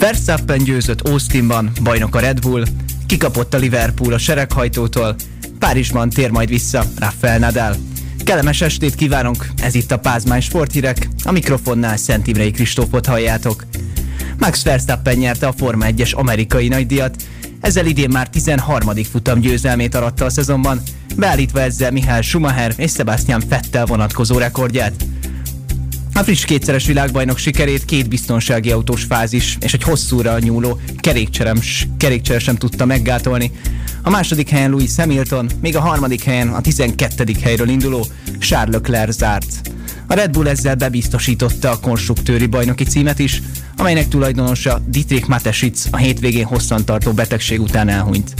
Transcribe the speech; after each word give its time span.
Verstappen 0.00 0.64
győzött 0.64 1.08
Austinban, 1.08 1.70
bajnok 1.82 2.14
a 2.14 2.20
Red 2.20 2.40
Bull, 2.40 2.64
kikapott 3.06 3.54
a 3.54 3.58
Liverpool 3.58 4.12
a 4.12 4.18
sereghajtótól, 4.18 5.16
Párizsban 5.58 6.10
tér 6.10 6.30
majd 6.30 6.48
vissza 6.48 6.84
Rafael 6.98 7.38
Nadal. 7.38 7.76
Kellemes 8.24 8.60
estét 8.60 8.94
kívánunk, 8.94 9.46
ez 9.62 9.74
itt 9.74 9.90
a 9.90 9.98
Pázmány 9.98 10.40
Sporthírek, 10.40 11.08
a 11.24 11.32
mikrofonnál 11.32 11.96
Szent 11.96 12.26
Imrei 12.26 12.50
Kristófot 12.50 13.06
halljátok. 13.06 13.66
Max 14.38 14.62
Verstappen 14.62 15.16
nyerte 15.16 15.46
a 15.46 15.52
Forma 15.52 15.86
1-es 15.88 16.14
amerikai 16.14 16.68
nagydíjat, 16.68 17.22
ezzel 17.60 17.86
idén 17.86 18.10
már 18.10 18.28
13. 18.28 18.94
futam 19.10 19.40
győzelmét 19.40 19.94
aratta 19.94 20.24
a 20.24 20.30
szezonban, 20.30 20.82
beállítva 21.16 21.60
ezzel 21.60 21.90
Mihály 21.90 22.22
Schumacher 22.22 22.72
és 22.76 22.92
Sebastian 22.92 23.42
Vettel 23.48 23.86
vonatkozó 23.86 24.38
rekordját. 24.38 25.04
A 26.20 26.22
friss 26.22 26.44
kétszeres 26.44 26.86
világbajnok 26.86 27.38
sikerét 27.38 27.84
két 27.84 28.08
biztonsági 28.08 28.70
autós 28.70 29.02
fázis 29.02 29.58
és 29.60 29.72
egy 29.72 29.82
hosszúra 29.82 30.38
nyúló 30.38 30.80
kerékcsere 31.96 32.38
sem 32.38 32.56
tudta 32.56 32.84
meggátolni. 32.84 33.52
A 34.02 34.10
második 34.10 34.48
helyen 34.48 34.70
Louis 34.70 34.96
Hamilton, 34.96 35.50
még 35.60 35.76
a 35.76 35.80
harmadik 35.80 36.24
helyen 36.24 36.48
a 36.48 36.60
12. 36.60 37.24
helyről 37.42 37.68
induló 37.68 38.06
Charles 38.38 38.74
Leclerc 38.74 39.16
zárt. 39.16 39.70
A 40.06 40.14
Red 40.14 40.30
Bull 40.30 40.48
ezzel 40.48 40.74
bebiztosította 40.74 41.70
a 41.70 41.80
konstruktőri 41.80 42.46
bajnoki 42.46 42.84
címet 42.84 43.18
is, 43.18 43.42
amelynek 43.76 44.08
tulajdonosa 44.08 44.82
Dietrich 44.86 45.28
Mateschitz 45.28 45.88
a 45.90 45.96
hétvégén 45.96 46.44
hosszantartó 46.44 47.12
betegség 47.12 47.60
után 47.60 47.88
elhunyt. 47.88 48.34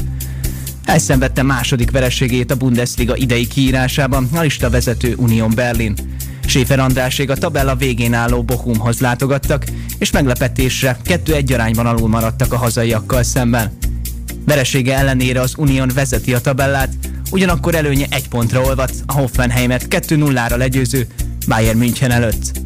Elszenvedte 0.85 1.43
második 1.43 1.91
vereségét 1.91 2.51
a 2.51 2.57
Bundesliga 2.57 3.17
idei 3.17 3.47
kiírásában 3.47 4.29
a 4.33 4.41
lista 4.41 4.71
vezető 4.71 5.15
Union 5.17 5.51
Berlin. 5.55 5.95
Séfer 6.51 6.79
Andrásék 6.79 7.31
a 7.31 7.35
tabella 7.35 7.77
végén 7.77 8.15
álló 8.15 8.43
Bochumhoz 8.43 9.01
látogattak, 9.01 9.65
és 9.99 10.11
meglepetésre 10.11 10.97
2-1 11.05 11.53
arányban 11.53 11.87
alul 11.87 12.09
maradtak 12.09 12.53
a 12.53 12.57
hazaiakkal 12.57 13.23
szemben. 13.23 13.79
Veresége 14.47 14.97
ellenére 14.97 15.41
az 15.41 15.55
Union 15.57 15.91
vezeti 15.95 16.35
a 16.35 16.41
tabellát, 16.41 16.93
ugyanakkor 17.31 17.75
előnye 17.75 18.07
egy 18.11 18.29
pontra 18.29 18.61
olvadt 18.61 18.95
a 19.07 19.13
Hoffenheimet 19.13 19.87
2-0-ra 19.91 20.57
legyőző 20.57 21.07
Bayern 21.47 21.79
München 21.79 22.11
előtt. 22.11 22.61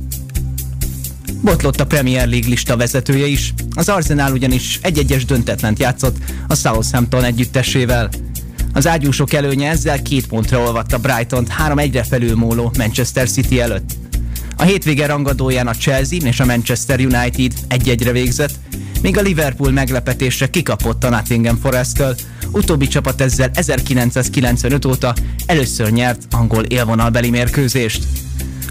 Botlott 1.42 1.80
a 1.80 1.86
Premier 1.86 2.28
League 2.28 2.48
lista 2.48 2.76
vezetője 2.76 3.26
is, 3.26 3.54
az 3.74 3.88
Arsenal 3.88 4.32
ugyanis 4.32 4.78
egy-egyes 4.82 5.24
döntetlent 5.24 5.78
játszott 5.78 6.16
a 6.48 6.54
Southampton 6.54 7.24
együttesével. 7.24 8.08
Az 8.74 8.86
ágyúsok 8.86 9.32
előnye 9.32 9.70
ezzel 9.70 10.02
két 10.02 10.26
pontra 10.26 10.60
olvadt 10.60 10.92
a 10.92 10.98
Brighton 10.98 11.46
3-1-re 11.68 12.02
felülmóló 12.02 12.72
Manchester 12.78 13.30
City 13.30 13.60
előtt. 13.60 13.92
A 14.56 14.62
hétvége 14.62 15.06
rangadóján 15.06 15.66
a 15.66 15.74
Chelsea 15.74 16.18
és 16.24 16.40
a 16.40 16.44
Manchester 16.44 17.00
United 17.00 17.52
egy-egyre 17.68 18.12
végzett, 18.12 18.54
míg 19.02 19.18
a 19.18 19.20
Liverpool 19.20 19.70
meglepetésre 19.70 20.50
kikapott 20.50 21.04
a 21.04 21.08
Nottingham 21.08 21.58
Forest-től, 21.62 22.16
utóbbi 22.50 22.88
csapat 22.88 23.20
ezzel 23.20 23.50
1995 23.54 24.84
óta 24.84 25.14
először 25.46 25.90
nyert 25.90 26.22
angol 26.30 26.62
élvonalbeli 26.62 27.30
mérkőzést. 27.30 28.04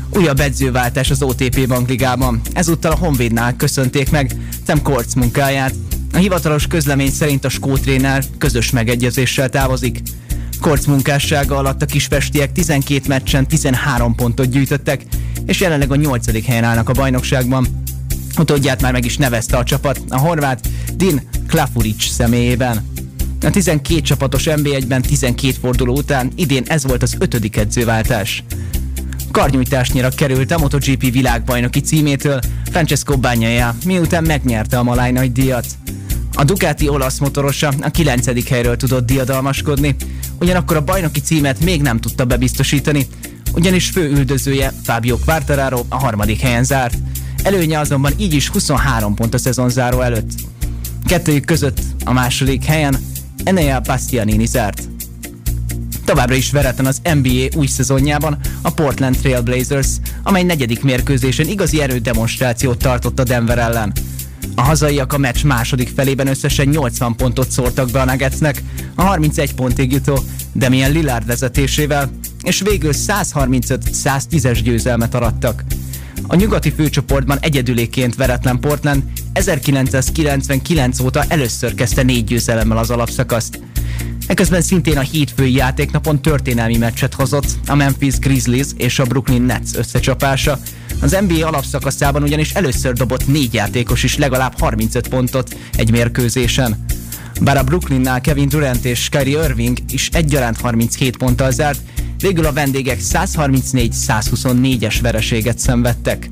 Újabb 0.10 0.40
edzőváltás 0.40 1.10
az 1.10 1.22
OTP 1.22 1.68
bankligában. 1.68 2.42
Ezúttal 2.54 2.92
a 2.92 2.98
Honvédnál 2.98 3.56
köszönték 3.56 4.12
meg 4.12 4.36
Tim 4.66 4.82
Kortz 4.82 5.14
munkáját. 5.14 5.74
A 6.14 6.18
hivatalos 6.18 6.68
közlemény 6.68 7.12
szerint 7.12 7.46
a 7.46 7.50
skótréner 7.50 8.24
közös 8.38 8.70
megegyezéssel 8.70 9.50
távozik. 9.50 10.02
Kortz 10.62 10.86
munkássága 10.86 11.58
alatt 11.58 11.82
a 11.82 11.86
kisfestiek 11.86 12.52
12 12.52 13.02
meccsen 13.08 13.48
13 13.48 14.16
pontot 14.16 14.50
gyűjtöttek, 14.50 15.06
és 15.46 15.60
jelenleg 15.60 15.92
a 15.92 15.96
8. 15.96 16.46
helyen 16.46 16.64
állnak 16.64 16.90
a 16.90 16.94
bajnokságban. 16.94 17.84
Utódját 18.38 18.82
már 18.82 18.92
meg 18.92 19.06
is 19.06 19.18
nevezte 19.18 19.58
a 19.58 19.64
csapat, 19.64 20.02
a 20.10 20.18
horvát 20.18 20.68
Din 20.96 21.22
Klafuric 21.48 22.04
személyében. 22.04 22.88
A 23.42 23.50
12 23.50 24.02
csapatos 24.02 24.44
NB1-ben 24.46 25.02
12 25.02 25.54
forduló 25.62 25.96
után 25.96 26.32
idén 26.36 26.64
ez 26.68 26.84
volt 26.84 27.04
az 27.04 27.16
ötödik 27.20 27.58
edzőváltás 27.58 28.44
karnyújtásnyira 29.34 30.10
került 30.10 30.52
a 30.52 30.58
MotoGP 30.58 31.12
világbajnoki 31.12 31.80
címétől 31.80 32.40
Francesco 32.72 33.18
Bagnaia, 33.18 33.76
miután 33.86 34.24
megnyerte 34.24 34.78
a 34.78 34.84
Maláj 34.84 35.12
nagy 35.12 35.32
díjat. 35.32 35.66
A 36.44 36.46
Ducati 36.46 36.88
olasz 36.88 37.20
motorosa 37.20 37.74
a 37.82 37.90
9. 37.90 38.50
helyről 38.50 38.78
tudott 38.78 39.06
diadalmaskodni, 39.06 39.96
ugyanakkor 40.40 40.76
a 40.76 40.84
bajnoki 40.84 41.20
címet 41.20 41.60
még 41.60 41.82
nem 41.82 42.00
tudta 42.00 42.26
bebiztosítani, 42.26 43.08
ugyanis 43.54 43.90
fő 43.90 44.10
üldözője 44.10 44.74
Fabio 44.84 45.18
Quartararo 45.18 45.86
a 45.90 45.96
harmadik 45.96 46.40
helyen 46.40 46.64
zárt. 46.64 46.98
Előnye 47.44 47.80
azonban 47.80 48.14
így 48.18 48.34
is 48.34 48.48
23 48.48 49.16
pont 49.16 49.34
a 49.34 49.38
szezon 49.38 49.70
záró 49.70 50.02
előtt. 50.02 50.32
Kettőjük 51.06 51.46
között 51.46 51.80
a 52.06 52.14
második 52.14 52.64
helyen 52.64 52.98
Enea 53.44 53.80
Bastianini 53.80 54.46
zárt. 54.46 54.82
Továbbra 56.06 56.36
is 56.36 56.52
veretlen 56.52 56.86
az 56.86 57.02
NBA 57.14 57.58
új 57.58 57.68
szezonjában 57.68 58.38
a 58.62 58.70
Portland 58.70 59.18
Trail 59.18 59.42
Blazers, 59.42 59.88
amely 60.24 60.44
negyedik 60.44 60.84
mérkőzésen 60.84 61.48
igazi 61.48 61.82
erődemonstrációt 61.82 62.78
tartott 62.78 63.20
a 63.20 63.24
Denver 63.24 63.58
ellen. 63.58 63.94
A 64.56 64.62
hazaiak 64.62 65.14
a 65.14 65.18
meccs 65.18 65.44
második 65.44 65.92
felében 65.96 66.28
összesen 66.28 66.68
80 66.68 67.16
pontot 67.16 67.52
szórtak 67.52 67.92
be 67.92 68.02
a 68.02 68.06
Nuggetsnek, 68.06 68.64
a 68.96 69.02
31 69.02 69.54
pontig 69.54 69.92
jutó 69.92 70.20
Damian 70.56 70.92
Lillard 70.92 71.26
vezetésével, 71.26 72.12
és 72.44 72.62
végül 72.62 72.92
135-110-es 72.96 74.60
győzelmet 74.64 75.16
arattak. 75.16 75.64
A 76.28 76.36
nyugati 76.36 76.72
főcsoportban 76.72 77.38
egyedüléként 77.42 78.16
veretlen 78.16 78.60
Portland 78.60 79.04
1999 79.34 81.00
óta 81.00 81.24
először 81.28 81.76
kezdte 81.76 82.04
négy 82.04 82.24
győzelemmel 82.24 82.78
az 82.78 82.90
alapszakaszt. 82.90 83.60
Eközben 84.28 84.62
szintén 84.62 84.98
a 84.98 85.02
hétfői 85.02 85.54
játéknapon 85.54 86.22
történelmi 86.22 86.78
meccset 86.78 87.14
hozott 87.14 87.48
a 87.68 87.76
Memphis 87.76 88.20
Grizzlies 88.20 88.68
és 88.78 89.00
a 89.00 89.06
Brooklyn 89.06 89.42
Nets 89.42 89.76
összecsapása. 89.76 90.60
Az 91.04 91.18
NBA 91.28 91.48
alapszakaszában 91.48 92.24
ugyanis 92.24 92.54
először 92.54 92.94
dobott 92.94 93.28
négy 93.28 93.54
játékos 93.54 94.04
is 94.04 94.18
legalább 94.18 94.60
35 94.60 95.08
pontot 95.08 95.56
egy 95.78 95.92
mérkőzésen. 95.92 96.86
Bár 97.42 97.58
a 97.58 97.64
Brooklynnál 97.64 98.22
Kevin 98.22 98.50
Durant 98.50 98.86
és 98.86 99.10
Kyrie 99.10 99.44
Irving 99.44 99.78
is 99.92 100.10
egyaránt 100.10 100.62
37 100.62 101.18
ponttal 101.18 101.52
zárt, 101.52 101.80
végül 102.20 102.46
a 102.46 102.54
vendégek 102.54 103.00
134-124-es 103.02 104.96
vereséget 105.02 105.60
szenvedtek. 105.60 106.30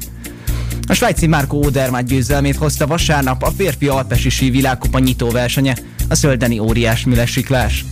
A 0.87 0.93
svájci 0.93 1.27
Marco 1.27 1.57
Odermatt 1.57 2.07
győzelmét 2.07 2.55
hozta 2.55 2.87
vasárnap 2.87 3.43
a 3.43 3.51
férfi 3.57 3.87
alpesi 3.87 4.29
sí 4.29 4.49
világkupa 4.49 4.99
nyitóversenye, 4.99 5.75
a 6.07 6.15
szöldeni 6.15 6.59
óriás 6.59 7.05
mülesiklás. 7.05 7.85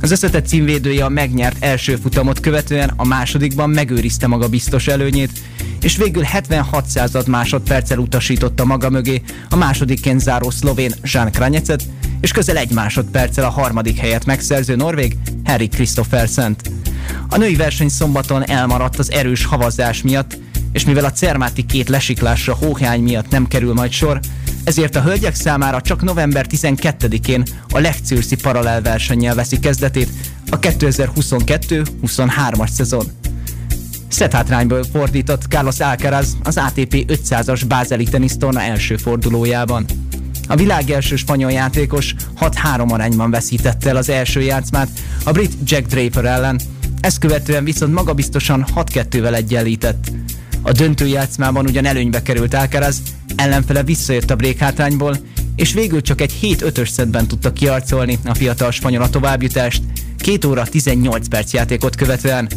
Az 0.00 0.10
összetett 0.10 0.46
címvédője 0.46 1.04
a 1.04 1.08
megnyert 1.08 1.64
első 1.64 1.96
futamot 1.96 2.40
követően 2.40 2.92
a 2.96 3.06
másodikban 3.06 3.70
megőrizte 3.70 4.26
maga 4.26 4.48
biztos 4.48 4.86
előnyét, 4.86 5.30
és 5.80 5.96
végül 5.96 6.22
76 6.22 6.86
század 6.86 7.28
másodperccel 7.28 7.98
utasította 7.98 8.64
maga 8.64 8.90
mögé 8.90 9.22
a 9.50 9.56
másodikként 9.56 10.20
záró 10.20 10.50
szlovén 10.50 10.92
Jean 11.02 11.30
Kranyecet, 11.30 11.82
és 12.20 12.32
közel 12.32 12.56
egy 12.56 12.72
másodperccel 12.72 13.44
a 13.44 13.50
harmadik 13.50 13.96
helyet 13.96 14.24
megszerző 14.24 14.76
norvég 14.76 15.16
Harry 15.44 15.68
Christophersent. 15.68 16.70
A 17.28 17.36
női 17.36 17.56
verseny 17.56 17.88
szombaton 17.88 18.48
elmaradt 18.48 18.98
az 18.98 19.12
erős 19.12 19.44
havazás 19.44 20.02
miatt, 20.02 20.38
és 20.72 20.84
mivel 20.84 21.04
a 21.04 21.12
Cermáti 21.12 21.66
két 21.66 21.88
lesiklásra 21.88 22.54
hóhány 22.54 23.02
miatt 23.02 23.30
nem 23.30 23.48
kerül 23.48 23.74
majd 23.74 23.90
sor, 23.90 24.20
ezért 24.64 24.96
a 24.96 25.02
hölgyek 25.02 25.34
számára 25.34 25.80
csak 25.80 26.02
november 26.02 26.46
12-én 26.50 27.42
a 27.70 27.78
Legcőrszi 27.78 28.36
paralel 28.36 28.82
versennyel 28.82 29.34
veszi 29.34 29.58
kezdetét 29.58 30.10
a 30.50 30.58
2022-23-as 30.58 32.68
szezon. 32.68 33.06
Szethátrányból 34.08 34.84
fordított 34.92 35.42
Carlos 35.48 35.80
Alcaraz 35.80 36.36
az 36.42 36.56
ATP 36.56 37.04
500-as 37.08 37.62
bázeli 37.68 38.04
tenisztorna 38.04 38.60
első 38.60 38.96
fordulójában. 38.96 39.84
A 40.48 40.56
világ 40.56 40.90
első 40.90 41.16
spanyol 41.16 41.52
játékos 41.52 42.14
6-3 42.40 42.92
arányban 42.92 43.30
veszítette 43.30 43.88
el 43.88 43.96
az 43.96 44.08
első 44.08 44.40
játszmát 44.40 44.88
a 45.24 45.32
brit 45.32 45.52
Jack 45.64 45.86
Draper 45.86 46.24
ellen, 46.24 46.60
ezt 47.00 47.18
követően 47.18 47.64
viszont 47.64 47.94
magabiztosan 47.94 48.66
6-2-vel 48.74 49.34
egyenlített. 49.34 50.12
A 50.62 50.72
döntőjátszmában 50.72 51.66
ugyan 51.66 51.84
előnybe 51.84 52.22
került 52.22 52.54
Alcaraz, 52.54 53.02
ellenfele 53.36 53.82
visszajött 53.82 54.30
a 54.30 54.36
hátrányból, 54.58 55.16
és 55.56 55.72
végül 55.72 56.00
csak 56.00 56.20
egy 56.20 56.38
7-5-ös 56.42 56.88
szedben 56.88 57.26
tudta 57.26 57.52
kiarcolni 57.52 58.18
a 58.24 58.34
fiatal 58.34 58.70
spanyol 58.70 59.02
a 59.02 59.10
továbbjutást, 59.10 59.82
2 60.18 60.48
óra 60.48 60.64
18 60.64 61.28
perc 61.28 61.52
játékot 61.52 61.96
követően. 61.96 62.48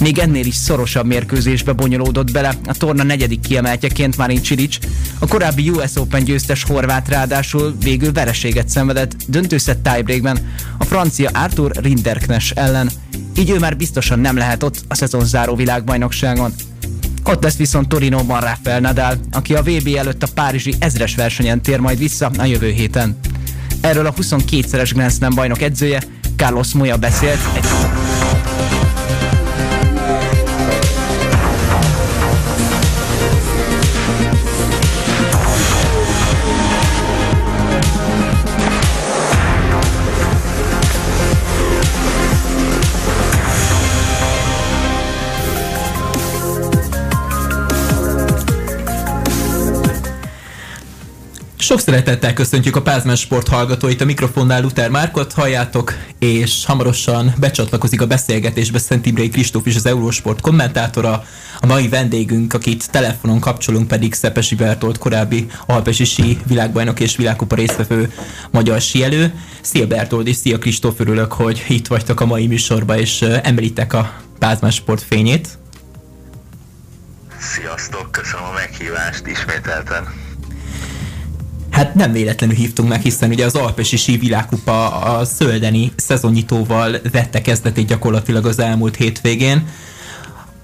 Még 0.00 0.18
ennél 0.18 0.46
is 0.46 0.54
szorosabb 0.54 1.06
mérkőzésbe 1.06 1.72
bonyolódott 1.72 2.32
bele 2.32 2.54
a 2.64 2.74
torna 2.74 3.02
negyedik 3.02 3.40
kiemeltjeként 3.40 4.16
Marin 4.16 4.42
Cilic, 4.42 4.78
a 5.18 5.26
korábbi 5.26 5.70
US 5.70 5.96
Open 5.96 6.24
győztes 6.24 6.62
horvát 6.62 7.08
ráadásul 7.08 7.76
végül 7.82 8.12
vereséget 8.12 8.68
szenvedett 8.68 9.16
döntőszett 9.26 9.82
tiebreakben 9.82 10.38
a 10.78 10.84
francia 10.84 11.30
Arthur 11.32 11.72
Rinderknes 11.74 12.50
ellen, 12.50 12.90
így 13.36 13.50
ő 13.50 13.58
már 13.58 13.76
biztosan 13.76 14.18
nem 14.18 14.36
lehet 14.36 14.62
ott 14.62 14.84
a 14.88 14.94
szezon 14.94 15.24
záró 15.24 15.54
világbajnokságon. 15.54 16.52
Ott 17.24 17.42
lesz 17.42 17.56
viszont 17.56 17.88
Torinóban 17.88 18.40
Rafael 18.40 18.80
Nadal, 18.80 19.14
aki 19.32 19.54
a 19.54 19.62
VB 19.62 19.94
előtt 19.96 20.22
a 20.22 20.28
Párizsi 20.34 20.74
ezres 20.78 21.14
versenyen 21.14 21.62
tér 21.62 21.78
majd 21.78 21.98
vissza 21.98 22.30
a 22.38 22.44
jövő 22.44 22.70
héten. 22.70 23.18
Erről 23.80 24.06
a 24.06 24.12
22-szeres 24.14 24.90
Grand 24.94 25.12
Slam 25.12 25.34
bajnok 25.34 25.62
edzője 25.62 26.02
Carlos 26.36 26.72
Moya 26.72 26.96
beszélt 26.96 27.38
egy 27.56 27.64
Sok 51.70 51.80
szeretettel 51.80 52.32
köszöntjük 52.32 52.76
a 52.76 52.82
Pázmán 52.82 53.16
Sport 53.16 53.48
hallgatóit, 53.48 54.00
a 54.00 54.04
mikrofonnál 54.04 54.62
Luther 54.62 54.90
Márkot 54.90 55.32
halljátok, 55.32 55.94
és 56.18 56.64
hamarosan 56.64 57.34
becsatlakozik 57.38 58.00
a 58.00 58.06
beszélgetésbe 58.06 58.78
Szent 58.78 59.06
Imrei 59.06 59.28
Kristóf 59.28 59.66
is 59.66 59.76
az 59.76 59.86
Eurósport 59.86 60.40
kommentátora. 60.40 61.24
A 61.60 61.66
mai 61.66 61.88
vendégünk, 61.88 62.52
akit 62.52 62.90
telefonon 62.90 63.40
kapcsolunk 63.40 63.88
pedig 63.88 64.14
Szepesi 64.14 64.54
Bertolt, 64.54 64.98
korábbi 64.98 65.46
alpesi 65.66 66.04
sí 66.04 66.38
világbajnok 66.46 67.00
és 67.00 67.16
világkupa 67.16 67.54
résztvevő 67.54 68.12
magyar 68.50 68.80
síelő. 68.80 69.34
Szia 69.60 69.86
Bertolt 69.86 70.26
és 70.26 70.36
szia 70.36 70.58
Kristóf, 70.58 71.00
örülök, 71.00 71.32
hogy 71.32 71.64
itt 71.68 71.86
vagytok 71.86 72.20
a 72.20 72.26
mai 72.26 72.46
műsorba 72.46 72.98
és 72.98 73.22
említek 73.22 73.92
a 73.92 74.12
Pázmán 74.38 74.70
Sport 74.70 75.02
fényét. 75.02 75.48
Sziasztok, 77.40 78.10
köszönöm 78.10 78.44
a 78.44 78.52
meghívást 78.52 79.26
ismételten. 79.26 80.29
Hát 81.70 81.94
nem 81.94 82.12
véletlenül 82.12 82.56
hívtunk 82.56 82.88
meg, 82.88 83.00
hiszen 83.00 83.30
ugye 83.30 83.44
az 83.44 83.54
Alpesi 83.54 84.16
világkupa 84.16 84.88
a 84.88 85.24
Szöldeni 85.24 85.92
szezonnyitóval 85.96 86.96
vette 87.12 87.40
kezdetét 87.40 87.86
gyakorlatilag 87.86 88.46
az 88.46 88.58
elmúlt 88.58 88.96
hétvégén 88.96 89.66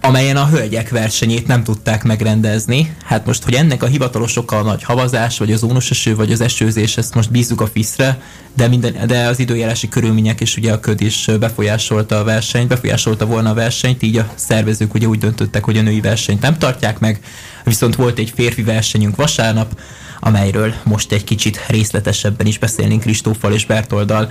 amelyen 0.07 0.37
a 0.37 0.47
hölgyek 0.47 0.91
versenyét 0.91 1.47
nem 1.47 1.65
tudták 1.65 2.05
megrendezni. 2.05 2.97
Hát 3.05 3.27
most, 3.27 3.45
hogy 3.45 3.55
ennek 3.55 3.83
a 3.83 3.87
hivatalos 3.87 4.37
oka 4.37 4.59
a 4.59 4.63
nagy 4.63 4.83
havazás, 4.83 5.39
vagy 5.39 5.53
az 5.53 5.63
ónos 5.63 5.91
eső, 5.91 6.17
vagy 6.17 6.33
az 6.33 6.41
esőzés, 6.41 6.97
ezt 6.97 7.15
most 7.15 7.31
bízzuk 7.31 7.61
a 7.61 7.67
FISZ-re, 7.67 8.21
de, 8.57 8.69
minden, 8.69 9.07
de 9.07 9.27
az 9.27 9.39
időjárási 9.39 9.89
körülmények 9.89 10.41
és 10.41 10.57
ugye 10.57 10.73
a 10.73 10.81
köd 10.81 11.01
is 11.01 11.31
befolyásolta 11.41 12.19
a 12.19 12.25
versenyt, 12.25 12.69
befolyásolta 12.69 13.27
volna 13.27 13.51
a 13.51 13.55
versenyt, 13.55 14.03
így 14.03 14.17
a 14.17 14.29
szervezők 14.35 14.95
ugye 14.95 15.07
úgy 15.07 15.19
döntöttek, 15.19 15.65
hogy 15.65 15.77
a 15.77 15.83
női 15.83 16.01
versenyt 16.01 16.41
nem 16.41 16.59
tartják 16.59 16.99
meg, 16.99 17.21
viszont 17.65 17.97
volt 17.97 18.19
egy 18.19 18.33
férfi 18.35 18.63
versenyünk 18.63 19.17
vasárnap, 19.17 19.81
amelyről 20.27 20.75
most 20.85 21.13
egy 21.13 21.25
kicsit 21.25 21.65
részletesebben 21.69 22.47
is 22.47 22.59
beszélnénk 22.59 23.01
Kristóffal 23.01 23.53
és 23.53 23.67
Bertoldal. 23.67 24.31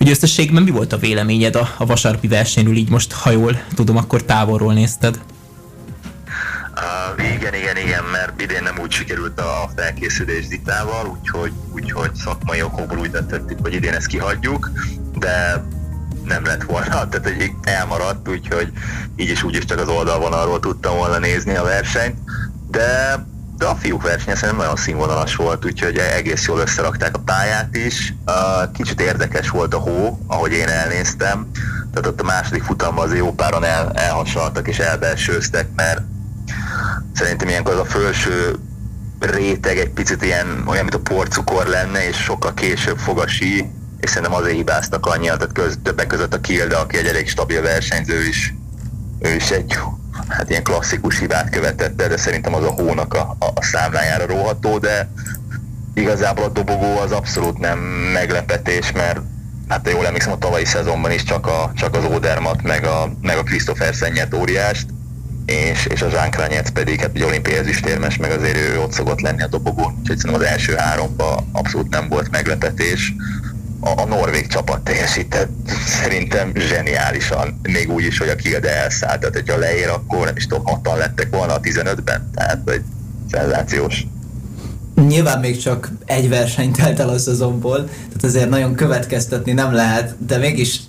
Ugye 0.00 0.10
összességben 0.10 0.62
mi 0.62 0.70
volt 0.70 0.92
a 0.92 0.98
véleményed 0.98 1.56
a, 1.56 1.74
a 1.76 1.86
vasárpi 1.86 2.28
versenyről, 2.28 2.76
így 2.76 2.90
most, 2.90 3.12
ha 3.12 3.30
jól 3.30 3.62
tudom, 3.74 3.96
akkor 3.96 4.22
távolról 4.22 4.72
nézted? 4.72 5.20
Uh, 6.74 7.34
igen, 7.34 7.54
igen, 7.54 7.76
igen, 7.76 8.04
mert 8.12 8.40
idén 8.40 8.62
nem 8.62 8.78
úgy 8.82 8.90
sikerült 8.90 9.40
a 9.40 9.70
felkészülés 9.76 10.44
Zitával, 10.44 11.06
úgyhogy, 11.18 11.52
úgyhogy 11.72 12.14
szakmai 12.14 12.62
okokból 12.62 12.98
úgy 12.98 13.10
döntöttük, 13.10 13.58
hogy 13.62 13.74
idén 13.74 13.92
ezt 13.92 14.06
kihagyjuk, 14.06 14.70
de 15.18 15.64
nem 16.24 16.44
lett 16.44 16.62
volna, 16.62 16.86
tehát 17.08 17.22
hogy 17.22 17.52
elmaradt, 17.62 18.28
úgyhogy 18.28 18.72
így 19.16 19.30
is 19.30 19.42
úgy 19.42 19.56
is 19.56 19.64
csak 19.64 19.80
az 19.80 19.88
oldalvonalról 19.88 20.60
tudtam 20.60 20.96
volna 20.96 21.18
nézni 21.18 21.56
a 21.56 21.62
versenyt, 21.62 22.18
de 22.70 23.18
de 23.56 23.66
a 23.66 23.74
fiúk 23.74 24.02
versenye 24.02 24.34
szerintem 24.34 24.58
nagyon 24.58 24.76
színvonalas 24.76 25.36
volt, 25.36 25.64
úgyhogy 25.64 25.98
egész 25.98 26.46
jól 26.46 26.60
összerakták 26.60 27.16
a 27.16 27.18
pályát 27.24 27.76
is. 27.76 28.14
Kicsit 28.72 29.00
érdekes 29.00 29.50
volt 29.50 29.74
a 29.74 29.78
hó, 29.78 30.18
ahogy 30.26 30.52
én 30.52 30.68
elnéztem. 30.68 31.50
Tehát 31.92 32.06
ott 32.06 32.20
a 32.20 32.24
második 32.24 32.62
futamban 32.62 33.04
az 33.04 33.16
jó 33.16 33.32
páran 33.32 33.64
el, 33.64 33.92
elhasaltak 33.92 34.68
és 34.68 34.78
elbelsőztek, 34.78 35.68
mert 35.76 36.00
szerintem 37.14 37.48
ilyenkor 37.48 37.72
az 37.72 37.78
a 37.78 37.84
felső 37.84 38.58
réteg 39.20 39.78
egy 39.78 39.90
picit 39.90 40.22
ilyen 40.24 40.64
olyan, 40.66 40.84
mint 40.84 40.94
a 40.94 41.14
porcukor 41.14 41.66
lenne, 41.66 42.08
és 42.08 42.16
sokkal 42.16 42.54
később 42.54 42.98
fog 42.98 43.18
a 43.18 43.26
sí, 43.26 43.70
és 44.00 44.10
szerintem 44.10 44.34
azért 44.34 44.56
hibáztak 44.56 45.06
annyian, 45.06 45.38
tehát 45.38 45.52
köz, 45.52 45.78
többek 45.82 46.06
között 46.06 46.34
a 46.34 46.40
Kilde, 46.40 46.76
aki 46.76 46.96
egy 46.96 47.06
elég 47.06 47.28
stabil 47.28 47.62
versenyző 47.62 48.26
is, 48.26 48.54
ő 49.24 49.34
is 49.34 49.50
egy 49.50 49.78
hát 50.28 50.50
ilyen 50.50 50.62
klasszikus 50.62 51.18
hibát 51.18 51.50
követett 51.50 51.96
de 51.96 52.16
szerintem 52.16 52.54
az 52.54 52.64
a 52.64 52.70
hónak 52.70 53.14
a, 53.14 53.36
a, 53.38 53.62
számlájára 53.62 54.26
róható, 54.26 54.78
de 54.78 55.08
igazából 55.94 56.44
a 56.44 56.48
dobogó 56.48 56.98
az 56.98 57.12
abszolút 57.12 57.58
nem 57.58 57.78
meglepetés, 58.12 58.92
mert 58.92 59.20
hát 59.68 59.90
jól 59.90 60.06
emlékszem 60.06 60.32
a 60.32 60.38
tavalyi 60.38 60.64
szezonban 60.64 61.10
is 61.10 61.22
csak, 61.22 61.46
a, 61.46 61.72
csak 61.74 61.96
az 61.96 62.04
Odermat, 62.04 62.62
meg 62.62 62.84
a, 62.84 63.12
meg 63.20 63.36
a 63.36 63.42
Christopher 63.42 63.94
Szennyet 63.94 64.34
óriást, 64.34 64.86
és, 65.46 65.86
és 65.86 66.02
a 66.02 66.08
Jean 66.08 66.30
Kranyec 66.30 66.70
pedig 66.70 67.00
hát 67.00 67.10
egy 67.14 67.22
olimpiai 67.22 67.56
ezüstérmes, 67.56 68.16
meg 68.16 68.30
azért 68.30 68.56
ő 68.56 68.80
ott 68.80 68.92
szokott 68.92 69.20
lenni 69.20 69.42
a 69.42 69.46
dobogón, 69.46 69.96
úgyhogy 70.00 70.18
szerintem 70.18 70.40
az 70.42 70.46
első 70.52 70.74
háromban 70.74 71.48
abszolút 71.52 71.88
nem 71.88 72.08
volt 72.08 72.30
meglepetés 72.30 73.14
a, 73.84 74.00
a 74.00 74.04
norvég 74.04 74.46
csapat 74.46 74.80
teljesített. 74.80 75.50
Szerintem 75.86 76.52
zseniálisan, 76.54 77.60
még 77.62 77.90
úgy 77.90 78.04
is, 78.04 78.18
hogy 78.18 78.28
a 78.28 78.34
Kilde 78.34 78.76
elszállt, 78.82 79.20
tehát 79.20 79.34
hogyha 79.34 79.58
leér, 79.58 79.88
akkor 79.88 80.24
nem 80.24 80.36
is 80.36 80.46
tudom, 80.46 80.64
hatan 80.64 80.98
lettek 80.98 81.28
volna 81.30 81.52
a 81.52 81.60
15-ben, 81.60 82.30
tehát 82.34 82.70
egy 82.70 82.82
szenzációs. 83.30 84.06
Nyilván 84.94 85.40
még 85.40 85.58
csak 85.58 85.90
egy 86.04 86.28
verseny 86.28 86.72
telt 86.72 87.00
el 87.00 87.08
a 87.08 87.18
szezonból, 87.18 87.84
tehát 87.84 88.22
azért 88.22 88.48
nagyon 88.48 88.74
következtetni 88.74 89.52
nem 89.52 89.72
lehet, 89.72 90.26
de 90.26 90.36
mégis 90.36 90.80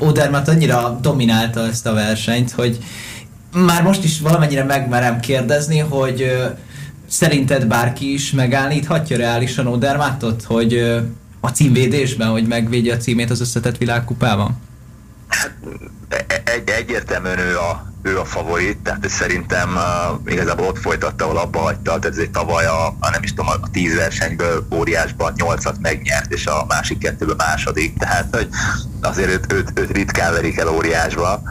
Odermatt 0.00 0.48
annyira 0.48 0.98
dominálta 1.02 1.66
ezt 1.66 1.86
a 1.86 1.92
versenyt, 1.92 2.50
hogy 2.50 2.78
már 3.52 3.82
most 3.82 4.04
is 4.04 4.20
valamennyire 4.20 4.64
megmerem 4.64 5.20
kérdezni, 5.20 5.78
hogy 5.78 6.32
szerinted 7.08 7.66
bárki 7.66 8.12
is 8.12 8.30
megállíthatja 8.30 9.16
reálisan 9.16 9.66
Odermattot, 9.66 10.42
hogy 10.42 11.00
a 11.40 11.48
címvédésben, 11.48 12.28
hogy 12.28 12.46
megvédje 12.46 12.94
a 12.94 12.96
címét 12.96 13.30
az 13.30 13.40
összetett 13.40 13.76
világkupában? 13.76 14.60
Hát, 15.28 15.52
egy, 16.44 16.68
egyértelműen 16.68 17.38
ő 17.38 17.58
a, 17.58 17.92
ő 18.02 18.18
a 18.18 18.24
favorit, 18.24 18.78
tehát 18.78 19.08
szerintem 19.08 19.68
uh, 19.76 20.32
igazából 20.32 20.66
ott 20.66 20.78
folytatta, 20.78 21.24
ahol 21.24 21.36
abba 21.36 21.58
hagyta, 21.58 21.98
tehát 21.98 22.18
egy 22.18 22.30
tavaly 22.30 22.66
a, 22.66 22.86
a, 22.86 23.10
nem 23.10 23.22
is 23.22 23.34
tudom, 23.34 23.46
a 23.46 23.70
tíz 23.70 23.94
versenyből 23.94 24.66
óriásban 24.74 25.32
nyolcat 25.36 25.76
megnyert, 25.80 26.32
és 26.32 26.46
a 26.46 26.64
másik 26.68 26.98
kettőben 26.98 27.36
második, 27.36 27.98
tehát 27.98 28.36
hogy 28.36 28.48
azért 29.00 29.30
őt, 29.30 29.52
őt, 29.52 29.78
őt 29.78 29.90
ritkán 29.90 30.32
verik 30.32 30.58
el 30.58 30.68
óriásba. 30.68 31.42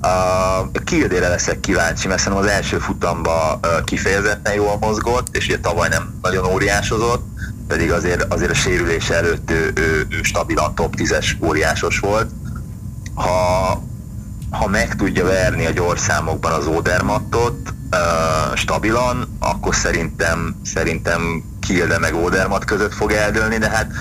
A 0.00 0.80
Kildére 0.84 1.28
leszek 1.28 1.60
kíváncsi, 1.60 2.08
mert 2.08 2.20
szerintem 2.20 2.46
az 2.46 2.50
első 2.50 2.78
futamban 2.78 3.58
uh, 3.62 3.84
kifejezetten 3.84 4.54
jól 4.54 4.76
mozgott, 4.80 5.36
és 5.36 5.46
ugye 5.46 5.58
tavaly 5.58 5.88
nem 5.88 6.18
nagyon 6.22 6.44
óriásozott, 6.44 7.26
pedig 7.70 7.92
azért, 7.92 8.32
azért 8.32 8.50
a 8.50 8.54
sérülés 8.54 9.10
előtt 9.10 9.50
ő, 9.50 9.72
ő, 9.74 10.06
ő 10.10 10.22
stabilan 10.22 10.74
top 10.74 10.94
10-es 10.96 11.26
óriásos 11.44 11.98
volt. 11.98 12.30
Ha, 13.14 13.82
ha 14.50 14.66
meg 14.68 14.96
tudja 14.96 15.24
verni 15.24 15.66
a 15.66 15.70
gyorszámokban 15.70 16.52
az 16.52 16.66
Odermattot 16.66 17.74
stabilan, 18.54 19.36
akkor 19.40 19.74
szerintem, 19.74 20.56
szerintem 20.64 21.42
Kilde 21.60 21.98
meg 21.98 22.14
Odermat 22.14 22.64
között 22.64 22.94
fog 22.94 23.12
eldőlni, 23.12 23.58
de 23.58 23.68
hát 23.70 23.92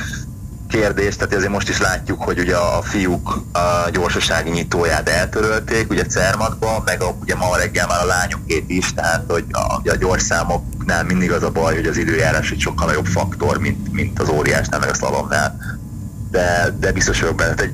kérdés, 0.69 1.15
tehát 1.15 1.35
azért 1.35 1.51
most 1.51 1.69
is 1.69 1.79
látjuk, 1.79 2.23
hogy 2.23 2.39
ugye 2.39 2.55
a 2.55 2.81
fiúk 2.81 3.41
a 3.51 3.89
gyorsasági 3.91 4.49
nyitóját 4.49 5.09
eltörölték, 5.09 5.89
ugye 5.89 6.05
Cermatba, 6.05 6.81
meg 6.85 7.01
a, 7.01 7.15
ugye 7.21 7.35
ma 7.35 7.57
reggel 7.57 7.87
már 7.87 8.01
a 8.01 8.05
lányokét 8.05 8.69
is, 8.69 8.93
tehát 8.93 9.23
hogy 9.27 9.45
a, 9.51 9.89
a 9.89 9.95
gyorszámoknál 9.99 11.03
mindig 11.03 11.31
az 11.31 11.43
a 11.43 11.51
baj, 11.51 11.75
hogy 11.75 11.85
az 11.85 11.97
időjárás 11.97 12.51
egy 12.51 12.59
sokkal 12.59 12.87
nagyobb 12.87 13.05
faktor, 13.05 13.57
mint, 13.57 13.91
mint 13.91 14.19
az 14.19 14.29
óriásnál, 14.29 14.79
meg 14.79 14.89
a 14.89 14.93
szalomnál. 14.93 15.57
De, 16.31 16.75
de 16.79 16.91
biztos 16.91 17.19
vagyok 17.19 17.35
benne, 17.35 17.53
hogy 17.57 17.73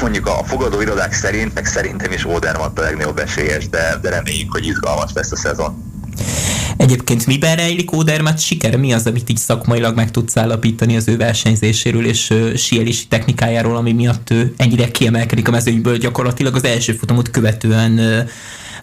mondjuk 0.00 0.26
a 0.26 0.44
fogadó 0.44 0.80
irodák 0.80 1.12
szerint, 1.12 1.54
meg 1.54 1.66
szerintem 1.66 2.12
is 2.12 2.26
Odermatt 2.26 2.78
a 2.78 2.82
legnagyobb 2.82 3.18
esélyes, 3.18 3.68
de, 3.68 3.98
de 4.02 4.10
reméljük, 4.10 4.52
hogy 4.52 4.66
izgalmas 4.66 5.10
lesz 5.14 5.32
a 5.32 5.36
szezon. 5.36 5.93
Egyébként 6.76 7.26
miben 7.26 7.56
rejlik 7.56 7.92
Ódermet 7.92 8.38
sikere? 8.38 8.76
Mi 8.76 8.92
az, 8.92 9.06
amit 9.06 9.30
így 9.30 9.36
szakmailag 9.36 9.96
meg 9.96 10.10
tudsz 10.10 10.36
állapítani 10.36 10.96
az 10.96 11.08
ő 11.08 11.16
versenyzéséről 11.16 12.06
és 12.06 12.30
uh, 12.30 12.54
technikájáról, 13.08 13.76
ami 13.76 13.92
miatt 13.92 14.30
ő 14.30 14.54
ennyire 14.56 14.90
kiemelkedik 14.90 15.48
a 15.48 15.50
mezőnyből 15.50 15.96
gyakorlatilag 15.96 16.54
az 16.54 16.64
első 16.64 16.92
futamot 16.92 17.30
követően 17.30 17.92
uh, 17.98 18.28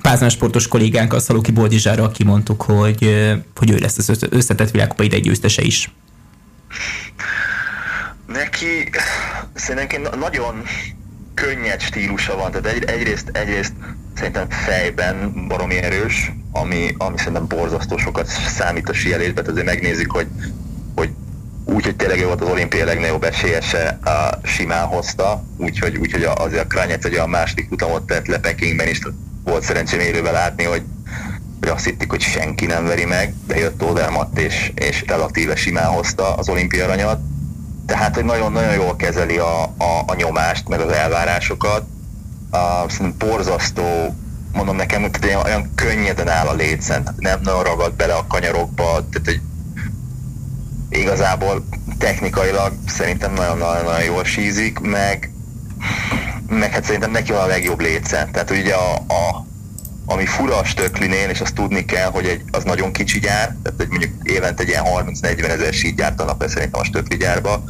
Pázmán 0.02 0.30
sportos 0.30 0.68
a 1.10 1.20
Szaloki 1.20 1.52
Boldizsára 1.52 2.12
kimondtuk, 2.12 2.62
hogy, 2.62 3.00
hogy 3.56 3.72
ő 3.72 3.78
lesz 3.78 3.98
az 3.98 4.28
összetett 4.30 4.72
világkupa 4.72 5.04
ide 5.04 5.20
győztese 5.20 5.62
is. 5.62 5.92
Neki 8.28 8.90
szerintem 9.54 10.02
nagyon 10.20 10.64
könnyed 11.42 11.82
stílusa 11.82 12.36
van, 12.36 12.52
tehát 12.52 12.68
egy, 12.68 12.84
egyrészt, 12.84 13.30
egyrészt 13.32 13.74
szerintem 14.16 14.50
fejben 14.50 15.46
baromi 15.48 15.76
erős, 15.76 16.32
ami, 16.52 16.96
ami 16.98 17.18
szerintem 17.18 17.48
borzasztó 17.48 17.98
sokat 17.98 18.28
számít 18.28 18.90
a 18.90 18.94
síelésben, 18.94 19.46
azért 19.46 19.66
megnézik, 19.66 20.12
hogy, 20.12 20.28
hogy 20.96 21.10
úgy, 21.66 21.86
hogy 21.86 21.96
tényleg 21.96 22.26
volt 22.26 22.42
az 22.42 22.50
olimpia 22.50 22.86
legnagyobb 22.86 23.24
esélyese, 23.24 24.00
a 24.04 24.40
simán 24.44 24.86
hozta, 24.86 25.44
úgyhogy, 25.58 25.98
úgyhogy 25.98 26.24
azért 26.24 26.64
a 26.64 26.68
Krányec 26.68 27.06
egy 27.06 27.14
olyan 27.14 27.30
második 27.30 27.68
futamot 27.70 28.06
tett 28.06 28.28
le 28.28 28.40
Pekingben 28.40 28.88
is, 28.88 29.00
volt 29.44 29.64
szerencsém 29.64 30.00
élőben 30.00 30.34
látni, 30.34 30.64
hogy, 30.64 30.82
hogy 31.60 31.70
azt 31.70 31.86
hittik, 31.86 32.10
hogy 32.10 32.22
senki 32.22 32.66
nem 32.66 32.86
veri 32.86 33.06
meg, 33.06 33.34
de 33.48 33.58
jött 33.58 33.84
Odermatt 33.84 34.40
és, 34.40 34.72
és 34.76 35.04
relatíve 35.08 35.56
simán 35.56 35.88
hozta 35.88 36.36
az 36.36 36.50
olimpia 36.50 36.84
aranyat. 36.84 37.20
Tehát, 37.92 38.16
hogy 38.16 38.26
nagyon-nagyon 38.26 38.74
jól 38.74 38.96
kezeli 38.96 39.38
a, 39.38 39.64
a, 39.64 40.04
a 40.06 40.16
nyomást, 40.16 40.68
meg 40.68 40.80
az 40.80 40.92
elvárásokat. 40.92 41.84
Uh, 42.52 42.90
szerintem 42.90 43.30
borzasztó 43.30 44.16
mondom 44.54 44.76
nekem, 44.76 45.02
hogy 45.02 45.36
olyan, 45.44 45.72
könnyeden 45.76 46.28
áll 46.28 46.48
a 46.48 46.54
létszent, 46.54 47.12
nem 47.18 47.40
nagyon 47.44 47.64
ragad 47.64 47.94
bele 47.94 48.14
a 48.14 48.28
kanyarokba, 48.28 48.84
tehát 48.84 49.22
hogy 49.26 49.42
igazából 50.90 51.66
technikailag 51.98 52.74
szerintem 52.88 53.34
nagyon-nagyon 53.34 54.04
jól 54.04 54.24
sízik, 54.24 54.80
meg, 54.80 55.32
meg 56.48 56.72
hát 56.72 56.84
szerintem 56.84 57.12
neki 57.12 57.32
van 57.32 57.42
a 57.42 57.46
legjobb 57.46 57.82
létszent. 57.82 58.32
Tehát 58.32 58.52
ugye 58.52 58.74
a, 58.74 58.94
a, 58.94 59.46
ami 60.06 60.26
fura 60.26 60.58
a 60.58 60.66
stöklinél, 60.66 61.30
és 61.30 61.42
azt 61.42 61.56
tudni 61.56 61.86
kell, 61.86 62.10
hogy 62.10 62.26
egy, 62.26 62.44
az 62.52 62.64
nagyon 62.64 62.92
kicsi 62.92 63.20
gyár, 63.20 63.56
tehát 63.64 63.78
hogy 63.78 63.90
mondjuk 63.90 64.12
évente 64.24 64.64
egy 64.64 64.70
ilyen 64.70 64.84
30-40 64.86 65.44
ezer 65.44 65.74
sít 65.74 65.96
gyártanak 65.96 66.42
le 66.42 66.48
szerintem 66.48 66.82
a 66.82 66.84
stökli 66.84 67.18
gyárba, 67.18 67.64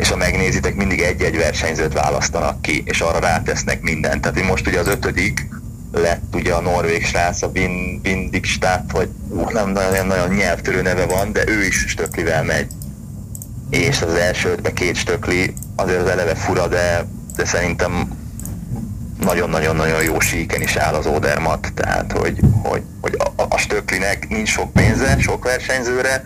és 0.00 0.08
ha 0.08 0.16
megnézitek, 0.16 0.74
mindig 0.74 1.00
egy-egy 1.00 1.36
versenyzőt 1.36 1.92
választanak 1.92 2.62
ki, 2.62 2.82
és 2.86 3.00
arra 3.00 3.18
rátesznek 3.18 3.80
mindent. 3.82 4.20
Tehát 4.20 4.48
most 4.48 4.66
ugye 4.66 4.78
az 4.78 4.86
ötödik, 4.86 5.48
lett 5.92 6.34
ugye 6.34 6.52
a 6.52 6.60
norvég 6.60 7.04
srác, 7.04 7.42
a 7.42 7.50
Vin, 7.50 8.00
Vindikstát, 8.02 8.92
vagy 8.92 9.08
uh, 9.28 9.52
nem 9.52 9.70
nagyon, 9.70 10.06
nagyon 10.06 10.28
nyelvtörő 10.28 10.82
neve 10.82 11.06
van, 11.06 11.32
de 11.32 11.42
ő 11.46 11.64
is 11.64 11.84
stöklivel 11.88 12.44
megy. 12.44 12.66
És 13.70 14.02
az 14.02 14.14
első 14.14 14.48
ötben 14.48 14.74
két 14.74 14.96
stökli, 14.96 15.54
azért 15.76 16.00
az 16.00 16.08
eleve 16.08 16.34
fura, 16.34 16.68
de, 16.68 17.06
de 17.36 17.44
szerintem 17.44 18.18
nagyon-nagyon-nagyon 19.20 20.02
jó 20.02 20.20
síken 20.20 20.62
is 20.62 20.76
áll 20.76 20.94
az 20.94 21.06
Odermat, 21.06 21.72
tehát 21.74 22.12
hogy, 22.12 22.40
hogy, 22.62 22.82
hogy 23.00 23.16
a, 23.36 23.42
a 23.48 23.58
stöklinek 23.58 24.28
nincs 24.28 24.48
sok 24.48 24.72
pénze, 24.72 25.18
sok 25.18 25.44
versenyzőre, 25.44 26.22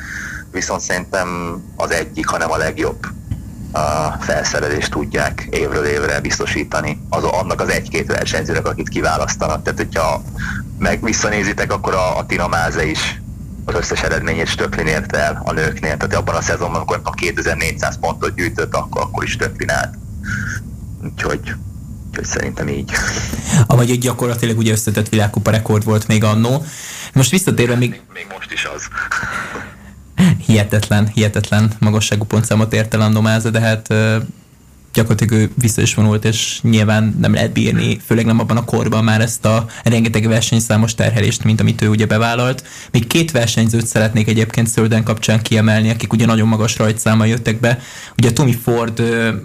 viszont 0.52 0.80
szerintem 0.80 1.28
az 1.76 1.90
egyik, 1.90 2.26
hanem 2.26 2.50
a 2.50 2.56
legjobb 2.56 3.06
a 3.74 4.16
felszerelést 4.20 4.90
tudják 4.90 5.46
évről 5.50 5.84
évre 5.84 6.20
biztosítani 6.20 7.00
az, 7.08 7.24
annak 7.24 7.60
az 7.60 7.68
egy-két 7.68 8.06
versenyzőnek, 8.06 8.66
akit 8.66 8.88
kiválasztanak. 8.88 9.62
Tehát, 9.62 9.78
hogyha 9.78 10.22
meg 10.78 11.04
visszanézitek, 11.04 11.72
akkor 11.72 11.94
a, 11.94 12.18
a 12.18 12.26
Tina 12.26 12.48
Máze 12.48 12.86
is 12.86 13.20
az 13.64 13.74
összes 13.74 14.02
eredményét 14.02 14.46
Stöklin 14.46 14.86
ért 14.86 15.16
el 15.16 15.42
a 15.44 15.52
nőknél. 15.52 15.96
Tehát 15.96 16.14
abban 16.14 16.34
a 16.34 16.40
szezonban, 16.40 16.76
amikor 16.76 17.00
a 17.02 17.10
2400 17.10 17.98
pontot 17.98 18.34
gyűjtött, 18.34 18.74
akkor, 18.74 19.02
akkor 19.02 19.24
is 19.24 19.30
Stöklin 19.30 19.70
állt. 19.70 19.94
Úgyhogy, 21.04 21.54
úgyhogy 22.08 22.24
szerintem 22.24 22.68
így. 22.68 22.92
Amely 23.66 23.90
egy 23.90 23.98
gyakorlatilag 23.98 24.58
ugye 24.58 24.72
összetett 24.72 25.08
világkupa 25.08 25.50
rekord 25.50 25.84
volt 25.84 26.06
még 26.06 26.24
annó. 26.24 26.64
Most 27.12 27.30
visszatérve 27.30 27.74
még... 27.74 28.00
Még 28.12 28.26
most 28.32 28.52
is 28.52 28.68
az 28.74 28.82
hihetetlen, 30.46 31.08
hihetetlen 31.14 31.72
magasságú 31.78 32.24
pontszámot 32.24 32.72
ért 32.72 32.94
el 32.94 33.00
Andomáza, 33.00 33.50
de 33.50 33.60
hát 33.60 33.94
gyakorlatilag 34.94 35.42
ő 35.42 35.50
vissza 35.60 35.82
is 35.82 35.94
vonult, 35.94 36.24
és 36.24 36.58
nyilván 36.62 37.16
nem 37.20 37.34
lehet 37.34 37.52
bírni, 37.52 38.00
főleg 38.06 38.26
nem 38.26 38.38
abban 38.38 38.56
a 38.56 38.64
korban 38.64 39.04
már 39.04 39.20
ezt 39.20 39.44
a 39.44 39.66
rengeteg 39.84 40.28
versenyszámos 40.28 40.94
terhelést, 40.94 41.44
mint 41.44 41.60
amit 41.60 41.82
ő 41.82 41.88
ugye 41.88 42.06
bevállalt. 42.06 42.64
Még 42.90 43.06
két 43.06 43.30
versenyzőt 43.30 43.86
szeretnék 43.86 44.28
egyébként 44.28 44.68
Szölden 44.68 45.02
kapcsán 45.02 45.42
kiemelni, 45.42 45.90
akik 45.90 46.12
ugye 46.12 46.26
nagyon 46.26 46.48
magas 46.48 46.78
rajtszámmal 46.78 47.26
jöttek 47.26 47.60
be. 47.60 47.78
Ugye 48.16 48.32
Tommy 48.32 48.52
Ford 48.52 49.02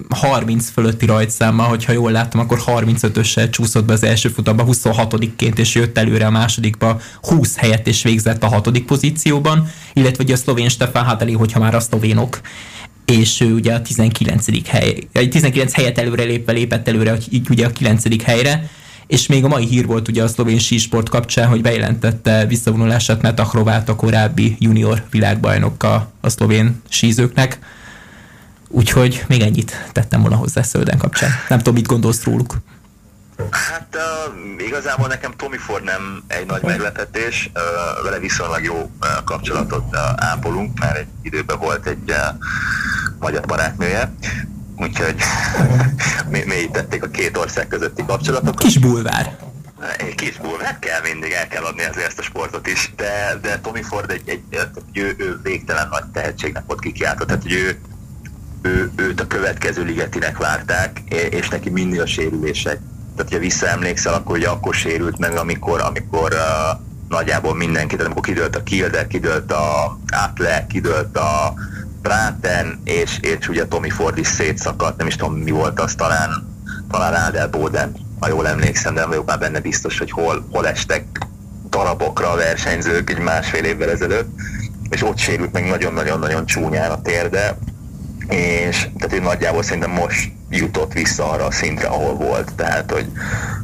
30 0.10 0.70
fölötti 0.70 1.06
rajtszámmal, 1.06 1.68
hogyha 1.68 1.92
jól 1.92 2.12
láttam, 2.12 2.40
akkor 2.40 2.62
35-össel 2.66 3.50
csúszott 3.50 3.86
be 3.86 3.94
az 3.94 4.04
első 4.04 4.30
futamba 4.30 4.66
26-ként, 4.68 5.58
és 5.58 5.76
jött 5.76 5.98
előre 5.98 6.26
a 6.26 6.32
másodikba 6.32 7.02
20 7.22 7.58
helyet, 7.58 7.88
és 7.88 8.04
végzett 8.04 8.44
a 8.44 8.48
hatodik 8.48 8.86
pozícióban, 8.86 9.70
illetve 9.94 10.24
ugye 10.24 10.34
a 10.34 10.38
szlovén 10.38 10.70
Stefan 10.70 11.04
Hadeli, 11.04 11.34
hogyha 11.34 11.60
már 11.60 11.76
a 11.76 11.80
szlovénok 11.80 12.40
és 13.10 13.42
ő 13.42 13.54
ugye 13.54 13.74
a 13.74 13.82
19. 13.82 14.68
hely, 14.68 15.08
19 15.12 15.74
helyet 15.74 15.98
előre 15.98 16.24
lépve 16.24 16.52
lépett 16.52 16.88
előre, 16.88 17.18
ugye 17.50 17.66
a 17.66 17.72
9. 17.72 18.24
helyre, 18.24 18.70
és 19.08 19.28
még 19.28 19.44
a 19.44 19.48
mai 19.48 19.66
hír 19.66 19.86
volt 19.86 20.08
ugye 20.08 20.24
a 20.24 20.28
szlovén 20.28 20.60
sísport 20.60 21.10
kapcsán, 21.10 21.48
hogy 21.48 21.62
bejelentette 21.62 22.46
visszavonulását 22.46 23.22
Metachrovát, 23.22 23.90
a 23.90 23.96
korábbi 23.96 24.56
junior 24.60 25.04
világbajnoka 25.12 26.12
a 26.22 26.30
szlovén 26.30 26.82
sízőknek. 26.90 27.60
Úgyhogy 28.68 29.24
még 29.28 29.42
ennyit 29.42 29.90
tettem 29.92 30.22
volna 30.22 30.36
hozzá 30.36 30.62
Szölden 30.62 30.98
kapcsán. 30.98 31.30
Nem 31.50 31.58
tudom, 31.58 31.74
mit 31.74 31.88
gondolsz 31.88 32.24
róluk. 32.24 32.58
Hát 33.52 33.96
uh, 33.96 34.66
igazából 34.68 35.08
nekem 35.08 35.34
Tommy 35.36 35.58
Ford 35.58 35.84
nem 35.84 36.24
egy 36.28 36.46
nagy 36.46 36.62
meglepetés, 36.62 37.52
uh, 37.54 38.04
vele 38.04 38.20
viszonylag 38.20 38.64
jó 38.64 38.76
uh, 38.76 39.24
kapcsolatot 39.24 39.86
uh, 39.92 40.00
ápolunk, 40.16 40.80
mert 40.80 40.98
egy 40.98 41.08
időben 41.22 41.60
volt 41.60 41.88
egy 41.88 42.10
uh, 42.10 42.16
magyar 43.20 43.46
barátnője, 43.46 44.14
úgyhogy 44.78 45.16
mélyítették 46.46 47.04
a 47.04 47.08
két 47.08 47.38
ország 47.38 47.68
közötti 47.68 48.06
kapcsolatokat. 48.06 48.60
Kis 48.60 48.78
bulvár. 48.78 49.38
Egy 49.98 50.16
kis 50.16 50.38
bulvár, 50.38 50.66
hát 50.66 50.80
kell 50.80 51.02
mindig, 51.02 51.32
el 51.32 51.48
kell 51.48 51.64
adni 51.64 51.84
azért 51.84 52.08
ezt 52.08 52.20
a 52.20 52.24
sportot 52.24 52.68
is, 52.68 52.94
de, 52.96 53.38
de 53.42 53.60
Tommy 53.60 53.82
Ford 53.82 54.12
egy, 54.12 54.22
egy, 54.26 54.44
egy 54.50 55.00
ő, 55.02 55.16
ő 55.18 55.40
végtelen 55.44 55.88
nagy 55.92 56.06
tehetségnek 56.06 56.64
volt 56.68 56.80
kikiáltott, 56.80 57.28
tehát 57.28 57.42
hogy 57.42 57.54
ő, 57.54 57.80
ő, 58.62 58.92
őt 58.96 59.22
a 59.22 59.28
következő 59.28 59.84
ligetinek 59.84 60.38
várták, 60.38 61.00
és 61.30 61.50
neki 61.50 61.70
mindig 61.70 62.02
a 62.02 62.06
sérülések 62.06 62.80
tehát, 63.20 63.34
hogyha 63.34 63.50
visszaemlékszel, 63.50 64.14
akkor 64.14 64.38
ugye 64.38 64.48
akkor 64.48 64.74
sérült 64.74 65.18
meg, 65.18 65.38
amikor, 65.38 65.82
amikor 65.82 66.34
uh, 66.34 66.80
nagyjából 67.10 67.56
mindenki, 67.56 67.96
tehát 67.96 68.06
amikor 68.06 68.24
kidőlt 68.24 68.56
a 68.56 68.64
Kilder, 68.64 69.08
kidőlt 69.08 69.52
a 69.52 69.98
Atle, 70.26 70.66
kidőlt 70.70 71.18
a 71.18 71.54
Praten, 72.02 72.82
és, 72.84 73.18
és 73.22 73.50
ugye 73.50 73.66
Tommy 73.66 73.90
Ford 73.90 74.18
is 74.18 74.28
szétszakadt, 74.28 74.98
nem 74.98 75.08
is 75.08 75.16
tudom 75.16 75.36
mi 75.36 75.52
volt 75.52 75.80
az, 75.80 75.96
talán, 75.96 76.48
talán 76.92 77.28
Adel 77.28 77.48
Boden, 77.48 77.96
ha 78.20 78.28
jól 78.28 78.48
emlékszem, 78.48 78.94
de 78.94 79.00
nem 79.00 79.10
vagyok 79.10 79.26
már 79.26 79.40
benne 79.40 79.60
biztos, 79.60 79.98
hogy 79.98 80.12
hol, 80.12 80.48
hol 80.52 80.68
estek 80.68 81.06
darabokra 81.70 82.32
a 82.32 82.36
versenyzők 82.36 83.10
egy 83.10 83.20
másfél 83.20 83.64
évvel 83.64 83.90
ezelőtt, 83.90 84.30
és 84.90 85.04
ott 85.04 85.18
sérült 85.18 85.52
meg 85.52 85.68
nagyon-nagyon-nagyon 85.68 86.46
csúnyán 86.46 86.92
a 86.92 87.02
térde, 87.02 87.58
és 88.28 88.88
tehát 88.98 89.14
ő 89.14 89.20
nagyjából 89.20 89.64
szerintem 89.64 89.92
most 89.92 90.38
jutott 90.50 90.94
vissza 90.94 91.30
arra 91.30 91.46
a 91.46 91.52
szintre, 91.52 91.88
ahol 91.88 92.14
volt. 92.14 92.54
Tehát, 92.56 92.92
hogy 92.92 93.12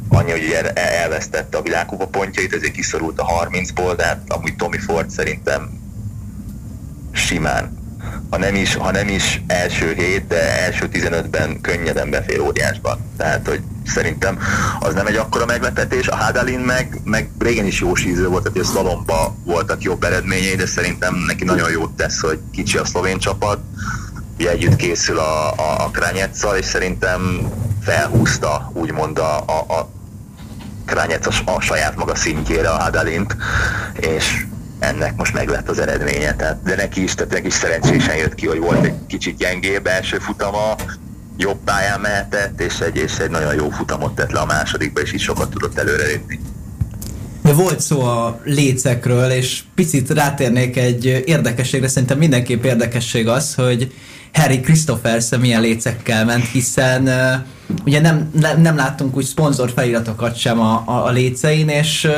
annyi, 0.08 0.30
hogy 0.30 0.56
elvesztette 0.74 1.58
a 1.58 1.62
világkupa 1.62 2.06
pontjait, 2.06 2.54
ezért 2.54 2.72
kiszorult 2.72 3.20
a 3.20 3.48
30-ból, 3.50 3.92
de 3.96 4.04
hát 4.04 4.20
amúgy 4.28 4.56
Tommy 4.56 4.78
Ford 4.78 5.10
szerintem 5.10 5.70
simán, 7.12 7.76
ha 8.30 8.38
nem 8.38 8.54
is, 8.54 8.74
ha 8.74 8.90
nem 8.90 9.08
is 9.08 9.42
első 9.46 9.94
hét, 9.94 10.26
de 10.26 10.64
első 10.64 10.88
15-ben 10.92 11.60
könnyeden 11.60 12.10
befér 12.10 12.40
óriásban. 12.40 12.98
Tehát, 13.16 13.48
hogy 13.48 13.60
szerintem 13.86 14.38
az 14.80 14.94
nem 14.94 15.06
egy 15.06 15.16
akkora 15.16 15.46
meglepetés. 15.46 16.08
A 16.08 16.16
Hadalin 16.16 16.60
meg, 16.60 17.00
meg 17.04 17.30
régen 17.38 17.66
is 17.66 17.80
jó 17.80 17.94
síző 17.94 18.28
volt, 18.28 18.42
tehát 18.42 18.58
a 18.58 18.72
szalomba 18.72 19.36
voltak 19.44 19.82
jobb 19.82 20.04
eredményei, 20.04 20.54
de 20.54 20.66
szerintem 20.66 21.14
neki 21.26 21.44
nagyon 21.44 21.70
jót 21.70 21.96
tesz, 21.96 22.20
hogy 22.20 22.40
kicsi 22.52 22.78
a 22.78 22.84
szlovén 22.84 23.18
csapat, 23.18 23.58
együtt 24.36 24.76
készül 24.76 25.18
a, 25.18 25.52
a, 25.52 25.84
a 25.84 25.90
Krányetszal, 25.90 26.56
és 26.56 26.64
szerintem 26.64 27.50
felhúzta 27.82 28.70
úgymond 28.74 29.18
a, 29.18 29.36
a, 29.38 29.74
a 29.74 29.88
Krányec 30.84 31.26
a, 31.26 31.52
a 31.52 31.60
saját 31.60 31.96
maga 31.96 32.14
szintjére 32.14 32.68
a 32.68 32.82
Hadalint, 32.82 33.36
és 34.00 34.44
ennek 34.78 35.16
most 35.16 35.32
meg 35.32 35.48
lett 35.48 35.68
az 35.68 35.78
eredménye. 35.78 36.34
Tehát, 36.34 36.62
de 36.62 36.76
neki 36.76 37.02
is, 37.02 37.14
tehát 37.14 37.32
neki 37.32 37.46
is 37.46 37.54
szerencsésen 37.54 38.16
jött 38.16 38.34
ki, 38.34 38.46
hogy 38.46 38.58
volt 38.58 38.84
egy 38.84 39.06
kicsit 39.06 39.36
gyengébb 39.36 39.86
első 39.86 40.18
futama, 40.18 40.74
jobb 41.36 41.58
pályán 41.64 42.00
mehetett, 42.00 42.60
és 42.60 42.80
egy, 42.80 42.96
és 42.96 43.18
egy 43.18 43.30
nagyon 43.30 43.54
jó 43.54 43.70
futamot 43.70 44.14
tett 44.14 44.30
le 44.30 44.40
a 44.40 44.46
másodikba, 44.46 45.00
és 45.00 45.12
így 45.12 45.20
sokat 45.20 45.50
tudott 45.50 45.78
előrelépni. 45.78 46.40
Volt 47.42 47.80
szó 47.80 48.02
a 48.02 48.40
lécekről, 48.44 49.30
és 49.30 49.62
picit 49.74 50.10
rátérnék 50.10 50.76
egy 50.76 51.04
érdekességre, 51.26 51.88
szerintem 51.88 52.18
mindenképp 52.18 52.64
érdekesség 52.64 53.28
az, 53.28 53.54
hogy 53.54 53.92
Harry 54.36 54.60
Christophersen 54.60 55.40
milyen 55.40 55.60
lécekkel 55.60 56.24
ment, 56.24 56.48
hiszen 56.48 57.08
ugye 57.84 58.00
nem, 58.00 58.30
nem, 58.40 58.60
nem 58.60 58.76
láttunk 58.76 59.16
úgy 59.16 59.24
szponzor 59.24 59.70
feliratokat 59.70 60.36
sem 60.36 60.60
a, 60.60 60.82
a, 60.86 61.06
a 61.06 61.10
lécein, 61.10 61.68
és 61.68 62.08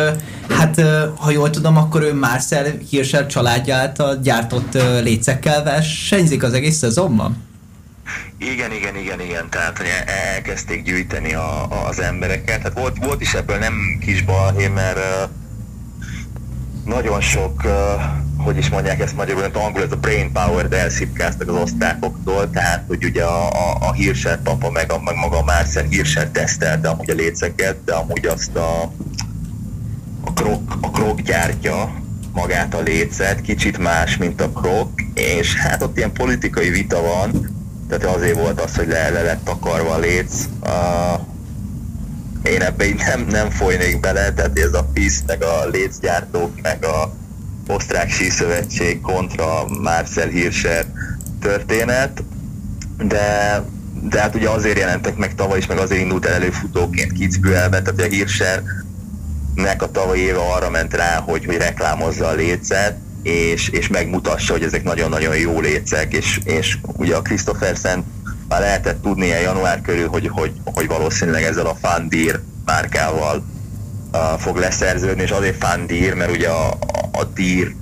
hát 0.48 0.80
ha 1.16 1.30
jól 1.30 1.50
tudom, 1.50 1.76
akkor 1.76 2.02
ő 2.02 2.14
Marcel 2.14 2.64
Hirscher 2.90 3.26
családja 3.26 3.76
által 3.76 4.16
gyártott 4.22 4.74
lécekkel 5.02 5.62
versenyzik 5.62 6.42
az 6.42 6.52
egész 6.52 6.76
szezonban? 6.76 7.46
Igen, 8.38 8.72
igen, 8.72 8.96
igen, 8.96 9.20
igen, 9.20 9.50
tehát 9.50 9.76
hogy 9.76 9.86
elkezdték 10.32 10.82
gyűjteni 10.82 11.34
a, 11.34 11.62
a, 11.62 11.86
az 11.88 12.00
embereket. 12.00 12.62
Hát 12.62 12.78
volt, 12.78 12.96
volt 13.04 13.20
is 13.20 13.34
ebből 13.34 13.58
nem 13.58 13.74
kis 14.00 14.22
balhé, 14.22 14.68
mert 14.68 14.96
uh, 14.96 15.30
nagyon 16.88 17.20
sok, 17.20 17.62
uh, 17.64 18.42
hogy 18.44 18.56
is 18.56 18.68
mondják 18.68 19.00
ezt 19.00 19.16
magyarul, 19.16 19.40
mert 19.40 19.56
angol 19.56 19.82
ez 19.82 19.92
a 19.92 19.96
brain 19.96 20.32
power-t 20.32 20.74
elszipkáztak 20.74 21.48
az 21.48 21.54
osztrákoktól, 21.54 22.50
tehát 22.50 22.84
hogy 22.86 23.04
ugye 23.04 23.24
a, 23.24 23.48
a, 23.48 23.76
a 23.80 23.92
Hirscher 23.92 24.42
papa 24.42 24.70
meg, 24.70 24.92
a, 24.92 25.00
meg 25.00 25.14
maga 25.14 25.42
Marcel 25.42 25.84
Hirscher 25.84 26.28
tesztelte 26.28 26.88
amúgy 26.88 27.10
a 27.10 27.14
léceket, 27.14 27.84
de 27.84 27.94
amúgy 27.94 28.26
azt 28.26 28.56
a, 28.56 28.82
a 30.24 30.32
krok, 30.32 30.78
a 30.80 30.90
krok 30.90 31.20
gyártja 31.20 31.92
magát 32.32 32.74
a 32.74 32.80
lécet, 32.80 33.40
kicsit 33.40 33.78
más, 33.78 34.16
mint 34.16 34.40
a 34.40 34.50
krok, 34.50 34.90
és 35.14 35.56
hát 35.56 35.82
ott 35.82 35.96
ilyen 35.96 36.12
politikai 36.12 36.70
vita 36.70 37.00
van, 37.00 37.56
tehát 37.88 38.16
azért 38.16 38.40
volt 38.40 38.60
az, 38.60 38.76
hogy 38.76 38.88
le, 38.88 39.08
le 39.08 39.22
lett 39.22 39.44
takarva 39.44 39.94
a 39.94 39.98
léc. 39.98 40.44
Uh, 40.62 41.27
én 42.42 42.62
ebbe 42.62 42.86
így 42.86 43.02
nem, 43.06 43.26
nem 43.30 43.50
folynék 43.50 44.00
bele, 44.00 44.32
tehát 44.32 44.58
ez 44.58 44.74
a 44.74 44.88
PISZ, 44.92 45.22
meg 45.26 45.42
a 45.42 45.66
lécgyártók, 45.66 46.60
meg 46.62 46.84
a 46.84 47.12
osztrák 47.66 48.10
síszövetség 48.10 49.00
kontra 49.00 49.64
Marcel 49.82 50.28
Hirscher 50.28 50.84
történet, 51.40 52.22
de, 52.98 53.62
de 54.02 54.20
hát 54.20 54.34
ugye 54.34 54.48
azért 54.48 54.78
jelentek 54.78 55.16
meg 55.16 55.34
tavaly 55.34 55.58
is, 55.58 55.66
meg 55.66 55.78
azért 55.78 56.00
indult 56.00 56.26
el 56.26 56.32
előfutóként 56.32 57.12
Kitzbühelbe, 57.12 57.82
tehát 57.82 58.00
a 58.00 58.14
Hirscher 58.14 58.62
nek 59.54 59.82
a 59.82 59.90
tavalyi 59.90 60.20
éve 60.20 60.38
arra 60.38 60.70
ment 60.70 60.94
rá, 60.94 61.16
hogy, 61.16 61.44
hogy 61.44 61.56
reklámozza 61.56 62.26
a 62.26 62.34
lécet, 62.34 62.96
és, 63.22 63.68
és 63.68 63.88
megmutassa, 63.88 64.52
hogy 64.52 64.62
ezek 64.62 64.82
nagyon-nagyon 64.82 65.36
jó 65.36 65.60
lécek, 65.60 66.12
és, 66.12 66.40
és 66.44 66.78
ugye 66.96 67.16
a 67.16 67.22
Christophersen 67.22 68.04
már 68.48 68.60
lehetett 68.60 69.02
tudni 69.02 69.26
ilyen 69.26 69.40
január 69.40 69.80
körül, 69.80 70.08
hogy, 70.08 70.28
hogy, 70.32 70.52
hogy 70.64 70.86
valószínűleg 70.86 71.42
ezzel 71.42 71.66
a 71.66 71.74
Fandir 71.74 72.40
márkával 72.64 73.44
uh, 74.12 74.20
fog 74.38 74.56
leszerződni, 74.56 75.22
és 75.22 75.30
azért 75.30 75.64
Fandir, 75.64 76.14
mert 76.14 76.30
ugye 76.30 76.48
a, 76.48 76.68
a, 76.68 77.18
a 77.18 77.24
dír 77.24 77.74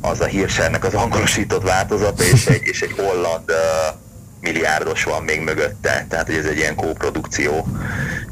az 0.00 0.20
a 0.20 0.24
hírsernek 0.24 0.84
az 0.84 0.94
angolosított 0.94 1.62
változata, 1.62 2.24
és 2.24 2.46
egy, 2.46 2.62
és 2.64 2.80
egy 2.80 2.92
holland 2.96 3.50
uh, 3.50 3.96
milliárdos 4.40 5.04
van 5.04 5.22
még 5.22 5.40
mögötte, 5.40 6.06
tehát 6.08 6.26
hogy 6.26 6.34
ez 6.34 6.44
egy 6.44 6.56
ilyen 6.56 6.74
kóprodukció, 6.74 7.66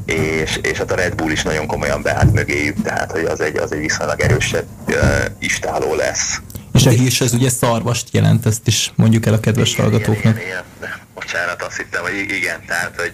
és, 0.05 0.59
és 0.61 0.77
hát 0.77 0.91
a 0.91 0.95
Red 0.95 1.15
Bull 1.15 1.31
is 1.31 1.43
nagyon 1.43 1.67
komolyan 1.67 2.01
beállt 2.01 2.33
mögéjük, 2.33 2.81
tehát 2.81 3.11
hogy 3.11 3.23
az 3.23 3.41
egy, 3.41 3.57
az 3.57 3.71
egy 3.71 3.79
viszonylag 3.79 4.21
erősebb 4.21 4.65
uh, 4.87 4.95
istáló 5.39 5.95
lesz. 5.95 6.41
És 6.73 6.85
a 6.85 6.89
hírs 6.89 7.21
ez 7.21 7.33
ugye 7.33 7.49
szarvast 7.49 8.07
jelent, 8.11 8.45
ezt 8.45 8.67
is 8.67 8.91
mondjuk 8.95 9.25
el 9.25 9.33
a 9.33 9.39
kedves 9.39 9.73
igen, 9.73 9.83
hallgatóknak. 9.83 10.35
Igen, 10.35 10.47
igen, 10.47 10.63
igen. 10.77 10.97
Bocsánat, 11.13 11.61
azt 11.61 11.77
hittem, 11.77 12.01
hogy 12.01 12.13
igen, 12.15 12.65
tehát, 12.67 12.95
hogy 12.95 13.13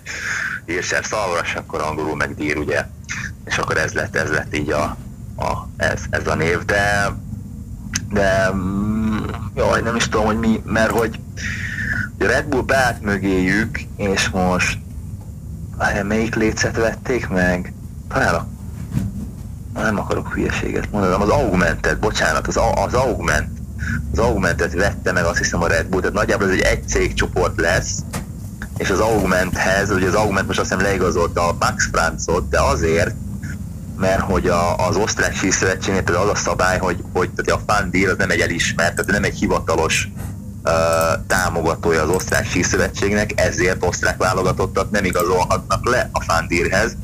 hírser 0.65 1.05
szarvas, 1.05 1.55
akkor 1.55 1.81
angolul 1.81 2.15
meg 2.15 2.35
dír, 2.35 2.57
ugye, 2.57 2.85
és 3.45 3.57
akkor 3.57 3.77
ez 3.77 3.91
lett, 3.91 4.15
ez 4.15 4.29
lett 4.29 4.55
így 4.55 4.71
a, 4.71 4.83
a 5.37 5.67
ez, 5.77 6.01
ez 6.09 6.27
a 6.27 6.35
név, 6.35 6.59
de 6.65 7.13
de 8.09 8.51
mm, 8.53 9.17
jaj, 9.55 9.81
nem 9.81 9.95
is 9.95 10.07
tudom, 10.07 10.25
hogy 10.25 10.39
mi, 10.39 10.61
mert 10.65 10.91
hogy 10.91 11.19
a 12.19 12.25
Red 12.25 12.45
Bull 12.45 12.61
beállt 12.61 13.01
mögéjük, 13.01 13.79
és 13.95 14.29
most 14.29 14.79
melyik 16.03 16.35
lécet 16.35 16.75
vették 16.75 17.27
meg? 17.27 17.73
Talán 18.09 18.33
a 18.33 18.47
nem 19.83 19.99
akarok 19.99 20.33
hülyeséget 20.33 20.91
mondani, 20.91 21.23
az 21.23 21.29
Augmentet, 21.29 21.99
bocsánat, 21.99 22.47
az, 22.47 22.59
az 22.85 22.93
Augment, 22.93 23.49
az 24.11 24.19
Augmentet 24.19 24.73
vette 24.73 25.11
meg 25.11 25.23
azt 25.23 25.37
hiszem 25.37 25.61
a 25.61 25.67
Red 25.67 25.85
Bull, 25.85 25.99
tehát 25.99 26.15
nagyjából 26.15 26.47
ez 26.47 26.53
egy 26.53 26.61
egy 26.61 26.87
cégcsoport 26.87 27.59
lesz, 27.61 27.99
és 28.77 28.89
az 28.89 28.99
Augmenthez, 28.99 29.91
ugye 29.91 30.07
az 30.07 30.13
Augment 30.13 30.47
most 30.47 30.59
azt 30.59 30.69
hiszem 30.69 30.85
leigazolta 30.85 31.47
a 31.47 31.55
Max 31.59 31.87
Francot, 31.91 32.49
de 32.49 32.61
azért, 32.61 33.15
mert 33.97 34.21
hogy 34.21 34.47
a, 34.47 34.87
az 34.87 34.95
osztrák 34.95 35.35
síszövetségnél 35.35 36.03
például 36.03 36.29
az 36.29 36.37
a 36.37 36.41
szabály, 36.41 36.77
hogy, 36.77 37.03
hogy 37.13 37.29
tehát 37.29 37.61
a 37.61 37.73
Fandir 37.73 38.09
az 38.09 38.17
nem 38.17 38.29
egy 38.29 38.39
elismert, 38.39 38.95
tehát 38.95 39.11
nem 39.11 39.23
egy 39.23 39.37
hivatalos 39.37 40.09
uh, 40.63 40.71
támogatója 41.27 42.01
az 42.01 42.09
osztrák 42.09 42.45
síszövetségnek, 42.45 43.31
ezért 43.35 43.85
osztrák 43.85 44.17
válogatottak 44.17 44.91
nem 44.91 45.05
igazolhatnak 45.05 45.89
le 45.89 46.09
a 46.11 46.21
Fandirhez, 46.21 46.95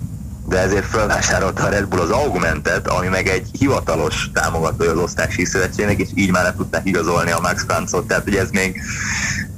de 0.52 0.60
ezért 0.60 0.86
felvásárolta 0.86 1.64
a 1.64 1.70
Red 1.70 1.88
Bull 1.88 2.00
az 2.00 2.10
Augmentet, 2.10 2.88
ami 2.88 3.08
meg 3.08 3.28
egy 3.28 3.48
hivatalos 3.60 4.30
támogatója 4.34 4.92
az 4.92 4.98
osztrák 4.98 5.32
síszövetségnek, 5.32 6.00
és 6.00 6.10
így 6.16 6.32
már 6.32 6.44
le 6.44 6.54
tudták 6.54 6.88
igazolni 6.88 7.32
a 7.32 7.40
Max 7.40 7.64
Francot, 7.64 8.08
tehát 8.08 8.28
ugye 8.28 8.40
ez 8.40 8.50
még 8.50 8.82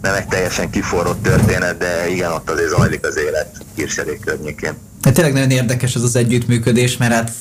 nem 0.02 0.14
egy 0.14 0.28
teljesen 0.28 0.70
kiforrott 0.70 1.24
történet, 1.24 1.78
de 1.78 2.10
igen, 2.10 2.32
ott 2.32 2.50
azért 2.50 2.70
zajlik 2.70 3.06
az 3.06 3.18
élet 3.18 3.58
hírserék 3.76 4.20
környékén. 4.20 4.74
Hát 5.04 5.14
tényleg 5.14 5.34
nagyon 5.34 5.50
érdekes 5.50 5.96
az 5.96 6.04
az 6.04 6.16
együttműködés, 6.16 6.98
mert 6.98 7.14
hát 7.14 7.32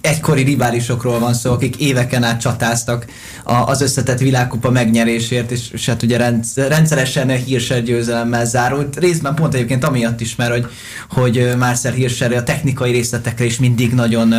egykori 0.00 0.42
riválisokról 0.42 1.18
van 1.18 1.34
szó, 1.34 1.52
akik 1.52 1.76
éveken 1.76 2.22
át 2.22 2.40
csatáztak 2.40 3.06
az 3.44 3.80
összetett 3.80 4.18
világkupa 4.18 4.70
megnyerésért, 4.70 5.50
és, 5.50 5.70
és 5.70 5.86
hát 5.86 6.02
ugye 6.02 6.34
rendszeresen 6.54 7.28
hírser 7.28 7.82
győzelemmel 7.82 8.46
zárult. 8.46 8.96
Részben 8.98 9.34
pont 9.34 9.54
egyébként 9.54 9.84
amiatt 9.84 10.20
is, 10.20 10.36
mert 10.36 10.50
hogy, 10.50 10.66
hogy 11.10 11.56
Marcel 11.58 11.92
Hirscher 11.92 12.32
a 12.32 12.42
technikai 12.42 12.92
részletekre 12.92 13.44
is 13.44 13.58
mindig 13.58 13.92
nagyon 13.92 14.34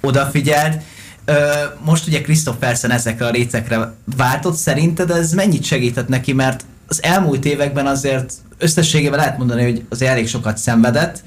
odafigyelt. 0.00 0.82
Most 1.84 2.06
ugye 2.06 2.20
Christophersen 2.20 2.90
ezekre 2.90 3.26
a 3.26 3.30
részekre 3.30 3.94
váltott, 4.16 4.56
szerinted 4.56 5.10
ez 5.10 5.32
mennyit 5.32 5.64
segített 5.64 6.08
neki, 6.08 6.32
mert 6.32 6.64
az 6.88 7.02
elmúlt 7.02 7.44
években 7.44 7.86
azért 7.86 8.32
összességében 8.58 9.18
lehet 9.18 9.38
mondani, 9.38 9.62
hogy 9.62 9.84
az 9.88 10.02
elég 10.02 10.28
sokat 10.28 10.58
szenvedett 10.58 11.22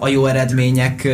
a 0.00 0.08
jó 0.08 0.26
eredmények 0.26 1.08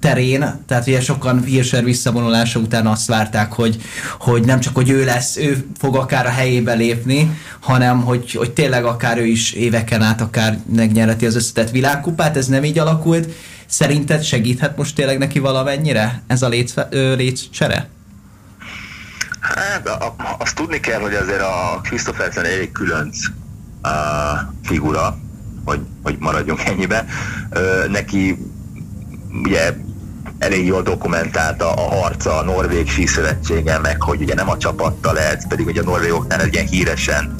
terén, 0.00 0.64
tehát 0.66 0.86
ugye 0.86 1.00
sokan 1.00 1.44
Hirscher 1.44 1.84
visszavonulása 1.84 2.58
után 2.58 2.86
azt 2.86 3.06
várták, 3.06 3.52
hogy, 3.52 3.82
hogy 4.18 4.44
nem 4.44 4.60
csak, 4.60 4.74
hogy 4.74 4.90
ő 4.90 5.04
lesz, 5.04 5.36
ő 5.36 5.66
fog 5.78 5.96
akár 5.96 6.26
a 6.26 6.30
helyébe 6.30 6.72
lépni, 6.74 7.38
hanem 7.60 8.02
hogy, 8.02 8.32
hogy 8.32 8.52
tényleg 8.52 8.84
akár 8.84 9.18
ő 9.18 9.24
is 9.24 9.52
éveken 9.52 10.02
át 10.02 10.20
akár 10.20 10.58
megnyerheti 10.74 11.26
az 11.26 11.36
összetett 11.36 11.70
világkupát, 11.70 12.36
ez 12.36 12.46
nem 12.46 12.64
így 12.64 12.78
alakult. 12.78 13.28
Szerinted 13.66 14.22
segíthet 14.22 14.76
most 14.76 14.94
tényleg 14.94 15.18
neki 15.18 15.38
valamennyire 15.38 16.22
ez 16.26 16.42
a 16.42 16.48
létcsere? 17.16 17.88
Hát 19.40 19.88
azt 20.38 20.54
tudni 20.54 20.80
kell, 20.80 21.00
hogy 21.00 21.14
azért 21.14 21.40
a 21.40 21.80
Christophersen 21.82 22.44
elég 22.44 22.72
különc 22.72 23.16
figura, 24.62 25.18
hogy, 25.64 25.80
hogy 26.02 26.16
maradjunk 26.18 26.64
ennyibe. 26.64 27.04
Neki 27.88 28.38
ugye 29.42 29.76
elég 30.38 30.66
jól 30.66 30.82
dokumentálta 30.82 31.72
a 31.72 31.94
harca 31.94 32.38
a 32.38 32.44
Norvég 32.44 32.88
síszövetsége, 32.88 33.78
meg 33.78 34.02
hogy 34.02 34.22
ugye 34.22 34.34
nem 34.34 34.50
a 34.50 34.56
csapattal 34.56 35.12
lehet, 35.12 35.48
pedig 35.48 35.66
ugye 35.66 35.80
a 35.80 35.84
norvégoknál 35.84 36.40
egy 36.40 36.54
ilyen 36.54 36.66
híresen 36.66 37.34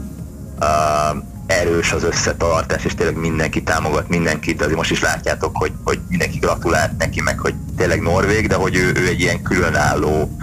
uh, 0.61 1.23
erős 1.47 1.93
az 1.93 2.05
összetartás, 2.05 2.85
és 2.85 2.95
tényleg 2.95 3.17
mindenki 3.17 3.63
támogat 3.63 4.09
mindenkit, 4.09 4.61
azért 4.61 4.77
most 4.77 4.91
is 4.91 5.01
látjátok, 5.01 5.57
hogy, 5.57 5.73
hogy 5.85 6.01
mindenki 6.09 6.39
gratulált 6.39 6.97
neki, 6.99 7.21
meg 7.21 7.39
hogy 7.39 7.55
tényleg 7.77 8.03
Norvég, 8.03 8.49
de 8.49 8.55
hogy 8.55 8.77
ő, 8.77 8.93
ő 8.97 9.07
egy 9.07 9.21
ilyen 9.21 9.43
különálló 9.43 10.37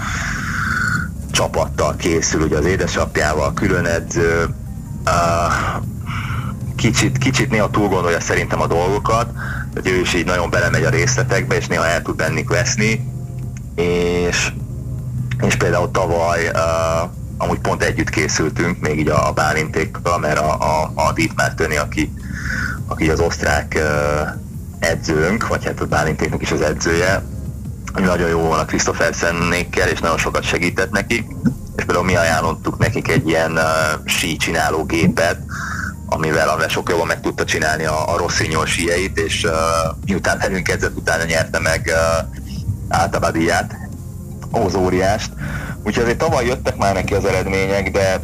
csapattal 1.31 1.95
készül, 1.95 2.41
ugye 2.41 2.57
az 2.57 2.65
édesapjával 2.65 3.53
külön 3.53 3.85
edző, 3.85 4.49
kicsit, 6.75 7.17
kicsit 7.17 7.49
néha 7.49 7.69
túl 7.69 7.87
gondolja 7.87 8.19
szerintem 8.19 8.61
a 8.61 8.67
dolgokat, 8.67 9.29
hogy 9.73 9.87
ő 9.87 9.99
is 9.99 10.13
így 10.13 10.25
nagyon 10.25 10.49
belemegy 10.49 10.83
a 10.83 10.89
részletekbe, 10.89 11.55
és 11.55 11.67
néha 11.67 11.85
el 11.85 12.01
tud 12.01 12.15
bennük 12.15 12.49
veszni, 12.49 13.07
és, 13.75 14.53
és 15.41 15.55
például 15.55 15.91
tavaly 15.91 16.47
uh, 16.47 17.09
amúgy 17.37 17.59
pont 17.59 17.83
együtt 17.83 18.09
készültünk, 18.09 18.79
még 18.79 18.99
így 18.99 19.09
a, 19.09 19.27
a 19.27 19.31
Bálintékkal, 19.31 20.19
mert 20.19 20.39
a, 20.39 20.53
a, 20.53 20.91
a 20.95 21.13
Dietmar 21.13 21.53
Töni, 21.53 21.77
aki, 21.77 22.13
aki 22.87 23.09
az 23.09 23.19
osztrák 23.19 23.79
uh, 23.79 24.27
edzőnk, 24.79 25.47
vagy 25.47 25.65
hát 25.65 25.81
a 25.81 25.85
Bálintéknek 25.85 26.41
is 26.41 26.51
az 26.51 26.61
edzője, 26.61 27.23
nagyon 27.93 28.29
jó 28.29 28.39
volna 28.39 28.65
Christophersennékkel, 28.65 29.87
és 29.87 29.99
nagyon 29.99 30.17
sokat 30.17 30.43
segített 30.43 30.91
nekik, 30.91 31.25
és 31.75 31.85
például 31.85 32.05
mi 32.05 32.15
ajánlottuk 32.15 32.77
nekik 32.77 33.07
egy 33.07 33.27
ilyen 33.27 33.51
uh, 33.51 33.63
sí 34.05 34.37
csináló 34.37 34.83
gépet, 34.83 35.39
amivel, 36.05 36.49
amivel 36.49 36.67
sok 36.67 36.89
jobban 36.89 37.07
meg 37.07 37.21
tudta 37.21 37.45
csinálni 37.45 37.85
a, 37.85 38.13
a 38.13 38.17
Rossignol 38.17 38.65
síjeit, 38.65 39.19
és 39.19 39.43
uh, 39.43 39.51
miután 40.05 40.37
velünk 40.37 40.63
kezdett, 40.63 40.97
utána 40.97 41.23
nyerte 41.23 41.59
meg 41.59 41.91
uh, 41.93 42.27
általában 42.87 43.33
ózóriást. 44.57 45.31
Úgyhogy 45.83 46.03
azért 46.03 46.17
tavaly 46.17 46.45
jöttek 46.45 46.77
már 46.77 46.93
neki 46.93 47.13
az 47.13 47.25
eredmények, 47.25 47.91
de, 47.91 48.21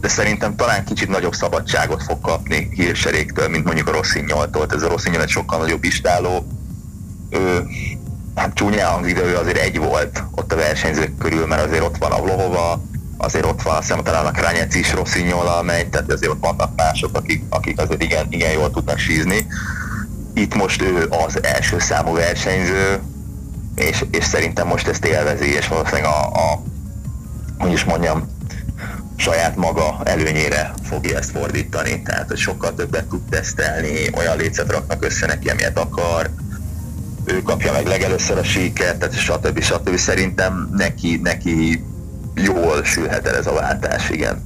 de 0.00 0.08
szerintem 0.08 0.56
talán 0.56 0.84
kicsit 0.84 1.08
nagyobb 1.08 1.34
szabadságot 1.34 2.02
fog 2.02 2.20
kapni 2.20 2.68
hírseréktől, 2.74 3.48
mint 3.48 3.64
mondjuk 3.64 3.88
a 3.88 3.92
Rossignoltól. 3.92 4.66
Ez 4.70 4.82
a 4.82 4.88
Rossignol 4.88 5.22
egy 5.22 5.28
sokkal 5.28 5.58
nagyobb 5.58 5.84
istáló. 5.84 6.46
Ő, 7.30 7.66
hát 8.34 8.54
csúnya 8.54 8.86
hangzik, 8.86 9.14
de 9.14 9.24
ő 9.24 9.36
azért 9.36 9.58
egy 9.58 9.78
volt 9.78 10.22
ott 10.34 10.52
a 10.52 10.56
versenyzők 10.56 11.18
körül, 11.18 11.46
mert 11.46 11.66
azért 11.66 11.82
ott 11.82 11.96
van 11.96 12.12
a 12.12 12.22
Vlohova, 12.22 12.82
azért 13.16 13.46
ott 13.46 13.62
van, 13.62 13.76
azt 13.76 13.94
talán 14.02 14.26
a 14.26 14.30
Krányec 14.30 14.74
is 14.74 14.92
Rosszinyola 14.92 15.62
megy, 15.62 15.88
tehát 15.88 16.12
azért 16.12 16.32
ott 16.32 16.40
vannak 16.40 16.76
mások, 16.76 17.16
akik, 17.16 17.42
akik 17.48 17.80
azért 17.80 18.02
igen, 18.02 18.26
igen 18.30 18.52
jól 18.52 18.70
tudnak 18.70 18.98
sízni. 18.98 19.46
Itt 20.34 20.54
most 20.54 20.82
ő 20.82 21.08
az 21.26 21.42
első 21.42 21.78
számú 21.78 22.14
versenyző, 22.14 23.00
és, 23.74 24.04
és 24.10 24.24
szerintem 24.24 24.66
most 24.66 24.88
ezt 24.88 25.04
élvezi, 25.04 25.54
és 25.54 25.68
valószínűleg 25.68 26.04
a, 26.04 26.26
a 26.26 26.62
hogy 27.58 27.72
is 27.72 27.84
mondjam, 27.84 28.28
saját 29.16 29.56
maga 29.56 30.00
előnyére 30.04 30.74
fogja 30.82 31.18
ezt 31.18 31.30
fordítani, 31.30 32.02
tehát 32.02 32.28
hogy 32.28 32.38
sokkal 32.38 32.74
többet 32.74 33.04
tud 33.04 33.22
tesztelni, 33.30 34.10
olyan 34.16 34.36
lécet 34.36 34.70
raknak 34.70 35.04
össze 35.04 35.26
neki, 35.26 35.48
amilyet 35.48 35.78
akar, 35.78 36.30
ő 37.30 37.42
kapja 37.42 37.72
meg 37.72 37.86
legelőször 37.86 38.38
a 38.38 38.44
síkert, 38.44 38.98
tehát 38.98 39.18
stb. 39.18 39.62
stb. 39.62 39.96
Szerintem 39.96 40.70
neki, 40.76 41.20
neki 41.22 41.84
jól 42.34 42.84
sülhet 42.84 43.26
el 43.26 43.36
ez 43.36 43.46
a 43.46 43.52
váltás, 43.52 44.10
igen. 44.10 44.42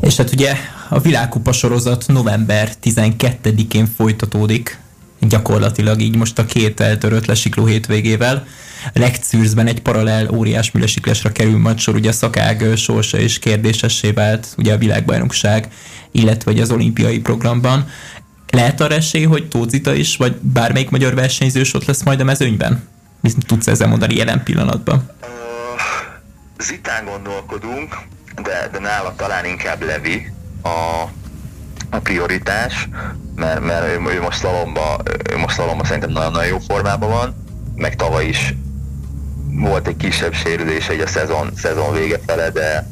És 0.00 0.16
hát 0.16 0.32
ugye 0.32 0.56
a 0.88 1.00
világkupa 1.00 1.52
sorozat 1.52 2.04
november 2.06 2.68
12-én 2.82 3.86
folytatódik, 3.96 4.78
gyakorlatilag 5.20 6.00
így 6.00 6.16
most 6.16 6.38
a 6.38 6.44
két 6.44 6.80
eltörött 6.80 7.26
lesikló 7.26 7.64
hétvégével. 7.64 8.46
Legcűrzben 8.92 9.66
egy 9.66 9.82
paralel 9.82 10.30
óriás 10.34 10.70
műlesiklásra 10.70 11.32
kerül 11.32 11.58
majd 11.58 11.78
sor, 11.78 11.94
ugye 11.94 12.08
a 12.08 12.12
szakág 12.12 12.64
sorsa 12.76 13.18
és 13.18 13.38
kérdésessé 13.38 14.10
vált 14.10 14.46
ugye 14.56 14.72
a 14.72 14.78
világbajnokság, 14.78 15.68
illetve 16.10 16.60
az 16.60 16.70
olimpiai 16.70 17.18
programban. 17.18 17.88
Lehet 18.54 18.80
arra 18.80 18.94
esély, 18.94 19.24
hogy 19.24 19.48
Tózita 19.48 19.94
is, 19.94 20.16
vagy 20.16 20.36
bármelyik 20.40 20.90
magyar 20.90 21.14
versenyzős 21.14 21.74
ott 21.74 21.84
lesz 21.84 22.02
majd 22.02 22.20
a 22.20 22.24
mezőnyben? 22.24 22.88
Mit 23.20 23.46
tudsz 23.46 23.66
ezzel 23.66 23.88
mondani 23.88 24.16
jelen 24.16 24.42
pillanatban? 24.42 25.10
Uh, 25.22 25.28
zitán 26.58 27.04
gondolkodunk, 27.04 27.98
de, 28.42 28.68
de 28.72 28.78
nála 28.78 29.14
talán 29.16 29.44
inkább 29.44 29.82
Levi 29.82 30.32
a, 30.62 31.02
a 31.90 31.98
prioritás, 31.98 32.88
mert, 33.34 33.60
mert 33.60 33.86
ő, 33.86 34.14
ő 34.14 34.20
most 34.20 34.38
szalomba, 34.38 35.00
ő 35.30 35.36
most 35.36 35.56
szalomba 35.56 35.84
szerintem 35.84 36.10
nagyon-nagyon 36.10 36.48
jó 36.48 36.58
formában 36.58 37.10
van, 37.10 37.44
meg 37.74 37.96
tavaly 37.96 38.26
is 38.26 38.54
volt 39.50 39.88
egy 39.88 39.96
kisebb 39.96 40.34
sérülés 40.34 40.88
egy 40.88 41.00
a 41.00 41.06
szezon, 41.06 41.50
szezon 41.56 41.92
vége 41.92 42.18
fele, 42.26 42.50
de, 42.50 42.88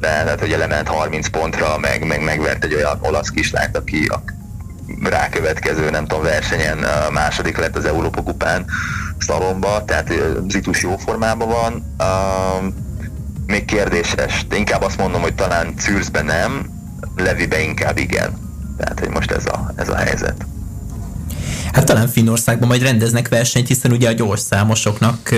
de 0.00 0.08
hát 0.08 0.42
ugye 0.42 0.56
lement 0.56 0.88
30 0.88 1.28
pontra, 1.28 1.78
meg, 1.78 2.06
meg 2.06 2.22
megvert 2.22 2.64
egy 2.64 2.74
olyan 2.74 2.98
olasz 3.02 3.28
kislányt, 3.28 3.76
aki 3.76 4.08
rákövetkező, 5.02 5.90
nem 5.90 6.06
tudom, 6.06 6.24
versenyen 6.24 6.78
második 7.12 7.56
lett 7.56 7.76
az 7.76 7.84
Európa 7.84 8.22
kupán 8.22 8.64
szalomba, 9.18 9.84
tehát 9.84 10.12
Zitus 10.48 10.82
jó 10.82 10.96
formában 10.96 11.48
van. 11.48 11.96
Még 13.46 13.64
kérdéses, 13.64 14.46
de 14.48 14.56
inkább 14.56 14.82
azt 14.82 14.98
mondom, 14.98 15.20
hogy 15.20 15.34
talán 15.34 15.74
Zürzben 15.78 16.24
nem, 16.24 16.70
Levibe 17.16 17.62
inkább 17.62 17.98
igen. 17.98 18.42
Tehát, 18.76 19.00
hogy 19.00 19.08
most 19.08 19.30
ez 19.30 19.46
a, 19.46 19.72
ez 19.76 19.88
a 19.88 19.96
helyzet. 19.96 20.46
Hát 21.72 21.84
talán 21.84 22.08
Finnországban 22.08 22.68
majd 22.68 22.82
rendeznek 22.82 23.28
versenyt, 23.28 23.66
hiszen 23.66 23.92
ugye 23.92 24.08
a 24.08 24.12
gyors 24.12 24.40
számosoknak 24.40 25.34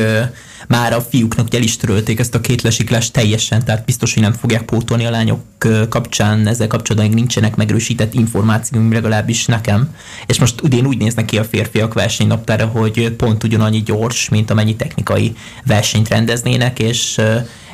már 0.69 0.93
a 0.93 1.01
fiúknak 1.01 1.55
el 1.55 1.63
is 1.63 1.77
törölték 1.77 2.19
ezt 2.19 2.35
a 2.35 2.41
két 2.41 2.63
lesiklást 2.63 3.13
teljesen, 3.13 3.65
tehát 3.65 3.85
biztos, 3.85 4.15
hogy 4.15 4.23
nem 4.23 4.33
fogják 4.33 4.63
pótolni 4.63 5.07
a 5.07 5.11
lányok 5.11 5.41
kapcsán, 5.89 6.47
ezzel 6.47 6.67
kapcsolatban 6.67 7.15
nincsenek 7.15 7.57
megerősített 7.57 8.15
információim 8.15 8.93
legalábbis 8.93 9.47
nekem. 9.47 9.95
És 10.27 10.39
most 10.39 10.63
udén 10.63 10.87
úgy 10.87 10.99
néznek 10.99 11.25
ki 11.25 11.39
a 11.39 11.45
férfiak 11.45 11.95
versenynaptára, 11.95 12.67
hogy 12.67 13.11
pont 13.11 13.45
ugyanannyi 13.45 13.83
gyors, 13.83 14.29
mint 14.29 14.51
amennyi 14.51 14.77
technikai 14.77 15.37
versenyt 15.65 16.09
rendeznének, 16.09 16.79
és 16.79 17.21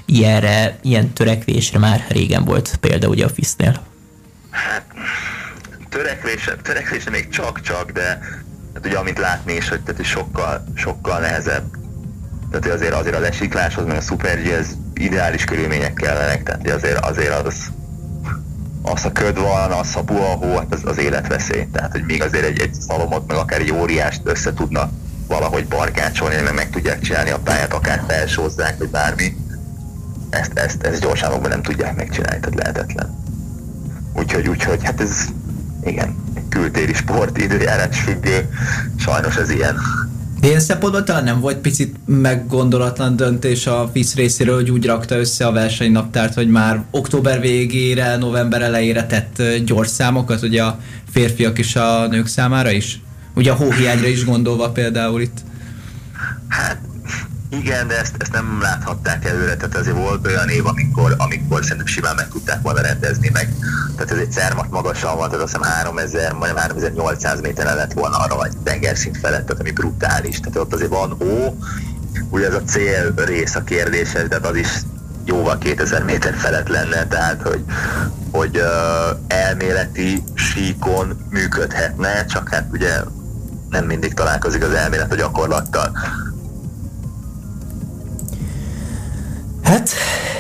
ilyenre, 0.07 0.79
ilyen 0.83 1.13
törekvésre 1.13 1.79
már 1.79 2.05
régen 2.09 2.45
volt 2.45 2.77
példa 2.81 3.09
ugye 3.09 3.25
a 3.25 3.29
FISZ-nél. 3.29 3.83
Hát, 4.51 4.87
törekvése, 5.89 6.57
törekvése 6.63 7.11
még 7.11 7.29
csak-csak, 7.29 7.91
de 7.91 8.21
hát 8.75 8.87
ugye 8.87 8.97
amit 8.97 9.19
látni 9.19 9.53
is, 9.53 9.69
hogy 9.69 9.81
tehát 9.81 10.05
sokkal, 10.05 10.65
sokkal 10.75 11.21
nehezebb. 11.21 11.82
Tehát 12.53 12.77
azért, 12.77 12.95
azért 12.95 13.17
a 13.17 13.21
lesikláshoz, 13.21 13.87
meg 13.87 13.97
a 13.97 14.01
Super 14.01 14.43
G, 14.43 14.47
ez 14.47 14.67
ideális 14.95 15.45
körülmények 15.45 15.93
kellenek, 15.93 16.43
tehát 16.43 16.71
azért, 16.71 17.05
azért 17.05 17.47
az, 17.47 17.55
az 18.83 19.05
a 19.05 19.13
köd 19.13 19.39
van, 19.39 19.71
az 19.71 19.97
a 19.97 20.03
puha 20.03 20.35
hó, 20.35 20.57
hát 20.57 20.75
az, 20.75 20.81
az 20.85 20.99
életveszély. 20.99 21.67
Tehát, 21.73 21.93
hogy 21.93 22.05
még 22.07 22.23
azért 22.23 22.45
egy, 22.45 22.61
egy 22.61 22.75
szalomot, 22.75 23.27
meg 23.27 23.37
akár 23.37 23.61
egy 23.61 23.73
óriást 23.73 24.21
össze 24.25 24.55
tudnak 24.55 24.91
valahogy 25.29 25.67
barkácsolni, 25.67 26.43
meg 26.43 26.55
meg 26.55 26.71
tudják 26.71 27.01
csinálni 27.01 27.31
a 27.31 27.39
pályát, 27.39 27.73
akár 27.73 28.03
felsózzák, 28.09 28.79
vagy 28.79 28.89
bármi 28.89 29.37
ezt, 30.31 30.53
ezt, 30.55 30.83
ezt 30.83 31.01
gyorságokban 31.01 31.51
nem 31.51 31.63
tudják 31.63 31.97
megcsinálni, 31.97 32.41
tehát 32.41 32.59
lehetetlen. 32.59 33.17
Úgyhogy, 34.13 34.49
úgyhogy 34.49 34.85
hát 34.85 35.01
ez 35.01 35.25
igen, 35.85 36.17
kültéri 36.49 36.95
sport, 36.95 37.39
időjárás 37.39 38.01
függő, 38.01 38.49
sajnos 38.99 39.37
ez 39.37 39.51
ilyen. 39.51 39.77
Ilyen 40.43 40.61
szempontból 40.61 41.03
talán 41.05 41.25
nem 41.25 41.41
volt 41.41 41.59
picit 41.59 41.97
meggondolatlan 42.07 43.17
döntés 43.17 43.67
a 43.67 43.91
FISZ 43.93 44.15
részéről, 44.15 44.55
hogy 44.55 44.71
úgy 44.71 44.87
rakta 44.87 45.19
össze 45.19 45.47
a 45.47 45.53
versenynaptárt, 45.53 46.35
hogy 46.35 46.49
már 46.49 46.85
október 46.91 47.41
végére, 47.41 48.17
november 48.17 48.63
elejére 48.63 49.07
tett 49.07 49.43
gyors 49.65 49.89
számokat, 49.89 50.43
ugye 50.43 50.63
a 50.63 50.79
férfiak 51.11 51.59
és 51.59 51.77
a 51.77 52.07
nők 52.07 52.27
számára 52.27 52.71
is? 52.71 53.01
Ugye 53.35 53.51
a 53.51 53.55
hóhiányra 53.55 54.07
is 54.07 54.25
gondolva 54.25 54.71
például 54.71 55.21
itt. 55.21 55.39
Hát 56.49 56.81
igen, 57.53 57.89
de 57.89 57.99
ezt, 57.99 58.15
ezt 58.19 58.33
nem 58.33 58.59
láthatták 58.61 59.25
előre, 59.25 59.57
tehát 59.57 59.77
azért 59.77 59.97
volt 59.97 60.27
olyan 60.27 60.49
év, 60.49 60.67
amikor, 60.67 61.15
amikor 61.19 61.63
szerintem 61.63 61.87
simán 61.87 62.15
meg 62.15 62.29
tudták 62.29 62.63
volna 62.63 62.81
rendezni 62.81 63.31
meg. 63.33 63.55
Tehát 63.97 64.11
ez 64.11 64.19
egy 64.19 64.33
Cermak 64.33 64.71
magasan 64.71 65.17
van, 65.17 65.29
tehát 65.29 65.45
azt 65.45 65.57
hiszem 65.57 65.73
3000, 65.73 66.33
majdnem 66.33 66.63
3800 66.63 67.41
méteren 67.41 67.77
lett 67.77 67.93
volna 67.93 68.17
arra, 68.17 68.37
vagy 68.37 68.53
tengerszint 68.63 69.19
felett, 69.19 69.47
tehát 69.47 69.61
ami 69.61 69.71
brutális. 69.71 70.41
Tehát 70.41 70.57
ott 70.57 70.75
azért 70.75 70.91
van 70.91 71.17
hó, 71.19 71.57
ugye 72.31 72.47
ez 72.47 72.55
a 72.55 72.63
cél 72.63 73.15
rész 73.17 73.55
a 73.55 73.65
kérdéses, 73.65 74.29
de 74.29 74.39
az 74.43 74.57
is 74.57 74.69
jóval 75.25 75.59
2000 75.59 76.05
méter 76.05 76.35
felett 76.35 76.69
lenne, 76.69 77.07
tehát 77.07 77.43
hogy, 77.43 77.65
hogy 78.31 78.57
uh, 78.57 79.19
elméleti 79.27 80.25
síkon 80.35 81.27
működhetne, 81.31 82.25
csak 82.25 82.49
hát 82.49 82.67
ugye 82.73 83.01
nem 83.71 83.85
mindig 83.85 84.15
találkozik 84.15 84.63
az 84.63 84.73
elmélet 84.73 85.13
a 85.13 85.17
gyakorlattal. 85.17 85.93
Hát 89.73 89.91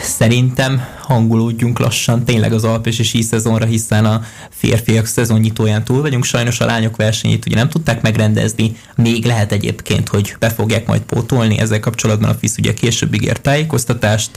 szerintem 0.02 0.86
hangulódjunk 1.00 1.78
lassan 1.78 2.24
tényleg 2.24 2.52
az 2.52 2.64
alpesi 2.64 3.02
sí 3.02 3.22
szezonra, 3.22 3.64
hiszen 3.64 4.04
a 4.04 4.24
férfiak 4.50 5.06
szezonnyitóján 5.06 5.84
túl 5.84 6.00
vagyunk. 6.00 6.24
Sajnos 6.24 6.60
a 6.60 6.64
lányok 6.64 6.96
versenyét 6.96 7.46
ugye 7.46 7.56
nem 7.56 7.68
tudták 7.68 8.02
megrendezni, 8.02 8.76
még 8.96 9.24
lehet 9.24 9.52
egyébként, 9.52 10.08
hogy 10.08 10.36
be 10.38 10.50
fogják 10.50 10.86
majd 10.86 11.00
pótolni. 11.00 11.58
Ezzel 11.58 11.80
kapcsolatban 11.80 12.30
a 12.30 12.34
FISZ 12.34 12.58
ugye 12.58 12.74
később 12.74 13.14
ígért 13.14 13.42
tájékoztatást 13.42 14.30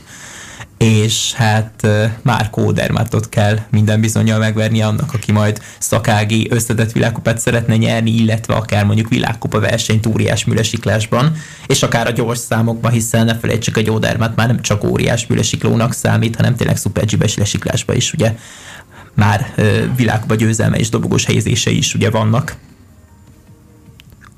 és 0.78 1.34
hát 1.34 1.88
Márkó 2.22 2.66
Odermátot 2.66 3.30
kell 3.30 3.60
minden 3.70 4.02
bizonyal 4.02 4.40
megverni 4.40 4.82
annak, 4.82 5.14
aki 5.14 5.32
majd 5.32 5.62
szakági 5.80 6.48
összetett 6.50 6.92
világkupát 6.92 7.40
szeretne 7.40 7.76
nyerni, 7.76 8.12
illetve 8.12 8.54
akár 8.54 8.86
mondjuk 8.86 9.10
világkupa 9.10 9.60
versenyt 9.60 10.06
óriás 10.06 10.46
műlesiklásban, 10.46 11.36
és 11.66 11.84
akár 11.84 12.08
a 12.08 12.12
gyors 12.12 12.40
számokban, 12.40 12.92
hiszen 12.92 13.26
ne 13.26 13.36
felejtsük, 13.36 13.74
hogy 13.76 13.90
Odermát 13.90 14.36
már 14.36 14.48
nem 14.48 14.62
csak 14.62 14.84
óriás 14.84 15.28
műlesiklónak 15.28 15.94
számít, 15.94 16.36
hanem 16.36 16.56
tényleg 16.56 16.78
szuper 16.78 17.06
lesiklásba 17.36 17.94
is, 17.94 18.14
ugye 18.14 18.36
már 19.14 19.54
világkupa 19.96 20.36
győzelme 20.36 20.78
és 20.78 20.90
dobogós 20.90 21.26
helyezése 21.26 21.70
is 21.70 21.94
ugye 21.94 22.10
vannak. 22.10 22.56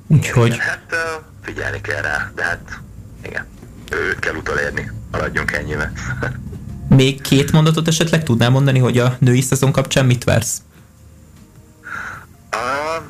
Úgyhogy... 0.07 0.57
Hát 0.57 0.95
figyelni 1.41 1.81
kell 1.81 2.01
rá, 2.01 2.31
de 2.35 2.43
hát 2.43 2.79
igen, 3.25 3.45
őt 3.91 4.19
kell 4.19 4.35
utolérni 4.35 4.91
maradjunk 5.11 5.51
ennyivel. 5.51 5.91
Még 6.89 7.21
két 7.21 7.51
mondatot 7.51 7.87
esetleg 7.87 8.23
tudnál 8.23 8.49
mondani, 8.49 8.79
hogy 8.79 8.97
a 8.97 9.15
női 9.19 9.41
szezon 9.41 9.71
kapcsán 9.71 10.05
mit 10.05 10.23
vársz? 10.23 10.61
Uh, 12.51 13.03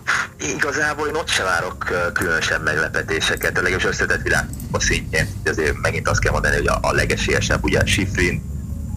igazából 0.56 1.08
én 1.08 1.16
ott 1.16 1.30
sem 1.30 1.46
várok 1.46 2.12
különösebb 2.14 2.64
meglepetéseket, 2.64 3.58
a 3.58 3.62
legalábbis 3.62 3.86
összetett 3.86 4.22
világ 4.22 4.50
a 4.72 4.80
szintjén. 4.80 5.28
Azért 5.46 5.82
megint 5.82 6.08
azt 6.08 6.20
kell 6.20 6.32
mondani, 6.32 6.56
hogy 6.56 6.68
a, 6.68 6.80
a 6.82 6.92
legesélyesebb, 6.92 7.64
ugye 7.64 7.86
Sifrin, 7.86 8.42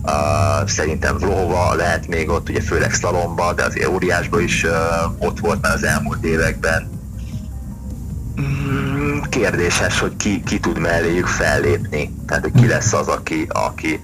uh, 0.03 0.69
szerintem 0.69 1.17
Vlohova 1.17 1.75
lehet 1.75 2.07
még 2.07 2.29
ott, 2.29 2.49
ugye 2.49 2.61
főleg 2.61 2.95
Szalomba, 2.95 3.53
de 3.53 3.65
az 3.65 3.79
óriásban 3.89 4.43
is 4.43 4.65
uh, 4.65 4.73
ott 5.19 5.39
volt 5.39 5.61
már 5.61 5.75
az 5.75 5.85
elmúlt 5.85 6.25
években 6.25 6.99
Mm, 8.41 8.90
kérdéses, 9.29 10.01
hogy 10.01 10.17
ki, 10.17 10.43
ki 10.43 10.61
tud 10.61 10.79
melléjük 10.79 11.27
fellépni. 11.27 12.15
Tehát, 12.27 12.43
hogy 12.43 12.61
ki 12.61 12.67
lesz 12.67 12.93
az, 12.93 13.09
aki, 13.09 13.47
aki 13.49 14.01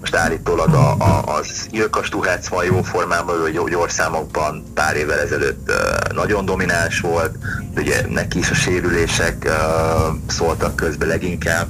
most 0.00 0.14
állítólag 0.14 0.74
a, 0.74 0.96
a, 0.98 1.36
az 1.36 1.66
Ilka 1.70 2.02
Stuhec 2.02 2.48
van 2.48 2.64
jó 2.64 2.82
formában, 2.82 3.40
hogy 3.40 3.54
jó 3.54 3.80
országokban 3.80 4.64
pár 4.74 4.96
évvel 4.96 5.18
ezelőtt 5.18 5.72
nagyon 6.14 6.44
domináns 6.44 7.00
volt, 7.00 7.36
ugye 7.76 8.06
neki 8.08 8.38
is 8.38 8.50
a 8.50 8.54
sérülések 8.54 9.50
szóltak 10.26 10.76
közbe 10.76 11.06
leginkább. 11.06 11.66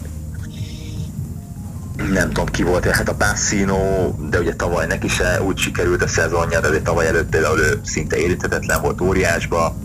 Nem 2.12 2.28
tudom 2.28 2.46
ki 2.46 2.62
volt, 2.62 2.84
hát 2.84 3.08
a 3.08 3.16
Bassino, 3.16 4.10
de 4.30 4.38
ugye 4.38 4.54
tavaly 4.54 4.86
neki 4.86 5.08
se 5.08 5.42
úgy 5.42 5.58
sikerült 5.58 6.02
a 6.02 6.08
szezonja, 6.08 6.60
de 6.60 6.80
tavaly 6.80 7.06
előtt 7.06 7.28
például 7.28 7.58
ő 7.58 7.80
szinte 7.84 8.16
érinthetetlen 8.16 8.82
volt 8.82 9.00
óriásba. 9.00 9.76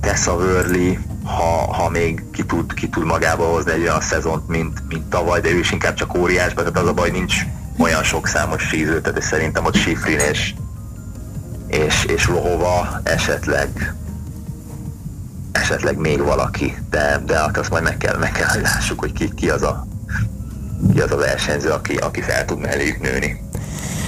Tessa 0.00 0.34
Worley, 0.34 0.94
ha, 1.24 1.72
ha 1.72 1.88
még 1.88 2.24
ki 2.32 2.44
tud, 2.44 2.74
ki 2.74 2.88
tud 2.88 3.04
magába 3.04 3.44
hozni 3.44 3.72
egy 3.72 3.80
olyan 3.80 4.00
szezont, 4.00 4.48
mint, 4.48 4.82
mint 4.88 5.04
tavaly, 5.04 5.40
de 5.40 5.50
ő 5.50 5.58
is 5.58 5.72
inkább 5.72 5.94
csak 5.94 6.18
óriásban, 6.18 6.64
tehát 6.64 6.80
az 6.80 6.88
a 6.88 6.92
baj, 6.92 7.10
nincs 7.10 7.34
olyan 7.78 8.02
sok 8.02 8.26
számos 8.26 8.62
síző, 8.62 9.00
tehát 9.00 9.22
szerintem 9.22 9.64
ott 9.64 9.74
Sifrin 9.74 10.18
és, 10.18 10.54
és, 11.66 12.04
és 12.04 12.28
Lohova 12.28 13.00
esetleg 13.02 13.94
esetleg 15.52 15.96
még 15.96 16.22
valaki, 16.22 16.76
de, 16.90 17.22
de 17.26 17.38
hát 17.38 17.58
azt 17.58 17.70
majd 17.70 17.82
meg 17.82 17.96
kell, 17.96 18.16
meg 18.16 18.32
kell, 18.32 18.48
hogy 18.48 18.62
lássuk, 18.62 19.00
hogy 19.00 19.12
ki, 19.12 19.34
ki, 19.34 19.50
az 19.50 19.62
a, 19.62 19.86
ki 20.92 21.00
az 21.00 21.12
a 21.12 21.16
versenyző, 21.16 21.70
aki, 21.70 21.96
aki 21.96 22.20
fel 22.20 22.44
tud 22.44 22.58
melléjük 22.58 23.00
nőni. 23.00 23.40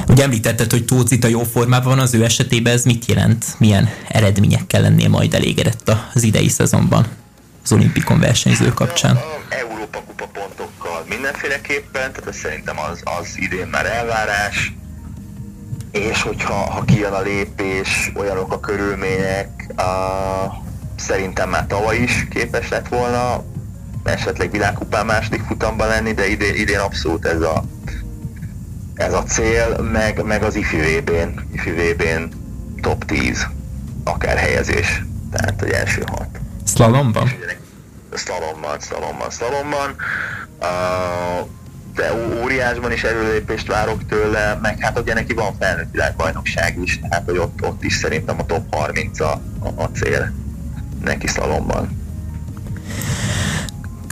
Ugye 0.09 0.23
említetted, 0.23 0.71
hogy 0.71 0.85
Tócit 0.85 1.25
a 1.25 1.29
jó 1.29 1.42
formában 1.42 1.88
van, 1.88 1.99
az 1.99 2.14
ő 2.14 2.25
esetében 2.25 2.73
ez 2.73 2.85
mit 2.85 3.05
jelent? 3.05 3.45
Milyen 3.59 3.88
eredményekkel 4.09 4.81
lennél 4.81 5.09
majd 5.09 5.35
elégedett 5.35 5.92
az 6.14 6.23
idei 6.23 6.49
szezonban 6.49 7.07
az 7.64 7.73
olimpikon 7.73 8.21
versenyző 8.21 8.69
kapcsán? 8.69 9.19
Európa 9.49 10.03
kupa 10.07 10.27
pontokkal 10.33 11.05
mindenféleképpen, 11.09 12.12
tehát 12.12 12.35
szerintem 12.35 12.77
az, 12.79 13.01
az 13.19 13.27
idén 13.37 13.66
már 13.66 13.87
elvárás, 13.87 14.75
és 15.92 16.23
hogyha 16.23 16.55
ha 16.55 16.85
kijön 16.85 17.12
a 17.12 17.21
lépés, 17.21 18.12
olyanok 18.14 18.53
a 18.53 18.61
körülmények, 18.61 19.73
a, 19.77 19.85
szerintem 20.97 21.49
már 21.49 21.66
tavaly 21.66 21.97
is 21.97 22.27
képes 22.31 22.69
lett 22.69 22.88
volna 22.88 23.45
esetleg 24.05 24.51
világkupán 24.51 25.07
második 25.07 25.42
futamban 25.42 25.88
lenni, 25.88 26.12
de 26.12 26.29
idén, 26.29 26.55
idén 26.55 26.79
abszolút 26.79 27.27
ez 27.27 27.40
a, 27.40 27.64
ez 28.97 29.13
a 29.13 29.23
cél, 29.23 29.83
meg, 29.93 30.25
meg 30.25 30.43
az 30.43 30.55
ifjú 30.55 30.79
VB-n, 30.79 31.41
ifjú 31.53 31.73
VB-n 31.73 32.23
top 32.81 33.05
10 33.05 33.47
akár 34.05 34.37
helyezés, 34.37 35.03
tehát 35.31 35.61
hogy 35.61 35.71
első 35.71 36.03
hat. 36.07 36.29
Slalomban? 36.67 37.33
Slalomban, 38.15 38.81
slalomban, 38.81 39.31
slalomban. 39.31 39.95
Uh, 40.61 41.49
de 41.95 42.13
óriásban 42.43 42.93
is 42.93 43.03
előlépést 43.03 43.67
várok 43.67 44.07
tőle, 44.07 44.59
meg 44.63 44.79
hát 44.81 44.99
ugye 44.99 45.15
neki 45.15 45.35
van 45.35 45.57
felnőtt 45.59 45.93
világbajnokság 45.93 46.79
is, 46.83 46.99
tehát 46.99 47.25
hogy 47.25 47.39
ott, 47.39 47.63
ott 47.63 47.85
is 47.85 47.95
szerintem 47.95 48.37
a 48.39 48.47
top 48.47 48.75
30 48.75 49.21
a, 49.21 49.41
a, 49.59 49.83
a 49.83 49.91
cél 49.95 50.33
neki 51.05 51.27
szalomban. 51.27 52.06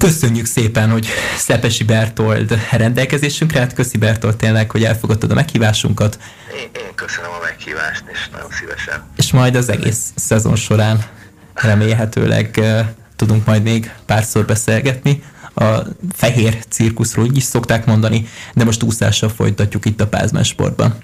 Köszönjük 0.05 0.47
szépen, 0.47 0.91
hogy 0.91 1.07
Szepesi 1.37 1.85
Bertold 1.85 2.59
rendelkezésünkre, 2.71 3.61
hát 3.61 3.73
köszi 3.73 3.99
Bertold 3.99 4.37
tényleg, 4.37 4.71
hogy 4.71 4.85
elfogadtad 4.85 5.31
a 5.31 5.35
meghívásunkat. 5.35 6.19
Én, 6.53 6.83
én 6.83 6.95
köszönöm 6.95 7.31
a 7.31 7.43
meghívást, 7.43 8.05
és 8.13 8.29
nagyon 8.33 8.51
szívesen. 8.51 9.03
És 9.17 9.33
majd 9.33 9.55
az 9.55 9.69
egész 9.69 10.13
szezon 10.15 10.57
során 10.57 11.05
remélhetőleg 11.55 12.61
tudunk 13.17 13.47
majd 13.47 13.63
még 13.63 13.93
párszor 14.07 14.45
beszélgetni. 14.45 15.23
A 15.55 15.79
fehér 16.13 16.65
cirkuszról 16.69 17.27
így 17.27 17.37
is 17.37 17.45
szokták 17.45 17.87
mondani, 17.87 18.29
de 18.55 18.65
most 18.65 18.83
úszással 18.83 19.29
folytatjuk 19.29 19.85
itt 19.85 20.01
a 20.01 20.07
Pázmán 20.07 20.45
sportban. 20.45 20.97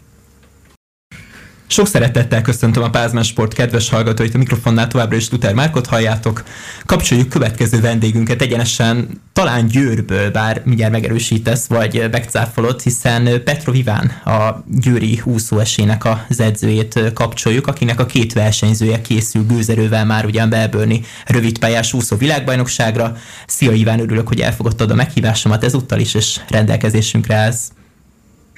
Sok 1.72 1.86
szeretettel 1.86 2.42
köszöntöm 2.42 2.82
a 2.82 2.90
Pázmán 2.90 3.22
Sport 3.22 3.54
kedves 3.54 3.88
hallgatóit, 3.88 4.34
a 4.34 4.38
mikrofonnál 4.38 4.88
továbbra 4.88 5.16
is 5.16 5.30
Luther 5.30 5.54
Márkot 5.54 5.86
halljátok. 5.86 6.42
Kapcsoljuk 6.86 7.28
következő 7.28 7.80
vendégünket 7.80 8.42
egyenesen 8.42 9.20
talán 9.32 9.66
Győrből, 9.66 10.30
bár 10.30 10.62
mindjárt 10.64 10.92
megerősítesz, 10.92 11.66
vagy 11.66 12.08
megcáfolod, 12.10 12.80
hiszen 12.80 13.42
Petro 13.44 13.72
Iván, 13.72 14.06
a 14.24 14.64
győri 14.66 15.20
úszóesének 15.24 16.04
az 16.28 16.40
edzőjét 16.40 17.12
kapcsoljuk, 17.14 17.66
akinek 17.66 18.00
a 18.00 18.06
két 18.06 18.32
versenyzője 18.32 19.00
készül 19.00 19.46
gőzerővel 19.46 20.04
már 20.04 20.24
ugyan 20.24 20.48
Melbourne 20.48 20.96
rövidpályás 21.26 21.92
úszó 21.92 22.16
világbajnokságra. 22.16 23.16
Szia 23.46 23.72
Iván, 23.72 24.00
örülök, 24.00 24.28
hogy 24.28 24.40
elfogadtad 24.40 24.90
a 24.90 24.94
meghívásomat 24.94 25.64
ezúttal 25.64 25.98
is, 25.98 26.14
és 26.14 26.40
rendelkezésünkre 26.48 27.34
állsz. 27.34 27.70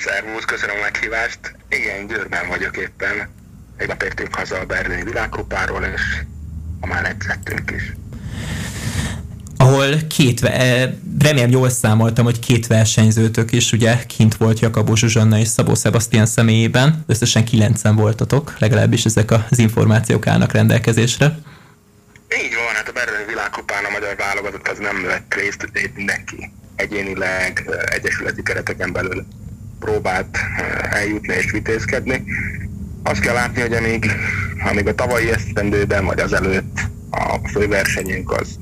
Szervusz, 0.04 0.44
köszönöm 0.44 0.76
a 0.76 0.80
meghívást. 0.80 1.38
Igen, 1.68 2.06
Győrben 2.06 2.48
vagyok 2.48 2.76
éppen. 2.76 3.28
Nap 3.86 4.02
értünk 4.02 4.34
haza 4.34 4.58
a 4.58 4.64
Berlini 4.64 5.02
világkupáról, 5.02 5.84
és 5.94 6.00
ma 6.80 6.86
már 6.86 7.04
edzettünk 7.04 7.70
is. 7.70 7.92
Ahol 9.56 9.96
két, 10.08 10.44
eh, 10.44 10.90
remélem 11.18 11.50
jól 11.50 11.68
számoltam, 11.68 12.24
hogy 12.24 12.38
két 12.38 12.66
versenyzőtök 12.66 13.52
is 13.52 13.72
ugye 13.72 14.04
kint 14.06 14.36
volt 14.36 14.58
Jakabó 14.58 14.94
Zsuzsanna 14.94 15.38
és 15.38 15.48
Szabó 15.48 15.74
Sebastian 15.74 16.26
személyében. 16.26 17.04
Összesen 17.06 17.44
kilencen 17.44 17.96
voltatok, 17.96 18.58
legalábbis 18.58 19.04
ezek 19.04 19.30
az 19.30 19.58
információk 19.58 20.26
állnak 20.26 20.52
rendelkezésre. 20.52 21.26
Így 22.44 22.54
van, 22.54 22.74
hát 22.74 22.88
a 22.88 22.92
Berlini 22.92 23.24
világkupán 23.28 23.84
a 23.84 23.90
magyar 23.90 24.16
válogatott 24.16 24.68
az 24.68 24.78
nem 24.78 25.02
vett 25.02 25.34
részt, 25.34 25.68
mindenki 25.94 26.50
egyénileg, 26.76 27.64
eh, 27.66 27.94
egyesületi 27.94 28.42
kereteken 28.42 28.92
belül 28.92 29.26
próbált 29.84 30.36
eh, 30.36 31.00
eljutni 31.00 31.34
és 31.34 31.50
vitézkedni. 31.50 32.24
Azt 33.02 33.20
kell 33.20 33.34
látni, 33.34 33.60
hogy 33.60 33.72
amíg, 33.72 34.10
amíg 34.70 34.86
a 34.86 34.94
tavalyi 34.94 35.30
esztendőben, 35.30 36.04
vagy 36.04 36.20
az 36.20 36.32
előtt 36.32 36.80
a 37.10 37.48
főversenyünk 37.48 38.30
az 38.30 38.58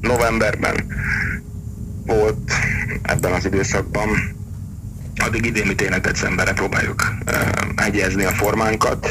novemberben 0.00 0.76
volt 2.06 2.52
ebben 3.02 3.32
az 3.32 3.44
időszakban, 3.44 4.08
addig 5.16 5.44
idén 5.44 5.76
tényleg 5.76 6.00
decemberre 6.00 6.52
próbáljuk 6.52 7.14
uh, 7.26 7.84
egyezni 7.86 8.24
a 8.24 8.30
formánkat, 8.30 9.08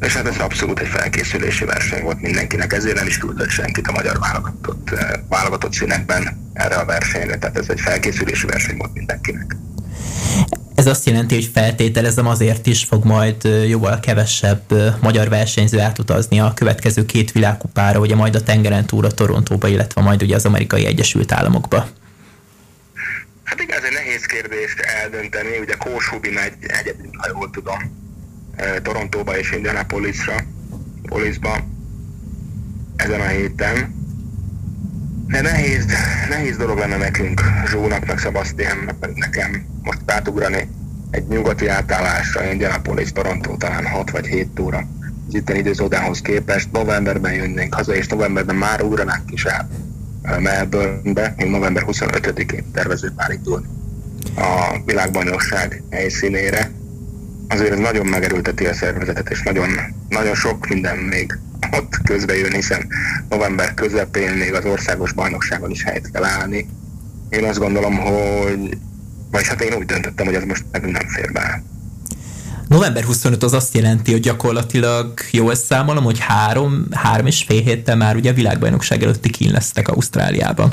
és 0.00 0.16
hát 0.16 0.26
ez 0.26 0.38
abszolút 0.38 0.80
egy 0.80 0.86
felkészülési 0.88 1.64
verseny 1.64 2.02
volt 2.02 2.20
mindenkinek, 2.20 2.72
ezért 2.72 2.96
nem 2.96 3.06
is 3.06 3.18
küldött 3.18 3.48
senkit 3.48 3.88
a 3.88 3.92
magyar 3.92 4.18
válogatott, 4.18 4.90
uh, 4.92 5.00
válogatott 5.28 5.72
színekben 5.72 6.50
erre 6.52 6.74
a 6.74 6.84
versenyre, 6.84 7.38
tehát 7.38 7.58
ez 7.58 7.68
egy 7.68 7.80
felkészülési 7.80 8.46
verseny 8.46 8.76
volt 8.76 8.94
mindenkinek. 8.94 9.56
Ez 10.74 10.86
azt 10.86 11.06
jelenti, 11.06 11.34
hogy 11.34 11.50
feltételezem 11.54 12.26
azért 12.26 12.66
is 12.66 12.84
fog 12.84 13.04
majd 13.04 13.44
jóval 13.68 14.00
kevesebb 14.00 14.62
magyar 15.00 15.28
versenyző 15.28 15.80
átutazni 15.80 16.40
a 16.40 16.52
következő 16.54 17.06
két 17.06 17.32
világkupára, 17.32 17.98
ugye 17.98 18.14
majd 18.14 18.34
a 18.34 18.42
tengeren 18.42 18.86
túra 18.86 19.10
Torontóba, 19.10 19.68
illetve 19.68 20.00
majd 20.00 20.22
ugye 20.22 20.34
az 20.34 20.44
amerikai 20.44 20.86
Egyesült 20.86 21.32
Államokba. 21.32 21.86
Hát 23.44 23.60
igen, 23.60 23.78
ez 23.78 23.84
egy 23.84 23.92
nehéz 23.92 24.24
kérdést 24.24 24.80
eldönteni. 25.02 25.58
Ugye 25.60 25.74
Kós 25.74 26.08
Hubi 26.08 26.30
megy 26.30 26.52
egyedül, 26.60 27.10
ha 27.16 27.28
jól 27.32 27.50
tudom, 27.50 28.02
Torontóba 28.82 29.38
és 29.38 29.52
Indianapolisra, 29.52 30.34
Polisba 31.02 31.58
ezen 32.96 33.20
a 33.20 33.26
héten. 33.26 33.94
De 35.26 35.40
nehéz, 35.40 35.86
nehéz 36.28 36.56
dolog 36.56 36.78
lenne 36.78 36.96
nekünk, 36.96 37.42
Zsónak, 37.66 38.06
meg 38.06 38.18
Sebastiannak, 38.18 39.14
nekem 39.14 39.73
most 39.84 40.00
átugrani 40.06 40.68
egy 41.10 41.26
nyugati 41.28 41.66
átállásra, 41.68 42.50
Indianapolis, 42.50 43.12
Toronto 43.12 43.56
talán 43.56 43.86
6 43.86 44.10
vagy 44.10 44.26
7 44.26 44.60
óra 44.60 44.86
az 45.28 45.34
itteni 45.34 45.58
időzódához 45.58 46.20
képest. 46.20 46.72
Novemberben 46.72 47.32
jönnénk 47.32 47.74
haza, 47.74 47.94
és 47.94 48.06
novemberben 48.06 48.56
már 48.56 48.82
ugranánk 48.82 49.32
is 49.32 49.44
el 49.44 49.68
Melbourne-be, 50.40 51.34
én 51.38 51.50
november 51.50 51.84
25-én 51.86 52.70
tervezünk 52.72 53.16
már 53.16 53.30
indulni 53.30 53.66
a 54.36 54.78
világbajnokság 54.84 55.82
helyszínére. 55.90 56.70
Azért 57.48 57.72
ez 57.72 57.78
nagyon 57.78 58.06
megerőlteti 58.06 58.66
a 58.66 58.74
szervezetet, 58.74 59.30
és 59.30 59.42
nagyon, 59.42 59.68
nagyon 60.08 60.34
sok 60.34 60.68
minden 60.68 60.96
még 60.96 61.38
ott 61.72 61.98
közbe 62.04 62.36
jön, 62.36 62.52
hiszen 62.52 62.86
november 63.28 63.74
közepén 63.74 64.32
még 64.32 64.54
az 64.54 64.64
országos 64.64 65.12
bajnokságon 65.12 65.70
is 65.70 65.82
helyet 65.84 66.10
kell 66.10 66.24
állni. 66.24 66.68
Én 67.28 67.44
azt 67.44 67.58
gondolom, 67.58 67.96
hogy, 67.96 68.78
vagy 69.34 69.46
hát 69.46 69.60
én 69.60 69.74
úgy 69.74 69.86
döntöttem, 69.86 70.26
hogy 70.26 70.34
ez 70.34 70.44
most 70.44 70.64
nekünk 70.72 70.92
nem 70.98 71.08
fér 71.08 71.32
be. 71.32 71.62
November 72.68 73.04
25 73.04 73.42
az 73.42 73.52
azt 73.52 73.74
jelenti, 73.74 74.12
hogy 74.12 74.20
gyakorlatilag 74.20 75.20
jól 75.30 75.54
számolom, 75.54 76.04
hogy 76.04 76.18
három, 76.18 76.86
három 76.90 77.26
és 77.26 77.44
fél 77.46 77.62
héttel 77.62 77.96
már 77.96 78.16
ugye 78.16 78.30
a 78.30 78.34
világbajnokság 78.34 79.02
előtti 79.02 79.30
kín 79.30 79.52
lesztek 79.52 79.88
Ausztráliában. 79.88 80.72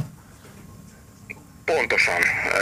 Pontosan. 1.65 2.21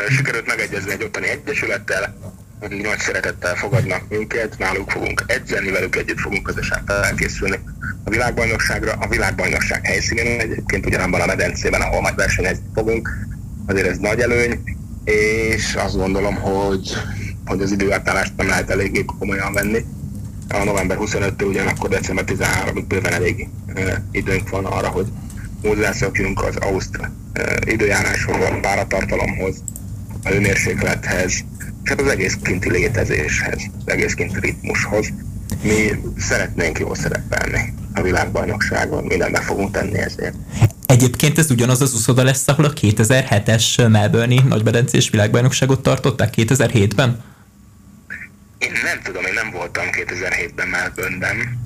Sikerült 0.09 0.47
megegyezni 0.47 0.91
egy 0.91 1.03
ottani 1.03 1.27
egyesülettel, 1.27 2.17
nagy 2.59 2.99
szeretettel 2.99 3.55
fogadnak 3.55 4.09
minket, 4.09 4.57
náluk 4.57 4.91
fogunk 4.91 5.23
edzeni, 5.27 5.71
velük 5.71 5.95
együtt 5.95 6.19
fogunk 6.19 6.43
közösen 6.43 6.83
felkészülni 6.85 7.59
a 8.03 8.09
világbajnokságra. 8.09 8.91
A 8.91 9.07
világbajnokság 9.07 9.85
helyszínén 9.85 10.39
egyébként 10.39 10.85
ugyanabban 10.85 11.21
a 11.21 11.25
medencében, 11.25 11.81
ahol 11.81 12.01
majd 12.01 12.15
versenyezni 12.15 12.65
fogunk, 12.73 13.09
azért 13.65 13.88
ez 13.88 13.97
nagy 13.97 14.19
előny, 14.19 14.78
és 15.09 15.75
azt 15.75 15.97
gondolom, 15.97 16.35
hogy, 16.35 16.93
hogy 17.45 17.61
az 17.61 17.71
időátállást 17.71 18.33
nem 18.37 18.47
lehet 18.47 18.69
eléggé 18.69 19.05
komolyan 19.19 19.53
venni. 19.53 19.85
A 20.49 20.63
november 20.63 20.97
25-től 21.01 21.47
ugyanakkor 21.47 21.89
december 21.89 22.25
13-ig 22.27 22.83
bőven 22.87 23.13
elég 23.13 23.47
időnk 24.11 24.49
van 24.49 24.65
arra, 24.65 24.87
hogy 24.87 25.07
hozzászokjunk 25.61 26.43
az 26.43 26.55
ausztr 26.55 27.09
időjáráshoz, 27.65 28.35
a 28.35 28.59
páratartalomhoz, 28.61 29.63
a 30.23 30.29
hőmérséklethez, 30.29 31.31
és 31.83 31.89
hát 31.89 32.01
az 32.01 32.07
egész 32.07 32.37
kinti 32.43 32.71
létezéshez, 32.71 33.61
az 33.85 33.91
egész 33.91 34.13
kinti 34.13 34.39
ritmushoz. 34.39 35.07
Mi 35.61 35.91
szeretnénk 36.17 36.79
jól 36.79 36.95
szerepelni 36.95 37.73
a 37.93 38.02
világbajnokságon, 38.02 39.04
mindent 39.04 39.32
meg 39.32 39.41
fogunk 39.41 39.71
tenni 39.71 39.97
ezért. 39.97 40.36
Egyébként 40.86 41.38
ez 41.38 41.52
ugyanaz 41.52 41.82
az 41.82 41.93
úszoda 41.93 42.23
lesz, 42.23 42.47
ahol 42.47 42.65
a 42.65 42.73
2007-es 42.73 43.91
Melbourne-i 43.91 44.39
nagybedencés 44.47 45.10
világbajnokságot 45.10 45.82
tartották 45.82 46.34
2007-ben? 46.38 47.23
Én 48.58 48.71
nem 48.84 48.99
tudom, 49.04 49.25
én 49.25 49.34
nem 49.34 49.52
voltam 49.52 49.84
2007-ben 49.91 50.67
Melbourne-ben. 50.67 51.60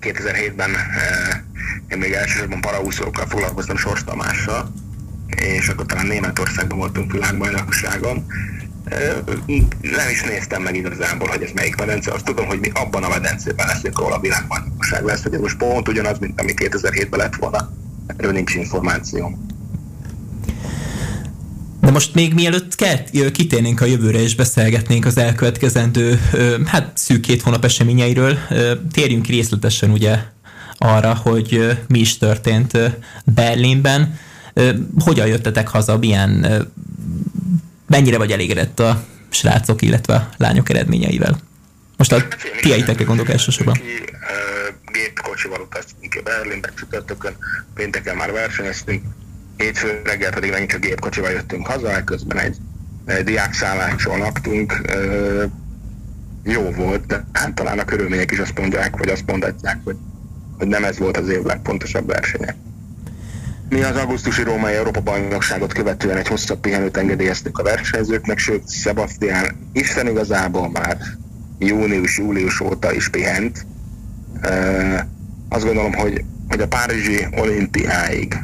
2007-ben 0.00 0.70
eh, 0.70 1.40
én 1.88 1.98
még 1.98 2.12
elsősorban 2.12 2.60
paraúszókkal 2.60 3.26
foglalkoztam 3.26 3.76
Sors 3.76 4.04
Tamással, 4.04 4.72
és 5.36 5.68
akkor 5.68 5.86
talán 5.86 6.06
Németországban 6.06 6.78
voltunk 6.78 7.12
világbajnokságon. 7.12 8.26
Nem 9.80 10.08
is 10.10 10.22
néztem 10.22 10.62
meg 10.62 10.76
igazából, 10.76 11.28
hogy 11.28 11.42
ez 11.42 11.50
melyik 11.54 11.76
medence. 11.76 12.12
Azt 12.12 12.24
tudom, 12.24 12.46
hogy 12.46 12.58
mi 12.58 12.70
abban 12.74 13.02
a 13.02 13.08
medencében 13.08 13.66
leszünk, 13.66 13.98
ahol 13.98 14.12
a 14.12 14.20
világbajnokság 14.20 15.04
lesz. 15.04 15.22
Hogy 15.22 15.38
most 15.38 15.56
pont 15.56 15.88
ugyanaz, 15.88 16.18
mint 16.18 16.40
ami 16.40 16.52
2007-ben 16.56 17.18
lett 17.18 17.34
volna. 17.34 17.72
Erről 18.06 18.32
nincs 18.32 18.54
információ. 18.54 19.38
De 21.80 21.90
most 21.90 22.14
még 22.14 22.34
mielőtt 22.34 22.74
kell, 22.74 23.30
kitérnénk 23.32 23.80
a 23.80 23.84
jövőre 23.84 24.22
és 24.22 24.34
beszélgetnénk 24.34 25.04
az 25.04 25.18
elkövetkezendő, 25.18 26.20
hát 26.66 26.90
szűk 26.94 27.20
két 27.20 27.42
hónap 27.42 27.64
eseményeiről, 27.64 28.38
térjünk 28.92 29.26
részletesen 29.26 29.90
ugye 29.90 30.18
arra, 30.78 31.14
hogy 31.14 31.78
mi 31.88 31.98
is 31.98 32.18
történt 32.18 32.78
Berlinben. 33.24 34.18
Hogyan 34.98 35.26
jöttetek 35.26 35.68
haza, 35.68 35.98
milyen, 35.98 36.46
mennyire 37.92 38.18
vagy 38.18 38.32
elégedett 38.32 38.80
a 38.80 39.04
srácok, 39.28 39.82
illetve 39.82 40.14
a 40.14 40.28
lányok 40.36 40.70
eredményeivel? 40.70 41.38
Most 41.96 42.12
a 42.12 42.18
hát, 42.18 42.36
tieitekre 42.60 43.04
gondolok 43.04 43.30
elsősorban. 43.30 43.80
Gépkocsival 44.92 45.60
utaztunk 45.60 46.22
Berlinbe 46.24 46.72
csütörtökön, 46.78 47.36
pénteken 47.74 48.16
már 48.16 48.32
versenyeztünk, 48.32 49.02
hétfő 49.56 50.00
reggel 50.04 50.32
pedig 50.32 50.50
megint 50.50 50.70
csak 50.70 50.80
gépkocsival 50.80 51.30
jöttünk 51.30 51.66
haza, 51.66 52.04
közben 52.04 52.38
egy, 52.38 52.56
diákszálláson 53.24 54.18
laktunk. 54.18 54.80
Jó 56.42 56.70
volt, 56.70 57.06
de 57.06 57.26
hát 57.32 57.54
talán 57.54 57.78
a 57.78 57.84
körülmények 57.84 58.30
is 58.30 58.38
azt 58.38 58.58
mondják, 58.58 58.96
vagy 58.96 59.08
azt 59.08 59.26
mondatják, 59.26 59.78
hogy, 59.84 59.96
hogy 60.58 60.66
nem 60.66 60.84
ez 60.84 60.98
volt 60.98 61.16
az 61.16 61.28
év 61.28 61.42
legfontosabb 61.42 62.06
versenye. 62.06 62.56
Mi 63.72 63.82
az 63.82 63.96
augusztusi 63.96 64.42
római 64.42 64.74
Európa 64.74 65.00
bajnokságot 65.00 65.72
követően 65.72 66.16
egy 66.16 66.28
hosszabb 66.28 66.60
pihenőt 66.60 66.96
engedélyeztük 66.96 67.58
a 67.58 67.62
versenyzőknek, 67.62 68.38
sőt 68.38 68.70
Sebastian 68.70 69.68
Isten 69.72 70.06
igazából 70.06 70.70
már 70.70 70.98
június-július 71.58 72.60
óta 72.60 72.92
is 72.92 73.08
pihent. 73.08 73.66
azt 75.48 75.64
gondolom, 75.64 75.92
hogy, 75.92 76.24
hogy 76.48 76.60
a 76.60 76.66
Párizsi 76.66 77.26
olimpiáig 77.36 78.36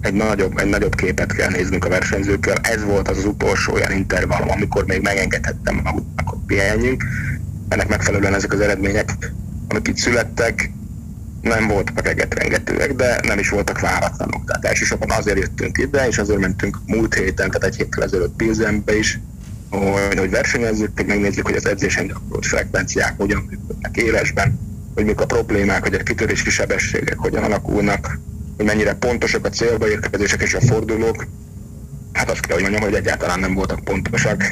egy 0.00 0.14
nagyobb, 0.14 0.58
egy 0.58 0.68
nagyobb 0.68 0.94
képet 0.94 1.32
kell 1.32 1.50
néznünk 1.50 1.84
a 1.84 1.88
versenyzőkkel. 1.88 2.56
Ez 2.62 2.84
volt 2.84 3.08
az, 3.08 3.18
az 3.18 3.24
utolsó 3.24 3.72
olyan 3.72 3.92
intervallum, 3.92 4.50
amikor 4.50 4.86
még 4.86 5.02
megengedhettem 5.02 5.80
maguknak, 5.84 6.28
hogy 6.28 6.38
pihenjünk. 6.46 7.04
Ennek 7.68 7.88
megfelelően 7.88 8.34
ezek 8.34 8.52
az 8.52 8.60
eredmények, 8.60 9.10
amik 9.68 9.88
itt 9.88 9.96
születtek, 9.96 10.70
nem 11.40 11.66
voltak 11.66 12.08
egetrengetőek, 12.08 12.92
de 12.92 13.20
nem 13.22 13.38
is 13.38 13.48
voltak 13.48 13.80
váratlanok. 13.80 14.44
Tehát 14.44 14.64
elsősorban 14.64 15.10
azért 15.10 15.38
jöttünk 15.38 15.78
ide, 15.78 16.08
és 16.08 16.18
azért 16.18 16.38
mentünk 16.38 16.78
múlt 16.86 17.14
héten, 17.14 17.50
tehát 17.50 17.64
egy 17.64 17.76
héttel 17.76 18.02
ezelőtt 18.02 18.36
Pilzenbe 18.36 18.96
is, 18.96 19.18
hogy, 19.70 20.18
hogy 20.18 20.30
versenyezzük, 20.30 20.90
hogy 20.96 21.06
megnézzük, 21.06 21.46
hogy 21.46 21.56
az 21.56 21.66
edzésen 21.66 22.06
gyakorolt 22.06 22.46
frekvenciák 22.46 23.14
hogyan 23.16 23.46
működnek 23.50 23.96
élesben, 23.96 24.58
hogy 24.94 25.04
mik 25.04 25.20
a 25.20 25.26
problémák, 25.26 25.82
hogy 25.82 25.94
a 25.94 26.02
kitörési 26.02 26.50
sebességek 26.50 27.18
hogyan 27.18 27.42
alakulnak, 27.42 28.18
hogy 28.56 28.66
mennyire 28.66 28.94
pontosak 28.94 29.44
a 29.46 29.48
célba 29.48 29.88
érkezések 29.88 30.42
és 30.42 30.54
a 30.54 30.60
fordulók, 30.60 31.26
hát 32.12 32.30
azt 32.30 32.46
kell, 32.46 32.54
hogy 32.54 32.62
mondjam, 32.62 32.84
hogy 32.84 32.94
egyáltalán 32.94 33.40
nem 33.40 33.54
voltak 33.54 33.84
pontosak, 33.84 34.44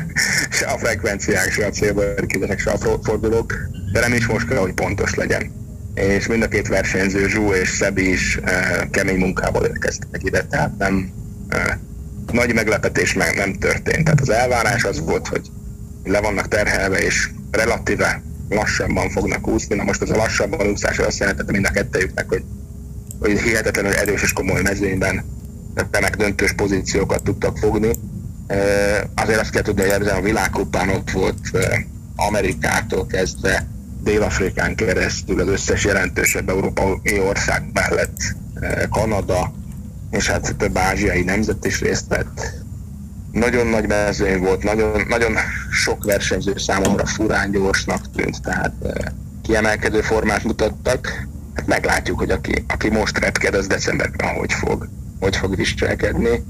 se 0.50 0.66
a 0.66 0.78
frekvenciák, 0.78 1.52
se 1.52 1.66
a 1.66 1.70
célba 1.70 2.02
érkezések, 2.02 2.58
se 2.58 2.70
a 2.70 2.98
fordulók, 3.02 3.54
de 3.92 4.00
nem 4.00 4.12
is 4.12 4.26
most 4.26 4.48
kell, 4.48 4.58
hogy 4.58 4.72
pontos 4.72 5.14
legyen. 5.14 5.65
És 5.96 6.26
mind 6.26 6.42
a 6.42 6.48
két 6.48 6.68
versenyző, 6.68 7.28
Zsú 7.28 7.52
és 7.52 7.68
Szebi 7.68 8.10
is 8.10 8.38
e, 8.42 8.88
kemény 8.90 9.18
munkából 9.18 9.64
érkeztek 9.64 10.20
ide, 10.22 10.44
tehát 10.44 10.78
nem 10.78 11.12
e, 11.48 11.80
nagy 12.32 12.54
meglepetés 12.54 13.14
meg 13.14 13.36
nem 13.36 13.52
történt. 13.52 14.04
Tehát 14.04 14.20
az 14.20 14.30
elvárás 14.30 14.84
az 14.84 15.00
volt, 15.00 15.28
hogy 15.28 15.50
le 16.04 16.20
vannak 16.20 16.48
terhelve, 16.48 16.98
és 16.98 17.30
relatíve 17.50 18.22
lassabban 18.48 19.10
fognak 19.10 19.48
úszni. 19.48 19.74
Na 19.74 19.82
most 19.82 20.02
ez 20.02 20.10
a 20.10 20.16
lassabban 20.16 20.66
úszás 20.66 20.98
azt 20.98 21.18
jelentette 21.18 21.52
mind 21.52 21.66
a 21.66 21.70
kettejüknek, 21.70 22.28
hogy 22.28 22.42
hogy 23.18 23.40
hihetetlenül 23.40 23.92
erős 23.92 24.22
és 24.22 24.32
komoly 24.32 24.62
mezőnyben 24.62 25.24
remek 25.90 26.16
döntős 26.16 26.52
pozíciókat 26.52 27.22
tudtak 27.22 27.58
fogni. 27.58 27.90
Azért 29.14 29.40
azt 29.40 29.50
kell 29.50 29.62
tudni, 29.62 29.82
hogy 29.82 29.90
ebben 29.90 30.16
a 30.16 30.20
világkupán 30.20 30.88
ott 30.88 31.10
volt 31.10 31.38
Amerikától 32.16 33.06
kezdve 33.06 33.66
Dél-Afrikán 34.06 34.74
keresztül 34.74 35.40
az 35.40 35.48
összes 35.48 35.84
jelentősebb 35.84 36.48
európai 36.48 37.20
ország 37.20 37.62
mellett 37.72 38.16
Kanada, 38.90 39.52
és 40.10 40.30
hát 40.30 40.56
több 40.56 40.76
ázsiai 40.76 41.22
nemzet 41.22 41.64
is 41.64 41.80
részt 41.80 42.08
vett. 42.08 42.52
Nagyon 43.32 43.66
nagy 43.66 43.86
mezőny 43.86 44.38
volt, 44.38 44.62
nagyon, 44.62 45.04
nagyon 45.08 45.36
sok 45.70 46.04
versenyző 46.04 46.52
számomra 46.56 47.06
furán 47.06 47.50
gyorsnak 47.50 48.10
tűnt, 48.10 48.42
tehát 48.42 48.72
kiemelkedő 49.42 50.00
formát 50.00 50.44
mutattak 50.44 51.26
hát 51.54 51.66
meglátjuk, 51.66 52.18
hogy 52.18 52.30
aki, 52.30 52.64
aki 52.68 52.88
most 52.88 53.18
repked, 53.18 53.54
az 53.54 53.66
decemberben 53.66 54.34
hogy 54.34 54.52
fog, 54.52 54.88
hogy 55.20 55.36
fog 55.36 55.56
viselkedni. 55.56 56.44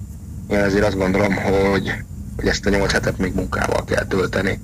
Én 0.49 0.59
azért 0.59 0.85
azt 0.85 0.97
gondolom, 0.97 1.35
hogy, 1.35 1.92
hogy 2.37 2.47
ezt 2.49 2.66
a 2.66 2.71
nyolc 2.71 2.92
hetet 2.92 3.19
még 3.19 3.35
munkával 3.35 3.85
kell 3.85 4.07
tölteni. 4.07 4.61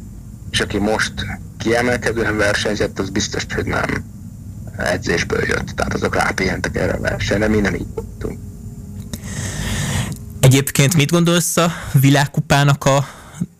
És 0.52 0.60
aki 0.60 0.78
most 0.78 1.12
kiemelkedően 1.58 2.36
versenyzett, 2.36 2.98
az 2.98 3.10
biztos, 3.10 3.46
hogy 3.54 3.64
nem 3.64 4.04
edzésből 4.76 5.44
jött. 5.46 5.68
Tehát 5.68 5.94
azok 5.94 6.14
rápihentek 6.14 6.76
erre 6.76 6.92
a 6.92 7.00
versenyre, 7.00 7.48
mi 7.48 7.60
nem 7.60 7.74
így 7.74 7.86
voltunk. 7.94 8.38
Egyébként 10.40 10.96
mit 10.96 11.10
gondolsz 11.10 11.56
a 11.56 11.72
világkupának 12.00 12.84
a 12.84 13.06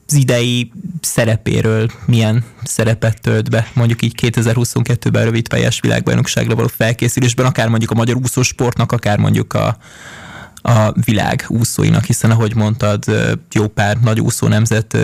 az 0.07 0.19
idei 0.19 0.73
szerepéről 1.01 1.91
milyen 2.07 2.45
szerepet 2.63 3.21
tölt 3.21 3.51
be, 3.51 3.67
mondjuk 3.75 4.03
így 4.03 4.15
2022-ben 4.23 5.25
rövid 5.25 5.49
pályás 5.49 5.81
világbajnokságra 5.81 6.55
való 6.55 6.69
felkészülésben, 6.77 7.47
akár 7.47 7.69
mondjuk 7.69 7.91
a 7.91 7.95
magyar 7.95 8.17
úszósportnak, 8.17 8.93
akár 8.93 9.19
mondjuk 9.19 9.55
a, 9.55 9.77
a 10.63 10.93
világ 11.05 11.45
úszóinak, 11.49 12.05
hiszen 12.05 12.31
ahogy 12.31 12.55
mondtad, 12.55 13.05
jó 13.53 13.69
pár 13.69 14.01
nagy 14.01 14.21
úszó 14.21 14.47
nemzet 14.47 14.97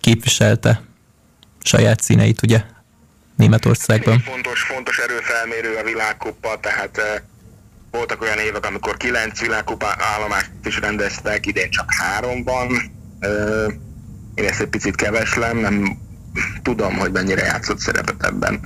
képviselte 0.00 0.80
saját 1.62 2.00
színeit, 2.00 2.42
ugye, 2.42 2.62
Németországban. 3.36 4.20
Fontos, 4.20 4.62
fontos 4.62 4.98
erőfelmérő 4.98 5.76
a 5.76 5.84
világkupa, 5.84 6.58
tehát 6.60 7.22
voltak 7.90 8.22
olyan 8.22 8.38
évek, 8.38 8.66
amikor 8.66 8.96
kilenc 8.96 9.40
világkupa 9.40 9.96
állomást 10.14 10.50
is 10.64 10.78
rendeztek, 10.78 11.46
idén 11.46 11.70
csak 11.70 11.92
három 11.94 12.44
van 12.44 12.96
én 14.34 14.44
ezt 14.44 14.60
egy 14.60 14.68
picit 14.68 14.94
keveslem, 14.94 15.58
nem 15.58 15.98
tudom, 16.62 16.96
hogy 16.96 17.12
mennyire 17.12 17.44
játszott 17.44 17.78
szerepet 17.78 18.24
ebben 18.24 18.60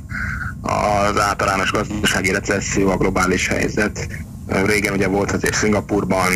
az 0.60 1.18
általános 1.18 1.70
gazdasági 1.70 2.32
recesszió, 2.32 2.90
a 2.90 2.96
globális 2.96 3.48
helyzet. 3.48 4.08
Régen 4.46 4.92
ugye 4.92 5.06
volt 5.06 5.32
azért 5.32 5.54
Szingapurban, 5.54 6.30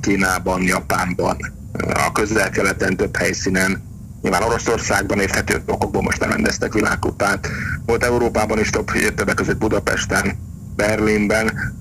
Kínában, 0.00 0.62
Japánban, 0.62 1.36
a 1.72 2.12
közel-keleten 2.12 2.96
több 2.96 3.16
helyszínen, 3.16 3.89
nyilván 4.22 4.42
Oroszországban 4.42 5.20
érthető 5.20 5.62
okokból 5.66 6.02
most 6.02 6.20
nem 6.20 6.30
rendeztek 6.30 6.72
világkupát. 6.72 7.48
Volt 7.86 8.04
Európában 8.04 8.58
is 8.58 8.70
több, 8.70 8.90
többek 9.14 9.34
között 9.34 9.58
Budapesten, 9.58 10.38
Berlinben. 10.76 11.74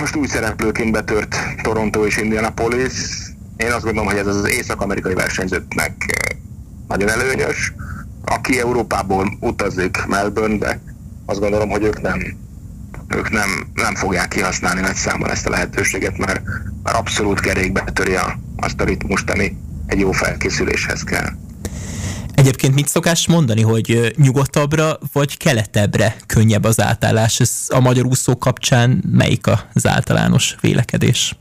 Most 0.00 0.16
új 0.16 0.26
szereplőként 0.26 0.92
betört 0.92 1.36
Toronto 1.62 2.06
és 2.06 2.16
Indianapolis, 2.16 2.92
én 3.56 3.72
azt 3.72 3.84
gondolom, 3.84 4.08
hogy 4.08 4.18
ez 4.18 4.26
az 4.26 4.48
észak-amerikai 4.48 5.14
versenyzőknek 5.14 5.92
nagyon 6.88 7.08
előnyös. 7.08 7.74
Aki 8.24 8.60
Európából 8.60 9.36
utazik 9.40 10.06
Melbournebe, 10.06 10.80
azt 11.26 11.40
gondolom, 11.40 11.68
hogy 11.68 11.82
ők 11.82 12.00
nem, 12.00 12.36
ők 13.08 13.30
nem, 13.30 13.48
nem 13.74 13.94
fogják 13.94 14.28
kihasználni 14.28 14.80
nagy 14.80 14.94
számban 14.94 15.30
ezt 15.30 15.46
a 15.46 15.50
lehetőséget, 15.50 16.18
mert, 16.18 16.42
mert 16.82 16.96
abszolút 16.96 17.40
kerékbe 17.40 17.84
töri 17.92 18.14
a, 18.14 18.38
azt 18.56 18.80
a 18.80 18.84
ritmust, 18.84 19.30
ami 19.30 19.56
egy 19.92 19.98
jó 19.98 20.12
felkészüléshez 20.12 21.02
kell. 21.02 21.28
Egyébként 22.34 22.74
mit 22.74 22.88
szokás 22.88 23.26
mondani, 23.26 23.62
hogy 23.62 24.14
nyugatabbra 24.16 24.98
vagy 25.12 25.36
keletebbre 25.36 26.16
könnyebb 26.26 26.64
az 26.64 26.80
átállás? 26.80 27.40
Ez 27.40 27.66
a 27.68 27.80
magyar 27.80 28.04
úszó 28.04 28.38
kapcsán 28.38 29.02
melyik 29.12 29.46
az 29.74 29.86
általános 29.86 30.56
vélekedés? 30.60 31.36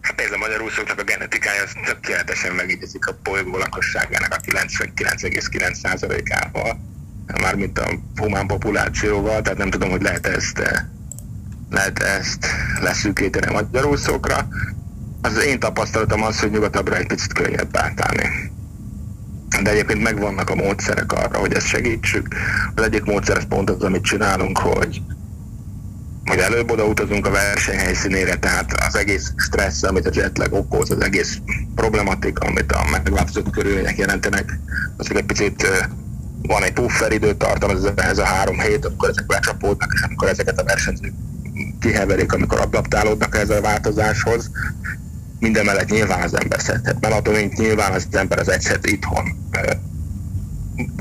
Hát 0.00 0.20
ez 0.20 0.32
a 0.32 0.36
magyar 0.36 0.62
úszóknak 0.62 0.98
a 0.98 1.04
genetikája 1.04 1.62
az 1.62 1.72
tökéletesen 1.84 2.54
megegyezik 2.54 3.06
a 3.06 3.18
bolygó 3.22 3.56
lakosságának 3.56 4.34
a 4.34 4.36
99,9%-ával, 4.36 6.80
mármint 7.40 7.78
a 7.78 7.90
humán 8.16 8.46
populációval, 8.46 9.42
tehát 9.42 9.58
nem 9.58 9.70
tudom, 9.70 9.90
hogy 9.90 10.02
lehet 10.02 10.26
ezt 10.26 10.58
eh, 10.58 10.84
lehet 11.70 11.98
ezt 11.98 12.46
leszűkíteni 12.80 13.46
a 13.46 13.52
magyarúszókra. 13.52 14.48
Az 15.22 15.44
én 15.44 15.58
tapasztalatom 15.58 16.22
az, 16.22 16.40
hogy 16.40 16.50
nyugatabbra 16.50 16.96
egy 16.96 17.06
picit 17.06 17.32
könnyebb 17.32 17.76
átállni. 17.76 18.50
De 19.62 19.70
egyébként 19.70 20.02
megvannak 20.02 20.50
a 20.50 20.54
módszerek 20.54 21.12
arra, 21.12 21.38
hogy 21.38 21.52
ezt 21.52 21.66
segítsük. 21.66 22.28
Az 22.74 22.82
egyik 22.82 23.04
módszer 23.04 23.36
az 23.36 23.46
pont 23.48 23.70
az, 23.70 23.82
amit 23.82 24.02
csinálunk, 24.02 24.58
hogy 24.58 25.02
hogy 26.24 26.38
előbb 26.38 26.70
oda 26.70 26.84
utazunk 26.84 27.26
a 27.26 27.30
versenyhelyszínére, 27.30 28.36
tehát 28.36 28.72
az 28.86 28.96
egész 28.96 29.32
stressz, 29.36 29.82
amit 29.82 30.06
a 30.06 30.10
jetlag 30.12 30.52
okoz, 30.52 30.90
az 30.90 31.00
egész 31.00 31.38
problematika, 31.74 32.46
amit 32.46 32.72
a 32.72 32.84
megváltozott 32.90 33.50
körülmények 33.50 33.98
jelentenek, 33.98 34.58
az 34.96 35.10
egy 35.14 35.24
picit 35.24 35.66
van 36.42 36.62
egy 36.62 36.72
puffer 36.72 37.12
időtartam, 37.12 37.70
ez, 37.70 37.84
ez 37.94 38.18
a 38.18 38.24
három 38.24 38.58
hét, 38.58 38.86
amikor 38.86 39.08
ezek 39.08 39.26
becsapódnak, 39.26 39.92
és 39.94 40.00
amikor 40.02 40.28
ezeket 40.28 40.60
a 40.60 40.64
versenyzők 40.64 41.12
kiheverik, 41.80 42.32
amikor 42.32 42.60
adaptálódnak 42.60 43.36
ez 43.36 43.50
a 43.50 43.60
változáshoz. 43.60 44.50
Minden 45.42 45.64
mellett 45.64 45.90
nyilván 45.90 46.22
az 46.22 46.34
ember 46.34 46.60
szedhet 46.60 47.00
melatonint, 47.00 47.56
nyilván 47.56 47.92
az 47.92 48.06
ember 48.10 48.38
az 48.38 48.48
egyszet 48.48 48.86
itthon. 48.86 49.50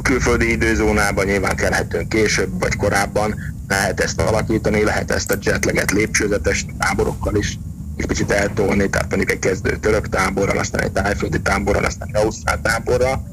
Külföldi 0.02 0.52
időzónában 0.52 1.26
nyilván 1.26 1.56
kelhetünk 1.56 2.10
később 2.10 2.60
vagy 2.60 2.76
korábban, 2.76 3.36
lehet 3.68 4.00
ezt 4.00 4.22
alakítani, 4.22 4.84
lehet 4.84 5.12
ezt 5.12 5.32
a 5.32 5.38
jetleget 5.42 5.92
lépcsőzetes 5.92 6.66
táborokkal 6.80 7.36
is 7.36 7.60
egy 7.98 8.06
picit 8.06 8.32
eltolni, 8.32 8.90
tehát 8.90 9.10
mondjuk 9.10 9.32
egy 9.32 9.40
kezdő 9.40 9.78
török 9.78 10.10
táborral, 10.10 10.58
aztán 10.58 10.82
egy 10.82 10.92
tájföldi 10.92 11.42
táborral, 11.42 11.86
aztán 11.86 12.08
egy 12.08 12.22
ausztrál 12.22 12.62
táborral. 12.62 13.28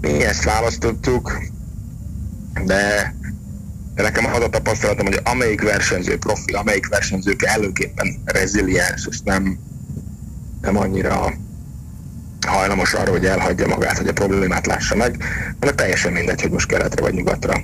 Mi 0.00 0.24
ezt 0.24 0.44
választottuk, 0.44 1.42
de, 2.64 3.14
de 3.94 4.02
nekem 4.02 4.26
az 4.26 4.42
a 4.42 4.48
tapasztalatom, 4.48 5.06
hogy 5.06 5.20
amelyik 5.24 5.62
versenyző 5.62 6.18
profi, 6.18 6.52
amelyik 6.52 6.88
versenyző 6.88 7.36
előképpen 7.38 8.22
reziliens, 8.24 9.06
és 9.10 9.20
nem, 9.24 9.58
nem 10.64 10.76
annyira 10.76 11.32
hajlamos 12.46 12.92
arra, 12.92 13.10
hogy 13.10 13.26
elhagyja 13.26 13.66
magát, 13.66 13.98
hogy 13.98 14.08
a 14.08 14.12
problémát 14.12 14.66
lássa 14.66 14.96
meg, 14.96 15.24
hanem 15.60 15.74
teljesen 15.74 16.12
mindegy, 16.12 16.42
hogy 16.42 16.50
most 16.50 16.68
keletre 16.68 17.02
vagy 17.02 17.14
nyugatra 17.14 17.60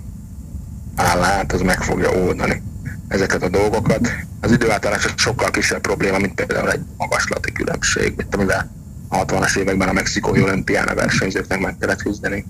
áll 0.96 1.22
át, 1.22 1.52
az 1.52 1.60
meg 1.60 1.82
fogja 1.82 2.10
oldani 2.10 2.62
ezeket 3.08 3.42
a 3.42 3.48
dolgokat. 3.48 4.08
Az 4.40 4.52
időátállás 4.52 5.14
sokkal 5.16 5.50
kisebb 5.50 5.80
probléma, 5.80 6.18
mint 6.18 6.34
például 6.34 6.70
egy 6.70 6.80
magaslati 6.96 7.52
különbség, 7.52 8.14
mint 8.16 8.34
amivel 8.34 8.70
a 9.08 9.24
60-as 9.24 9.56
években 9.56 9.88
a 9.88 9.92
mexikói 9.92 10.42
olimpián 10.42 10.88
a 10.88 10.94
versenyzőknek 10.94 11.60
meg 11.60 11.76
kellett 11.80 12.02
küzdeni. 12.02 12.44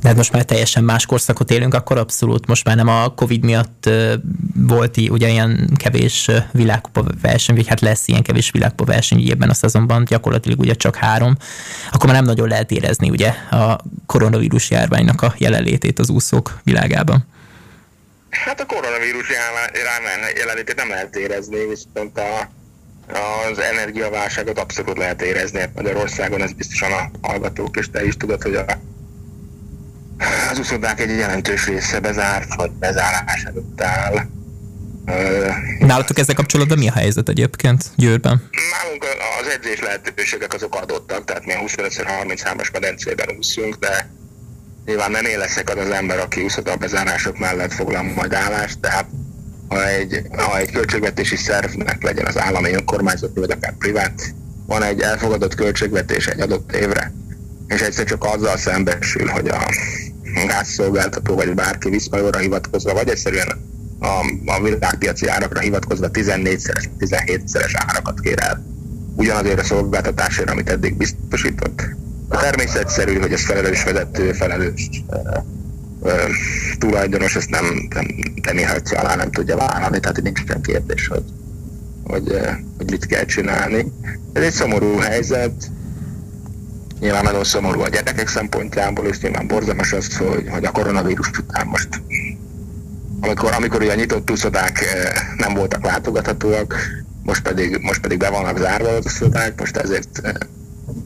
De 0.00 0.08
hát 0.08 0.16
most 0.16 0.32
már 0.32 0.44
teljesen 0.44 0.84
más 0.84 1.06
korszakot 1.06 1.50
élünk, 1.50 1.74
akkor 1.74 1.98
abszolút 1.98 2.46
most 2.46 2.64
már 2.64 2.76
nem 2.76 2.88
a 2.88 3.14
Covid 3.14 3.44
miatt 3.44 3.90
volt 4.54 4.96
ugye 4.96 5.28
ilyen 5.28 5.70
kevés 5.76 6.30
világkupa 6.52 7.04
verseny, 7.22 7.54
vagy 7.54 7.66
hát 7.66 7.80
lesz 7.80 8.08
ilyen 8.08 8.22
kevés 8.22 8.50
világkupa 8.50 8.92
verseny 8.92 9.30
ebben 9.30 9.50
a 9.50 9.54
szezonban, 9.54 10.04
gyakorlatilag 10.04 10.58
ugye 10.58 10.74
csak 10.74 10.96
három, 10.96 11.36
akkor 11.92 12.06
már 12.06 12.14
nem 12.14 12.24
nagyon 12.24 12.48
lehet 12.48 12.70
érezni 12.70 13.10
ugye 13.10 13.28
a 13.50 13.78
koronavírus 14.06 14.70
járványnak 14.70 15.22
a 15.22 15.34
jelenlétét 15.38 15.98
az 15.98 16.10
úszók 16.10 16.60
világában. 16.64 17.26
Hát 18.30 18.60
a 18.60 18.66
koronavírus 18.66 19.26
jelenlétét 20.36 20.76
nem 20.76 20.88
lehet 20.88 21.16
érezni, 21.16 21.66
viszont 21.66 22.18
a, 22.18 22.50
az 23.50 23.58
energiaválságot 23.58 24.58
abszolút 24.58 24.98
lehet 24.98 25.22
érezni 25.22 25.60
Magyarországon, 25.74 26.42
ez 26.42 26.52
biztosan 26.52 26.92
a 26.92 27.26
hallgatók, 27.28 27.76
és 27.76 27.90
te 27.90 28.04
is 28.04 28.16
tudod, 28.16 28.42
hogy 28.42 28.54
a 28.54 28.64
az 30.50 30.58
uszodák 30.58 31.00
egy 31.00 31.16
jelentős 31.16 31.66
része 31.66 32.00
bezárt, 32.00 32.54
vagy 32.54 32.70
bezárás 32.70 33.44
előtt 33.44 33.82
áll. 33.82 34.26
Nálatok 35.78 36.18
ezzel 36.18 36.34
kapcsolatban 36.34 36.78
mi 36.78 36.88
a 36.88 36.92
helyzet 36.92 37.28
egyébként 37.28 37.84
Győrben? 37.96 38.48
Nálunk 38.82 39.04
az 39.40 39.48
edzés 39.48 39.80
lehetőségek 39.80 40.54
azok 40.54 40.74
adottak, 40.74 41.24
tehát 41.24 41.46
mi 41.46 41.52
a 41.52 41.58
25-33-as 41.58 42.72
medencében 42.72 43.28
úszunk, 43.38 43.74
de 43.74 44.10
nyilván 44.84 45.10
nem 45.10 45.24
én 45.24 45.38
leszek 45.38 45.70
az 45.70 45.76
az 45.84 45.90
ember, 45.90 46.18
aki 46.18 46.42
úszoda 46.42 46.76
bezárások 46.76 47.38
mellett 47.38 47.72
foglal 47.72 48.02
majd 48.02 48.32
állást, 48.32 48.78
tehát 48.80 49.06
ha 49.68 49.88
egy, 49.88 50.22
ha 50.36 50.58
egy 50.58 50.70
költségvetési 50.70 51.36
szervnek 51.36 52.02
legyen 52.02 52.26
az 52.26 52.38
állami 52.38 52.72
önkormányzat, 52.72 53.30
vagy 53.34 53.50
akár 53.50 53.76
privát, 53.78 54.34
van 54.66 54.82
egy 54.82 55.00
elfogadott 55.00 55.54
költségvetés 55.54 56.26
egy 56.26 56.40
adott 56.40 56.72
évre, 56.72 57.12
és 57.68 57.80
egyszer 57.80 58.04
csak 58.04 58.24
azzal 58.24 58.56
szembesül, 58.56 59.26
hogy 59.26 59.48
a 59.48 59.58
gázszolgáltató 60.46 61.34
vagy 61.34 61.54
bárki 61.54 61.90
viszmajorra 61.90 62.38
hivatkozva, 62.38 62.92
vagy 62.92 63.08
egyszerűen 63.08 63.48
a, 63.98 64.06
a 64.46 64.62
világpiaci 64.62 65.28
árakra 65.28 65.60
hivatkozva 65.60 66.08
14-szeres, 66.12 66.84
17-szeres 66.98 67.72
árakat 67.86 68.20
kér 68.20 68.38
el 68.40 68.64
ugyanazért 69.16 69.60
a 69.60 69.64
szolgáltatásért, 69.64 70.50
amit 70.50 70.70
eddig 70.70 70.96
biztosított. 70.96 71.88
A 72.28 72.36
természetszerű, 72.36 73.18
hogy 73.18 73.32
ez 73.32 73.44
felelős 73.44 73.82
vezető, 73.82 74.32
felelős 74.32 74.88
uh, 75.06 75.42
uh, 76.00 76.12
tulajdonos, 76.78 77.36
ezt 77.36 77.50
nem, 77.50 77.64
nem, 77.94 78.06
nem 78.42 78.58
írhatja 78.58 79.00
alá, 79.00 79.14
nem 79.14 79.30
tudja 79.30 79.56
vállalni, 79.56 80.00
tehát 80.00 80.22
nincs 80.22 80.44
sem 80.46 80.60
kérdés, 80.60 81.06
hogy, 81.06 81.24
hogy, 82.04 82.38
hogy 82.76 82.90
mit 82.90 83.06
kell 83.06 83.24
csinálni. 83.24 83.92
Ez 84.32 84.42
egy 84.42 84.52
szomorú 84.52 84.96
helyzet, 84.96 85.70
Nyilván 87.00 87.24
nagyon 87.24 87.44
szomorú 87.44 87.80
a 87.80 87.88
gyerekek 87.88 88.28
szempontjából, 88.28 89.06
és 89.06 89.20
nyilván 89.20 89.46
borzalmas 89.46 89.92
az, 89.92 90.16
hogy, 90.16 90.48
hogy 90.48 90.64
a 90.64 90.70
koronavírus 90.70 91.30
után 91.38 91.66
most 91.66 91.88
amikor, 93.20 93.52
amikor 93.52 93.82
ugye 93.82 93.94
nyitott 93.94 94.30
úszodák 94.30 94.80
eh, 94.80 95.12
nem 95.36 95.54
voltak 95.54 95.84
látogathatóak, 95.84 96.74
most 97.22 97.42
pedig, 97.42 97.78
most 97.82 98.00
pedig 98.00 98.18
be 98.18 98.30
vannak 98.30 98.58
zárva 98.58 98.88
az 98.88 99.04
úszodák, 99.04 99.60
most 99.60 99.76
ezért 99.76 100.20
eh, 100.22 100.32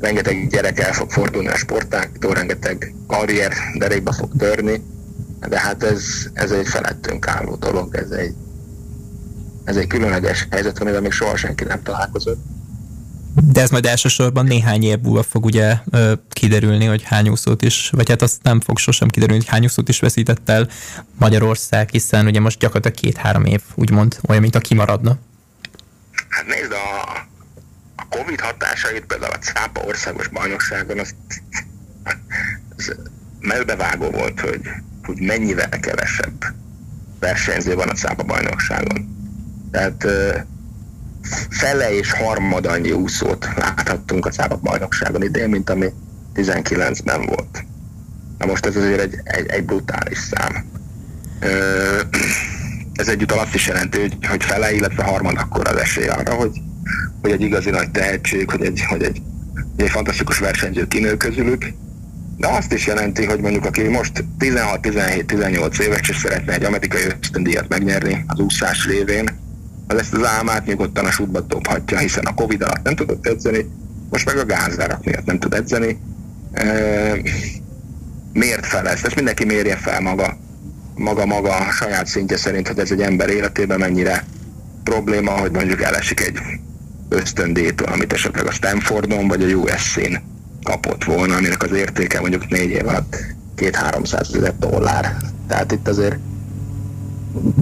rengeteg 0.01 0.49
gyerek 0.49 0.81
el 0.81 0.93
fog 0.93 1.11
fordulni 1.11 1.49
a 1.49 1.57
sportáktól, 1.57 2.35
rengeteg 2.35 2.95
karrier 3.07 3.53
derékbe 3.79 4.13
fog 4.13 4.37
törni, 4.39 4.83
de 5.49 5.61
hát 5.61 5.83
ez, 5.83 6.05
ez 6.33 6.51
egy 6.51 6.69
felettünk 6.69 7.29
álló 7.29 7.55
dolog, 7.55 7.95
ez 7.95 8.11
egy, 8.11 8.35
ez 9.65 9.77
egy 9.77 9.87
különleges 9.87 10.47
helyzet, 10.51 10.79
amivel 10.79 11.01
még 11.01 11.13
soha 11.13 11.37
senki 11.37 11.65
nem 11.65 11.83
találkozott. 11.83 12.41
De 13.35 13.61
ez 13.61 13.71
majd 13.71 13.87
elsősorban 13.87 14.45
néhány 14.45 14.83
év 14.83 14.99
múlva 14.99 15.23
fog 15.23 15.45
ugye 15.45 15.77
kiderülni, 16.29 16.85
hogy 16.85 17.03
hány 17.03 17.29
úszót 17.29 17.63
is, 17.63 17.91
vagy 17.91 18.09
hát 18.09 18.23
azt 18.23 18.43
nem 18.43 18.61
fog 18.61 18.79
sosem 18.79 19.09
kiderülni, 19.09 19.43
hogy 19.43 19.53
hány 19.53 19.65
úszót 19.65 19.89
is 19.89 20.01
veszített 20.01 20.49
el 20.49 20.69
Magyarország, 21.19 21.89
hiszen 21.89 22.27
ugye 22.27 22.41
most 22.41 22.59
gyakorlatilag 22.59 22.97
két-három 22.97 23.45
év 23.45 23.61
úgymond 23.75 24.19
olyan, 24.29 24.43
mint 24.43 24.55
a 24.55 24.61
kimaradna. 24.61 25.19
Hát 26.29 26.47
nézd, 26.47 26.73
a, 26.73 27.13
a 27.97 28.07
Covid 28.09 28.41
hatásait 28.41 29.05
például 29.05 29.33
a 29.33 29.39
Cápa 29.39 29.81
országos 29.81 30.29
bajnokságon 30.29 30.99
az, 30.99 31.15
az 32.77 32.97
melbevágó 33.41 34.11
volt, 34.11 34.41
hogy, 34.41 34.61
hogy 35.03 35.21
mennyivel 35.21 35.69
kevesebb 35.69 36.45
versenyző 37.21 37.75
van 37.75 37.89
a 37.89 37.95
Cápa 37.95 38.23
bajnokságon. 38.23 39.17
Tehát 39.71 40.07
fele 41.51 41.97
és 41.97 42.13
harmad 42.13 42.67
annyi 42.67 42.93
úszót 42.93 43.49
láthattunk 43.57 44.27
a 44.27 44.31
Cápa 44.31 44.57
bajnokságon 44.57 45.23
idén, 45.23 45.49
mint 45.49 45.71
ami 45.71 45.87
19-ben 46.35 47.27
volt. 47.27 47.65
Na 48.39 48.47
most 48.47 48.67
ez 48.67 48.77
azért 48.77 49.01
egy, 49.01 49.21
egy, 49.25 49.47
egy 49.47 49.65
brutális 49.65 50.19
szám. 50.19 50.65
Ez 52.93 53.09
egyúttal 53.09 53.39
azt 53.39 53.55
is 53.55 53.67
jelenti, 53.67 54.01
hogy, 54.01 54.17
hogy 54.29 54.45
fele, 54.45 54.73
illetve 54.73 55.03
harmad 55.03 55.37
akkor 55.39 55.69
az 55.69 55.77
esély 55.77 56.09
arra, 56.09 56.35
hogy, 56.35 56.61
hogy 57.23 57.31
egy 57.31 57.41
igazi 57.41 57.71
nagy 57.71 57.91
tehetség, 57.91 58.51
hogy 58.51 58.65
egy, 58.65 58.85
hogy 58.89 59.03
egy, 59.03 59.23
egy 59.77 59.91
fantasztikus 59.91 60.39
versenyző 60.39 60.87
kinő 60.87 61.17
közülük, 61.17 61.65
de 62.37 62.49
azt 62.49 62.73
is 62.73 62.87
jelenti, 62.87 63.25
hogy 63.25 63.41
mondjuk 63.41 63.65
aki 63.65 63.83
most 63.83 64.25
16-17-18 64.39 65.79
éves 65.79 66.09
és 66.09 66.17
szeretne 66.17 66.53
egy 66.53 66.65
amerikai 66.65 67.03
ösztöndíjat 67.21 67.69
megnyerni 67.69 68.25
az 68.27 68.39
úszás 68.39 68.87
révén, 68.87 69.42
az 69.93 70.01
ezt 70.01 70.15
az 70.15 70.27
álmát 70.27 70.67
nyugodtan 70.67 71.05
a 71.05 71.11
sútba 71.11 71.41
dobhatja, 71.41 71.99
hiszen 71.99 72.25
a 72.25 72.35
Covid 72.35 72.63
alatt 72.63 72.83
nem 72.83 72.95
tudott 72.95 73.27
edzeni, 73.27 73.71
most 74.11 74.27
meg 74.27 74.37
a 74.37 74.47
gázárak 74.47 75.05
miatt 75.05 75.25
nem 75.25 75.39
tud 75.39 75.55
edzeni. 75.55 75.99
E, 76.53 76.65
miért 78.33 78.67
fel 78.67 78.89
ezt? 78.89 79.05
Ezt 79.07 79.15
mindenki 79.15 79.45
mérje 79.45 79.77
fel 79.77 80.01
maga, 80.01 80.37
maga, 80.95 81.27
maga 81.27 81.57
a 81.57 81.71
saját 81.71 82.07
szintje 82.07 82.37
szerint, 82.37 82.69
hogy 82.69 82.79
ez 82.79 82.91
egy 82.91 83.01
ember 83.01 83.29
életében 83.29 83.79
mennyire 83.79 84.25
probléma, 84.85 85.31
hogy 85.31 85.51
mondjuk 85.51 85.83
elesik 85.83 86.21
egy 86.21 86.39
ösztöndétől, 87.09 87.89
amit 87.89 88.13
esetleg 88.13 88.47
a 88.47 88.51
Stanfordon 88.51 89.29
vagy 89.29 89.43
a 89.43 89.47
USC-n 89.47 90.15
kapott 90.63 91.05
volna, 91.05 91.37
aminek 91.37 91.63
az 91.63 91.73
értéke 91.73 92.21
mondjuk 92.21 92.49
négy 92.49 92.71
év 92.71 92.89
alatt 92.89 93.17
két-háromszáz 93.55 94.35
ezer 94.35 94.59
dollár. 94.59 95.17
Tehát 95.49 95.73
itt 95.73 95.89
azért 95.89 96.19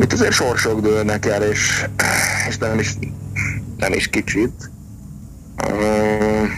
itt 0.00 0.12
azért 0.12 0.32
sorsok 0.32 0.80
dőlnek 0.80 1.26
el, 1.26 1.42
és, 1.42 1.86
és 2.48 2.58
nem, 2.58 2.78
is, 2.78 2.96
nem 3.76 3.92
is 3.92 4.08
kicsit. 4.08 4.70
Uh, 5.68 6.48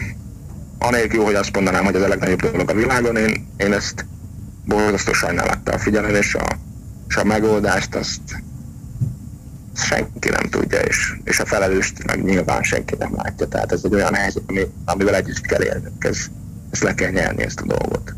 anélkül, 0.78 1.24
hogy 1.24 1.34
azt 1.34 1.54
mondanám, 1.54 1.84
hogy 1.84 1.94
ez 1.94 2.02
a 2.02 2.08
legnagyobb 2.08 2.40
dolog 2.40 2.70
a 2.70 2.74
világon, 2.74 3.16
én, 3.16 3.46
én 3.56 3.72
ezt 3.72 4.06
borzasztó 4.64 5.12
sajnálattal 5.12 5.78
figyelem, 5.78 6.14
és 6.14 6.34
a, 6.34 6.46
és 7.08 7.16
a 7.16 7.24
megoldást 7.24 7.94
azt 7.94 8.42
senki 9.74 10.28
nem 10.28 10.50
tudja, 10.50 10.80
és, 10.80 11.14
és 11.24 11.40
a 11.40 11.46
felelőst 11.46 12.04
meg 12.04 12.24
nyilván 12.24 12.62
senki 12.62 12.94
nem 12.98 13.14
látja. 13.16 13.48
Tehát 13.48 13.72
ez 13.72 13.80
egy 13.84 13.94
olyan 13.94 14.14
helyzet, 14.14 14.42
ami, 14.46 14.66
amivel 14.84 15.14
együtt 15.14 15.40
kell 15.40 15.62
élnünk. 15.62 16.04
Ez, 16.04 16.18
ezt 16.70 16.82
le 16.82 16.94
kell 16.94 17.10
nyerni, 17.10 17.42
ezt 17.42 17.60
a 17.60 17.66
dolgot. 17.66 18.14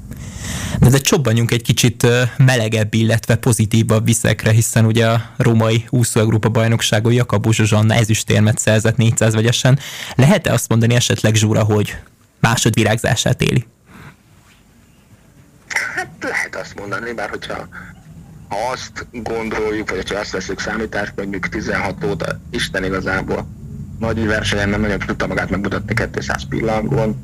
De, 0.80 0.88
de 0.88 0.98
csobbanjunk 0.98 1.50
egy 1.50 1.62
kicsit 1.62 2.06
melegebb, 2.36 2.94
illetve 2.94 3.36
pozitívabb 3.36 4.04
viszekre, 4.04 4.50
hiszen 4.50 4.84
ugye 4.84 5.06
a 5.06 5.30
római 5.36 5.84
úszó 5.90 6.20
Európa 6.20 6.48
bajnokságon 6.48 7.12
Jakab 7.12 7.52
Zsuzsanna 7.52 7.94
ezüstérmet 7.94 8.58
szerzett 8.58 8.96
400 8.96 9.34
vegyesen. 9.34 9.78
Lehet-e 10.14 10.52
azt 10.52 10.68
mondani 10.68 10.94
esetleg 10.94 11.34
Zsúra, 11.34 11.62
hogy 11.62 11.96
másodvirágzását 12.40 13.42
éli? 13.42 13.66
Hát 15.94 16.08
lehet 16.20 16.56
azt 16.56 16.78
mondani, 16.78 17.12
bár 17.12 17.28
hogyha 17.28 17.68
ha 18.48 18.56
azt 18.72 19.06
gondoljuk, 19.12 19.90
vagy 19.90 20.10
ha 20.10 20.18
azt 20.18 20.30
veszük 20.30 20.60
számításba, 20.60 21.22
mondjuk 21.22 21.48
16 21.48 22.04
óta 22.04 22.40
Isten 22.50 22.84
igazából 22.84 23.46
nagy 23.98 24.26
versenyen 24.26 24.68
nem 24.68 24.80
nagyon 24.80 24.98
tudta 24.98 25.26
magát 25.26 25.50
megmutatni 25.50 25.94
200 25.94 26.48
pillanagon, 26.48 27.16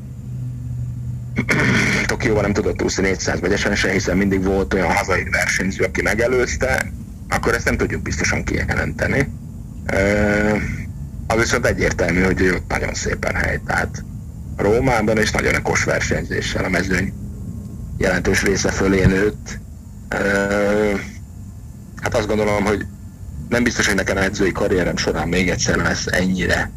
Tokióban 2.06 2.42
nem 2.42 2.52
tudott 2.52 2.82
úszni 2.82 3.02
400 3.02 3.40
vegyesen 3.40 3.74
se, 3.74 3.90
hiszen 3.90 4.16
mindig 4.16 4.44
volt 4.44 4.74
olyan 4.74 4.92
hazai 4.92 5.24
versenyző, 5.30 5.84
aki 5.84 6.02
megelőzte, 6.02 6.92
akkor 7.28 7.54
ezt 7.54 7.64
nem 7.64 7.76
tudjuk 7.76 8.02
biztosan 8.02 8.44
kijelenteni. 8.44 9.28
Az 11.26 11.36
viszont 11.36 11.66
egyértelmű, 11.66 12.22
hogy 12.22 12.40
ő 12.40 12.58
nagyon 12.68 12.94
szépen 12.94 13.34
hely, 13.34 13.60
tehát 13.66 14.04
Rómában 14.56 15.18
is 15.18 15.30
nagyon 15.30 15.54
okos 15.54 15.84
versenyzéssel 15.84 16.64
a 16.64 16.68
mezőny 16.68 17.12
jelentős 17.98 18.42
része 18.42 18.70
fölé 18.70 19.04
nőtt. 19.04 19.58
Hát 22.02 22.14
azt 22.14 22.26
gondolom, 22.26 22.64
hogy 22.64 22.86
nem 23.48 23.62
biztos, 23.62 23.86
hogy 23.86 23.94
nekem 23.94 24.16
edzői 24.16 24.52
karrierem 24.52 24.96
során 24.96 25.28
még 25.28 25.48
egyszer 25.48 25.76
lesz 25.76 26.06
ennyire 26.06 26.70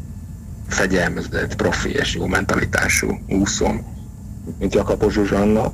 fegyelmezett, 0.67 1.55
profi 1.55 1.89
és 1.89 2.15
jó 2.15 2.25
mentalitású 2.25 3.19
úszom, 3.27 3.92
mint 4.59 4.73
Jakab 4.73 5.11
Zsuzsanna. 5.11 5.73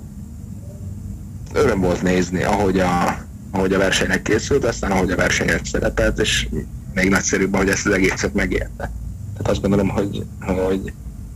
Öröm 1.54 1.80
volt 1.80 2.02
nézni, 2.02 2.44
ahogy 2.44 2.80
a, 2.80 3.18
ahogy 3.52 3.74
a 3.74 3.78
versenynek 3.78 4.22
készült, 4.22 4.66
aztán 4.66 4.92
ahogy 4.92 5.12
a 5.12 5.16
versenyet 5.16 5.66
szerepelt, 5.66 6.20
és 6.20 6.48
még 6.94 7.10
nagyszerűbb, 7.10 7.56
hogy 7.56 7.70
ezt 7.70 7.86
az 7.86 7.94
egészet 7.94 8.34
megérte. 8.34 8.92
Tehát 9.38 9.48
azt 9.48 9.62
gondolom, 9.62 9.90
hogy, 9.90 10.26
hogy 10.40 10.94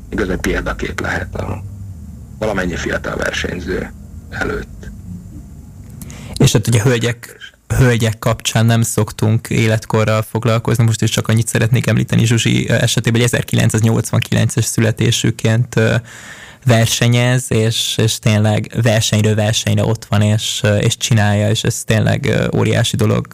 igazán 0.09 0.39
példakép 0.39 0.99
lehet 0.99 1.35
a 1.35 1.63
valamennyi 2.37 2.75
fiatal 2.75 3.15
versenyző 3.15 3.91
előtt. 4.29 4.91
És 6.37 6.51
hát 6.51 6.67
ugye 6.67 6.81
hölgyek, 6.81 7.37
hölgyek 7.77 8.19
kapcsán 8.19 8.65
nem 8.65 8.81
szoktunk 8.81 9.49
életkorral 9.49 10.21
foglalkozni, 10.21 10.83
most 10.83 11.01
is 11.01 11.09
csak 11.09 11.27
annyit 11.27 11.47
szeretnék 11.47 11.87
említeni 11.87 12.25
Zsuzsi 12.25 12.69
esetében, 12.69 13.21
hogy 13.21 13.29
1989-es 13.33 14.65
születésüként 14.65 15.79
versenyez, 16.65 17.45
és, 17.47 17.97
és 17.97 18.19
tényleg 18.19 18.71
versenyről 18.81 19.35
versenyre 19.35 19.83
ott 19.83 20.05
van, 20.05 20.21
és, 20.21 20.63
és 20.79 20.97
csinálja, 20.97 21.49
és 21.49 21.63
ez 21.63 21.83
tényleg 21.83 22.29
óriási 22.55 22.95
dolog. 22.95 23.27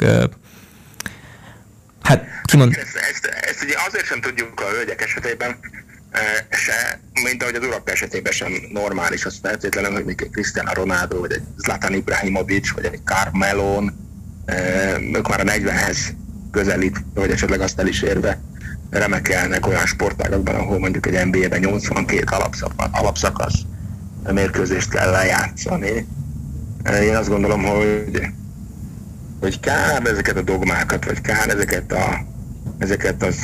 Hát 2.02 2.26
kimond... 2.44 2.76
Ezt, 2.76 2.96
ezt, 3.12 3.26
ezt 3.26 3.64
ugye 3.64 3.76
azért 3.88 4.06
sem 4.06 4.22
tudjuk 4.22 4.62
a 4.62 4.70
hölgyek 4.70 5.02
esetében, 5.02 5.60
se, 6.50 7.00
mint 7.24 7.44
ahogy 7.44 7.56
az 7.56 7.66
urak 7.66 7.90
esetében 7.90 8.32
sem 8.32 8.52
normális, 8.74 9.26
az 9.26 9.40
feltétlenül, 9.42 9.92
hogy 9.92 10.06
még 10.06 10.22
egy 10.22 10.30
Cristiano 10.30 10.74
Ronaldo, 10.74 11.20
vagy 11.20 11.32
egy 11.32 11.44
Zlatan 11.58 11.94
Ibrahimovic, 11.94 12.72
vagy 12.72 12.86
egy 12.86 13.00
Carmelon, 13.04 14.08
ők 15.14 15.28
már 15.28 15.40
a 15.40 15.44
40-hez 15.44 15.98
közelít, 16.52 16.98
vagy 17.14 17.32
esetleg 17.32 17.62
azt 17.62 17.80
el 17.80 17.88
is 17.88 18.02
érve 18.02 18.40
remekelnek 18.90 19.68
olyan 19.68 19.86
sportágakban, 19.86 20.56
ahol 20.56 20.80
mondjuk 20.80 21.06
egy 21.06 21.26
NBA-ben 21.26 21.60
82 21.60 22.24
alapszakasz, 22.26 22.90
alapszakasz 22.92 23.62
mérkőzést 24.32 24.90
kell 24.90 25.10
lejátszani. 25.10 26.08
Én 27.02 27.16
azt 27.16 27.30
gondolom, 27.30 27.64
hogy, 27.64 28.22
hogy 29.40 29.60
kár 29.60 30.06
ezeket 30.06 30.38
a 30.38 30.42
dogmákat, 30.42 31.06
vagy 31.06 31.22
kár 31.22 31.50
ezeket 31.50 31.92
a 31.92 32.28
ezeket 32.78 33.24
az, 33.24 33.38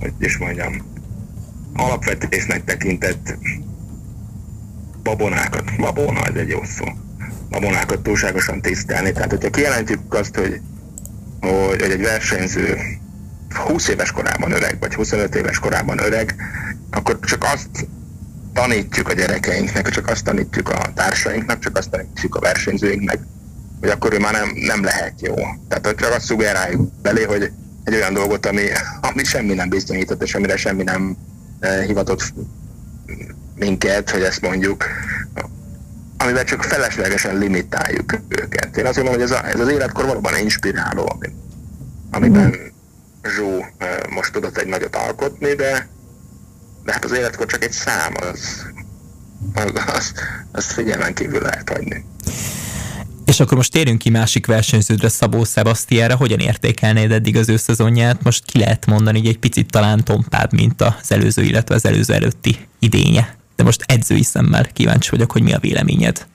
hogy 0.00 0.12
is 0.18 0.38
mondjam, 0.38 0.84
alapvetésnek 1.74 2.64
tekintett 2.64 3.38
babonákat, 5.02 5.76
babona, 5.76 6.26
ez 6.26 6.34
egy 6.34 6.48
jó 6.48 6.64
szó, 6.64 6.84
babonákat 7.50 8.02
túlságosan 8.02 8.60
tisztelni. 8.60 9.12
Tehát, 9.12 9.30
hogyha 9.30 9.50
kijelentjük 9.50 10.14
azt, 10.14 10.36
hogy, 10.36 10.60
hogy 11.40 11.90
egy 11.90 12.00
versenyző 12.00 12.78
20 13.56 13.88
éves 13.88 14.12
korában 14.12 14.52
öreg, 14.52 14.76
vagy 14.80 14.94
25 14.94 15.34
éves 15.34 15.58
korában 15.58 15.98
öreg, 15.98 16.34
akkor 16.90 17.18
csak 17.20 17.44
azt 17.44 17.88
tanítjuk 18.52 19.08
a 19.08 19.12
gyerekeinknek, 19.12 19.88
csak 19.88 20.08
azt 20.08 20.24
tanítjuk 20.24 20.68
a 20.68 20.92
társainknak, 20.94 21.58
csak 21.58 21.76
azt 21.76 21.90
tanítjuk 21.90 22.34
a 22.34 22.40
versenyzőinknek, 22.40 23.18
hogy 23.80 23.88
akkor 23.88 24.12
ő 24.12 24.18
már 24.18 24.32
nem, 24.32 24.50
nem 24.54 24.84
lehet 24.84 25.20
jó. 25.20 25.34
Tehát 25.68 25.86
hogy 25.86 25.94
csak 25.94 26.12
azt 26.12 26.24
szugeráljuk 26.24 26.90
belé, 27.02 27.22
hogy 27.22 27.50
egy 27.84 27.94
olyan 27.94 28.14
dolgot, 28.14 28.46
ami, 28.46 28.62
ami 29.00 29.24
semmi 29.24 29.54
nem 29.54 29.68
bizonyított, 29.68 30.22
és 30.22 30.34
amire 30.34 30.56
semmi 30.56 30.82
nem 30.82 31.16
eh, 31.60 31.84
hivatott 31.84 32.32
minket, 33.54 34.10
hogy 34.10 34.22
ezt 34.22 34.40
mondjuk, 34.40 34.84
amivel 36.16 36.44
csak 36.44 36.62
feleslegesen 36.62 37.38
limitáljuk 37.38 38.18
őket. 38.28 38.76
Én 38.76 38.86
azt 38.86 38.96
gondolom, 38.96 39.20
hogy 39.20 39.30
ez, 39.30 39.30
a, 39.30 39.48
ez 39.48 39.60
az 39.60 39.68
életkor 39.68 40.06
valóban 40.06 40.38
inspiráló, 40.38 41.20
amiben 42.10 42.54
Zsó 43.36 43.64
most 44.10 44.32
tudott 44.32 44.56
egy 44.56 44.66
nagyot 44.66 44.96
alkotni, 44.96 45.54
de, 45.54 45.88
de 46.84 46.92
hát 46.92 47.04
az 47.04 47.12
életkor 47.12 47.46
csak 47.46 47.64
egy 47.64 47.72
szám, 47.72 48.14
az, 48.20 48.66
az, 49.54 49.82
az, 49.94 50.12
azt 50.52 50.72
figyelmen 50.72 51.14
kívül 51.14 51.40
lehet 51.40 51.68
hagyni. 51.68 52.04
És 53.26 53.40
akkor 53.40 53.56
most 53.56 53.72
térjünk 53.72 53.98
ki 53.98 54.10
másik 54.10 54.46
versenyződre, 54.46 55.08
Szabó 55.08 55.44
Sebastiára. 55.44 56.16
Hogyan 56.16 56.38
értékelnéd 56.38 57.10
eddig 57.10 57.36
az 57.36 57.48
ő 57.48 57.56
szezonját? 57.56 58.22
Most 58.22 58.44
ki 58.44 58.58
lehet 58.58 58.86
mondani, 58.86 59.18
hogy 59.18 59.28
egy 59.28 59.38
picit 59.38 59.70
talán 59.70 60.04
tompább, 60.04 60.52
mint 60.52 60.80
az 60.80 61.12
előző, 61.12 61.42
illetve 61.42 61.74
az 61.74 61.84
előző 61.84 62.14
előtti 62.14 62.58
idénye. 62.78 63.36
De 63.56 63.64
most 63.64 63.82
edzői 63.86 64.22
szemmel 64.22 64.66
kíváncsi 64.72 65.10
vagyok, 65.10 65.32
hogy 65.32 65.42
mi 65.42 65.52
a 65.52 65.58
véleményed 65.58 66.26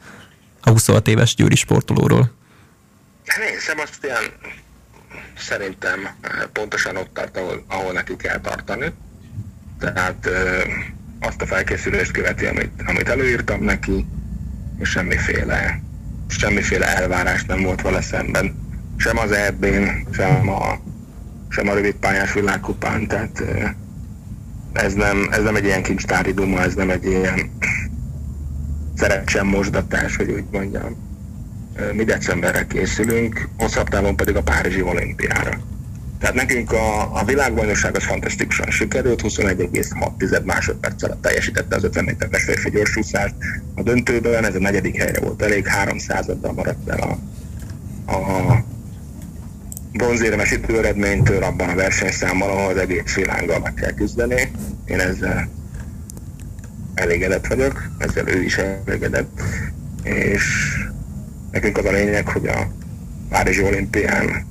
a 0.61 0.69
26 0.69 1.07
éves 1.07 1.35
győri 1.35 1.55
sportolóról. 1.55 2.31
Én 3.25 3.59
Sebastian 3.59 4.23
szerintem 5.37 5.99
eh, 6.21 6.31
pontosan 6.53 6.95
ott 6.95 7.13
tart, 7.13 7.37
ahol, 7.37 7.63
ahol 7.67 7.91
neki 7.91 8.15
kell 8.15 8.39
tartani. 8.39 8.93
Tehát 9.79 10.25
eh, 10.25 10.63
azt 11.19 11.41
a 11.41 11.45
felkészülést 11.45 12.11
követi, 12.11 12.45
amit, 12.45 12.83
amit 12.85 13.09
előírtam 13.09 13.63
neki, 13.63 14.05
és 14.79 14.89
semmiféle, 14.89 15.81
semmiféle 16.27 16.97
elvárás 16.97 17.45
nem 17.45 17.61
volt 17.61 17.81
vele 17.81 18.01
szemben. 18.01 18.59
Sem 18.97 19.17
az 19.17 19.31
eb 19.31 19.65
sem 20.11 20.49
a, 20.49 20.79
sem 21.49 21.67
a 21.67 21.73
rövid 21.73 21.95
pályás 21.95 22.33
világkupán, 22.33 23.07
tehát 23.07 23.39
eh, 23.39 23.71
ez 24.73 24.93
nem, 24.93 25.27
ez 25.31 25.43
nem 25.43 25.55
egy 25.55 25.65
ilyen 25.65 25.83
kincstári 25.83 26.33
duma, 26.33 26.61
ez 26.61 26.73
nem 26.73 26.89
egy 26.89 27.05
ilyen 27.05 27.51
szerencsen 28.95 29.45
mosdatás, 29.45 30.15
hogy 30.15 30.31
úgy 30.31 30.45
mondjam 30.51 31.10
mi 31.93 32.03
decemberre 32.03 32.67
készülünk, 32.67 33.49
hosszabb 33.57 33.89
távon 33.89 34.15
pedig 34.15 34.35
a 34.35 34.41
Párizsi 34.41 34.81
olimpiára. 34.81 35.59
Tehát 36.19 36.35
nekünk 36.35 36.71
a, 36.71 37.17
a 37.19 37.23
világbajnokság 37.25 37.95
az 37.95 38.03
fantasztikusan 38.03 38.69
sikerült, 38.69 39.21
21,6 39.21 40.43
másodperc 40.43 41.03
alatt 41.03 41.21
teljesítette 41.21 41.75
az 41.75 41.83
50 41.83 42.03
méteres 42.03 42.43
férfi 42.43 42.69
gyorsúszást. 42.69 43.33
A 43.75 43.83
döntőben 43.83 44.45
ez 44.45 44.55
a 44.55 44.59
negyedik 44.59 44.97
helyre 44.97 45.19
volt 45.19 45.41
elég, 45.41 45.67
300-addal 45.85 46.55
maradt 46.55 46.89
el 46.89 46.99
a, 46.99 47.17
a 48.11 48.63
bronzéremes 49.91 50.51
időeredménytől 50.51 51.43
abban 51.43 51.69
a 51.69 51.75
versenyszámmal, 51.75 52.49
ahol 52.49 52.71
az 52.71 52.77
egész 52.77 53.15
világgal 53.15 53.59
meg 53.59 53.73
kell 53.73 53.93
küzdeni. 53.93 54.51
Én 54.85 54.99
ezzel 54.99 55.49
elégedett 56.93 57.47
vagyok, 57.47 57.89
ezzel 57.97 58.27
ő 58.27 58.43
is 58.43 58.57
elégedett, 58.57 59.41
és 60.03 60.43
Nekünk 61.51 61.77
az 61.77 61.85
a 61.85 61.91
lényeg, 61.91 62.27
hogy 62.27 62.47
a 62.47 62.71
Párizsi 63.29 63.63
olimpián 63.63 64.45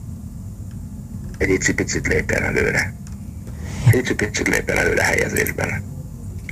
egy 1.38 1.48
icipicit 1.48 2.06
lépjen 2.06 2.42
előre. 2.42 2.94
Egy 3.90 3.98
icipicit 3.98 4.48
lépjen 4.48 4.78
előre 4.78 5.02
helyezésben. 5.02 5.82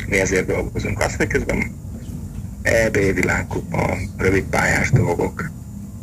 Mi 0.06 0.20
ezért 0.20 0.46
dolgozunk. 0.46 1.00
Azt, 1.00 1.16
hogy 1.16 1.26
közben 1.26 1.76
EB 2.62 2.96
világkupa, 2.96 3.96
rövid 4.16 4.44
pályás 4.44 4.90
dolgok 4.90 5.50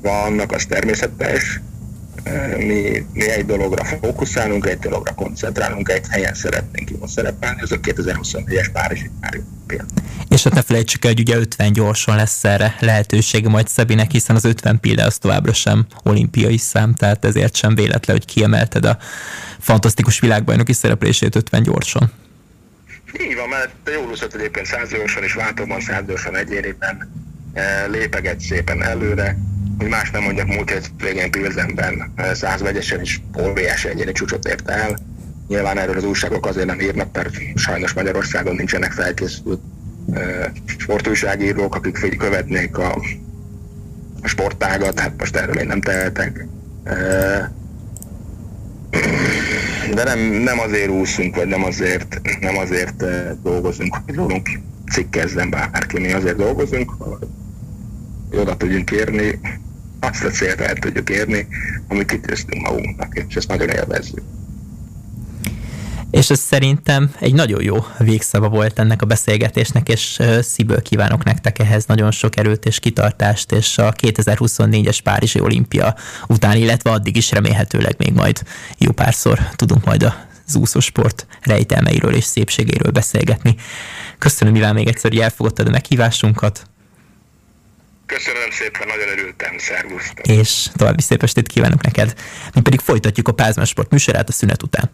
vannak, 0.02 0.52
az 0.52 0.66
természetes, 0.66 1.62
mi, 2.58 3.06
mi 3.14 3.30
egy 3.30 3.46
dologra 3.46 3.84
fókuszálunk, 3.84 4.66
egy 4.66 4.80
dologra 4.80 5.14
koncentrálunk, 5.14 5.90
egy 5.90 6.06
helyen 6.10 6.34
szeretnénk 6.34 6.90
jól 6.90 7.08
szerepelni, 7.08 7.62
az 7.62 7.72
a 7.72 7.80
2024-es 7.80 8.70
Párizsi 8.74 9.10
például. 9.66 9.90
És 10.36 10.44
hát 10.44 10.54
ne 10.54 10.62
felejtsük 10.62 11.06
el, 11.06 11.12
hogy 11.12 11.20
ugye 11.20 11.36
50 11.36 11.74
gyorsan 11.74 12.16
lesz 12.16 12.44
erre 12.44 12.76
lehetősége 12.80 13.50
majd 13.50 13.68
Szabinek, 13.68 14.12
hiszen 14.12 14.36
az 14.36 14.46
50 14.46 14.80
példa 14.80 15.06
az 15.06 15.18
továbbra 15.18 15.54
sem 15.54 15.86
olimpiai 16.04 16.58
szám, 16.58 16.94
tehát 16.94 17.26
ezért 17.26 17.56
sem 17.56 17.76
véletlen, 17.76 18.16
hogy 18.16 18.26
kiemelted 18.26 18.86
a 18.86 18.98
fantasztikus 19.60 20.20
világbajnoki 20.20 20.74
szereplését 20.74 21.36
50 21.36 21.64
gyorsan. 21.64 22.12
Így 23.22 23.36
van, 23.36 23.50
mert 23.50 23.76
jól 23.94 24.10
úszott 24.12 24.34
egyébként 24.34 24.66
100 24.66 24.90
gyorsan 24.90 25.24
és 25.24 25.34
váltóban 25.34 25.82
100 25.82 26.06
gyorsan 26.08 26.36
egyéniben 26.36 27.12
lépeget 27.92 28.40
szépen 28.40 28.84
előre, 28.84 29.38
hogy 29.78 29.88
más 29.88 30.12
nem 30.12 30.24
mondjak, 30.24 30.48
múlt 30.48 30.70
hét 30.70 30.92
végén 30.98 31.32
Pilzenben 31.32 32.14
százvegyesen 32.34 33.02
is 33.02 33.22
óriási 33.40 33.88
egyéni 33.88 34.12
csúcsot 34.12 34.48
ért 34.48 34.70
el. 34.70 34.98
Nyilván 35.48 35.78
erről 35.78 35.98
az 35.98 36.04
újságok 36.04 36.46
azért 36.46 36.68
nem 36.68 36.82
írnak, 36.82 37.14
mert 37.14 37.30
sajnos 37.56 37.94
Magyarországon 37.94 38.56
nincsenek 38.56 38.92
felkészült 38.92 39.62
sportújságírók, 40.66 41.76
akik 41.76 42.18
követnék 42.18 42.78
a, 42.78 43.02
a 44.22 44.28
sportágat, 44.28 45.00
hát 45.00 45.14
most 45.18 45.36
erről 45.36 45.56
én 45.56 45.68
nem 45.68 45.82
tehetek. 45.82 46.48
De 49.94 50.04
nem, 50.04 50.20
nem 50.20 50.60
azért 50.60 50.90
úszunk, 50.90 51.36
vagy 51.36 51.48
nem 51.48 51.64
azért, 51.64 52.22
nem 52.40 52.58
azért 52.58 53.06
dolgozunk, 53.42 53.98
hogy 54.06 54.16
rólunk 54.16 54.50
cikkezzen 54.92 55.50
bárki, 55.50 56.00
mi 56.00 56.12
azért 56.12 56.38
dolgozunk, 56.38 56.92
hogy 56.98 58.40
oda 58.40 58.58
tudjunk 58.58 58.92
érni, 58.92 59.40
azt 60.00 60.24
a 60.24 60.30
célt 60.30 60.62
el 60.62 60.74
tudjuk 60.74 61.10
érni, 61.10 61.48
amit 61.88 62.10
kitűztünk 62.10 62.68
magunknak, 62.68 63.24
és 63.28 63.36
ezt 63.36 63.48
nagyon 63.48 63.70
élvezzük. 63.70 64.22
És 66.16 66.30
ez 66.30 66.40
szerintem 66.40 67.12
egy 67.20 67.34
nagyon 67.34 67.64
jó 67.64 67.76
végszava 67.98 68.50
volt 68.50 68.80
ennek 68.80 69.02
a 69.02 69.06
beszélgetésnek, 69.06 69.90
és 69.90 70.20
szívből 70.42 70.82
kívánok 70.82 71.24
nektek 71.24 71.60
ehhez 71.60 71.86
nagyon 71.86 72.12
sok 72.12 72.38
erőt 72.38 72.66
és 72.66 72.80
kitartást, 72.80 73.52
és 73.52 73.78
a 73.78 73.94
2024-es 73.94 75.00
Párizsi 75.04 75.40
olimpia 75.40 75.96
után, 76.28 76.58
illetve 76.58 76.92
addig 76.92 77.16
is 77.16 77.32
remélhetőleg 77.32 77.96
még 77.98 78.14
majd 78.14 78.42
jó 78.78 78.92
párszor 78.92 79.40
tudunk 79.56 79.86
majd 79.86 80.04
az 80.48 80.56
úszósport 80.56 81.28
rejtelmeiről 81.42 82.14
és 82.14 82.24
szépségéről 82.24 82.92
beszélgetni. 82.92 83.56
Köszönöm, 84.18 84.56
Iván, 84.56 84.74
még 84.74 84.88
egyszer, 84.88 85.12
hogy 85.12 85.20
elfogadtad 85.20 85.68
a 85.68 85.72
meghívásunkat. 85.72 86.68
Köszönöm 88.06 88.52
szépen, 88.52 88.88
nagyon 88.88 89.18
örültem, 89.18 89.58
szervusz. 89.58 90.12
És 90.22 90.68
további 90.76 91.02
szép 91.02 91.24
estét 91.24 91.48
kívánok 91.48 91.82
neked. 91.82 92.14
Mi 92.54 92.62
pedig 92.62 92.80
folytatjuk 92.80 93.28
a 93.28 93.32
Pázmás 93.32 93.70
Sport 93.70 93.92
műsorát 93.92 94.30
a 94.30 94.32
szünet 94.32 94.64
után. 94.64 94.90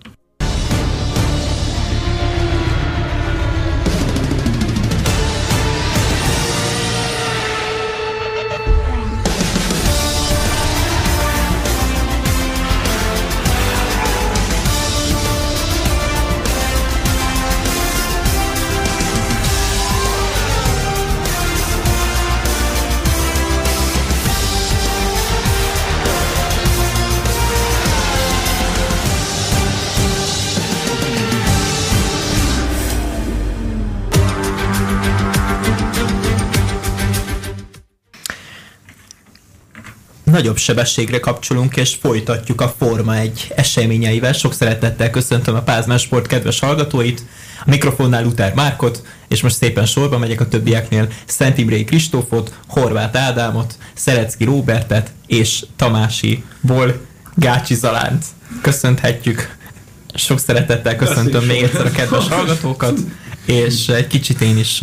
Nagyobb 40.42 40.58
sebességre 40.58 41.20
kapcsolunk, 41.20 41.76
és 41.76 41.98
folytatjuk 42.02 42.62
a 42.62 42.76
Forma 42.78 43.16
egy 43.16 43.52
eseményeivel. 43.56 44.34
Sok 44.34 44.54
szeretettel 44.54 45.10
köszöntöm 45.10 45.56
a 45.56 45.62
Pázmán 45.62 45.98
Sport 45.98 46.28
kedves 46.28 46.60
hallgatóit, 46.60 47.24
a 47.60 47.70
mikrofonnál 47.70 48.24
Luther 48.24 48.54
Márkot, 48.54 49.04
és 49.28 49.42
most 49.42 49.56
szépen 49.56 49.86
sorba 49.86 50.18
megyek 50.18 50.42
a 50.42 50.48
többieknél. 50.48 51.08
Szent 51.26 51.58
Imrei 51.58 51.84
Kristófot, 51.84 52.54
Horváth 52.68 53.22
Ádámot, 53.22 53.74
Szerecki 53.94 54.44
Róbertet 54.44 55.12
és 55.28 55.66
Tamási 55.76 56.44
Ból 56.62 57.02
Gácsi 57.36 57.76
Zalánt 57.76 58.26
köszönhetjük. 58.62 59.56
Sok 60.14 60.40
szeretettel 60.40 60.96
köszöntöm 60.96 61.44
még 61.44 61.64
egyszer 61.64 61.86
a 61.86 61.92
kedves 61.92 62.28
hallgatókat, 62.28 63.00
és 63.46 63.88
egy 63.88 64.08
kicsit 64.08 64.42
én 64.42 64.58
is 64.58 64.80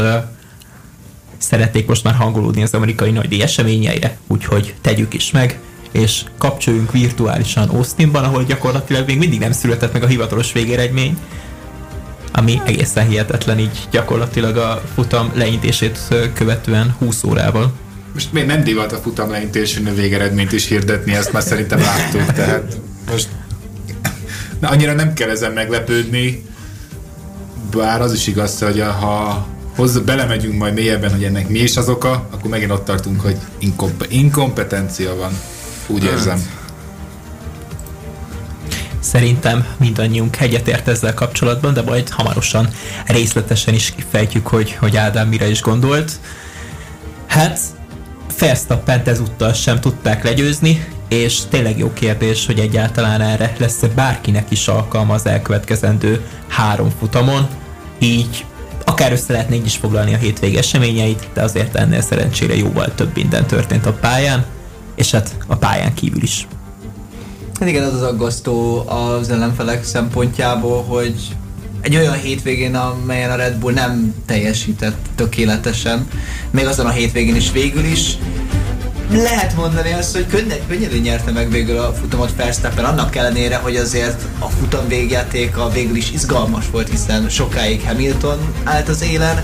szeretnék 1.38 1.86
most 1.86 2.04
már 2.04 2.14
hangolódni 2.14 2.62
az 2.62 2.74
amerikai 2.74 3.10
nagy 3.10 3.40
eseményeire, 3.40 4.18
úgyhogy 4.26 4.74
tegyük 4.80 5.14
is 5.14 5.30
meg, 5.30 5.58
és 5.92 6.24
kapcsoljunk 6.38 6.92
virtuálisan 6.92 7.68
Austinban, 7.68 8.24
ahol 8.24 8.44
gyakorlatilag 8.44 9.06
még 9.06 9.18
mindig 9.18 9.38
nem 9.38 9.52
született 9.52 9.92
meg 9.92 10.02
a 10.02 10.06
hivatalos 10.06 10.52
végeredmény, 10.52 11.18
ami 12.32 12.60
egészen 12.64 13.08
hihetetlen 13.08 13.58
így 13.58 13.88
gyakorlatilag 13.90 14.56
a 14.56 14.82
futam 14.94 15.30
leintését 15.34 15.98
követően 16.34 16.94
20 16.98 17.24
órával. 17.24 17.72
Most 18.12 18.32
még 18.32 18.46
nem 18.46 18.64
divat 18.64 18.92
a 18.92 18.96
futam 18.96 19.30
leintésén 19.30 19.86
a 19.86 19.94
végeredményt 19.94 20.52
is 20.52 20.68
hirdetni, 20.68 21.14
ezt 21.14 21.32
már 21.32 21.42
szerintem 21.42 21.80
láttuk, 21.80 22.32
tehát 22.32 22.80
most 23.10 23.28
na, 24.60 24.68
annyira 24.68 24.92
nem 24.92 25.12
kell 25.12 25.28
ezen 25.30 25.52
meglepődni, 25.52 26.44
bár 27.76 28.00
az 28.00 28.12
is 28.12 28.26
igaz, 28.26 28.58
hogy 28.58 28.80
ha 28.80 29.46
hozzá, 29.78 30.00
belemegyünk 30.00 30.58
majd 30.58 30.74
mélyebben, 30.74 31.10
hogy 31.10 31.24
ennek 31.24 31.48
mi 31.48 31.58
is 31.58 31.76
az 31.76 31.88
oka, 31.88 32.28
akkor 32.30 32.50
megint 32.50 32.70
ott 32.70 32.84
tartunk, 32.84 33.20
hogy 33.20 33.36
inkomp- 33.58 34.12
inkompetencia 34.12 35.16
van. 35.16 35.32
Úgy 35.86 36.02
hát. 36.02 36.12
érzem. 36.12 36.46
Szerintem 39.00 39.66
mindannyiunk 39.76 40.40
egyetért 40.40 40.88
ezzel 40.88 41.14
kapcsolatban, 41.14 41.74
de 41.74 41.82
majd 41.82 42.08
hamarosan 42.08 42.68
részletesen 43.06 43.74
is 43.74 43.90
kifejtjük, 43.96 44.46
hogy, 44.46 44.76
hogy 44.80 44.96
Ádám 44.96 45.28
mire 45.28 45.50
is 45.50 45.60
gondolt. 45.60 46.12
Hát 47.26 47.58
Verstappent 48.38 49.08
ezúttal 49.08 49.52
sem 49.52 49.80
tudták 49.80 50.24
legyőzni, 50.24 50.86
és 51.08 51.40
tényleg 51.50 51.78
jó 51.78 51.92
kérdés, 51.92 52.46
hogy 52.46 52.58
egyáltalán 52.58 53.20
erre 53.20 53.52
lesz-e 53.58 53.86
bárkinek 53.86 54.50
is 54.50 54.68
alkalma 54.68 55.14
az 55.14 55.26
elkövetkezendő 55.26 56.24
három 56.48 56.90
futamon. 56.98 57.48
Így 57.98 58.44
akár 58.98 59.12
össze 59.12 59.32
lehetne 59.32 59.56
is 59.56 59.76
foglalni 59.76 60.14
a 60.14 60.16
hétvége 60.16 60.58
eseményeit, 60.58 61.28
de 61.34 61.42
azért 61.42 61.74
ennél 61.74 62.00
szerencsére 62.00 62.56
jóval 62.56 62.94
több 62.94 63.14
minden 63.14 63.46
történt 63.46 63.86
a 63.86 63.92
pályán, 63.92 64.44
és 64.94 65.10
hát 65.10 65.36
a 65.46 65.56
pályán 65.56 65.94
kívül 65.94 66.22
is. 66.22 66.46
Hát 67.60 67.68
igen, 67.68 67.84
az 67.84 67.94
az 67.94 68.02
aggasztó 68.02 68.84
az 68.88 69.30
ellenfelek 69.30 69.84
szempontjából, 69.84 70.82
hogy 70.82 71.14
egy 71.80 71.96
olyan 71.96 72.14
hétvégén, 72.14 72.74
amelyen 72.74 73.30
a 73.30 73.36
Red 73.36 73.56
Bull 73.56 73.72
nem 73.72 74.14
teljesített 74.26 75.06
tökéletesen, 75.14 76.08
még 76.50 76.66
azon 76.66 76.86
a 76.86 76.90
hétvégén 76.90 77.36
is 77.36 77.52
végül 77.52 77.84
is, 77.84 78.18
lehet 79.10 79.56
mondani 79.56 79.92
azt, 79.92 80.14
hogy 80.14 80.26
könnyed, 80.26 80.60
könnyedén 80.68 81.00
nyerte 81.00 81.30
meg 81.30 81.50
végül 81.50 81.78
a 81.78 81.92
futamot 81.92 82.36
Verstappen, 82.36 82.84
annak 82.84 83.16
ellenére, 83.16 83.56
hogy 83.56 83.76
azért 83.76 84.22
a 84.38 84.46
futam 84.48 84.88
végjátéka 84.88 85.68
végül 85.68 85.96
is 85.96 86.10
izgalmas 86.10 86.70
volt, 86.70 86.88
hiszen 86.88 87.28
sokáig 87.28 87.82
Hamilton 87.86 88.38
állt 88.64 88.88
az 88.88 89.02
élen, 89.02 89.42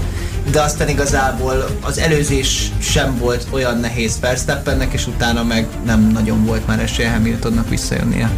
de 0.51 0.61
aztán 0.61 0.89
igazából 0.89 1.65
az 1.81 1.99
előzés 1.99 2.71
sem 2.81 3.19
volt 3.19 3.47
olyan 3.51 3.79
nehéz 3.79 4.21
Verstappennek, 4.21 4.93
és 4.93 5.07
utána 5.07 5.43
meg 5.43 5.67
nem 5.85 6.11
nagyon 6.12 6.45
volt 6.45 6.67
már 6.67 6.81
esélye 6.81 7.11
Hamiltonnak 7.11 7.69
visszajönnie. 7.69 8.31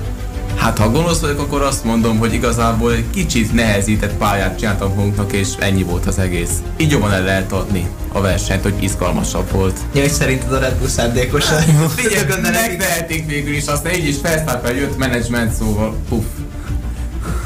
Hát 0.56 0.78
ha 0.78 0.90
gonosz 0.90 1.20
vagyok, 1.20 1.40
akkor 1.40 1.62
azt 1.62 1.84
mondom, 1.84 2.18
hogy 2.18 2.32
igazából 2.32 2.92
egy 2.92 3.10
kicsit 3.10 3.52
nehezített 3.52 4.12
pályát 4.12 4.58
csináltam 4.58 4.88
magunknak, 4.88 5.32
és 5.32 5.48
ennyi 5.58 5.82
volt 5.82 6.06
az 6.06 6.18
egész. 6.18 6.50
Így 6.76 6.90
jobban 6.90 7.12
el 7.12 7.22
lehet 7.22 7.52
adni 7.52 7.88
a 8.12 8.20
versenyt, 8.20 8.62
hogy 8.62 8.74
izgalmasabb 8.80 9.50
volt. 9.50 9.78
Ja, 9.92 10.02
és 10.02 10.10
szerinted 10.10 10.52
a 10.52 10.58
Red 10.58 10.74
Bull 10.74 10.88
szándékosan? 10.88 11.60
Figyelj, 11.96 12.24
megtehetik 12.42 13.26
végül 13.26 13.54
is, 13.54 13.66
aztán 13.66 13.94
így 13.94 14.08
is 14.08 14.20
Verstappen 14.22 14.76
jött 14.76 14.98
menedzsment, 14.98 15.52
szóval 15.52 15.96
puff. 16.08 16.24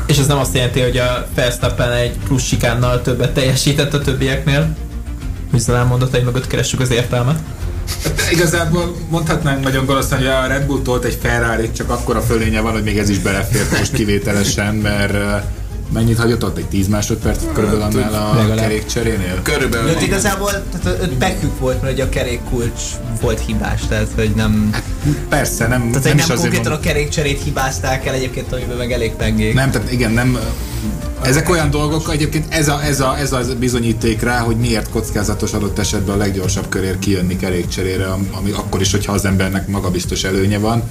És 0.06 0.18
ez 0.18 0.26
nem 0.26 0.38
azt 0.38 0.54
jelenti, 0.54 0.80
hogy 0.80 0.96
a 0.96 1.26
Verstappen 1.34 1.92
egy 1.92 2.18
plusz 2.24 2.44
sikánnal 2.44 3.02
többet 3.02 3.32
teljesített 3.32 3.94
a 3.94 4.00
többieknél? 4.00 4.76
Hogy 5.50 5.64
mondatai 5.88 6.22
mögött 6.22 6.46
keressük 6.46 6.80
az 6.80 6.90
értelmet? 6.90 7.38
Igazából 8.30 8.96
mondhatnánk 9.08 9.62
nagyon 9.62 9.84
gonoszan, 9.84 10.18
hogy 10.18 10.26
a 10.26 10.46
Red 10.46 10.66
Bull 10.66 10.82
tolt 10.82 11.04
egy 11.04 11.18
Ferrari, 11.22 11.72
csak 11.72 11.90
akkor 11.90 12.16
a 12.16 12.20
fölénye 12.20 12.60
van, 12.60 12.72
hogy 12.72 12.82
még 12.82 12.98
ez 12.98 13.08
is 13.08 13.18
belefért 13.18 13.78
most 13.78 13.92
kivételesen, 13.92 14.74
mert 14.74 15.44
mennyit 15.92 16.18
hagyott 16.18 16.44
ott? 16.44 16.58
Egy 16.58 16.66
10 16.68 16.88
másodpercet 16.88 17.52
körülbelül 17.52 17.82
annál 17.82 18.14
a 18.14 18.34
legalább. 18.36 18.58
kerékcserénél? 18.58 19.42
Körülbelül 19.42 19.94
De 19.94 20.02
igazából 20.02 20.50
tehát 20.50 21.00
öt 21.02 21.18
bekük 21.18 21.58
volt, 21.58 21.82
mert 21.82 21.92
ugye 21.94 22.04
a 22.04 22.08
kerékkulcs 22.08 22.82
volt 23.20 23.40
hibás, 23.46 23.80
tehát 23.88 24.08
hogy 24.14 24.30
nem... 24.36 24.70
Persze, 25.28 25.66
nem, 25.66 25.88
Tehát 25.90 26.04
nem 26.04 26.18
is 26.18 26.26
nem 26.26 26.36
azért 26.36 26.52
konkrétan 26.52 26.72
a 26.72 26.80
kerékcserét 26.80 27.42
hibázták 27.42 28.06
el 28.06 28.14
egyébként, 28.14 28.52
amiben 28.52 28.76
meg 28.76 28.92
elég 28.92 29.12
pengék. 29.12 29.54
Nem, 29.54 29.70
tehát 29.70 29.92
igen, 29.92 30.10
nem. 30.10 30.38
Ezek 31.22 31.48
olyan 31.50 31.70
dolgok, 31.70 32.10
egyébként 32.12 32.54
ez 32.54 32.68
a, 32.68 32.84
ez, 32.84 33.00
a, 33.00 33.18
ez 33.18 33.32
a 33.32 33.42
bizonyíték 33.58 34.22
rá, 34.22 34.38
hogy 34.38 34.56
miért 34.56 34.90
kockázatos 34.90 35.52
adott 35.52 35.78
esetben 35.78 36.14
a 36.14 36.18
leggyorsabb 36.18 36.68
körér 36.68 36.98
kijönni 36.98 37.36
kerékcserére, 37.36 38.06
am- 38.06 38.28
ami 38.30 38.50
akkor 38.50 38.80
is, 38.80 38.90
hogyha 38.90 39.12
az 39.12 39.24
embernek 39.24 39.68
magabiztos 39.68 40.24
előnye 40.24 40.58
van, 40.58 40.82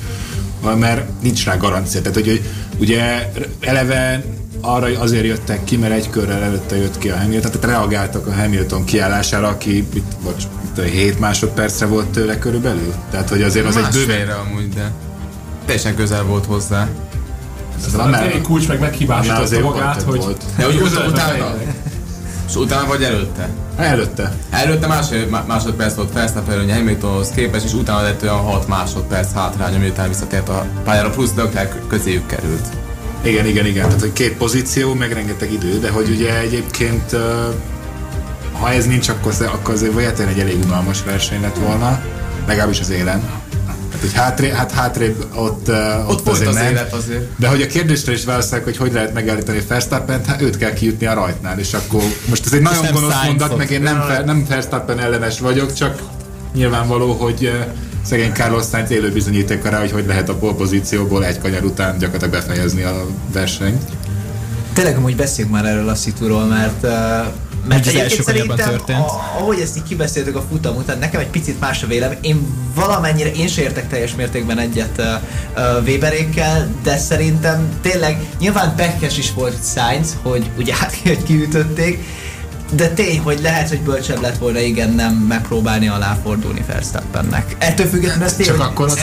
mert 0.80 1.22
nincs 1.22 1.45
rá 1.45 1.58
garancia. 1.58 2.02
Tehát, 2.02 2.18
hogy, 2.18 2.28
hogy 2.28 2.41
ugye 2.80 3.30
eleve 3.60 4.24
arra 4.62 4.99
azért 4.99 5.26
jöttek 5.26 5.64
ki, 5.64 5.78
mert 5.78 5.93
egy 5.93 6.10
körrel 6.10 6.43
előtte 6.43 6.78
jött 6.78 6.97
ki 6.97 7.10
a 7.10 7.18
Hamilton, 7.18 7.51
tehát 7.51 7.68
reagáltak 7.78 8.28
a 8.28 8.34
Hamilton 8.34 8.84
kiállására, 8.84 9.47
aki 9.47 9.88
mit, 9.93 10.03
bocs, 10.24 10.43
mit, 10.62 10.86
7 10.86 11.20
másodpercre 11.20 11.86
volt 11.86 12.07
tőle 12.07 12.39
körülbelül. 12.39 12.93
Tehát, 13.12 13.30
hogy 13.30 13.41
azért 13.41 13.66
az 13.66 13.78
egy 13.78 13.84
bőven... 13.91 14.07
másfélre 14.07 14.34
amúgy, 14.34 14.70
de 14.70 14.91
teljesen 15.66 15.95
közel 15.95 16.24
volt 16.24 16.45
hozzá. 16.45 16.88
Ez 17.86 17.93
A 17.93 18.10
Kerry 18.10 18.41
kulcs 18.41 18.68
meg 18.68 18.80
meghibásította 18.80 19.41
azért 19.41 19.64
magát, 19.64 20.01
hogy 20.01 20.18
volt. 20.18 20.43
De 20.57 20.66
közelbe 20.78 21.07
utána? 21.07 21.53
És 22.47 22.55
utána 22.55 22.88
vagy 22.88 23.03
előtte? 23.03 23.49
Előtte. 23.78 24.34
Előtte 24.49 24.88
másfél 24.88 25.28
má- 25.28 25.47
másodperc 25.47 25.95
volt 25.95 26.14
Verstappen 26.14 26.53
előnye 26.53 26.76
Hamiltonhoz 26.76 27.30
képest, 27.30 27.66
és 27.66 27.74
utána 27.74 28.01
lett 28.01 28.22
olyan 28.22 28.36
6 28.36 28.68
másodperc 28.68 29.34
hátrány, 29.34 29.80
miután 29.80 30.07
visszatért 30.07 30.49
a 30.49 30.66
pályára, 30.84 31.10
plusz 31.10 31.34
Leclerc 31.36 31.72
közéjük 31.88 32.26
került. 32.26 32.68
Igen, 33.24 33.45
igen, 33.45 33.65
igen. 33.65 33.86
Tehát, 33.86 33.99
hogy 34.01 34.13
két 34.13 34.34
pozíció, 34.38 34.93
meg 34.93 35.11
rengeteg 35.11 35.53
idő, 35.53 35.80
de 35.80 35.89
hogy 35.89 36.09
ugye 36.09 36.39
egyébként 36.39 37.15
ha 38.51 38.72
ez 38.72 38.86
nincs, 38.86 39.09
akkor, 39.09 39.32
az- 39.32 39.41
akkor 39.41 39.74
azért 39.74 39.93
vajon 39.93 40.13
egy 40.28 40.39
elég 40.39 40.57
unalmas 40.65 41.03
verseny 41.03 41.41
lett 41.41 41.57
volna, 41.57 42.01
legalábbis 42.47 42.80
az 42.80 42.89
élen. 42.89 43.24
Hát, 43.67 43.99
hogy 44.01 44.13
hátrébb, 44.13 44.51
hát 44.51 44.72
hátrébb 44.72 45.26
ott, 45.36 45.67
uh, 45.67 46.09
Ott 46.09 46.24
volt 46.24 46.28
azért 46.28 46.49
az 46.49 46.55
nem. 46.55 46.72
élet 46.72 46.93
azért. 46.93 47.28
De 47.38 47.47
hogy 47.47 47.61
a 47.61 47.67
kérdésre 47.67 48.11
is 48.11 48.26
válaszolják, 48.26 48.63
hogy 48.63 48.78
hogy 48.78 48.93
lehet 48.93 49.13
megállítani 49.13 49.61
Verstappent, 49.67 50.26
hát 50.26 50.41
őt 50.41 50.57
kell 50.57 50.74
kijutni 50.74 51.05
a 51.05 51.13
rajtnál, 51.13 51.59
és 51.59 51.74
akkor 51.74 52.01
most 52.30 52.45
ez 52.45 52.53
egy 52.53 52.61
nagyon 52.61 52.86
gonosz 52.93 53.26
mondat, 53.26 53.57
meg 53.57 53.72
én 53.72 53.82
nem, 53.82 54.03
nem 54.26 54.45
Verstappen 54.49 54.99
ellenes 54.99 55.39
vagyok, 55.39 55.74
csak 55.74 56.01
nyilvánvaló, 56.53 57.11
hogy 57.13 57.43
uh, 57.43 57.65
szegény 58.10 58.32
Carlos 58.32 58.66
Sainz 58.72 58.91
élő 58.91 59.12
bizonyítéka 59.12 59.70
rá, 59.70 59.80
hogy 59.80 59.91
hogy 59.91 60.05
lehet 60.05 60.30
a 60.30 60.36
pozícióból 60.36 61.26
egy 61.26 61.39
kanyar 61.39 61.64
után 61.64 61.97
gyakorlatilag 61.97 62.34
befejezni 62.34 62.84
a 62.84 63.05
versenyt. 63.34 63.84
Tényleg 64.74 64.97
amúgy 64.97 65.16
beszéljünk 65.16 65.55
már 65.55 65.66
erről 65.66 65.89
a 65.89 65.95
szituról, 65.95 66.45
mert 66.45 66.84
uh, 66.84 66.89
mert 67.68 67.88
az 67.88 67.95
első 67.95 68.22
szerintem, 68.22 68.55
történt. 68.55 68.99
a- 68.99 69.38
ahogy 69.38 69.60
ezt 69.60 69.78
így 69.78 69.84
kibeszéltük 69.84 70.36
a 70.36 70.43
futam 70.49 70.76
után, 70.76 70.99
nekem 70.99 71.20
egy 71.20 71.28
picit 71.28 71.60
más 71.60 71.84
a 71.84 71.88
vélem. 71.88 72.14
Én 72.22 72.47
valamennyire, 72.76 73.32
én 73.32 73.47
se 73.47 73.62
értek 73.62 73.89
teljes 73.89 74.16
mértékben 74.16 74.57
egyet 74.60 74.97
uh, 74.97 75.05
uh, 75.05 75.84
Weberékkel, 75.86 76.68
de 76.84 76.97
szerintem 76.97 77.70
tényleg 77.82 78.20
nyilván 78.39 78.76
pekes 78.76 79.18
is 79.18 79.34
volt 79.34 79.57
Sainz, 79.76 80.18
hogy 80.22 80.49
ugye 80.57 80.76
hát 80.76 80.95
hogy 81.03 81.24
kiütötték, 81.24 82.03
de 82.72 82.89
tény, 82.89 83.20
hogy 83.20 83.39
lehet, 83.41 83.70
hogy 83.70 83.82
bölcsebb 83.82 84.22
lett 84.22 84.38
volna 84.38 84.59
igen 84.59 84.89
nem 84.89 85.13
megpróbálni 85.13 85.88
aláfordulni 85.88 86.63
Verstappennek. 86.67 87.55
Ettől 87.57 87.86
függetlenül 87.86 88.24
ez 88.24 88.36
tény, 88.36 88.45
Csak 88.45 88.55
hogy 88.55 88.65
akkor 88.65 88.86
az 88.86 88.99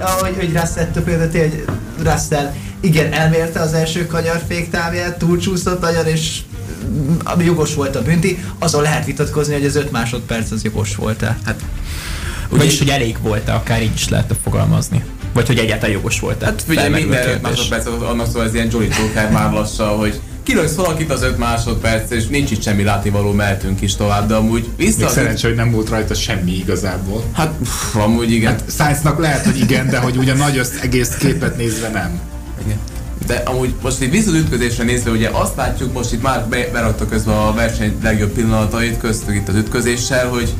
ahogy, 0.00 0.34
hogy 0.36 0.52
Russell, 0.52 0.82
ettől 0.82 1.02
például 1.02 1.30
tény, 1.30 1.50
hogy 1.50 1.64
Russell 2.02 2.52
igen, 2.80 3.12
elmérte 3.12 3.60
az 3.60 3.72
első 3.72 4.06
kanyar 4.06 4.42
féktávját, 4.48 5.18
túlcsúszott 5.18 5.80
nagyon, 5.80 6.06
és 6.06 6.38
mm, 6.88 7.16
ami 7.24 7.44
jogos 7.44 7.74
volt 7.74 7.96
a 7.96 8.02
bünti, 8.02 8.44
azon 8.58 8.82
lehet 8.82 9.04
vitatkozni, 9.04 9.52
hogy 9.52 9.64
az 9.64 9.76
5 9.76 9.90
másodperc 9.90 10.50
az 10.50 10.62
jogos 10.62 10.96
volt-e. 10.96 11.38
Hát 11.44 11.60
Vagyis, 12.48 12.78
hogy 12.78 12.88
elég 12.88 13.16
volt-e, 13.22 13.54
akár 13.54 13.82
így 13.82 13.94
is 13.94 14.08
lehetne 14.08 14.34
fogalmazni. 14.42 15.04
Vagy 15.32 15.46
hogy 15.46 15.58
egyáltalán 15.58 15.94
jogos 15.94 16.20
volt-e. 16.20 16.44
Hát 16.44 16.64
a 16.66 16.88
minden 16.88 17.10
5 17.10 17.24
kérdés. 17.24 17.40
másodperc 17.42 17.86
annak 17.86 18.30
szól, 18.30 18.44
ez 18.44 18.54
ilyen 18.54 18.68
Jolly 18.70 18.88
Joker 18.98 19.30
már 19.30 19.52
lassan, 19.52 19.96
hogy 19.96 20.20
kilősz 20.48 20.74
valakit 20.74 21.10
az 21.12 21.22
5 21.22 21.38
másodperc, 21.38 22.10
és 22.10 22.26
nincs 22.26 22.50
itt 22.50 22.62
semmi 22.62 22.82
látnivaló, 22.82 23.32
mehetünk 23.32 23.80
is 23.80 23.96
tovább, 23.96 24.28
de 24.28 24.34
amúgy 24.34 24.68
vissza 24.76 24.98
Még 24.98 25.08
szerencsé, 25.08 25.46
hogy 25.46 25.56
nem 25.56 25.68
múlt 25.68 25.88
rajta 25.88 26.14
semmi 26.14 26.52
igazából. 26.56 27.24
Hát, 27.32 27.52
pff, 27.62 27.96
amúgy 27.96 28.30
igen. 28.30 28.50
Hát 28.50 28.64
Sainznak 28.76 29.18
lehet, 29.18 29.44
hogy 29.44 29.58
igen, 29.58 29.88
de 29.88 29.98
hogy 29.98 30.16
ugye 30.16 30.34
nagy 30.34 30.58
össz- 30.58 30.82
egész 30.82 31.08
képet 31.08 31.56
nézve 31.56 31.88
nem. 31.88 32.20
igen. 32.64 32.78
De 33.26 33.34
amúgy 33.34 33.74
most 33.82 34.00
itt 34.02 34.10
vissza 34.10 34.28
az 34.30 34.34
ütközésre 34.36 34.84
nézve, 34.84 35.10
ugye 35.10 35.28
azt 35.28 35.56
látjuk, 35.56 35.92
most 35.92 36.12
itt 36.12 36.22
már 36.22 36.46
be, 36.46 36.68
berakta 36.72 37.06
közben 37.08 37.34
a 37.34 37.52
verseny 37.52 37.96
legjobb 38.02 38.30
pillanatait, 38.30 38.98
köztük 38.98 39.34
itt 39.34 39.48
az 39.48 39.54
ütközéssel, 39.54 40.28
hogy 40.28 40.54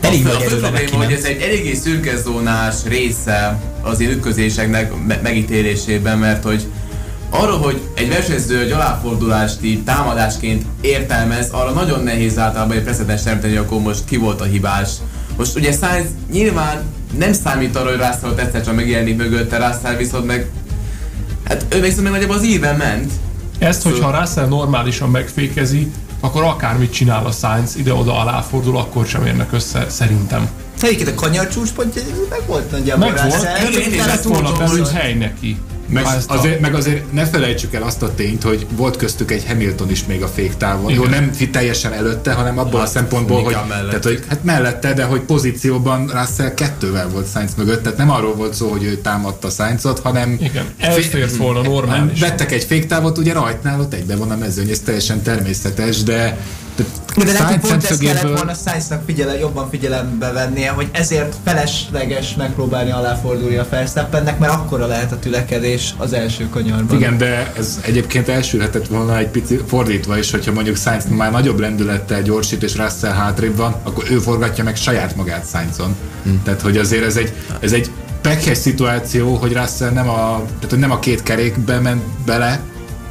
Elég 0.00 0.26
a, 0.26 0.32
nagy 0.32 0.52
a 0.52 0.56
probléma, 0.56 1.04
hogy 1.04 1.12
ez 1.12 1.24
egy 1.24 1.40
eléggé 1.40 1.74
szürke 1.74 2.16
zónás 2.16 2.74
része 2.84 3.60
az 3.82 4.00
ilyen 4.00 4.12
ütközéseknek 4.12 4.92
me- 5.06 5.22
megítélésében, 5.22 6.18
mert 6.18 6.44
hogy 6.44 6.66
arra, 7.30 7.52
hogy 7.52 7.80
egy 7.94 8.08
versenyző 8.08 8.60
egy 8.60 8.70
aláfordulást 8.70 9.62
így 9.62 9.84
támadásként 9.84 10.64
értelmez, 10.80 11.48
arra 11.50 11.70
nagyon 11.70 12.02
nehéz 12.02 12.38
általában 12.38 12.76
egy 12.76 12.82
precedens 12.82 13.22
teremteni, 13.22 13.54
hogy 13.56 13.64
akkor 13.66 13.80
most 13.80 14.04
ki 14.04 14.16
volt 14.16 14.40
a 14.40 14.44
hibás. 14.44 14.90
Most 15.36 15.56
ugye 15.56 15.72
Sainz 15.72 16.06
nyilván 16.32 16.82
nem 17.18 17.32
számít 17.32 17.76
arra, 17.76 17.88
hogy 17.88 17.96
Russell 17.98 18.30
ott 18.30 18.38
egyszer 18.38 18.64
csak 18.64 18.74
megjelenik 18.74 19.16
mögötte, 19.16 19.56
Russell 19.68 19.96
viszont 19.96 20.26
meg 20.26 20.50
Hát 21.44 21.64
ő 21.68 21.80
még 21.80 21.88
szerintem 21.90 22.12
nagyjából 22.12 22.36
az 22.36 22.44
íven 22.44 22.76
ment. 22.76 23.12
Ezt, 23.58 23.82
hogyha 23.82 24.18
Russell 24.20 24.46
normálisan 24.46 25.10
megfékezi, 25.10 25.90
akkor 26.20 26.42
akármit 26.42 26.92
csinál 26.92 27.26
a 27.26 27.30
Sainz, 27.30 27.76
ide-oda 27.76 28.20
aláfordul, 28.20 28.76
akkor 28.76 29.06
sem 29.06 29.26
érnek 29.26 29.52
össze, 29.52 29.86
szerintem. 29.88 30.48
Egyébként 30.82 31.08
a 31.08 31.14
kanyar 31.14 31.48
csúcspontja 31.48 32.02
meg 32.30 32.40
volt 32.46 32.70
nagyjából 32.70 33.08
Meg 33.10 33.16
volt, 33.20 33.32
Russell. 33.34 33.56
igen, 33.56 33.72
csak 33.72 33.82
én 33.82 33.92
is 33.92 33.98
lett 33.98 34.08
ezt 34.08 34.24
volna 34.24 34.48
tudom, 34.52 34.66
belül 34.66 34.82
hogy- 34.84 34.92
hely 34.94 35.14
neki. 35.14 35.48
Meg 35.48 35.58
Ha 35.58 35.58
ezt 35.58 35.77
a- 35.96 36.22
azért, 36.26 36.60
meg 36.60 36.74
azért 36.74 37.12
ne 37.12 37.26
felejtsük 37.26 37.74
el 37.74 37.82
azt 37.82 38.02
a 38.02 38.14
tényt, 38.14 38.42
hogy 38.42 38.66
volt 38.76 38.96
köztük 38.96 39.30
egy 39.30 39.44
Hamilton 39.46 39.90
is 39.90 40.04
még 40.04 40.22
a 40.22 40.28
féktávon. 40.28 40.92
Jó, 40.92 41.04
Igen. 41.04 41.20
nem 41.22 41.32
fi- 41.32 41.50
teljesen 41.50 41.92
előtte, 41.92 42.32
hanem 42.32 42.58
abból 42.58 42.78
a 42.80 42.82
Hát, 42.82 42.88
szempontból, 42.92 43.42
hogy, 43.42 43.56
mellett. 43.68 43.88
tehát, 43.88 44.04
hogy 44.04 44.22
hát 44.28 44.44
mellette, 44.44 44.92
de 44.92 45.04
hogy 45.04 45.20
pozícióban 45.20 46.06
Russell 46.06 46.54
kettővel 46.54 47.08
volt 47.08 47.30
Sainz 47.30 47.54
mögött, 47.56 47.82
tehát 47.82 47.98
nem 47.98 48.10
arról 48.10 48.34
volt 48.34 48.54
szó, 48.54 48.68
hogy 48.70 48.84
ő 48.84 48.96
támadta 48.96 49.48
Sainzot, 49.50 49.98
hanem 49.98 50.36
Igen, 50.40 50.64
elfért 50.78 51.36
volna 51.36 51.56
hanem 51.58 51.72
normálisan. 51.72 52.28
vettek 52.28 52.52
egy 52.52 52.64
féktávot, 52.64 53.18
ugye 53.18 53.32
rajtnál 53.32 53.80
ott 53.80 53.92
egybe 53.94 54.16
van 54.16 54.30
a 54.30 54.36
mezőny, 54.36 54.70
ez 54.70 54.80
teljesen 54.80 55.22
természetes, 55.22 56.02
de 56.02 56.38
De 57.16 57.24
neki 57.24 57.36
Sainz 57.36 57.68
pont 57.68 57.84
ezt 57.84 58.00
kellett 58.00 58.22
volna 58.22 58.54
Sainznak 58.54 59.02
figyele, 59.06 59.38
jobban 59.38 59.70
figyelembe 59.70 60.32
vennie, 60.32 60.70
hogy 60.70 60.88
ezért 60.92 61.34
felesleges 61.44 62.34
megpróbálni 62.34 62.90
aláfordulni 62.90 63.56
a 63.56 63.66
Verstappennek, 63.70 64.38
mert 64.38 64.52
akkora 64.52 64.86
lehet 64.86 65.12
a 65.12 65.18
tülekedés 65.18 65.94
az 65.96 66.12
első 66.12 66.48
kanyarban. 66.48 66.96
Igen, 66.96 67.18
de 67.18 67.52
ez 67.56 67.80
egyébként 67.84 68.28
elsülhetett 68.28 68.86
volna 68.86 69.18
egy 69.18 69.28
pici 69.28 69.60
fordítva 69.66 70.18
is, 70.18 70.30
hogyha 70.30 70.52
mondjuk 70.52 70.76
Sainz 70.76 71.04
már 71.08 71.30
nagyobb 71.30 71.58
lendülettel 71.58 72.22
gyorsít, 72.22 72.62
és 72.62 72.76
Russell 72.76 73.12
hátrébb 73.12 73.56
van, 73.56 73.74
akkor 73.82 74.04
ő 74.10 74.18
forgatja 74.18 74.64
meg 74.64 74.76
saját 74.76 75.16
magát 75.16 75.46
Sainzon. 75.50 75.96
Hmm. 76.22 76.42
Tehát, 76.44 76.60
hogy 76.60 76.76
azért 76.76 77.04
ez 77.04 77.16
egy, 77.16 77.32
ez 77.60 77.72
egy 77.72 77.90
pekhes 78.20 78.58
szituáció, 78.58 79.34
hogy 79.34 79.52
Russell 79.52 79.90
nem 79.90 80.08
a, 80.08 80.42
tehát, 80.46 80.70
hogy 80.70 80.78
nem 80.78 80.90
a 80.90 80.98
két 80.98 81.22
kerékbe 81.22 81.80
ment 81.80 82.02
bele, 82.24 82.60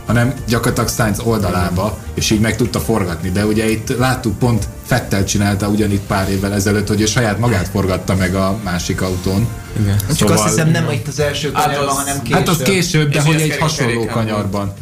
hanem 0.06 0.34
gyakorlatilag 0.48 0.90
Sainz 0.90 1.20
oldalába, 1.20 1.98
és 2.18 2.30
így 2.30 2.40
meg 2.40 2.56
tudta 2.56 2.80
forgatni. 2.80 3.30
De 3.30 3.46
ugye 3.46 3.70
itt 3.70 3.98
láttuk, 3.98 4.40
pont 4.40 4.68
Fettel 4.86 5.24
csinálta 5.24 5.68
ugyanitt 5.68 6.06
pár 6.06 6.30
évvel 6.30 6.54
ezelőtt, 6.54 6.88
hogy 6.88 7.02
ő 7.02 7.06
saját 7.06 7.40
magát 7.40 7.68
forgatta 7.68 8.16
meg 8.16 8.36
a 8.36 8.58
másik 8.64 9.02
autón. 9.02 9.48
Igen. 9.82 9.98
Csak 10.16 10.30
azt 10.30 10.44
hiszem 10.44 10.70
nem 10.70 10.92
itt 10.92 11.08
az 11.08 11.20
első 11.20 11.52
Hát 11.54 11.66
kanyarban, 11.66 11.90
az- 11.90 11.96
hanem 11.98 12.22
később. 12.22 12.38
Hát 12.38 12.48
az 12.48 12.58
később, 12.62 13.10
de 13.12 13.18
És 13.20 13.26
hogy 13.26 13.34
egy 13.36 13.42
kerék- 13.42 13.62
hasonló 13.62 14.06
kanyarban. 14.06 14.74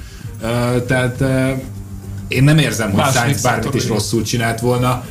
Uh, 0.41 0.86
tehát 0.86 1.21
uh, 1.21 1.49
én 2.27 2.43
nem 2.43 2.57
érzem, 2.57 2.91
hogy 2.91 3.13
Sainz 3.13 3.41
bármit 3.41 3.73
is 3.73 3.88
rosszul 3.88 4.21
csinált 4.23 4.59
volna. 4.59 5.03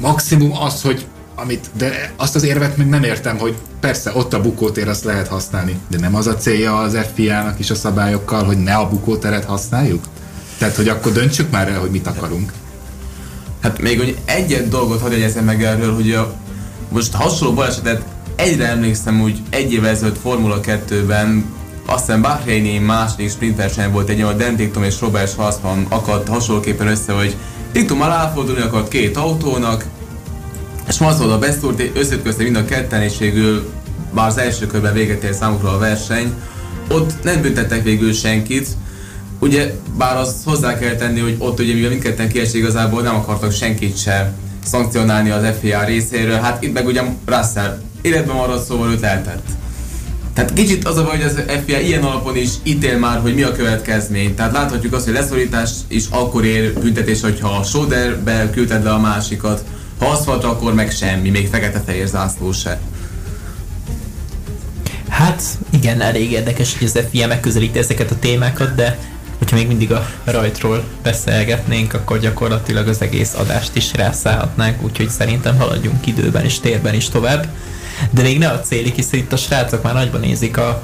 Maximum 0.00 0.52
az, 0.62 0.82
hogy 0.82 1.06
amit, 1.34 1.70
de 1.76 2.12
azt 2.16 2.34
az 2.34 2.42
érvet 2.44 2.76
meg 2.76 2.88
nem 2.88 3.02
értem, 3.02 3.38
hogy 3.38 3.54
persze 3.80 4.10
ott 4.14 4.34
a 4.34 4.40
bukótér 4.40 4.88
azt 4.88 5.04
lehet 5.04 5.28
használni, 5.28 5.78
de 5.88 5.98
nem 5.98 6.14
az 6.14 6.26
a 6.26 6.34
célja 6.36 6.78
az 6.78 6.96
FIA-nak 7.14 7.58
is 7.58 7.70
a 7.70 7.74
szabályokkal, 7.74 8.44
hogy 8.44 8.58
ne 8.58 8.74
a 8.74 8.88
bukóteret 8.88 9.44
használjuk? 9.44 10.04
Tehát, 10.58 10.76
hogy 10.76 10.88
akkor 10.88 11.12
döntsük 11.12 11.50
már 11.50 11.68
el, 11.68 11.80
hogy 11.80 11.90
mit 11.90 12.06
akarunk. 12.06 12.52
Hát 13.60 13.80
még 13.80 13.98
hogy 13.98 14.18
egyet 14.24 14.68
dolgot 14.68 15.00
hadd 15.00 15.10
jegyezzem 15.10 15.44
meg 15.44 15.64
erről, 15.64 15.94
hogy 15.94 16.12
a, 16.12 16.34
most 16.88 17.12
hasonló 17.12 17.54
balesetet 17.54 18.02
egyre 18.36 18.68
emlékszem 18.68 19.20
úgy 19.20 19.42
egy 19.50 19.72
évvel 19.72 19.90
ezelőtt 19.90 20.18
Formula 20.18 20.60
2-ben 20.62 21.44
azt 21.86 22.06
hiszem 22.06 22.22
Bahreini 22.22 22.78
második 22.78 23.30
sprint 23.30 23.56
verseny 23.56 23.90
volt 23.90 24.08
egy, 24.08 24.20
ahol 24.20 24.34
Dan 24.34 24.84
és 24.84 25.00
Robert 25.00 25.30
Schwarzman 25.30 25.86
akadt 25.88 26.28
hasonlóképpen 26.28 26.86
össze, 26.86 27.12
hogy 27.12 27.36
Ticktum 27.72 28.02
aláfordulni 28.02 28.60
akart 28.60 28.88
két 28.88 29.16
autónak, 29.16 29.84
és 30.88 30.98
volt 30.98 31.20
a 31.20 31.38
beszúrt, 31.38 31.82
összeütközte 31.94 32.42
mind 32.42 32.56
a 32.56 32.64
ketten, 32.64 33.02
és 33.02 33.18
végül 33.18 33.70
már 34.12 34.26
az 34.26 34.38
első 34.38 34.66
körben 34.66 34.92
véget 34.92 35.22
ért 35.22 35.34
számukra 35.34 35.72
a 35.72 35.78
verseny. 35.78 36.34
Ott 36.90 37.22
nem 37.22 37.42
büntettek 37.42 37.82
végül 37.82 38.12
senkit, 38.12 38.68
ugye 39.38 39.74
bár 39.98 40.16
az 40.16 40.42
hozzá 40.44 40.78
kell 40.78 40.94
tenni, 40.94 41.20
hogy 41.20 41.36
ott 41.38 41.60
ugye 41.60 41.74
mivel 41.74 41.90
mindketten 41.90 42.28
kiesik 42.28 42.54
igazából 42.54 43.02
nem 43.02 43.14
akartak 43.14 43.52
senkit 43.52 43.98
se 43.98 44.32
szankcionálni 44.64 45.30
az 45.30 45.44
FIA 45.60 45.84
részéről, 45.84 46.38
hát 46.38 46.62
itt 46.62 46.72
meg 46.72 46.86
ugye 46.86 47.02
Russell 47.24 47.78
életben 48.02 48.36
maradt, 48.36 48.66
szóval 48.66 48.90
őt 48.90 49.02
eltett. 49.02 49.46
Tehát 50.34 50.52
kicsit 50.52 50.84
az 50.86 50.96
a 50.96 51.04
baj, 51.04 51.16
hogy 51.16 51.26
az 51.26 51.42
FIA 51.64 51.80
ilyen 51.80 52.02
alapon 52.02 52.36
is 52.36 52.50
ítél 52.62 52.98
már, 52.98 53.20
hogy 53.20 53.34
mi 53.34 53.42
a 53.42 53.52
következmény. 53.52 54.34
Tehát 54.34 54.52
láthatjuk 54.52 54.92
azt, 54.92 55.04
hogy 55.04 55.14
leszorítás 55.14 55.70
is 55.88 56.04
akkor 56.10 56.44
ér 56.44 56.72
büntetés, 56.72 57.20
hogyha 57.20 57.48
a 57.48 57.62
Soderbe 57.62 58.50
küldted 58.50 58.84
le 58.84 58.90
a 58.90 58.98
másikat, 58.98 59.64
ha 59.98 60.06
aszfalt, 60.06 60.44
akkor 60.44 60.74
meg 60.74 60.90
semmi, 60.90 61.30
még 61.30 61.48
fekete-fehér 61.48 62.06
zászló 62.06 62.52
se. 62.52 62.80
Hát 65.08 65.42
igen, 65.70 66.00
elég 66.00 66.30
érdekes, 66.30 66.78
hogy 66.78 66.86
az 66.86 67.00
FIA 67.10 67.26
megközelíti 67.26 67.78
ezeket 67.78 68.10
a 68.10 68.18
témákat, 68.18 68.74
de 68.74 68.98
hogyha 69.38 69.56
még 69.56 69.66
mindig 69.66 69.92
a 69.92 70.06
rajtról 70.24 70.84
beszélgetnénk, 71.02 71.94
akkor 71.94 72.18
gyakorlatilag 72.18 72.88
az 72.88 73.02
egész 73.02 73.34
adást 73.34 73.76
is 73.76 73.94
rászállhatnánk, 73.94 74.82
úgyhogy 74.82 75.08
szerintem 75.08 75.56
haladjunk 75.56 76.06
időben 76.06 76.44
és 76.44 76.60
térben 76.60 76.94
is 76.94 77.08
tovább. 77.08 77.46
De 78.10 78.22
még 78.22 78.38
ne 78.38 78.48
a 78.48 78.60
célik, 78.60 78.94
hiszen 78.94 79.18
itt 79.18 79.32
a 79.32 79.36
srácok 79.36 79.82
már 79.82 79.94
nagyban 79.94 80.20
nézik 80.20 80.56
a, 80.56 80.82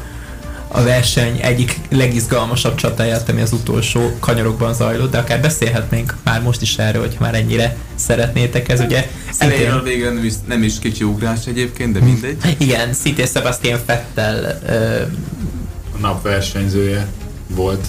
a 0.68 0.82
verseny 0.82 1.38
egyik 1.42 1.80
legizgalmasabb 1.90 2.74
csatáját, 2.74 3.28
ami 3.28 3.40
az 3.40 3.52
utolsó 3.52 4.16
kanyarokban 4.20 4.74
zajlott, 4.74 5.10
de 5.10 5.18
akár 5.18 5.40
beszélhetnénk 5.40 6.16
már 6.22 6.42
most 6.42 6.62
is 6.62 6.76
erről, 6.76 7.02
hogy 7.02 7.16
már 7.20 7.34
ennyire 7.34 7.76
szeretnétek. 7.94 8.68
Ez 8.68 8.80
ugye 8.80 9.08
Elejéről 9.38 9.82
végre 9.82 10.10
nem 10.10 10.24
is, 10.24 10.32
nem 10.46 10.62
is 10.62 10.78
kicsi 10.78 11.04
ugrás 11.04 11.46
egyébként, 11.46 11.92
de 11.92 12.00
mindegy. 12.00 12.56
Igen, 12.58 12.92
szintén 12.92 13.26
Sebastian 13.26 13.80
Fettel 13.86 14.58
ö, 14.66 15.02
A 15.94 15.98
nap 16.00 16.22
versenyzője 16.22 17.06
volt, 17.46 17.86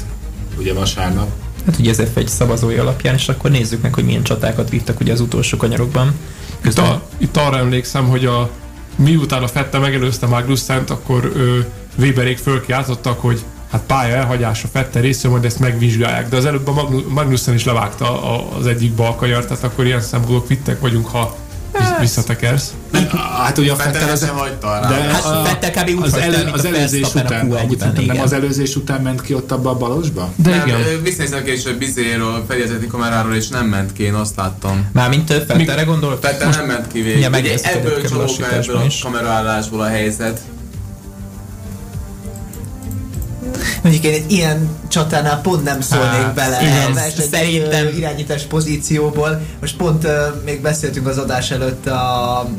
ugye 0.58 0.74
vasárnap. 0.74 1.30
hát 1.66 1.80
ugye 1.80 1.90
ez 1.90 2.00
egy 2.14 2.28
szavazói 2.28 2.78
alapján, 2.78 3.14
és 3.14 3.30
akkor 3.30 3.52
nézzük 3.52 3.82
meg, 3.82 3.94
hogy 3.94 4.06
milyen 4.06 4.24
csatákat 4.24 4.70
vívtak 4.70 5.00
ugye 5.00 5.12
az 5.12 5.20
utolsó 5.20 5.58
kanyarokban. 5.58 6.08
Itt, 6.08 6.62
Közben 6.62 6.86
a, 6.86 7.02
itt 7.18 7.38
arra 7.38 7.58
emlékszem, 7.58 8.08
hogy 8.08 8.26
a 8.26 8.50
miután 8.96 9.44
a 9.44 9.48
Fette 9.48 9.78
megelőzte 9.78 10.28
Magnussen-t, 10.28 10.90
akkor 10.90 11.32
ö, 11.36 11.60
Weberék 11.98 12.38
fölkiáltottak, 12.38 13.22
hogy 13.22 13.44
hát 13.72 13.82
pálya 13.88 14.16
elhagyása 14.16 14.68
Fette 14.68 15.00
részéről, 15.00 15.32
majd 15.32 15.46
ezt 15.46 15.60
megvizsgálják. 15.60 16.30
De 16.30 16.38
az 16.38 16.46
előbb 16.46 16.68
a 16.68 16.74
Magnu- 16.74 17.10
Magnussen 17.10 17.54
is 17.54 17.66
levágta 17.66 18.40
az 18.58 18.68
egyik 18.68 18.92
balkajart, 18.94 19.48
tehát 19.48 19.64
akkor 19.64 19.86
ilyen 19.86 20.02
szempontból 20.02 20.44
vittek 20.48 20.80
vagyunk, 20.80 21.08
ha 21.08 21.36
visszatekersz. 22.00 22.74
Nem, 22.92 23.08
hát 23.44 23.58
ugye 23.58 23.72
a 23.72 23.76
Fettel 23.76 24.10
az, 24.10 24.28
hagyta 24.28 24.80
rá. 24.82 24.88
de 24.90 24.96
Hát 24.96 25.26
a, 25.26 25.44
Fettel 25.46 25.72
kb. 25.72 25.90
úgy 25.90 26.04
az, 26.06 26.14
elő, 26.14 26.50
az 26.54 26.66
előzés 26.66 27.08
után, 27.16 27.40
amúgy 27.42 27.54
Q1-ben, 27.58 27.78
szerintem 27.80 28.06
nem 28.06 28.20
az 28.24 28.34
előzés 28.34 28.76
után 28.76 29.02
ment 29.02 29.22
ki 29.22 29.34
ott 29.34 29.52
abba 29.52 29.70
a 29.70 29.76
balosba? 29.78 30.32
De 30.36 30.50
Nem, 30.50 30.68
igen. 30.68 30.80
ö, 30.80 31.02
visszanézem 31.02 31.44
később 31.44 31.78
Bizéről, 31.78 32.46
fedélzeti 32.48 32.88
kameráról, 32.88 33.36
és 33.36 33.48
nem 33.48 33.66
ment 33.66 33.94
ki, 33.94 34.04
én 34.04 34.14
azt 34.14 34.36
láttam. 34.36 34.90
Mármint 34.94 35.30
ö, 35.30 35.38
Fettelre 35.48 35.84
gondol? 35.84 36.18
Fettel 36.22 36.50
nem 36.50 36.66
ment 36.66 36.88
ki 36.88 37.02
végig. 37.02 37.24
Ebből 37.24 38.02
lassításban 38.12 38.76
ebből 38.76 38.76
a 38.76 39.04
kameraállásból 39.04 39.82
a 39.82 39.88
helyzet. 39.88 40.40
Mondjuk 43.84 44.04
én 44.04 44.14
egy 44.14 44.32
ilyen 44.32 44.70
csatánál 44.88 45.42
pont 45.42 45.64
nem 45.64 45.82
szólnék 45.82 46.10
Hát, 46.10 46.34
bele 46.34 46.62
igen, 46.62 46.94
verseny 46.94 47.26
szerintem- 47.32 47.98
irányítás 47.98 48.44
pozícióból. 48.44 49.42
Most 49.62 49.76
pont 49.78 50.04
ö, 50.04 50.28
még 50.46 50.62
beszéltünk 50.62 51.08
az 51.08 51.18
adás 51.18 51.52
előtt 51.52 51.88
a 51.88 52.50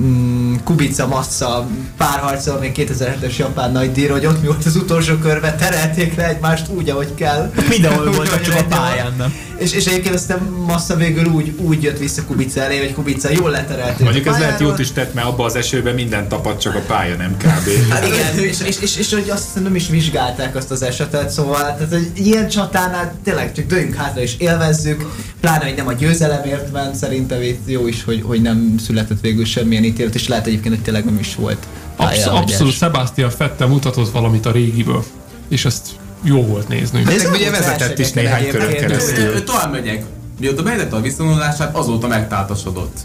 mm, 0.00 0.54
Kubica 0.64 1.06
Massa 1.06 1.66
párharcol 1.96 2.58
még 2.58 2.72
2007-es 2.76 3.36
japán 3.36 3.72
nagy 3.72 3.92
dír, 3.92 4.10
hogy 4.10 4.26
ott 4.26 4.40
mi 4.40 4.46
volt 4.46 4.64
az 4.66 4.76
utolsó 4.76 5.14
körben, 5.14 5.56
terelték 5.56 6.14
le 6.16 6.28
egymást 6.28 6.68
úgy, 6.68 6.90
ahogy 6.90 7.14
kell. 7.14 7.50
Mindenhol 7.68 8.12
voltak, 8.16 8.40
csak 8.40 8.54
a 8.54 8.64
pályán, 8.64 9.14
nem? 9.18 9.34
És, 9.58 9.72
és 9.72 9.86
egyébként 9.86 10.14
aztán 10.14 10.38
Massa 10.66 10.96
végül 10.96 11.24
úgy, 11.24 11.52
úgy 11.56 11.82
jött 11.82 11.98
vissza 11.98 12.24
Kubica 12.24 12.60
elé, 12.60 12.78
hogy 12.78 12.92
Kubica 12.92 13.30
jól 13.30 13.50
leterelték 13.50 14.04
Mondjuk 14.04 14.26
ez 14.26 14.38
lehet 14.38 14.60
jót 14.60 14.78
is 14.78 14.92
tett, 14.92 15.14
mert 15.14 15.26
abba 15.26 15.44
az 15.44 15.56
esőben 15.56 15.94
minden 15.94 16.28
tapad, 16.28 16.58
csak 16.58 16.74
a 16.74 16.80
pálya 16.86 17.16
nem 17.16 17.36
kb. 17.36 17.68
Hát 17.92 18.06
igen, 18.06 18.38
és, 18.38 18.60
és, 18.60 18.76
és, 18.80 18.96
és, 18.96 19.12
hogy 19.12 19.30
azt 19.30 19.44
hiszem 19.44 19.62
nem 19.62 19.74
is 19.74 19.88
vizsgálták 19.88 20.56
azt 20.56 20.70
az 20.70 20.82
esetet, 20.82 21.30
szóval 21.30 21.60
tehát, 21.60 21.88
hogy 21.88 22.10
ilyen 22.14 22.48
csatánál 22.48 23.14
tényleg 23.24 23.52
csak 23.52 23.66
dőljünk 23.66 23.94
hátra 23.94 24.20
és 24.20 24.34
élvezzük, 24.38 25.10
pláne, 25.40 25.64
hogy 25.64 25.76
nem 25.76 25.86
a 25.86 25.92
győzelemért 25.92 26.72
ment, 26.72 26.94
szerintem 26.94 27.42
itt 27.42 27.68
jó 27.68 27.86
is, 27.86 28.04
hogy, 28.04 28.22
hogy 28.22 28.42
nem 28.42 28.74
született 28.86 29.20
végül 29.20 29.44
semmilyen 29.44 29.84
ítélet, 29.84 30.14
és 30.14 30.28
lehet 30.28 30.46
egyébként, 30.46 30.74
hogy 30.74 30.84
tényleg 30.84 31.04
nem 31.04 31.18
is 31.18 31.34
volt 31.34 31.66
Absz- 31.96 32.26
abszolút 32.26 32.72
Sebastian 32.72 33.30
Fette 33.30 33.66
mutatott 33.66 34.10
valamit 34.10 34.46
a 34.46 34.52
régiből. 34.52 35.04
És 35.48 35.64
ezt 35.64 35.88
jó 36.22 36.42
volt 36.42 36.68
nézni. 36.68 37.02
Ez 37.06 37.22
nem 37.22 37.32
ugye 37.32 37.50
vezetett 37.50 37.98
is 37.98 38.12
néhány 38.12 38.48
körön 38.48 38.72
keresztül. 38.72 39.24
Ö, 39.24 39.42
Tovább 39.42 39.72
megyek. 39.72 40.04
Mióta 40.40 40.62
bejelentette 40.62 40.96
a 40.96 41.00
visszavonulását, 41.00 41.76
azóta 41.76 42.06
megtáltasodott. 42.06 42.96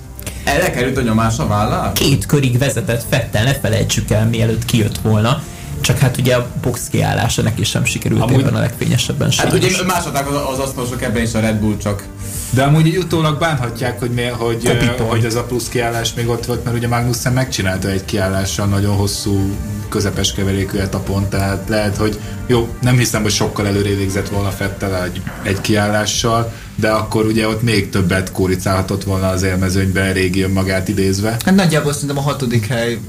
Erre 0.43 0.71
került 0.71 0.97
a 0.97 1.01
nyomás 1.01 1.39
a 1.39 1.47
vállá? 1.47 1.91
Két 1.91 2.25
körig 2.25 2.57
vezetett 2.57 3.05
Fettel, 3.09 3.43
ne 3.43 3.53
felejtsük 3.53 4.11
el, 4.11 4.25
mielőtt 4.27 4.65
kijött 4.65 4.97
volna. 4.97 5.43
Csak 5.83 5.97
hát 5.97 6.17
ugye 6.17 6.35
a 6.35 6.47
box 6.61 6.87
kiállása 6.91 7.41
neki 7.41 7.63
sem 7.63 7.85
sikerült 7.85 8.21
Amúgy- 8.21 8.41
ebben 8.41 8.55
a 8.55 8.59
legfényesebben 8.59 9.31
sem. 9.31 9.45
Hát 9.45 9.55
ugye 9.55 9.69
másodták 9.87 10.29
az, 10.29 10.35
az 10.53 10.59
asztalosok 10.59 11.01
ebben 11.01 11.21
is 11.21 11.33
a 11.33 11.39
Red 11.39 11.55
Bull 11.55 11.77
csak. 11.77 12.03
De 12.49 12.63
amúgy 12.63 12.87
így 12.87 12.97
utólag 12.97 13.39
bánhatják, 13.39 13.99
hogy, 13.99 14.09
mi, 14.09 14.23
hogy, 14.23 14.63
Kapitol. 14.63 15.07
hogy 15.07 15.25
ez 15.25 15.35
a 15.35 15.43
plusz 15.43 15.67
kiállás 15.67 16.13
még 16.13 16.29
ott 16.29 16.45
volt, 16.45 16.63
mert 16.63 16.75
ugye 16.75 16.87
Magnussen 16.87 17.33
megcsinálta 17.33 17.89
egy 17.89 18.05
kiállással 18.05 18.65
nagyon 18.65 18.95
hosszú, 18.95 19.55
közepes 19.89 20.33
keverékű 20.33 20.77
etapon, 20.77 21.29
tehát 21.29 21.69
lehet, 21.69 21.97
hogy 21.97 22.19
jó, 22.47 22.67
nem 22.81 22.97
hiszem, 22.97 23.21
hogy 23.21 23.31
sokkal 23.31 23.67
előrébb 23.67 23.97
végzett 23.97 24.29
volna 24.29 24.49
Fettel 24.49 25.03
egy, 25.03 25.21
egy 25.43 25.61
kiállással, 25.61 26.53
de 26.75 26.89
akkor 26.89 27.25
ugye 27.25 27.47
ott 27.47 27.61
még 27.61 27.89
többet 27.89 28.31
kóricálhatott 28.31 29.03
volna 29.03 29.27
az 29.27 29.43
élmezőnybe, 29.43 30.11
régi 30.11 30.41
önmagát 30.41 30.87
idézve. 30.87 31.29
Hát 31.45 31.55
nagyjából 31.55 31.93
szerintem 31.93 32.17
a 32.17 32.21
hatodik 32.21 32.67
hely 32.67 32.99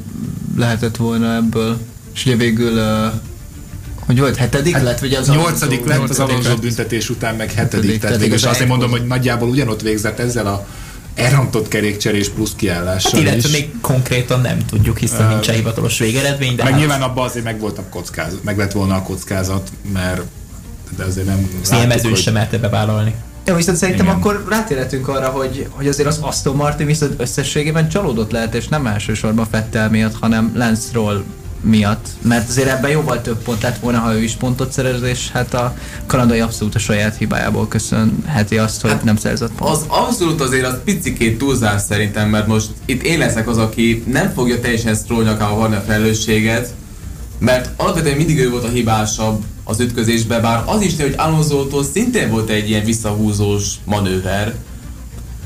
lehetett 0.57 0.97
volna 0.97 1.35
ebből, 1.35 1.79
és 2.15 2.27
ugye 2.27 2.37
végül 2.37 2.73
uh, 2.73 3.13
hogy 4.07 4.19
volt, 4.21 4.37
hetedik 4.37 4.79
lett, 4.79 4.99
vagy 4.99 5.15
az 5.15 5.29
Nyolcadik 5.29 5.81
Alonso- 5.85 6.01
lett 6.01 6.09
az 6.11 6.19
Alonso 6.21 6.57
büntetés 6.57 7.11
után, 7.11 7.35
meg 7.35 7.53
Hetedik, 7.53 7.73
hetedik, 7.73 8.01
tehát 8.01 8.21
végül 8.21 8.49
azt 8.49 8.61
én 8.61 8.67
mondom, 8.67 8.91
hogy 8.91 9.07
nagyjából 9.07 9.49
ugyanott 9.49 9.83
végzett 9.83 10.19
ezzel 10.19 10.47
a 10.47 10.67
elrontott 11.15 11.69
kerékcserés 11.69 12.29
plusz 12.29 12.53
kiállással 12.57 13.11
Hát 13.13 13.21
illetve 13.21 13.49
is. 13.49 13.55
még 13.55 13.71
konkrétan 13.81 14.41
nem 14.41 14.59
tudjuk, 14.67 14.99
hiszen 14.99 15.29
nincs 15.29 15.49
egy 15.49 15.57
hivatalos 15.57 15.99
végeredmény, 15.99 16.55
de 16.57 16.63
Meg 16.63 16.73
hát 16.73 16.81
nyilván 16.81 17.03
abban 17.03 17.25
azért 17.27 17.45
meg 17.45 17.61
volt 17.61 17.79
a 17.79 17.83
kockázat, 17.91 18.45
meg 18.45 18.59
lett 18.59 18.73
volna 18.73 18.95
a 18.95 19.03
kockázat, 19.03 19.71
mert 19.93 20.23
de 20.97 21.05
azért 21.05 21.27
nem 21.27 21.49
az 21.63 21.69
ilyen 21.71 21.79
láttuk, 21.81 21.89
mezőn 21.95 22.11
hogy- 22.11 22.21
sem 22.21 22.33
merte 22.33 22.59
bevállalni. 22.59 23.15
Jó, 23.47 23.55
viszont 23.55 23.77
szerintem 23.77 24.05
Igen. 24.07 24.17
akkor 24.19 24.45
rátérhetünk 24.49 25.09
arra, 25.09 25.29
hogy, 25.29 25.67
hogy 25.71 25.89
azért 25.89 26.09
az 26.09 26.19
Aston 26.21 26.57
Martin 26.57 26.87
viszont 26.87 27.15
összességében 27.21 27.89
csalódott 27.89 28.31
lehet, 28.31 28.55
és 28.55 28.69
nem 28.69 28.87
elsősorban 28.87 29.47
Fettel 29.51 29.91
miatt, 29.91 30.15
hanem 30.21 30.53
Lance 30.55 30.89
Roll 30.93 31.25
miatt, 31.65 32.09
mert 32.23 32.49
azért 32.49 32.69
ebben 32.69 32.91
jóval 32.91 33.21
több 33.21 33.43
pont 33.43 33.63
lett 33.63 33.79
volna, 33.79 33.99
ha 33.99 34.15
ő 34.15 34.23
is 34.23 34.33
pontot 34.33 34.73
szerez, 34.73 35.03
és 35.03 35.31
hát 35.31 35.55
a 35.55 35.77
kanadai 36.07 36.41
abszolút 36.41 36.75
a 36.75 36.79
saját 36.79 37.17
hibájából 37.17 37.69
köszönheti 37.69 38.59
azt, 38.59 38.81
hogy 38.81 38.91
Hát 38.91 39.05
nem 39.05 39.17
szerzett 39.17 39.53
pont. 39.53 39.71
Az 39.71 39.85
abszolút 39.89 40.41
azért 40.41 40.67
az 40.67 40.77
picikét 40.85 41.39
túlzás 41.39 41.83
szerintem, 41.83 42.29
mert 42.29 42.47
most 42.47 42.69
itt 42.85 43.03
én 43.03 43.19
leszek 43.19 43.49
az, 43.49 43.59
aki 43.59 44.03
nem 44.07 44.33
fogja 44.35 44.61
teljesen 44.61 44.95
Stroll 44.95 45.25
nyakába 45.25 45.57
varni 45.57 45.77
a 45.77 45.85
felelősséget, 45.87 46.75
mert 47.39 47.71
alapvetően 47.77 48.17
mindig 48.17 48.39
ő 48.39 48.51
volt 48.51 48.65
a 48.65 48.69
hibásabb 48.69 49.45
az 49.65 49.81
ütközésben, 49.81 50.43
bár 50.43 50.63
az 50.67 50.81
is 50.81 50.97
hogy 51.01 51.15
Alonso-tól 51.17 51.85
szintén 51.85 52.31
volt 52.31 52.51
egy 52.51 52.69
ilyen 52.69 52.85
visszahúzós 52.85 53.65
manőver, 53.85 54.55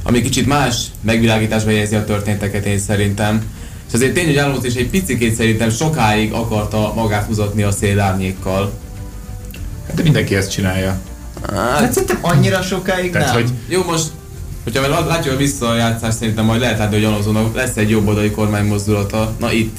ami 0.02 0.22
kicsit 0.22 0.46
más 0.46 0.84
megvilágításba 1.00 1.70
helyezi 1.70 1.94
a 1.94 2.04
történteket 2.04 2.66
én 2.66 2.78
szerintem. 2.78 3.42
És 3.88 3.94
azért 3.94 4.14
tény, 4.14 4.26
hogy 4.26 4.36
Alonso 4.36 4.66
is 4.66 4.74
egy 4.74 4.88
picikét 4.88 5.34
szerintem 5.34 5.70
sokáig 5.70 6.32
akarta 6.32 6.92
magát 6.94 7.24
húzatni 7.26 7.62
a 7.62 7.70
szélárnyékkal. 7.70 8.72
De 9.94 10.02
mindenki 10.02 10.34
ezt 10.34 10.50
csinálja. 10.50 11.00
Hát 11.52 11.92
szerintem 11.92 12.18
annyira 12.20 12.62
sokáig 12.62 13.10
Tehát, 13.12 13.26
nem. 13.34 13.42
hogy 13.42 13.50
Jó, 13.68 13.82
most, 13.84 14.06
hogyha 14.64 14.88
lát- 14.88 15.06
látjuk 15.06 15.34
a 15.34 15.36
visszajátszást, 15.36 16.16
szerintem 16.18 16.44
majd 16.44 16.60
lehet 16.60 16.78
látni, 16.78 16.94
hogy 16.96 17.04
Alonso 17.04 17.50
lesz 17.54 17.76
egy 17.76 17.90
jobb 17.90 18.06
oldali 18.08 18.30
kormánymozdulata. 18.30 19.34
Na 19.38 19.52
itt. 19.52 19.76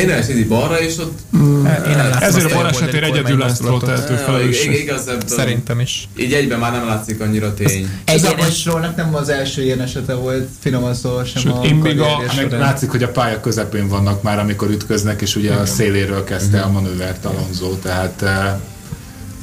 Tényleg 0.00 0.18
esik 0.18 0.48
balra, 0.48 0.80
és 0.80 0.98
ott... 0.98 1.18
Én 1.32 1.40
nem 1.96 1.96
látom 1.96 2.22
Ezért 2.22 2.52
a 2.52 2.54
balesetért 2.54 3.04
egyedül 3.04 3.38
lesz 3.38 3.58
tehető 3.58 4.16
igaz, 4.72 5.08
ebből- 5.08 5.28
Szerintem 5.28 5.80
is. 5.80 6.08
Így 6.16 6.32
egyben 6.32 6.58
már 6.58 6.72
nem 6.72 6.86
látszik 6.86 7.20
annyira 7.20 7.54
tény. 7.54 7.88
Ez 8.04 8.24
a 8.24 8.26
Egyenes- 8.26 8.56
Strollnak 8.56 8.96
nem 8.96 9.14
az 9.14 9.28
első 9.28 9.62
ilyen 9.62 9.80
esete 9.80 10.14
volt, 10.14 10.48
finoman 10.60 10.94
szólva 10.94 11.24
sem 11.24 11.42
Sőt, 11.42 11.52
a 11.52 11.60
én 11.64 11.74
még 11.74 12.00
a- 12.00 12.22
meg 12.36 12.52
látszik, 12.52 12.90
hogy 12.90 13.02
a 13.02 13.08
pálya 13.08 13.40
közepén 13.40 13.88
vannak 13.88 14.22
már, 14.22 14.38
amikor 14.38 14.70
ütköznek, 14.70 15.20
és 15.22 15.36
ugye 15.36 15.52
a 15.52 15.66
széléről 15.66 16.24
kezdte 16.24 16.58
Mhm. 16.58 16.66
a 16.68 16.70
manővert 16.70 17.24
Alonso, 17.24 17.68
tehát 17.82 18.22
eh, 18.22 18.28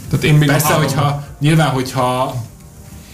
Tehát 0.10 0.26
én 0.26 0.34
még 0.34 0.48
persze, 0.48 0.74
hogyha 0.74 1.28
nyilván, 1.40 1.70
hogyha 1.70 2.36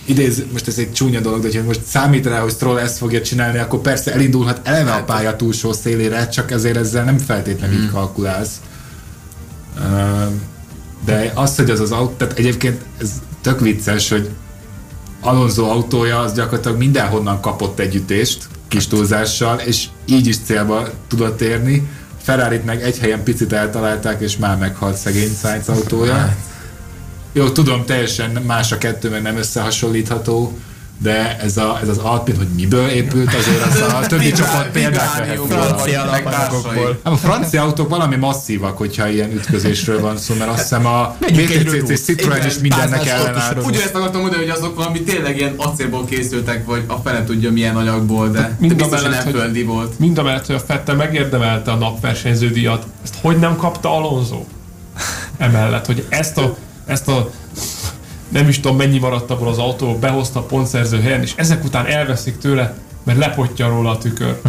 idéz, 0.08 0.43
most 0.51 0.68
ez 0.68 0.78
egy 0.78 0.93
csúnya 0.93 1.20
dolog, 1.20 1.39
de 1.41 1.47
hogyha 1.47 1.64
most 1.64 1.82
számít 1.86 2.26
rá, 2.26 2.39
hogy 2.39 2.51
Stroll 2.51 2.78
ezt 2.78 2.97
fogja 2.97 3.22
csinálni, 3.22 3.58
akkor 3.58 3.80
persze 3.80 4.14
elindulhat 4.14 4.60
eleve 4.64 4.91
a 4.91 5.03
pálya 5.03 5.36
túlsó 5.36 5.74
szélére, 5.74 6.28
csak 6.28 6.51
ezért 6.51 6.78
ezzel 6.78 7.03
nem 7.03 7.18
feltétlenül 7.18 7.82
így 7.82 7.91
kalkulálsz. 7.91 8.62
Uh, 9.78 10.32
De 11.05 11.32
az, 11.36 11.55
hogy 11.55 11.70
az 11.70 11.80
az 11.80 11.91
autó, 11.91 12.14
tehát 12.18 12.38
egyébként 12.38 12.82
ez 13.01 13.12
tök 13.41 13.60
vicces, 13.60 14.10
hogy 14.10 14.30
Alonso 15.22 15.64
autója 15.64 16.20
az 16.20 16.34
gyakorlatilag 16.34 16.78
mindenhonnan 16.78 17.41
kapott 17.41 17.80
egy 17.80 17.95
ütést, 17.95 18.47
kis 18.68 18.88
túlzással, 18.88 19.60
és 19.60 19.86
így 20.05 20.28
is 20.28 20.38
célba 20.45 20.89
tudott 21.08 21.41
érni. 21.41 21.89
ferrari 22.22 22.62
meg 22.66 22.82
egy 22.82 22.97
helyen 22.97 23.24
picit 23.24 23.53
eltalálták, 23.53 24.22
és 24.22 24.38
már 24.38 24.58
meghalt 24.58 24.97
szegény 24.97 25.32
Sainz 25.41 25.70
autója. 25.70 26.36
Jó, 27.38 27.49
tudom, 27.49 27.85
teljesen 27.85 28.31
más 28.47 28.71
a 28.71 28.77
kettő, 28.77 29.09
meg 29.09 29.21
nem 29.21 29.38
összehasonlítható, 29.38 30.57
de 31.01 31.39
ez, 31.39 31.57
a, 31.57 31.79
ez 31.81 31.88
az 31.88 31.97
Alpin, 31.97 32.38
hogy 32.38 32.47
miből 32.55 32.88
épült, 32.88 33.33
azért 33.33 33.65
az 33.65 33.93
a 33.93 34.05
többi 34.07 34.31
csapat 34.31 34.67
példát 34.71 35.17
vehet. 35.17 35.39
Francia 35.47 36.01
alapanyagokból. 36.01 36.99
Hát 37.03 37.13
a 37.13 37.17
francia 37.17 37.63
autók 37.63 37.89
valami 37.89 38.15
masszívak, 38.15 38.77
hogyha 38.77 39.07
ilyen 39.07 39.31
ütközésről 39.31 40.01
van 40.01 40.17
szó, 40.17 40.35
mert 40.35 40.49
azt 40.49 40.61
hiszem 40.61 40.85
a 40.85 41.15
BTCC. 41.19 42.03
Citroen 42.03 42.45
is 42.45 42.57
mindennek 42.59 43.07
ellenállt. 43.07 43.65
Ugyanezt 43.65 43.95
akartam 43.95 44.21
mondani, 44.21 44.41
hogy 44.41 44.51
azok 44.51 44.75
valami 44.75 45.01
tényleg 45.01 45.38
ilyen 45.38 45.53
acélból 45.57 46.05
készültek, 46.05 46.65
vagy 46.65 46.83
a 46.88 46.95
fele 46.95 47.23
tudja 47.23 47.51
milyen 47.51 47.75
anyagból, 47.75 48.29
de, 48.29 48.39
de 48.39 48.55
Mind 48.59 48.71
a 48.71 48.75
biztos, 48.75 49.01
mellett, 49.01 49.23
nem 49.23 49.33
földi 49.33 49.63
volt. 49.63 49.99
Mind 49.99 50.17
a 50.17 50.23
mellett, 50.23 50.45
hogy 50.45 50.55
a 50.55 50.59
Fette 50.59 50.93
megérdemelte 50.93 51.71
a 51.71 51.75
napversenyző 51.75 52.49
díjat, 52.49 52.85
ezt 53.03 53.15
hogy 53.21 53.38
nem 53.38 53.55
kapta 53.55 53.95
Alonso? 53.97 54.43
Emellett, 55.38 55.85
hogy 55.85 56.05
ezt 56.09 56.38
a, 56.38 56.57
ezt 56.88 57.07
a 57.07 57.29
nem 58.29 58.47
is 58.47 58.59
tudom 58.59 58.77
mennyi 58.77 58.99
maradt 58.99 59.31
abból 59.31 59.47
az 59.47 59.57
autó, 59.57 59.97
behozta 59.97 60.39
a 60.39 60.43
pontszerző 60.43 61.01
helyen, 61.01 61.21
és 61.21 61.33
ezek 61.35 61.63
után 61.63 61.85
elveszik 61.85 62.38
tőle, 62.38 62.77
mert 63.03 63.17
lepottya 63.17 63.67
róla 63.67 63.89
a 63.89 63.97
tükör. 63.97 64.41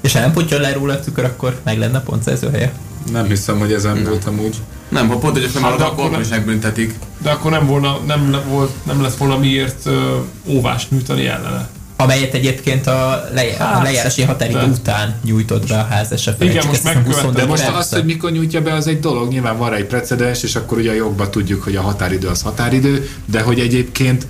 És 0.00 0.12
ha 0.12 0.20
nem 0.20 0.32
potja 0.32 0.58
le 0.58 0.72
róla 0.72 0.92
a 0.92 1.00
tükör, 1.00 1.24
akkor 1.24 1.60
meg 1.64 1.78
lenne 1.78 2.00
pontszerző 2.00 2.50
helye. 2.50 2.72
Nem 3.12 3.26
hiszem, 3.26 3.58
hogy 3.58 3.72
ezen 3.72 4.04
volt 4.04 4.24
amúgy. 4.24 4.56
Nem, 4.88 5.08
ha 5.08 5.16
pont, 5.16 5.38
hogy 5.38 5.50
fennmarad, 5.50 5.80
Hát, 5.80 5.88
akkor 5.88 6.04
akkor 6.04 6.20
is 6.20 6.28
nem. 6.28 6.38
megbüntetik. 6.38 6.94
De 7.22 7.30
akkor 7.30 7.50
nem, 7.50 7.66
volna, 7.66 7.98
nem, 8.06 8.30
le, 8.30 8.40
volt, 8.48 8.70
nem 8.86 9.02
lett 9.02 9.16
volna 9.16 9.38
miért 9.38 9.86
ö, 9.86 10.18
óvást 10.46 10.90
nyújtani 10.90 11.26
ellene. 11.26 11.68
Amelyet 12.02 12.34
egyébként 12.34 12.86
a, 12.86 13.28
lej- 13.34 13.60
a 13.60 13.64
Hát, 13.64 13.82
lejárási 13.82 14.22
határidő 14.22 14.58
de- 14.58 14.64
után 14.66 15.14
nyújtott 15.24 15.68
be 15.68 15.78
a 15.78 15.84
ház 15.90 16.12
esetleg. 16.12 16.48
Igen, 16.48 16.66
most 16.66 16.82
megkövettem. 16.84 17.32
De 17.32 17.46
most 17.46 17.62
persze. 17.62 17.78
az, 17.78 17.92
hogy 17.92 18.04
mikor 18.04 18.30
nyújtja 18.30 18.60
be, 18.62 18.72
az 18.74 18.86
egy 18.86 19.00
dolog, 19.00 19.28
nyilván 19.32 19.58
van 19.58 19.70
rá 19.70 19.76
egy 19.76 19.86
precedens, 19.86 20.42
és 20.42 20.54
akkor 20.56 20.78
ugye 20.78 20.90
a 20.90 20.94
jogban 20.94 21.30
tudjuk, 21.30 21.62
hogy 21.62 21.76
a 21.76 21.80
határidő 21.80 22.28
az 22.28 22.42
határidő, 22.42 23.08
de 23.24 23.40
hogy 23.40 23.60
egyébként 23.60 24.26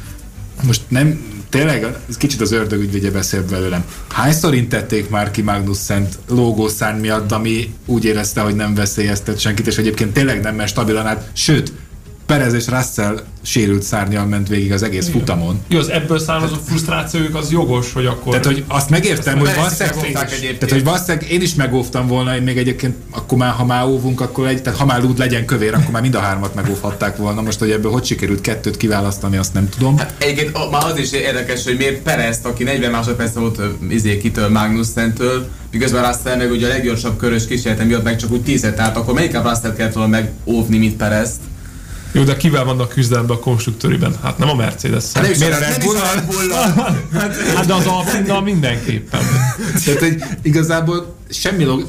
most 0.67 0.81
nem, 0.89 1.21
tényleg 1.49 1.97
ez 2.09 2.17
kicsit 2.17 2.41
az 2.41 2.53
ördög 2.53 2.81
ügyvédje 2.81 3.11
beszélt 3.11 3.51
belőlem. 3.51 3.85
Hányszor 4.13 4.55
intették 4.55 5.09
már 5.11 5.31
ki 5.31 5.43
Magnussen-t 5.43 6.19
lógószárny 6.29 7.01
miatt, 7.01 7.33
ami 7.33 7.75
úgy 7.87 8.05
érezte, 8.05 8.41
hogy 8.41 8.55
nem 8.57 8.75
veszélyeztet 8.75 9.39
senkit, 9.41 9.67
és 9.67 9.77
egyébként 9.77 10.13
tényleg 10.13 10.41
nem 10.41 10.55
ment 10.55 10.69
stabilan 10.69 11.07
át, 11.07 11.31
sőt, 11.33 11.73
Perez 12.33 12.53
és 12.53 12.67
Russell 12.67 13.21
sérült 13.43 13.83
szárnyal 13.83 14.27
ment 14.27 14.49
végig 14.49 14.73
az 14.73 14.83
egész 14.83 15.09
futamon. 15.09 15.61
Jó, 15.69 15.79
az 15.79 15.89
ebből 15.89 16.19
származó 16.19 16.55
frusztrációjuk 16.67 17.35
az 17.35 17.51
jogos, 17.51 17.93
hogy 17.93 18.07
akkor... 18.07 18.31
Tehát, 18.31 18.47
hogy 18.47 18.65
azt 18.69 18.91
megértem, 18.91 19.39
hogy 19.39 19.55
valószínűleg, 19.55 20.13
tehát, 20.13 20.71
hogy 20.71 20.85
valószínűleg 20.85 21.31
én 21.31 21.41
is 21.41 21.55
megóvtam 21.55 22.07
volna, 22.07 22.37
én 22.37 22.43
még 22.43 22.59
egyébként, 22.59 22.97
akkor 23.11 23.39
már, 23.39 23.53
ha 23.53 23.65
már 23.65 23.85
óvunk, 23.85 24.21
akkor 24.21 24.47
egy, 24.47 24.63
tehát 24.63 24.79
ha 24.79 24.85
már 24.85 25.03
lúd 25.03 25.19
legyen 25.19 25.45
kövér, 25.45 25.75
akkor 25.75 25.91
már 25.91 26.03
mind 26.03 26.15
a 26.15 26.19
hármat 26.21 26.55
megóvhatták 26.55 27.17
volna. 27.17 27.41
Most, 27.43 27.59
hogy 27.59 27.71
ebből 27.71 27.91
hogy 27.91 28.05
sikerült 28.05 28.41
kettőt 28.41 28.77
kiválasztani, 28.77 29.37
azt 29.37 29.55
nem 29.55 29.69
tudom. 29.69 29.99
Hát 29.99 30.15
egyébként 30.19 30.57
a- 30.57 30.71
már 30.71 30.85
az 30.85 30.99
is 30.99 31.13
érdekes, 31.13 31.65
hogy 31.65 31.77
miért 31.77 32.03
Perezt, 32.03 32.45
aki 32.47 32.65
40 32.65 32.91
másodperc 32.91 33.35
volt 33.35 33.59
ö, 33.59 33.67
izé 33.89 34.19
kitől 34.19 34.49
Magnussen-től, 34.49 35.49
miközben 35.71 36.07
Russell 36.07 36.37
meg 36.37 36.51
ugye 36.51 36.67
a 36.67 36.69
leggyorsabb 36.69 37.17
körös 37.17 37.47
kísérlete 37.47 37.85
miatt 37.85 38.03
meg 38.05 38.17
csak 38.17 38.31
úgy 38.31 38.43
tízet, 38.43 38.77
tehát 38.77 38.97
akkor 38.97 39.15
melyik 39.15 39.37
a 39.37 39.43
Russell 39.51 39.75
kellett 39.75 39.93
volna 39.95 40.09
megóvni, 40.09 40.79
mint 40.79 40.97
Perezt? 40.97 41.41
Jó, 42.13 42.23
de 42.23 42.37
kivel 42.37 42.65
vannak 42.65 42.89
küzdelemben 42.89 43.37
a 43.37 43.41
konstruktőriben? 43.41 44.15
Hát 44.23 44.39
nem 44.39 44.49
a 44.49 44.55
mercedes 44.55 45.05
Hát 45.15 45.23
nem 45.23 45.33
is 45.33 45.39
Miért 45.39 45.55
a 45.55 45.59
Red 45.59 45.69
Red 45.69 45.85
Bull-nal. 46.27 47.09
Hát 47.55 47.67
de 47.67 47.75
az 47.75 47.87
Alpinnal 47.87 48.43
mindenképpen. 48.43 49.21
Tehát, 49.85 50.01
hogy 50.01 50.23
igazából 50.43 51.15
semmi 51.31 51.65
log... 51.65 51.87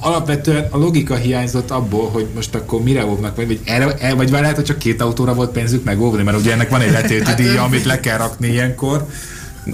alapvetően 0.00 0.66
a 0.70 0.78
logika 0.78 1.14
hiányzott 1.14 1.70
abból, 1.70 2.08
hogy 2.08 2.26
most 2.34 2.54
akkor 2.54 2.82
mire 2.82 3.06
óvnak, 3.06 3.36
vagy, 3.36 3.46
vagy, 3.46 3.60
erre, 3.64 3.94
el, 3.98 4.16
vagy 4.16 4.30
lehet, 4.30 4.54
hogy 4.54 4.64
csak 4.64 4.78
két 4.78 5.00
autóra 5.00 5.34
volt 5.34 5.50
pénzük 5.50 5.84
megóvni, 5.84 6.22
mert 6.22 6.38
ugye 6.38 6.52
ennek 6.52 6.70
van 6.70 6.80
egy 6.80 6.92
letéti 6.92 7.34
díja, 7.34 7.62
amit 7.62 7.84
le 7.84 8.00
kell 8.00 8.18
rakni 8.18 8.48
ilyenkor. 8.48 9.06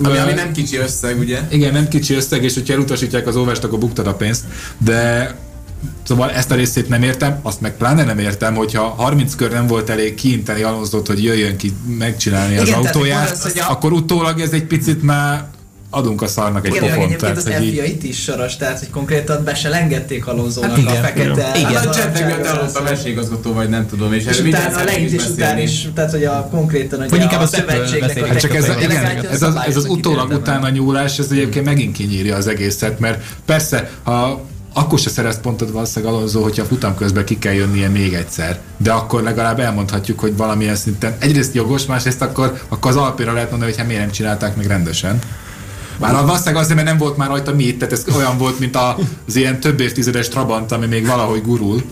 Ami, 0.02 0.16
ami 0.16 0.32
nem 0.32 0.52
kicsi 0.52 0.76
összeg, 0.76 1.18
ugye? 1.18 1.40
Igen, 1.50 1.72
nem 1.72 1.88
kicsi 1.88 2.14
összeg, 2.14 2.44
és 2.44 2.54
hogyha 2.54 2.72
elutasítják 2.72 3.26
az 3.26 3.36
óvást, 3.36 3.64
akkor 3.64 3.78
buktad 3.78 4.06
a 4.06 4.14
pénzt, 4.14 4.44
de 4.78 5.34
Szóval 6.06 6.30
ezt 6.30 6.50
a 6.50 6.54
részét 6.54 6.88
nem 6.88 7.02
értem, 7.02 7.38
azt 7.42 7.60
meg 7.60 7.76
pláne 7.76 8.04
nem 8.04 8.18
értem, 8.18 8.54
hogyha 8.54 8.82
30 8.82 9.34
kör 9.34 9.50
nem 9.52 9.66
volt 9.66 9.90
elég 9.90 10.14
kiinteni 10.14 10.62
Alonzot, 10.62 11.06
hogy 11.06 11.24
jöjjön 11.24 11.56
ki 11.56 11.72
megcsinálni 11.98 12.56
az 12.56 12.68
Igen, 12.68 12.80
tehát 12.80 12.94
autóját, 12.94 13.22
akkor 13.30 13.32
az, 13.36 13.42
hogy 13.52 13.58
a- 13.60 13.70
akkor 13.70 13.92
utólag 13.92 14.40
ez 14.40 14.50
egy 14.50 14.64
picit 14.64 15.02
már 15.02 15.44
adunk 15.90 16.22
a 16.22 16.26
szarnak 16.26 16.66
egy 16.66 16.74
Igen, 16.74 16.82
pofont. 16.88 17.04
egyébként 17.04 17.36
az 17.36 17.42
Tehát, 17.44 17.58
hogy 17.58 17.68
így- 17.68 17.72
FIA 17.74 17.84
itt 17.84 18.02
is 18.02 18.22
soros, 18.22 18.56
tehát 18.56 18.78
hogy 18.78 18.90
konkrétan 18.90 19.44
be 19.44 19.54
se 19.54 19.68
lengették 19.68 20.26
Alonzónak 20.26 20.70
Hát 20.70 20.78
a 20.78 20.80
igen, 20.80 21.02
fekete. 21.02 21.52
igen. 21.58 21.72
Hát 21.74 21.84
a 21.86 21.88
az 21.88 21.96
csetnek 21.96 22.26
miatt 22.26 22.30
aranyságos 22.38 22.56
eloldt 22.58 22.76
a 22.76 22.82
versenyigazgató, 22.82 23.52
vagy 23.52 23.68
nem 23.68 23.86
tudom, 23.86 24.12
és, 24.12 24.24
És 24.24 24.40
utána 24.40 24.76
a 24.78 24.84
leítés 24.84 25.26
után 25.28 25.58
is, 25.58 25.88
tehát 25.94 26.10
hogy 26.10 26.24
a 26.24 26.48
konkrétan 26.50 27.02
inkább 27.02 27.40
a 27.40 27.42
a 27.42 27.46
szövetségnek 27.46 28.22
a 28.22 28.26
Hát 28.26 28.40
csak 28.40 28.54
ez, 28.54 28.68
a, 28.68 28.74
igen, 28.80 29.04
ez, 29.30 29.42
az, 29.42 29.54
ez 29.66 29.76
az 29.76 29.84
utólag 29.88 30.30
utána 30.32 30.68
nyúlás, 30.68 31.18
ez 31.18 31.28
egyébként 31.30 31.64
megint 31.64 31.96
kinyírja 31.96 32.36
az 32.36 32.46
egészet, 32.46 32.98
mert 32.98 33.24
persze, 33.44 33.90
ha 34.02 34.44
akkor 34.78 34.98
se 34.98 35.10
szerez 35.10 35.40
pontot 35.40 35.70
valószínűleg 35.70 36.14
Alonso, 36.14 36.42
hogyha 36.42 36.62
a 36.62 36.66
futam 36.66 36.94
közben 36.94 37.24
ki 37.24 37.38
kell 37.38 37.52
jönnie 37.52 37.88
még 37.88 38.14
egyszer. 38.14 38.58
De 38.76 38.92
akkor 38.92 39.22
legalább 39.22 39.60
elmondhatjuk, 39.60 40.18
hogy 40.20 40.36
valamilyen 40.36 40.76
szinten 40.76 41.16
egyrészt 41.18 41.54
jogos, 41.54 41.86
másrészt 41.86 42.22
akkor, 42.22 42.60
akkor 42.68 42.90
az 42.90 42.96
Alpira 42.96 43.32
lehet 43.32 43.50
mondani, 43.50 43.70
hogy 43.70 43.80
hát 43.80 43.88
miért 43.88 44.02
nem 44.02 44.10
csinálták 44.12 44.56
meg 44.56 44.66
rendesen. 44.66 45.18
Már 45.98 46.14
a 46.14 46.24
valószínűleg 46.24 46.56
azért, 46.62 46.74
mert 46.74 46.86
nem 46.88 46.98
volt 46.98 47.16
már 47.16 47.28
rajta 47.28 47.54
mit, 47.54 47.78
tehát 47.78 47.92
ez 47.94 48.04
olyan 48.16 48.38
volt, 48.38 48.58
mint 48.58 48.76
a- 48.76 48.96
az 49.28 49.36
ilyen 49.36 49.60
több 49.60 49.80
évtizedes 49.80 50.28
Trabant, 50.28 50.72
ami 50.72 50.86
még 50.86 51.06
valahogy 51.06 51.42
gurul. 51.42 51.82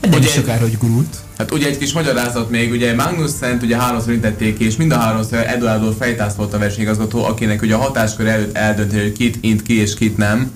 Nem 0.00 0.12
Ugye- 0.18 0.26
is 0.26 0.32
sokára, 0.32 0.60
hogy 0.60 0.78
gurult. 0.78 1.16
Hát 1.38 1.52
ugye 1.52 1.66
egy 1.66 1.78
kis 1.78 1.92
magyarázat 1.92 2.50
még, 2.50 2.70
ugye 2.70 2.94
Magnussen 2.94 3.58
ugye 3.62 3.76
háromszor 3.76 4.12
intették 4.12 4.58
ki, 4.58 4.64
és 4.64 4.76
mind 4.76 4.92
a 4.92 4.96
háromszor 4.98 5.38
Eduardo 5.38 5.90
Fejtász 5.92 6.34
volt 6.34 6.54
a 6.54 6.58
versenyigazgató, 6.58 7.24
akinek 7.24 7.62
ugye 7.62 7.74
a 7.74 7.78
hatáskör 7.78 8.26
előtt 8.26 8.56
eldönteni, 8.56 9.02
hogy 9.02 9.12
kit 9.12 9.36
int 9.40 9.62
ki 9.62 9.80
és 9.80 9.94
kit 9.94 10.16
nem. 10.16 10.50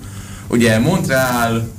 Ugye 0.51 0.79
Montreal, 0.79 1.69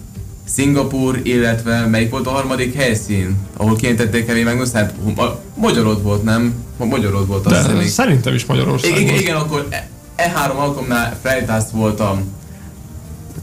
Szingapur, 0.45 1.21
illetve 1.23 1.87
melyik 1.87 2.11
volt 2.11 2.27
a 2.27 2.31
harmadik 2.31 2.75
helyszín, 2.75 3.37
ahol 3.57 3.77
kiintették 3.77 4.27
Kevin 4.27 4.45
Magnussen? 4.45 4.75
Hát 4.75 4.95
Ma- 5.17 5.41
Magyarod 5.55 6.03
volt, 6.03 6.23
nem? 6.23 6.55
Ma- 6.77 6.85
Magyarod 6.85 7.27
volt 7.27 7.47
azt 7.47 7.67
hiszem 7.67 7.87
szerintem 7.87 8.35
is 8.35 8.47
Magyarország 8.47 8.91
Igen, 8.91 9.05
volt. 9.05 9.21
igen, 9.21 9.37
akkor 9.37 9.67
e, 9.71 9.89
e 10.17 10.29
három 10.35 10.57
alkalomnál 10.57 11.17
Freitas 11.23 11.65
volt 11.73 12.01
a 12.01 12.21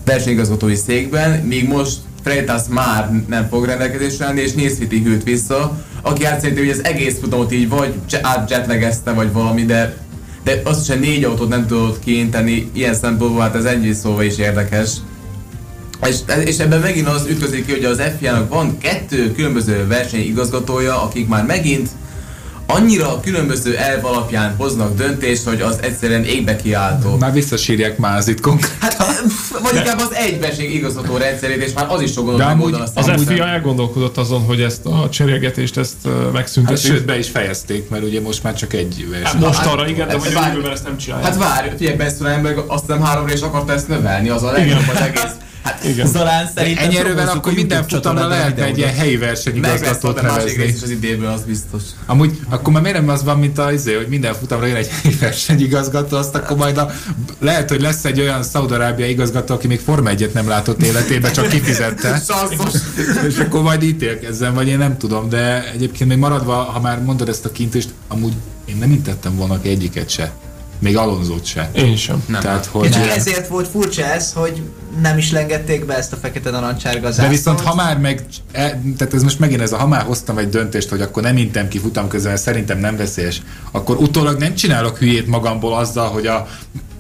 versenyigazgatói 0.06 0.76
székben, 0.76 1.40
míg 1.40 1.68
most 1.68 1.98
Freitas 2.24 2.62
már 2.70 3.12
nem 3.28 3.48
fog 3.50 3.66
rendelkezésre 3.66 4.26
állni, 4.26 4.42
és 4.42 4.54
Nisviti 4.54 5.02
hűlt 5.02 5.24
vissza, 5.24 5.84
aki 6.02 6.24
szerintem, 6.24 6.58
hogy 6.58 6.70
az 6.70 6.84
egész 6.84 7.20
futamot 7.20 7.52
így 7.52 7.70
vagy 7.70 7.94
átjetlegezte, 8.22 9.12
vagy 9.12 9.32
valami, 9.32 9.66
de, 9.66 9.98
de 10.44 10.62
azt 10.64 10.88
hogy 10.88 11.00
négy 11.00 11.24
autót 11.24 11.50
nem 11.50 11.68
tudott 11.68 12.00
kiinteni, 12.00 12.70
ilyen 12.74 12.94
szempontból 12.94 13.42
hát 13.42 13.56
ez 13.56 13.66
ennyi 13.66 13.94
szóval 13.94 14.24
is 14.24 14.38
érdekes. 14.38 14.90
És, 16.08 16.16
és 16.46 16.58
ebben 16.58 16.80
megint 16.80 17.08
az 17.08 17.26
ütközik 17.30 17.66
ki, 17.66 17.72
hogy 17.72 17.84
az 17.86 18.02
FIA-nak 18.20 18.50
van 18.50 18.78
kettő 18.78 19.32
különböző 19.32 19.88
versenyigazgatója, 19.88 21.02
akik 21.04 21.28
már 21.28 21.46
megint 21.46 21.90
annyira 22.66 23.20
különböző 23.20 23.76
elv 23.78 24.06
alapján 24.06 24.56
hoznak 24.58 24.96
döntést, 24.96 25.44
hogy 25.44 25.62
az 25.62 25.78
egyszerűen 25.82 26.24
égbe 26.24 26.56
kiáltó. 26.56 27.16
Már 27.18 27.34
visszasírják 27.34 27.98
Mázit 27.98 28.40
konkrétan. 28.40 28.78
Hát, 28.80 28.98
vagy 29.64 29.76
inkább 29.76 30.00
az 30.00 30.14
egy 30.14 30.40
versenyigazgató 30.40 31.18
rendszerét, 31.18 31.64
és 31.64 31.74
már 31.74 31.86
az 31.90 32.02
is 32.02 32.14
gondolat 32.14 32.52
amúgy 32.52 32.76
Az. 32.94 33.24
FIA 33.26 33.48
elgondolkodott 33.48 34.18
azon, 34.18 34.42
hogy 34.42 34.62
ezt 34.62 34.86
a 34.86 35.10
cserélgetést 35.12 35.78
ezt 35.78 35.96
ö, 36.04 36.10
Hát, 36.24 36.32
megszüntetik. 36.34 36.86
sőt, 36.92 37.06
be 37.06 37.18
is 37.18 37.30
fejezték, 37.30 37.90
mert 37.90 38.04
ugye 38.04 38.22
most 38.22 38.44
már 38.44 38.54
csak 38.54 38.74
egy 38.74 39.08
Hát 39.12 39.22
verseny. 39.22 39.40
most 39.40 39.58
Hát, 39.60 39.68
arra 39.74 39.88
igen, 39.88 40.08
de 40.08 40.14
hát 40.14 40.24
hogy 40.24 40.34
várj. 40.34 40.50
jövőben 40.50 40.72
ezt 40.72 40.84
nem 40.84 40.98
csinálják. 40.98 41.28
Hát 41.30 41.38
várj, 41.40 41.70
figyelj, 41.78 41.96
Besztulenberg 41.98 42.64
azt 42.68 42.84
hiszem 42.88 43.02
háromra 43.04 43.34
is 43.34 43.42
akarta 43.42 43.74
ezt 43.74 43.88
növelni, 43.88 44.30
az 44.30 44.44
a 44.44 44.52
legjobb 44.52 44.88
az 44.96 45.02
egész. 45.02 45.22
Hát 45.64 45.84
igen. 45.84 46.08
Zalán 46.08 46.50
szerintem 46.56 46.84
Ennyi 46.84 46.98
erővel 46.98 47.28
akkor 47.28 47.54
minden 47.54 47.88
futamra 47.88 48.28
lehetne 48.28 48.64
egy 48.64 48.78
ilyen 48.78 48.94
helyi 48.94 49.18
meg 49.18 49.28
versenyigazgatót 49.28 50.22
nevezni. 50.22 50.64
is 50.64 50.82
az 50.82 50.90
idéből, 50.90 51.28
az 51.28 51.42
biztos. 51.42 51.82
Amúgy 52.06 52.40
akkor 52.50 52.74
már 52.74 52.82
miért 52.82 52.98
nem 52.98 53.10
az 53.10 53.24
van, 53.24 53.40
mint 53.40 53.58
az, 53.58 53.74
izé, 53.74 53.94
hogy 53.94 54.08
minden 54.08 54.34
futamra 54.34 54.66
jön 54.66 54.76
egy 54.76 54.90
helyi 55.02 55.16
versenyigazgató, 55.20 56.18
azt 56.18 56.36
akkor 56.36 56.58
majd 56.58 56.78
a, 56.78 56.92
lehet, 57.40 57.70
hogy 57.70 57.82
lesz 57.82 58.06
egy 58.06 58.20
olyan 58.20 58.44
Szaudarábia 58.44 59.08
igazgató, 59.08 59.54
aki 59.54 59.68
még 59.68 59.80
Forma 59.80 60.10
1 60.10 60.32
nem 60.34 60.48
látott 60.48 60.84
életében, 60.84 61.32
csak 61.32 61.48
kifizette. 61.48 62.22
És 63.28 63.38
akkor 63.38 63.62
majd 63.62 63.84
ítélkezzen, 63.84 64.54
vagy 64.54 64.68
én 64.68 64.78
nem 64.78 64.98
tudom, 64.98 65.30
de 65.30 65.72
egyébként 65.72 66.10
még 66.10 66.20
maradva, 66.20 66.54
ha 66.54 66.80
már 66.80 67.02
mondod 67.02 67.30
ezt 67.30 67.46
a 67.46 67.52
kintést, 67.52 67.90
amúgy 68.08 68.34
én 68.66 68.78
nem 68.78 68.92
intettem 68.92 69.36
volna 69.36 69.62
ki 69.62 69.70
egyiket 69.70 70.10
se. 70.10 70.32
Még 70.80 70.98
Alonzót 70.98 71.46
se. 71.46 71.70
Én 71.74 71.96
sem. 71.96 72.24
Nem. 72.28 72.42
Tehát, 72.42 72.64
És 72.64 72.70
hogy... 72.72 72.90
csak 72.92 73.08
ezért 73.08 73.48
volt 73.48 73.68
furcsa 73.68 74.04
ez, 74.06 74.34
hogy 74.34 74.62
nem 75.02 75.18
is 75.18 75.32
lengették 75.32 75.86
be 75.86 75.98
ezt 75.98 76.14
a 76.14 76.16
fekete 76.16 76.50
narancsárga 76.50 77.08
De 77.08 77.12
zászlót. 77.12 77.30
viszont 77.36 77.60
ha 77.62 77.76
már 77.76 77.98
meg, 77.98 78.24
e, 78.52 78.82
tehát 78.98 79.14
ez 79.14 79.24
most 79.24 79.40
megint 79.40 79.62
ez 79.62 79.72
a, 79.72 79.78
ha 79.78 79.88
már 79.88 80.02
hoztam 80.02 80.38
egy 80.38 80.50
döntést, 80.50 80.90
hogy 80.90 81.02
akkor 81.02 81.24
nem 81.24 81.38
intem 81.38 81.68
ki 81.68 81.80
futam 81.80 82.08
közben, 82.08 82.32
mert 82.32 82.44
szerintem 82.44 82.80
nem 82.80 82.98
veszélyes, 82.98 83.42
akkor 83.72 83.98
utólag 83.98 84.38
nem 84.40 84.56
csinálok 84.56 84.98
hülyét 84.98 85.28
magamból 85.28 85.78
azzal, 85.78 86.10
hogy 86.10 86.28
a 86.28 86.48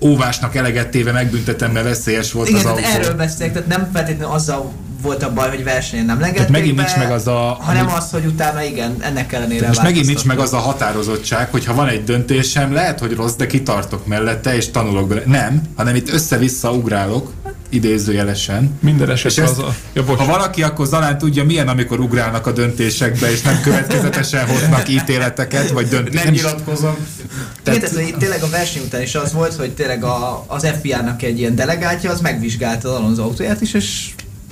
óvásnak 0.01 0.55
eleget 0.55 0.89
téve 0.89 1.11
megbüntetem, 1.11 1.71
mert 1.71 1.85
veszélyes 1.85 2.31
volt 2.31 2.47
Igen, 2.47 2.59
az 2.59 2.65
tehát 2.65 2.85
autó. 2.85 2.99
erről 2.99 3.13
beszélek, 3.17 3.53
tehát 3.53 3.67
nem 3.67 3.89
feltétlenül 3.93 4.33
azzal 4.33 4.71
volt 5.01 5.23
a 5.23 5.33
baj, 5.33 5.49
hogy 5.49 5.63
versenyen 5.63 6.05
nem 6.05 6.19
lengették 6.19 6.45
Tehát 6.45 6.51
megint 6.51 6.75
be, 6.75 6.81
nincs 6.81 6.97
meg 6.97 7.11
az 7.11 7.27
a- 7.27 7.57
hanem 7.61 7.83
amit- 7.87 7.97
az, 7.97 8.11
hogy 8.11 8.25
utána 8.25 8.63
igen, 8.63 8.95
ennek 8.99 9.33
ellenére 9.33 9.67
Most 9.67 9.81
megint 9.81 10.05
nincs 10.05 10.25
meg 10.25 10.39
az 10.39 10.53
a 10.53 10.57
határozottság, 10.57 11.51
hogy 11.51 11.65
ha 11.65 11.73
van 11.73 11.87
egy 11.87 12.03
döntésem, 12.03 12.73
lehet, 12.73 12.99
hogy 12.99 13.15
rossz, 13.15 13.33
de 13.35 13.45
kitartok 13.47 14.05
mellette, 14.07 14.55
és 14.55 14.71
tanulok 14.71 15.07
bele. 15.07 15.21
Nem, 15.25 15.61
hanem 15.75 15.95
itt 15.95 16.09
össze-vissza 16.13 16.71
ugrálok, 16.71 17.31
idézőjelesen. 17.69 18.77
Minden 18.81 19.09
És 19.09 19.23
ezt, 19.25 19.37
az 19.37 19.59
a... 19.59 19.75
Ja, 19.93 20.03
bocs. 20.03 20.17
ha 20.19 20.25
valaki 20.25 20.63
akkor 20.63 20.89
talán 20.89 21.17
tudja, 21.17 21.43
milyen, 21.43 21.67
amikor 21.67 21.99
ugrálnak 21.99 22.47
a 22.47 22.51
döntésekbe, 22.51 23.31
és 23.31 23.41
nem 23.41 23.61
következetesen 23.61 24.47
hoznak 24.47 24.89
ítéleteket, 24.89 25.69
vagy 25.69 25.87
döntéseket. 25.87 26.23
Nem 26.23 26.33
nyilatkozom. 26.33 26.95
Igen, 27.65 27.83
ez 27.83 27.97
itt 27.97 28.17
tényleg 28.17 28.43
a 28.43 28.49
verseny 28.49 28.81
után 28.83 29.01
is 29.01 29.15
az 29.15 29.33
volt, 29.33 29.53
hogy 29.55 29.71
tényleg 29.71 30.03
a, 30.03 30.43
az 30.47 30.67
FIA-nak 30.81 31.21
egy 31.21 31.39
ilyen 31.39 31.55
delegátja, 31.55 32.11
az 32.11 32.21
megvizsgálta 32.21 32.89
az 32.89 32.95
Alonso 32.95 33.21
autóját 33.21 33.61
is, 33.61 33.73
és 33.73 34.09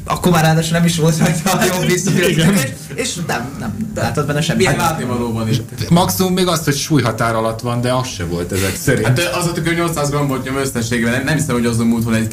akkor 0.08 0.32
már 0.32 0.44
ráadásul 0.44 0.72
nem 0.72 0.86
is 0.86 0.98
volt 0.98 1.18
rajta 1.18 1.52
a 1.52 1.64
jobb 1.64 1.86
biztosíték, 1.86 2.46
és, 2.94 3.16
nem, 3.28 3.56
nem 3.60 3.92
látott 3.96 4.28
benne 4.28 4.42
semmi. 4.42 4.58
Milyen 4.58 4.76
látnivaló 4.76 5.34
van 5.34 5.50
itt? 5.50 5.90
Maximum 5.90 6.34
még 6.34 6.48
azt, 6.48 6.64
hogy 6.64 6.76
súlyhatár 6.76 7.36
alatt 7.36 7.60
van, 7.60 7.82
de 7.82 7.94
az 7.94 8.08
se 8.08 8.26
volt 8.26 8.52
ezek 8.52 8.76
szerint. 8.76 9.08
Hát 9.08 9.20
az 9.20 9.46
a 9.46 9.52
tükör 9.52 9.76
800 9.76 10.10
grammot 10.10 10.44
nyom 10.44 10.56
összességében, 10.58 11.12
nem, 11.12 11.24
nem 11.24 11.36
hiszem, 11.36 11.56
hogy 11.56 11.66
azon 11.66 11.88
múlt 11.88 12.04
volna 12.04 12.20
egy 12.20 12.32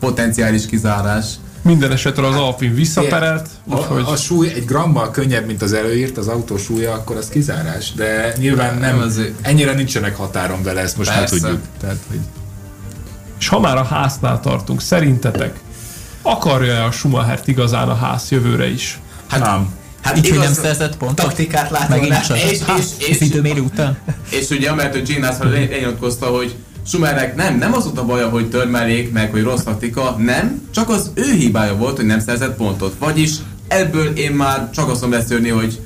potenciális 0.00 0.66
kizárás. 0.66 1.26
Minden 1.62 1.92
esetre 1.92 2.26
az 2.26 2.34
Alpin 2.34 2.74
visszaperelt, 2.74 3.48
a, 3.68 3.76
úgyhogy 3.76 4.02
a 4.06 4.16
súly 4.16 4.48
egy 4.48 4.64
grammal 4.64 5.10
könnyebb, 5.10 5.46
mint 5.46 5.62
az 5.62 5.72
előírt, 5.72 6.18
az 6.18 6.26
autó 6.28 6.56
súlya, 6.56 6.92
akkor 6.92 7.16
az 7.16 7.28
kizárás. 7.28 7.92
De 7.92 8.32
nyilván 8.38 8.78
nem, 8.78 8.96
Nem, 8.96 9.06
azért- 9.06 9.32
ennyire 9.40 9.72
nincsenek 9.74 10.16
határon 10.16 10.62
vele, 10.62 10.80
ezt 10.80 10.96
most 10.96 11.08
már 11.10 11.18
Persze. 11.18 11.36
tudjuk. 11.38 11.60
Tehát, 11.80 11.96
hogy 12.08 12.18
És 13.38 13.48
ha 13.48 13.60
már 13.60 13.76
a 13.76 13.84
háznál 13.84 14.40
tartunk, 14.40 14.80
szerintetek 14.80 15.60
akarja 16.24 16.84
a 16.84 16.90
Schumachert 16.90 17.48
igazán 17.48 17.88
a 17.88 17.94
ház 17.94 18.30
jövőre 18.30 18.70
is? 18.70 18.98
hát, 19.28 19.40
nem. 19.40 19.68
Hát 20.02 20.16
Így, 20.16 20.28
hogy 20.28 20.38
nem 20.38 20.52
szerzett 20.52 20.96
pontot? 20.96 21.26
taktikát 21.26 21.70
látva, 21.70 21.94
Megint 21.96 22.26
csak. 22.26 22.36
És- 22.38 22.60
és- 22.78 23.08
és- 23.08 23.20
időmérő 23.20 23.60
után? 23.60 23.98
és 24.30 24.48
ugye 24.48 24.70
amellett, 24.70 24.92
hogy 24.92 25.02
Gene 25.12 25.26
Haas 25.26 25.38
lenyilatkozta, 25.52 26.26
hogy 26.26 26.54
Schumernek 26.86 27.36
nem, 27.36 27.58
nem 27.58 27.72
az 27.74 27.84
volt 27.84 27.98
a 27.98 28.04
baja, 28.04 28.28
hogy 28.28 28.48
törmelék 28.48 29.12
meg, 29.12 29.30
hogy 29.30 29.42
rossz 29.42 29.62
taktika, 29.62 30.16
nem, 30.18 30.68
csak 30.74 30.88
az 30.88 31.10
ő 31.14 31.32
hibája 31.32 31.76
volt, 31.76 31.96
hogy 31.96 32.06
nem 32.06 32.20
szerzett 32.20 32.56
pontot. 32.56 32.94
Vagyis 32.98 33.30
ebből 33.68 34.06
én 34.16 34.30
már 34.32 34.70
csak 34.70 34.88
azt 34.88 35.00
tudom 35.00 35.18
leszűrni, 35.18 35.48
hogy 35.48 35.80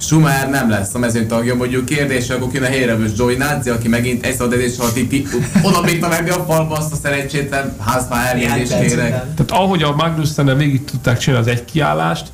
Schumer 0.00 0.50
nem 0.50 0.70
lesz 0.70 0.94
a 0.94 0.98
mezőny 0.98 1.26
tagja, 1.26 1.54
mondjuk 1.54 1.84
kérdés, 1.84 2.28
akkor 2.30 2.50
kéne 2.50 2.66
helyrevős 2.66 3.10
Joey 3.16 3.36
Nazi, 3.36 3.70
aki 3.70 3.88
megint 3.88 4.26
egy 4.26 4.34
szabadezés 4.36 4.78
alatt 4.78 4.96
itt 4.96 5.28
oda 5.62 6.08
meg 6.08 6.28
a 6.28 6.44
falba 6.44 6.74
azt 6.76 6.92
a 6.92 6.96
szerencsétlen 7.02 7.76
házfá 7.80 8.32
Néhány 8.34 8.50
elnézést 8.50 8.80
kérek. 8.80 9.10
Tehát 9.10 9.50
ahogy 9.50 9.82
a 9.82 9.94
Magnussen 9.94 10.56
végig 10.56 10.84
tudták 10.84 11.18
csinálni 11.18 11.46
az 11.46 11.52
egy 11.52 11.64
kiállást, 11.64 12.26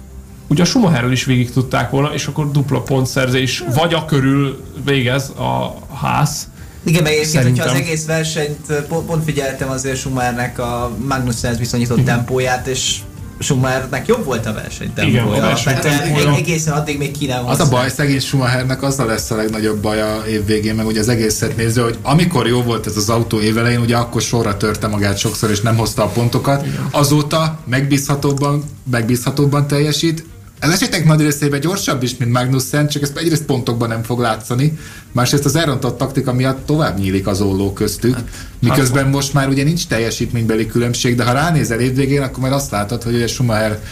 ugye 0.46 0.62
a 0.62 0.66
Schumacherről 0.66 1.12
is 1.12 1.24
végig 1.24 1.52
tudták 1.52 1.90
volna, 1.90 2.14
és 2.14 2.26
akkor 2.26 2.50
dupla 2.50 2.80
pontszerzés, 2.80 3.64
vagy 3.74 3.94
a 3.94 4.04
körül 4.04 4.64
végez 4.84 5.28
a 5.28 5.74
ház. 5.94 6.48
Igen, 6.84 7.02
meg 7.02 7.12
egyébként, 7.12 7.42
hogyha 7.42 7.62
az 7.64 7.68
Szerintem. 7.68 7.92
egész 7.92 8.06
versenyt 8.06 8.72
pont, 8.88 9.06
pont 9.06 9.24
figyeltem 9.24 9.70
azért 9.70 9.96
Schumernek 9.96 10.58
a 10.58 10.90
Magnussenhez 11.08 11.58
viszonyított 11.58 12.04
tempóját, 12.04 12.66
és 12.66 12.96
Schumernek 13.38 14.06
jobb 14.06 14.24
volt 14.24 14.46
a 14.46 14.52
verseny 14.52 14.92
Igen, 14.96 15.26
a 15.26 16.34
egészen 16.36 16.72
addig 16.72 16.98
még 16.98 17.18
ki 17.18 17.26
nem 17.26 17.46
Az 17.46 17.60
a 17.60 17.68
baj, 17.68 17.90
szegény 17.90 18.20
Schumachernek 18.20 18.82
azzal 18.82 19.06
lesz 19.06 19.30
a 19.30 19.36
legnagyobb 19.36 19.78
baja 19.78 20.24
évvégén, 20.28 20.74
meg 20.74 20.86
ugye 20.86 21.00
az 21.00 21.08
egészet 21.08 21.56
nézve, 21.56 21.82
hogy 21.82 21.98
amikor 22.02 22.46
jó 22.46 22.62
volt 22.62 22.86
ez 22.86 22.96
az 22.96 23.08
autó 23.08 23.40
évelején, 23.40 23.80
ugye 23.80 23.96
akkor 23.96 24.22
sorra 24.22 24.56
törte 24.56 24.86
magát 24.86 25.18
sokszor, 25.18 25.50
és 25.50 25.60
nem 25.60 25.76
hozta 25.76 26.02
a 26.02 26.06
pontokat. 26.06 26.66
Azóta 26.90 27.58
megbízhatóbban, 27.64 28.64
megbízhatóbban 28.90 29.66
teljesít. 29.66 30.24
Esetek 30.58 31.04
nagy 31.04 31.20
részében 31.20 31.60
gyorsabb 31.60 32.02
is, 32.02 32.16
mint 32.16 32.32
Magnussen, 32.32 32.88
csak 32.88 33.02
ezt 33.02 33.16
egyrészt 33.16 33.44
pontokban 33.44 33.88
nem 33.88 34.02
fog 34.02 34.20
látszani, 34.20 34.78
másrészt 35.12 35.44
az 35.44 35.56
elrontott 35.56 35.98
taktika 35.98 36.32
miatt 36.32 36.66
tovább 36.66 36.98
nyílik 36.98 37.26
az 37.26 37.40
olló 37.40 37.72
köztük, 37.72 38.16
miközben 38.58 39.08
most 39.08 39.32
már 39.32 39.48
ugye 39.48 39.64
nincs 39.64 39.86
teljesítménybeli 39.86 40.66
különbség, 40.66 41.16
de 41.16 41.24
ha 41.24 41.32
ránézel 41.32 41.80
évvégén, 41.80 42.22
akkor 42.22 42.38
majd 42.38 42.52
azt 42.52 42.70
látod, 42.70 43.02
hogy 43.02 43.14
ugye 43.14 43.26
Schumacher 43.26 43.82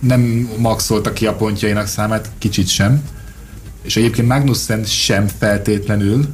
nem 0.00 0.50
maxolta 0.58 1.12
ki 1.12 1.26
a 1.26 1.34
pontjainak 1.34 1.86
számát, 1.86 2.30
kicsit 2.38 2.68
sem. 2.68 3.02
És 3.82 3.96
egyébként 3.96 4.28
Magnussen 4.28 4.84
sem 4.84 5.26
feltétlenül, 5.38 6.28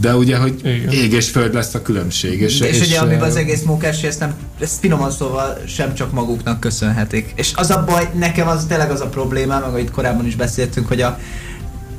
de 0.00 0.16
ugye, 0.16 0.36
hogy 0.36 0.60
Igen. 0.64 0.92
ég 0.92 1.12
és 1.12 1.30
föld 1.30 1.54
lesz 1.54 1.74
a 1.74 1.82
különbség. 1.82 2.40
És, 2.40 2.60
És, 2.60 2.80
és 2.80 2.86
ugye 2.86 2.98
amiben 2.98 3.28
az 3.28 3.36
egész 3.36 3.62
mókás, 3.62 4.02
ezt 4.02 4.20
nem, 4.20 4.34
ezt 4.60 4.78
finoman 4.80 5.10
szóval 5.10 5.58
sem 5.66 5.94
csak 5.94 6.12
maguknak 6.12 6.60
köszönhetik. 6.60 7.32
És 7.36 7.52
az 7.54 7.70
a 7.70 7.84
baj, 7.84 8.10
nekem 8.14 8.48
az 8.48 8.64
tényleg 8.68 8.90
az 8.90 9.00
a 9.00 9.06
problémám, 9.06 9.60
meg 9.60 9.68
ahogy 9.68 9.90
korábban 9.90 10.26
is 10.26 10.36
beszéltünk, 10.36 10.88
hogy 10.88 11.00
a, 11.00 11.18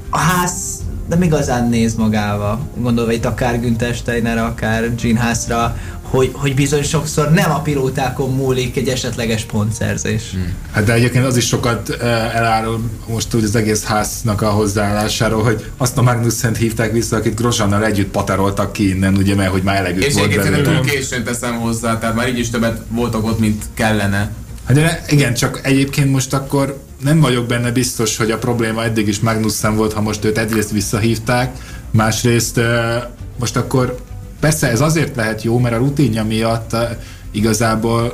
a 0.10 0.18
ház 0.18 0.79
nem 1.10 1.22
igazán 1.22 1.70
néz 1.70 1.96
magába, 1.96 2.60
gondolva 2.76 3.12
itt 3.12 3.26
akár 3.26 3.60
Günther 3.60 3.96
Steinerre, 3.96 4.42
akár 4.42 4.96
Gene 4.96 5.20
Haasra, 5.20 5.78
hogy, 6.02 6.32
hogy 6.34 6.56
bizony 6.56 6.84
sokszor 6.84 7.32
nem 7.32 7.52
a 7.52 7.62
pilótákon 7.62 8.34
múlik 8.34 8.78
egy 8.78 8.88
esetleges 8.88 9.44
pontszerzés. 9.44 10.30
Hmm. 10.32 10.54
Hát 10.72 10.84
de 10.84 10.94
egyébként 10.94 11.26
az 11.26 11.38
is 11.38 11.48
sokat 11.48 11.90
eh, 11.90 12.36
elárul 12.36 12.90
most 13.08 13.34
úgy 13.34 13.44
az 13.44 13.56
egész 13.56 13.84
háznak 13.84 14.42
a 14.42 14.50
hozzáállásáról, 14.50 15.44
hogy 15.44 15.72
azt 15.78 15.98
a 15.98 16.02
Magnussen 16.02 16.56
hívták 16.56 16.92
vissza, 16.92 17.16
akit 17.16 17.36
Grosannal 17.36 17.86
együtt 17.86 18.12
pataroltak 18.12 18.74
ki 18.74 18.90
innen, 18.90 19.16
ugye, 19.16 19.36
mert 19.36 19.52
hogy 19.52 19.64
már 19.64 19.76
elegük 19.76 20.06
És 20.06 20.14
volt 20.14 20.26
egyébként 20.26 20.64
túl 20.64 20.82
későn 20.82 21.24
teszem 21.24 21.56
hozzá, 21.56 21.98
tehát 21.98 22.16
már 22.16 22.28
így 22.28 22.40
is 22.40 22.50
többet 22.50 22.82
voltak 22.90 23.26
ott, 23.26 23.40
mint 23.40 23.66
kellene. 23.74 24.32
Hát 24.66 24.76
de 24.76 25.04
igen, 25.08 25.34
csak 25.34 25.60
egyébként 25.64 26.12
most 26.12 26.34
akkor 26.34 26.89
nem 27.00 27.20
vagyok 27.20 27.46
benne 27.46 27.72
biztos, 27.72 28.18
hogy 28.18 28.32
a 28.32 28.38
probléma 28.38 28.84
eddig 28.84 29.08
is 29.08 29.20
Magnussen 29.20 29.76
volt, 29.76 29.94
ha 29.94 30.02
most 30.02 30.26
őt 30.26 30.38
egyrészt 30.38 30.72
visszahívták, 30.72 31.58
másrészt 31.92 32.60
most 33.40 33.56
akkor 33.56 33.98
persze 34.40 34.70
ez 34.70 34.82
azért 34.82 35.16
lehet 35.16 35.44
jó, 35.44 35.60
mert 35.60 35.76
a 35.76 35.78
rutinja 35.78 36.24
miatt 36.24 36.76
igazából 37.32 38.14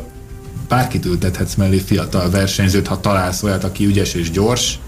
bárkit 0.68 1.06
ültethetsz 1.06 1.56
mellé 1.56 1.78
fiatal 1.78 2.30
versenyzőt, 2.30 2.88
ha 2.88 3.00
találsz 3.00 3.44
olyat, 3.44 3.64
aki 3.64 3.86
ügyes 3.86 4.14
és 4.14 4.32
gyors. 4.32 4.80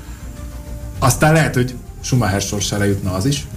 Aztán 1.00 1.34
lehet, 1.34 1.54
hogy 1.54 1.76
Schumacher 2.02 2.41
sorsára 2.41 2.84
jutna 2.84 3.14
az 3.14 3.26
is, 3.26 3.48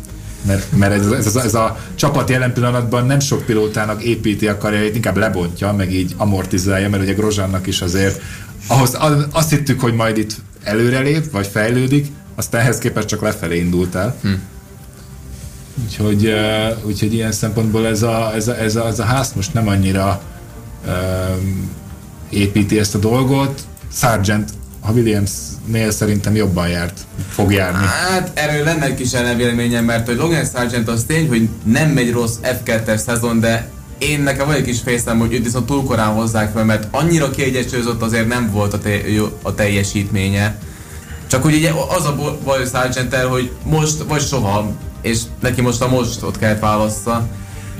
mert, 0.47 0.77
mert 0.77 0.93
ez, 0.93 1.07
ez, 1.07 1.27
ez, 1.27 1.37
a, 1.37 1.43
ez 1.43 1.55
a 1.55 1.79
csapat 1.95 2.31
jelen 2.31 2.53
pillanatban 2.53 3.07
nem 3.07 3.21
sok 3.21 3.45
pilótának 3.45 4.03
építi 4.03 4.49
a 4.49 4.59
karrierjét, 4.59 4.95
inkább 4.95 5.17
lebontja, 5.17 5.73
meg 5.73 5.93
így 5.93 6.15
amortizálja, 6.17 6.89
mert 6.89 7.03
ugye 7.03 7.13
Grozsánnak 7.13 7.67
is 7.67 7.81
azért 7.81 8.23
ahhoz, 8.67 8.97
az- 8.99 9.27
azt 9.33 9.51
hittük, 9.51 9.81
hogy 9.81 9.95
majd 9.95 10.19
itt 10.19 10.33
előrelép, 10.63 11.31
vagy 11.31 11.47
fejlődik, 11.47 12.07
aztán 12.35 12.61
ehhez 12.61 12.79
képest 12.79 13.09
csak 13.09 13.23
lefelé 13.23 13.59
indult 13.59 13.95
el. 13.95 14.17
Hm. 14.23 14.29
Úgyhogy, 15.85 16.27
uh, 16.27 16.87
úgyhogy 16.87 17.15
ilyen 17.15 17.33
szempontból 17.33 17.87
ez 17.87 18.03
a, 18.03 18.33
ez, 18.35 18.49
a, 18.49 18.59
ez, 18.59 18.77
a, 18.77 18.87
ez 18.87 18.99
a 18.99 19.05
ház 19.05 19.33
most 19.35 19.55
nem 19.55 19.69
annyira 19.69 20.23
um, 20.87 21.71
építi 22.31 22.79
ezt 22.79 22.95
a 22.95 22.99
dolgot. 22.99 23.61
Sargent, 23.93 24.51
ha 24.81 24.93
Williams-nél 24.93 25.91
szerintem 25.91 26.35
jobban 26.35 26.69
járt, 26.69 26.99
fog 27.29 27.53
járni. 27.53 27.85
Hát 27.85 28.31
erről 28.35 28.65
lenne 28.65 28.85
egy 28.85 28.95
kis 28.95 29.13
ellenvéleményem, 29.13 29.85
mert 29.85 30.07
hogy 30.07 30.17
Logan 30.17 30.45
Sargent 30.45 30.89
az 30.89 31.05
tény, 31.07 31.29
hogy 31.29 31.49
nem 31.65 31.91
megy 31.91 32.13
rossz 32.13 32.37
F2-es 32.43 32.97
szezon, 32.97 33.41
de 33.41 33.69
én 34.01 34.21
nekem 34.21 34.47
van 34.47 34.55
egy 34.55 34.63
kis 34.65 34.81
fészem, 34.85 35.19
hogy 35.19 35.33
őt 35.33 35.45
viszont 35.45 35.67
túl 35.67 35.85
korán 35.85 36.15
hozzák 36.15 36.53
fel, 36.53 36.65
mert 36.65 36.87
annyira 36.91 37.31
kiegyensúlyozott 37.31 38.03
azért 38.03 38.29
nem 38.29 38.51
volt 38.51 38.73
a, 38.73 38.79
te- 38.79 39.01
a 39.43 39.55
teljesítménye. 39.55 40.59
Csak 41.27 41.43
hogy 41.43 41.55
ugye 41.55 41.71
az 41.99 42.05
a 42.07 42.39
baj 42.45 42.67
sargent 42.73 43.15
hogy 43.15 43.51
most 43.65 44.05
vagy 44.09 44.21
soha, 44.27 44.71
és 45.03 45.19
neki 45.41 45.61
most 45.61 45.81
a 45.81 45.89
most 45.89 46.23
ott 46.23 46.39
kellett 46.39 46.61
válassza. 46.61 47.29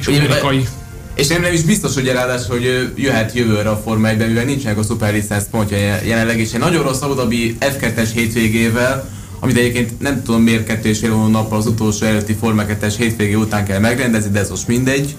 És 0.01 0.07
Ugye- 0.07 0.19
amerikai. 0.19 0.67
és 1.15 1.27
nem, 1.27 1.41
nem 1.41 1.53
is 1.53 1.63
biztos, 1.63 1.95
hogy 1.95 2.07
ráadásul, 2.07 2.57
hogy 2.59 2.93
jöhet 2.97 3.33
jövőre 3.33 3.71
a 3.71 3.81
Forma 3.85 4.09
1 4.09 4.27
mivel 4.27 4.45
nincsenek 4.45 4.79
a 4.79 4.83
szuper 4.83 5.13
licensz 5.13 5.47
pontja 5.51 5.77
je- 5.77 6.07
jelenleg, 6.07 6.39
és 6.39 6.53
egy 6.53 6.61
nagyon 6.61 6.83
rossz 6.83 7.01
Abu 7.01 7.15
Dhabi 7.15 7.57
F2-es 7.61 8.09
hétvégével, 8.15 9.09
amit 9.41 9.57
egyébként 9.57 10.01
nem 10.01 10.23
tudom 10.23 10.43
miért 10.43 10.67
kettő 10.67 10.89
és 10.89 10.99
fél 10.99 11.13
hónappal 11.13 11.59
az 11.59 11.67
utolsó 11.67 12.07
előtti 12.07 12.35
Forma 12.41 12.63
2-es 12.67 12.95
hétvégé 12.97 13.35
után 13.35 13.65
kell 13.65 13.79
megrendezni, 13.79 14.31
de 14.31 14.39
ez 14.39 14.51
most 14.51 14.67
mindegy. 14.69 15.17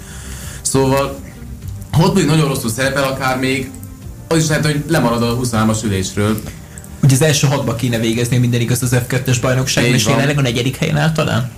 Szóval, 0.71 1.19
ott 2.01 2.15
még 2.15 2.25
nagyon 2.25 2.47
rosszul 2.47 2.69
szerepel, 2.69 3.03
akár 3.03 3.39
még 3.39 3.71
az 4.27 4.37
is 4.37 4.47
lehet, 4.47 4.65
hogy 4.65 4.83
lemarad 4.87 5.23
a 5.23 5.39
23-as 5.39 5.83
ülésről. 5.83 6.41
Ugye 7.03 7.13
az 7.13 7.21
első 7.21 7.47
hatba 7.47 7.75
kéne 7.75 7.97
végezni 7.97 8.37
minden 8.37 8.61
igaz 8.61 8.83
az 8.83 8.95
F2-es 8.95 9.37
bajnokságban, 9.41 9.93
Így 9.93 9.99
és 9.99 10.05
jelenleg 10.07 10.37
a 10.37 10.41
negyedik 10.41 10.75
helyen 10.75 10.97
áll 10.97 11.11
talán? 11.11 11.51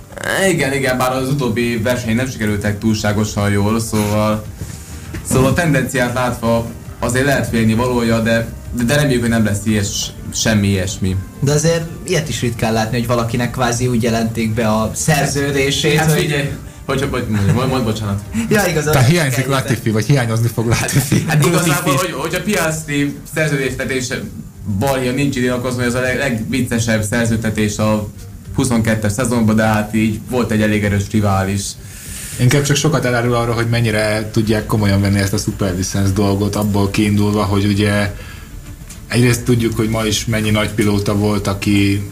Igen, 0.48 0.72
igen, 0.72 0.98
bár 0.98 1.12
az 1.12 1.28
utóbbi 1.28 1.76
verseny 1.78 2.14
nem 2.14 2.30
sikerültek 2.30 2.78
túlságosan 2.78 3.50
jól, 3.50 3.80
szóval 3.80 4.44
szóval 5.28 5.50
a 5.50 5.52
tendenciát 5.52 6.14
látva 6.14 6.66
azért 6.98 7.24
lehet 7.24 7.48
félni 7.48 7.74
valója, 7.74 8.20
de, 8.20 8.48
de, 8.86 8.94
reméljük, 8.94 9.20
hogy 9.20 9.30
nem 9.30 9.44
lesz 9.44 9.64
ilyes, 9.64 10.06
semmi 10.32 10.68
ilyesmi. 10.68 11.16
De 11.40 11.52
azért 11.52 11.84
ilyet 12.06 12.28
is 12.28 12.40
ritkán 12.40 12.72
látni, 12.72 12.98
hogy 12.98 13.06
valakinek 13.06 13.50
kvázi 13.50 13.86
úgy 13.86 14.02
jelenték 14.02 14.54
be 14.54 14.68
a 14.68 14.90
szerződését, 14.94 15.98
Hát 15.98 16.12
hogy... 16.12 16.20
figyelj, 16.20 16.48
hogy, 16.84 17.08
hogy 17.10 17.24
mond, 17.54 17.68
mond, 17.68 17.84
bocsánat. 17.84 18.20
Ja, 18.48 18.66
igaz, 18.66 18.84
Tehát 18.84 19.08
hiányzik 19.08 19.46
Latifi, 19.46 19.90
vagy 19.90 20.04
hiányozni 20.04 20.48
fog 20.48 20.66
Latifi. 20.66 21.24
Hát 21.28 21.46
igazából, 21.46 21.94
hogy, 21.94 22.12
hogy 22.12 22.34
a 22.34 22.40
Piastri 22.40 23.16
szerződéstetése 23.34 24.20
balhia 24.78 25.12
nincs 25.12 25.36
idén, 25.36 25.50
akkor 25.50 25.82
ez 25.82 25.94
a 25.94 26.00
leg, 26.00 26.18
legviccesebb 26.18 27.02
szerződtetés 27.02 27.78
a 27.78 28.08
22-es 28.58 29.08
szezonban, 29.08 29.56
de 29.56 29.62
hát 29.62 29.94
így 29.94 30.20
volt 30.30 30.50
egy 30.50 30.62
elég 30.62 30.84
erős 30.84 31.04
rivális. 31.10 31.62
Inkább 32.40 32.62
csak 32.62 32.76
sokat 32.76 33.04
elárul 33.04 33.34
arra, 33.34 33.52
hogy 33.52 33.68
mennyire 33.68 34.30
tudják 34.32 34.66
komolyan 34.66 35.00
venni 35.00 35.18
ezt 35.18 35.32
a 35.32 35.36
superlicensz 35.36 36.10
dolgot, 36.10 36.56
abból 36.56 36.90
kiindulva, 36.90 37.42
hogy 37.42 37.64
ugye 37.64 38.14
egyrészt 39.08 39.42
tudjuk, 39.44 39.76
hogy 39.76 39.88
ma 39.88 40.04
is 40.04 40.24
mennyi 40.24 40.50
nagy 40.50 40.70
pilóta 40.70 41.16
volt, 41.16 41.46
aki 41.46 42.10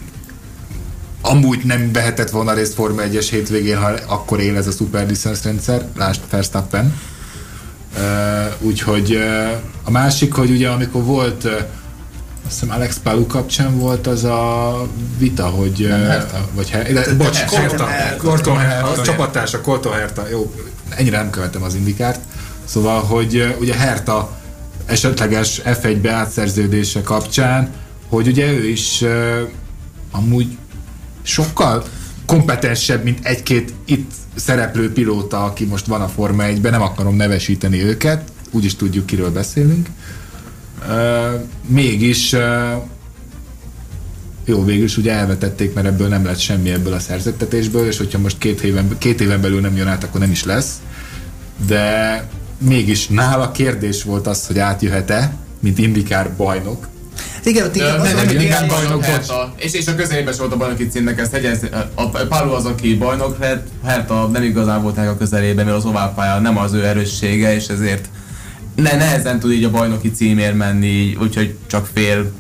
amúgy 1.23 1.65
nem 1.65 1.93
vehetett 1.93 2.31
volna 2.31 2.53
részt 2.53 2.75
Forma 2.75 3.03
1-es 3.03 3.27
hétvégén, 3.31 3.77
ha 3.77 3.91
akkor 4.07 4.41
él 4.41 4.57
ez 4.57 4.67
a 4.67 4.71
superlicensz 4.71 5.43
rendszer, 5.43 5.87
lásd 5.97 6.21
Verstappen. 6.31 6.99
Uh, 7.97 8.67
úgyhogy 8.67 9.15
uh, 9.15 9.51
a 9.85 9.91
másik, 9.91 10.33
hogy 10.33 10.51
ugye 10.51 10.69
amikor 10.69 11.03
volt 11.05 11.45
uh, 11.45 11.53
azt 12.47 12.61
hiszem 12.61 12.75
Alex 12.75 12.99
Palu 13.03 13.27
kapcsán 13.27 13.79
volt 13.79 14.07
az 14.07 14.25
a 14.25 14.87
vita, 15.19 15.47
hogy... 15.47 15.83
uh, 15.83 16.15
vagy 16.55 16.71
he, 16.71 16.93
de, 16.93 17.15
bocs, 17.15 17.37
Herta, 17.37 17.89
Colton 18.19 18.59
Herta, 18.59 19.03
csapattársa, 19.03 19.61
Colton 19.61 19.93
Herta, 19.93 20.29
jó, 20.31 20.55
ennyire 20.89 21.17
nem 21.17 21.31
követem 21.31 21.63
az 21.63 21.75
indikárt. 21.75 22.21
Szóval, 22.65 23.03
hogy 23.03 23.37
uh, 23.37 23.61
ugye 23.61 23.75
Herta 23.75 24.31
esetleges 24.87 25.61
F1-be 25.65 26.11
átszerződése 26.11 27.03
kapcsán, 27.03 27.71
hogy 28.09 28.27
ugye 28.27 28.53
ő 28.53 28.69
is 28.69 29.01
uh, 29.01 29.41
amúgy 30.11 30.57
sokkal 31.23 31.85
kompetensebb, 32.27 33.05
mint 33.05 33.27
egy-két 33.27 33.75
itt 33.85 34.11
szereplő 34.35 34.93
pilóta, 34.93 35.45
aki 35.45 35.65
most 35.65 35.87
van 35.87 36.01
a 36.01 36.09
Forma 36.09 36.43
1-ben, 36.47 36.73
nem 36.73 36.83
akarom 36.83 37.17
nevesíteni 37.17 37.83
őket, 37.83 38.33
úgyis 38.51 38.77
tudjuk, 38.77 39.07
kiről 39.07 39.31
beszélünk. 39.31 39.89
Uh, 40.89 41.41
mégis 41.67 42.33
uh, 42.33 42.41
jó, 44.45 44.65
végül 44.65 44.85
is 44.85 44.97
ugye 44.97 45.13
elvetették, 45.13 45.75
mert 45.75 45.87
ebből 45.87 46.09
nem 46.09 46.25
lett 46.25 46.39
semmi 46.39 46.71
ebből 46.71 46.93
a 46.93 46.99
szerződtetésből, 46.99 47.87
és 47.87 47.99
hogyha 47.99 48.19
most 48.19 48.39
két 48.39 48.61
éven, 48.61 48.99
két 48.99 49.21
éven 49.21 49.41
belül 49.41 49.61
nem 49.61 49.77
jön 49.77 49.87
át, 49.87 50.05
akkor 50.05 50.21
nem 50.21 50.31
is 50.31 50.45
lesz. 50.45 50.81
De 51.67 52.29
mégis 52.59 53.09
nála 53.09 53.51
kérdés 53.51 54.03
volt 54.03 54.27
az, 54.27 54.47
hogy 54.47 54.59
átjöhet-e, 54.59 55.35
mint 55.61 55.79
indikár 55.79 56.33
bajnok, 56.37 56.89
Igen, 57.45 57.67
ott 57.67 57.77
inkább 57.77 58.03
nem, 58.03 58.17
az, 58.17 58.25
nem, 58.25 58.41
igen, 58.41 58.69
bajnok. 58.69 59.05
És, 59.57 59.73
és 59.73 59.87
a 59.87 59.95
közelében 59.95 60.35
volt 60.39 60.53
a 60.53 60.57
bajnoki 60.57 60.89
címnek, 60.89 61.19
ezt 61.19 61.33
hegyez, 61.33 61.61
a, 61.95 62.03
a 62.03 62.09
Pálu 62.29 62.53
az, 62.53 62.65
aki 62.65 62.95
bajnok 62.97 63.39
lett, 63.39 63.67
Herta 63.85 64.27
nem 64.27 64.43
igazán 64.43 64.83
volt 64.83 64.97
ennek 64.97 65.11
a 65.11 65.17
közelében, 65.17 65.65
mert 65.65 65.77
az 65.77 65.85
oválpálya 65.85 66.41
nem 66.41 66.59
az 66.59 66.73
ő 66.73 66.85
erőssége, 66.85 67.55
és 67.55 67.67
ezért 67.67 68.09
ne, 68.75 68.97
nehezen 68.97 69.39
tud 69.39 69.53
így 69.53 69.65
a 69.65 69.71
bajnoki 69.71 70.11
címért 70.11 70.57
menni, 70.57 71.17
úgyhogy 71.21 71.57
csak 71.67 71.89
fél, 71.93 72.31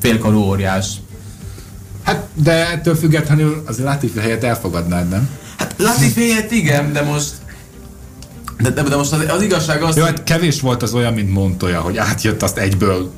fél 0.00 0.18
kalóriás. 0.18 0.86
Hát, 2.02 2.26
de 2.34 2.70
ettől 2.70 2.94
függetlenül 2.94 3.62
az 3.66 3.78
Latifi 3.78 4.18
helyet 4.18 4.44
elfogadnád, 4.44 5.08
nem? 5.08 5.28
Hát 5.58 5.74
Latifi 5.78 6.30
helyett 6.30 6.50
igen, 6.50 6.92
de 6.92 7.02
most 7.02 7.30
de, 8.58 8.70
de, 8.70 8.82
de 8.82 8.96
most 8.96 9.12
az, 9.12 9.24
az 9.28 9.42
igazság 9.42 9.82
az, 9.82 9.96
Jó, 9.96 10.04
hát 10.04 10.24
kevés 10.24 10.60
volt 10.60 10.82
az 10.82 10.94
olyan, 10.94 11.12
mint 11.12 11.32
Montoya, 11.32 11.80
hogy 11.80 11.96
átjött, 11.96 12.42
azt 12.42 12.58
egyből 12.58 13.12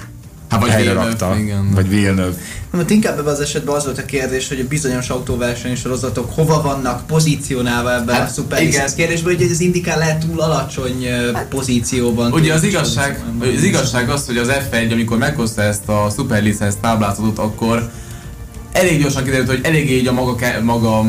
Hát 0.48 0.60
vagy 0.60 0.70
helyre 0.70 0.90
Villeneuve, 0.90 1.18
rakta. 1.18 1.38
igen. 1.38 1.70
Vagy 1.74 1.88
Villeneuve. 1.88 2.36
Nem, 2.70 2.80
hát 2.80 2.90
inkább 2.90 3.18
ebben 3.18 3.32
az 3.32 3.40
esetben 3.40 3.74
az 3.74 3.84
volt 3.84 3.98
a 3.98 4.04
kérdés, 4.04 4.48
hogy 4.48 4.60
a 4.60 4.68
bizonyos 4.68 5.08
autóverseny 5.08 5.76
sorozatok 5.76 6.34
hova 6.34 6.62
vannak 6.62 7.06
pozícionálva 7.06 7.94
ebben 7.94 8.14
Hát 8.14 8.28
a 8.28 8.32
szuperlicensz 8.32 8.92
igen. 8.92 9.06
kérdésben, 9.06 9.34
hogy 9.36 9.50
az 9.50 9.60
indikál 9.60 9.98
lehet 9.98 10.26
túl 10.26 10.40
alacsony 10.40 11.06
hát, 11.34 11.46
pozícióban. 11.46 12.32
Ugye 12.32 12.52
az 12.52 12.62
igazság, 12.62 13.22
az 13.56 13.62
igazság 13.62 14.10
az, 14.10 14.26
hogy 14.26 14.36
az 14.36 14.48
F1, 14.70 14.92
amikor 14.92 15.18
meghozta 15.18 15.62
ezt 15.62 15.88
a 15.88 16.06
szuperlicensz 16.10 16.74
táblázatot, 16.80 17.38
akkor 17.38 17.90
elég 18.72 19.00
gyorsan 19.00 19.24
kiderült, 19.24 19.48
hogy 19.48 19.60
eléggé 19.62 19.96
így 19.98 20.06
a 20.06 20.12
maga, 20.12 20.34
ke- 20.34 20.62
maga 20.62 21.04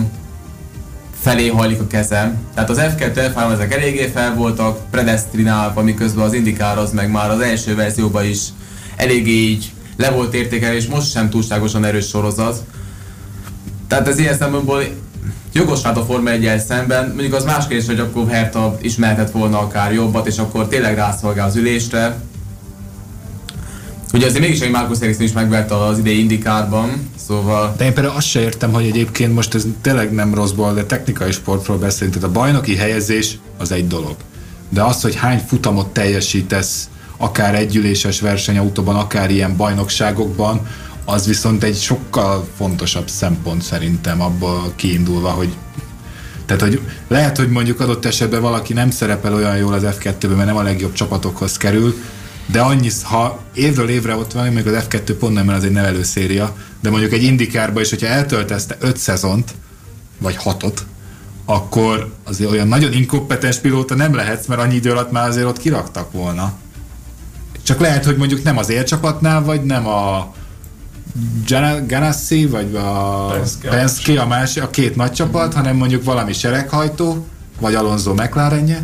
felé 1.22 1.48
hajlik 1.48 1.80
a 1.80 1.88
kezem. 1.88 2.38
Tehát 2.54 2.70
az 2.70 2.78
F2, 2.80 3.32
F3 3.36 3.52
ezek 3.54 3.74
eléggé 3.74 4.08
fel 4.14 4.34
voltak 4.36 4.90
predestinálva, 4.92 5.82
miközben 5.82 6.26
az 6.26 6.34
Indikár 6.34 6.78
az 6.78 6.92
meg 6.92 7.12
már 7.12 7.30
az 7.30 7.40
első 7.40 7.76
verzióban 7.76 8.26
is 8.26 8.40
eléggé 8.98 9.32
így 9.32 9.72
le 9.98 10.10
volt 10.10 10.34
értékelve, 10.34 10.76
és 10.76 10.88
most 10.88 11.12
sem 11.12 11.30
túlságosan 11.30 11.86
erős 11.86 12.08
sorozat. 12.08 12.64
Tehát 13.88 14.08
ez 14.08 14.20
ilyen 14.20 14.38
szempontból 14.38 14.84
jogos 15.54 15.82
hát 15.82 15.98
a 15.98 16.06
Forma 16.06 16.30
1 16.30 16.60
szemben, 16.60 17.08
mondjuk 17.08 17.34
az 17.34 17.44
más 17.44 17.68
kérdés, 17.68 17.88
hogy 17.88 18.00
akkor 18.00 18.28
Herta 18.30 18.78
is 18.82 18.96
mehetett 18.96 19.32
volna 19.32 19.60
akár 19.60 19.94
jobbat, 19.94 20.28
és 20.28 20.38
akkor 20.38 20.68
tényleg 20.68 20.96
rászolgál 20.96 21.48
az 21.48 21.56
ülésre. 21.56 22.18
Ugye 24.14 24.26
azért 24.26 24.42
mégis 24.44 24.60
egy 24.60 24.72
Marcus 24.72 25.00
Ericsson 25.00 25.24
is 25.24 25.32
megverte 25.32 25.76
az 25.76 25.98
idei 25.98 26.20
Indikárban, 26.20 27.10
szóval 27.28 27.74
De 27.78 27.86
én 27.86 27.94
például 27.94 28.16
azt 28.16 28.28
se 28.28 28.40
értem, 28.40 28.74
hogy 28.74 28.86
egyébként 28.86 29.34
most 29.34 29.54
ez 29.54 29.66
tényleg 29.82 30.12
nem 30.12 30.34
rosszból, 30.34 30.74
de 30.74 30.86
technikai 30.86 31.32
sportról 31.32 31.78
beszélünk. 31.78 32.14
Tehát 32.14 32.30
a 32.30 32.32
bajnoki 32.40 32.76
helyezés 32.76 33.38
az 33.58 33.72
egy 33.72 33.88
dolog. 33.88 34.16
De 34.70 34.84
az, 34.84 35.02
hogy 35.02 35.16
hány 35.16 35.44
futamot 35.48 35.88
teljesítesz, 35.88 36.90
akár 37.18 37.56
együléses 37.56 38.20
versenyautóban, 38.20 38.96
akár 38.96 39.32
ilyen 39.32 39.58
bajnokságokban, 39.58 40.68
az 41.06 41.26
viszont 41.26 41.64
egy 41.64 41.78
sokkal 41.78 42.48
fontosabb 42.58 43.10
szempont 43.10 43.62
szerintem 43.62 44.22
abból 44.22 44.74
kiindulva, 44.76 45.30
hogy 45.30 45.56
tehát, 46.46 46.62
hogy 46.62 46.82
lehet, 47.08 47.38
hogy 47.38 47.50
mondjuk 47.50 47.80
adott 47.80 48.06
esetben 48.06 48.42
valaki 48.42 48.74
nem 48.74 48.90
szerepel 48.90 49.34
olyan 49.34 49.58
jól 49.58 49.74
az 49.74 49.84
F2-ben, 49.86 50.30
mert 50.30 50.48
nem 50.48 50.58
a 50.58 50.62
legjobb 50.62 50.94
csapatokhoz 50.94 51.58
kerül, 51.58 51.96
de 52.46 52.62
annyi, 52.62 52.90
ha 53.04 53.44
évről 53.54 53.90
évre 53.90 54.16
ott 54.16 54.32
van, 54.32 54.48
még 54.48 54.68
az 54.68 54.86
F2 54.90 55.16
pont 55.20 55.34
nem, 55.34 55.46
mert 55.46 55.58
az 55.58 55.64
egy 55.64 55.72
nevelő 55.72 56.04
széria, 56.04 56.56
de 56.82 56.90
mondjuk 56.90 57.14
egy 57.14 57.24
indikárba 57.24 57.82
is, 57.82 57.90
hogyha 57.90 58.08
eltöltezte 58.08 58.78
5 58.80 58.98
szezont, 58.98 59.54
vagy 60.18 60.38
6-ot, 60.44 60.78
akkor 61.46 62.14
azért 62.24 62.52
olyan 62.52 62.68
nagyon 62.68 62.94
inkompetens 62.94 63.58
pilóta 63.58 63.96
nem 63.96 64.16
lehetsz, 64.16 64.46
mert 64.46 64.62
annyi 64.62 64.76
idő 64.76 64.92
alatt 64.92 65.12
már 65.12 65.28
azért 65.28 65.48
ott 65.48 65.58
kiraktak 65.58 66.12
volna. 66.12 66.54
Csak 67.68 67.80
lehet, 67.80 68.06
hogy 68.06 68.18
mondjuk 68.18 68.44
nem 68.44 68.58
az 68.58 68.70
élcsapatnál, 68.70 69.44
vagy 69.44 69.62
nem 69.64 69.88
a 69.88 70.34
Ganassi, 71.88 72.46
vagy 72.46 72.76
a 72.76 73.26
Penske. 73.26 73.70
Penske, 73.70 74.22
a, 74.22 74.28
más, 74.28 74.58
a 74.58 74.70
két 74.70 74.96
nagy 74.96 75.12
csapat, 75.12 75.54
hanem 75.54 75.76
mondjuk 75.76 76.04
valami 76.04 76.34
sereghajtó, 76.34 77.28
vagy 77.60 77.76
Alonso 77.76 78.14
McLarenje. 78.14 78.84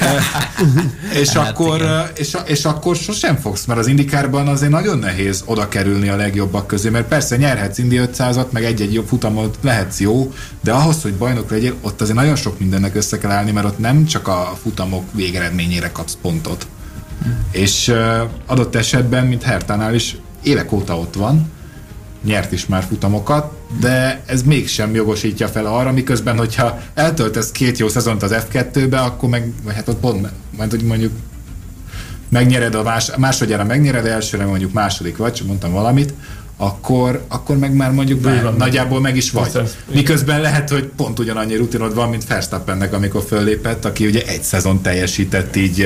és, 1.20 1.28
Hát 1.28 1.50
akkor, 1.50 1.76
igen. 1.76 2.06
és, 2.14 2.36
és 2.44 2.64
akkor 2.64 2.96
sosem 2.96 3.36
fogsz, 3.36 3.64
mert 3.64 3.80
az 3.80 3.86
indikárban 3.86 4.48
azért 4.48 4.72
nagyon 4.72 4.98
nehéz 4.98 5.42
oda 5.46 5.68
kerülni 5.68 6.08
a 6.08 6.16
legjobbak 6.16 6.66
közé, 6.66 6.88
mert 6.88 7.08
persze 7.08 7.36
nyerhetsz 7.36 7.78
Indi 7.78 8.00
500-at, 8.02 8.50
meg 8.50 8.64
egy-egy 8.64 8.92
jobb 8.92 9.06
futamot 9.06 9.58
lehetsz 9.60 10.00
jó, 10.00 10.32
de 10.60 10.72
ahhoz, 10.72 11.02
hogy 11.02 11.14
bajnok 11.14 11.50
legyél, 11.50 11.74
ott 11.80 12.00
azért 12.00 12.16
nagyon 12.16 12.36
sok 12.36 12.58
mindennek 12.58 12.94
össze 12.94 13.18
kell 13.18 13.30
állni, 13.30 13.50
mert 13.50 13.66
ott 13.66 13.78
nem 13.78 14.04
csak 14.04 14.28
a 14.28 14.56
futamok 14.62 15.04
végeredményére 15.12 15.92
kapsz 15.92 16.16
pontot. 16.22 16.66
És 17.50 17.94
adott 18.46 18.74
esetben, 18.74 19.26
mint 19.26 19.42
Hertánál 19.42 19.94
is 19.94 20.16
évek 20.42 20.72
óta 20.72 20.98
ott 20.98 21.14
van, 21.14 21.50
nyert 22.24 22.52
is 22.52 22.66
már 22.66 22.82
futamokat, 22.82 23.52
de 23.80 24.22
ez 24.26 24.42
mégsem 24.42 24.94
jogosítja 24.94 25.48
fel 25.48 25.66
arra, 25.66 25.92
miközben, 25.92 26.38
hogyha 26.38 26.80
eltöltesz 26.94 27.50
két 27.50 27.78
jó 27.78 27.88
szezont 27.88 28.22
az 28.22 28.34
F2-be, 28.34 29.00
akkor 29.00 29.28
meg, 29.28 29.52
vagy 29.62 29.74
hát 29.74 29.88
ott 29.88 30.00
pont, 30.00 30.28
majd 30.56 30.70
hogy 30.70 30.84
mondjuk 30.84 31.12
megnyered 32.28 32.74
a 32.74 32.82
más, 32.82 33.10
másodjára 33.16 33.64
megnyered, 33.64 34.06
elsőre 34.06 34.44
mondjuk 34.44 34.72
második 34.72 35.16
vagy, 35.16 35.32
csak 35.32 35.46
mondtam 35.46 35.72
valamit, 35.72 36.14
akkor, 36.56 37.24
akkor 37.28 37.56
meg 37.56 37.74
már 37.74 37.90
mondjuk 37.92 38.20
Bőven. 38.20 38.54
nagyjából 38.54 39.00
meg 39.00 39.16
is 39.16 39.30
vagy. 39.30 39.46
Aztán- 39.46 39.68
Miközben 39.92 40.40
lehet, 40.40 40.70
hogy 40.70 40.84
pont 40.96 41.18
ugyanannyi 41.18 41.54
rutinod 41.56 41.94
van, 41.94 42.08
mint 42.08 42.26
Verstappennek, 42.26 42.92
amikor 42.92 43.22
föllépett, 43.22 43.84
aki 43.84 44.06
ugye 44.06 44.22
egy 44.26 44.42
szezon 44.42 44.82
teljesített 44.82 45.56
így 45.56 45.80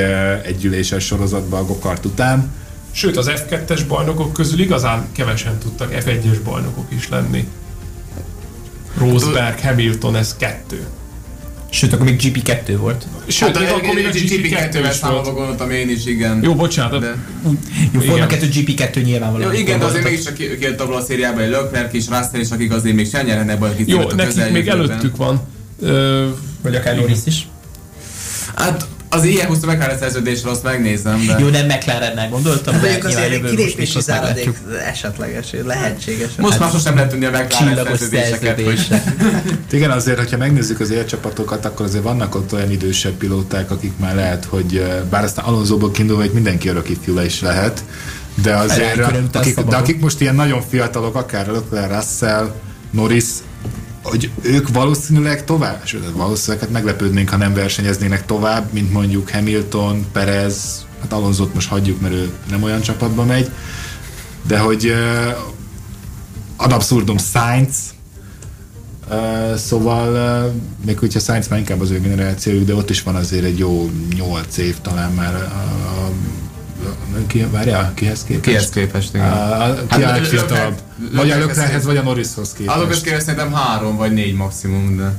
egy 0.44 0.56
gyűléses 0.58 1.04
sorozatban 1.04 1.60
a 1.60 1.64
gokart 1.64 2.04
után. 2.04 2.50
Sőt, 2.90 3.16
az 3.16 3.30
F2-es 3.34 3.80
bajnokok 3.88 4.32
közül 4.32 4.60
igazán 4.60 5.06
kevesen 5.12 5.58
tudtak 5.58 5.92
F1-es 5.92 6.38
bajnokok 6.44 6.86
is 6.88 7.08
lenni. 7.08 7.48
Rosberg, 8.98 9.60
Hamilton, 9.60 10.16
ez 10.16 10.36
kettő. 10.36 10.86
Sőt, 11.76 11.92
akkor 11.92 12.04
még 12.04 12.20
GP2 12.22 12.74
volt. 12.78 13.06
Sőt, 13.26 13.48
Hát 13.48 13.58
még 13.58 13.68
akkor 13.68 13.94
még 13.94 14.06
a 14.06 14.08
GP2 14.10 14.14
GP2 14.14 14.68
GP2-vel 14.72 14.88
is 14.90 14.96
számolva 14.96 15.22
volt. 15.22 15.36
gondoltam 15.36 15.70
én 15.70 15.90
is, 15.90 16.06
igen. 16.06 16.40
Jó, 16.42 16.54
bocsánat. 16.54 17.00
De- 17.00 17.14
Jó, 17.92 18.00
Forma 18.00 18.14
Igen. 18.16 18.28
2 18.28 18.48
GP2 18.52 19.04
nyilvánvalóan. 19.04 19.52
Jó, 19.54 19.58
igen, 19.60 19.78
de 19.78 19.84
azért 19.84 20.04
mégiscsak 20.04 20.34
ki- 20.34 20.56
kijött 20.58 20.80
abból 20.80 20.96
a 20.96 21.00
szériában 21.00 21.42
egy 21.42 21.50
Leclerc 21.50 21.94
és 21.94 22.04
Russell 22.08 22.40
is, 22.40 22.50
akik 22.50 22.72
azért 22.72 22.94
még 22.96 23.08
sem 23.08 23.26
nyerhetnek 23.26 23.58
bajnoki 23.58 23.84
Jó, 23.86 24.02
nekik 24.16 24.50
még 24.52 24.68
előttük 24.68 25.16
van. 25.16 25.40
Ö, 25.80 26.28
Vagy 26.62 26.74
akár 26.74 26.96
Norris 26.96 27.18
is. 27.24 27.48
Hát 28.54 28.86
az 29.08 29.24
ilyen 29.24 29.46
húszó 29.46 29.68
McLaren 29.68 29.98
szerződésre 29.98 30.50
azt 30.50 30.62
megnézem, 30.62 31.26
de... 31.26 31.38
Jó, 31.38 31.48
nem 31.48 31.66
McLarennel 31.66 32.28
gondoltam, 32.28 32.74
de 32.74 32.80
Mondjuk 32.80 33.04
azért 33.04 33.32
egy 33.32 33.42
kilépési 33.42 34.00
záradék 34.00 34.50
esetleges, 34.86 35.46
lehetséges. 35.64 36.28
Most 36.38 36.58
már 36.58 36.70
sosem 36.70 36.94
lehet 36.94 37.10
tudni 37.10 37.24
a 37.24 37.30
McLaren 37.30 37.84
szerződéseket. 37.84 38.60
Igen, 39.70 39.90
azért, 39.90 40.18
hogyha 40.18 40.36
megnézzük 40.36 40.80
az 40.80 40.90
élcsapatokat, 40.90 41.64
akkor 41.64 41.86
azért 41.86 42.02
vannak 42.02 42.34
ott 42.34 42.52
olyan 42.52 42.70
idősebb 42.70 43.14
pilóták, 43.14 43.70
akik 43.70 43.92
már 43.96 44.14
lehet, 44.14 44.44
hogy 44.44 44.84
bár 45.10 45.24
aztán 45.24 45.44
Alonsoból 45.44 45.90
kiindulva, 45.90 46.22
hogy 46.22 46.32
mindenki 46.32 46.68
örök 46.68 46.88
ifjú 46.88 47.20
is 47.20 47.40
lehet, 47.40 47.84
de 48.42 48.54
azért, 48.56 49.00
akik, 49.32 49.60
de 49.60 49.76
akik 49.76 50.00
most 50.00 50.20
ilyen 50.20 50.34
nagyon 50.34 50.62
fiatalok, 50.68 51.14
akár 51.14 51.46
Leclerc, 51.46 51.92
Russell, 51.94 52.52
Norris, 52.90 53.24
hogy 54.08 54.30
ők 54.42 54.68
valószínűleg 54.68 55.44
tovább, 55.44 55.80
sőt, 55.84 56.04
hát 56.04 56.12
valószínűleg 56.12 56.64
hát 56.64 56.72
meglepődnénk, 56.72 57.28
ha 57.28 57.36
nem 57.36 57.54
versenyeznének 57.54 58.26
tovább, 58.26 58.72
mint 58.72 58.92
mondjuk 58.92 59.30
Hamilton, 59.30 60.06
Perez, 60.12 60.86
hát 61.00 61.12
Alonzot 61.12 61.54
most 61.54 61.68
hagyjuk, 61.68 62.00
mert 62.00 62.14
ő 62.14 62.30
nem 62.50 62.62
olyan 62.62 62.80
csapatba 62.80 63.24
megy, 63.24 63.50
de 64.46 64.58
hogy 64.58 64.86
uh, 64.86 65.36
ad 66.56 66.72
abszurdum 66.72 67.18
Sainz, 67.18 67.94
Uh, 69.10 69.54
szóval, 69.54 70.12
uh, 70.46 70.52
még 70.84 70.98
hogyha 70.98 71.18
Sainz 71.18 71.48
már 71.48 71.58
inkább 71.58 71.80
az 71.80 71.90
ő 71.90 72.00
generációjuk, 72.00 72.64
de 72.64 72.74
ott 72.74 72.90
is 72.90 73.02
van 73.02 73.14
azért 73.14 73.44
egy 73.44 73.58
jó 73.58 73.90
8 74.16 74.56
év 74.56 74.80
talán 74.80 75.12
már 75.12 75.34
a 75.34 75.95
ki, 77.26 77.46
várjál, 77.50 77.92
kihez 77.94 78.24
képest? 78.24 78.44
Kihez 78.44 78.68
képest, 78.68 79.14
igen. 79.14 79.32
A, 79.32 79.64
a, 79.64 79.74
ki 79.74 80.02
Hát, 80.02 80.02
a 80.02 80.12
legfiatalabb? 80.12 80.80
Vagy 81.12 81.30
a 81.30 81.38
Leclerchez, 81.38 81.84
vagy 81.84 81.96
a 81.96 82.02
Norrishoz 82.02 82.52
képest. 82.52 82.76
Azok 82.76 83.02
képest 83.02 83.24
szerintem 83.24 83.52
három 83.52 83.96
vagy 83.96 84.12
négy 84.12 84.34
maximum, 84.34 84.96
de... 84.96 85.12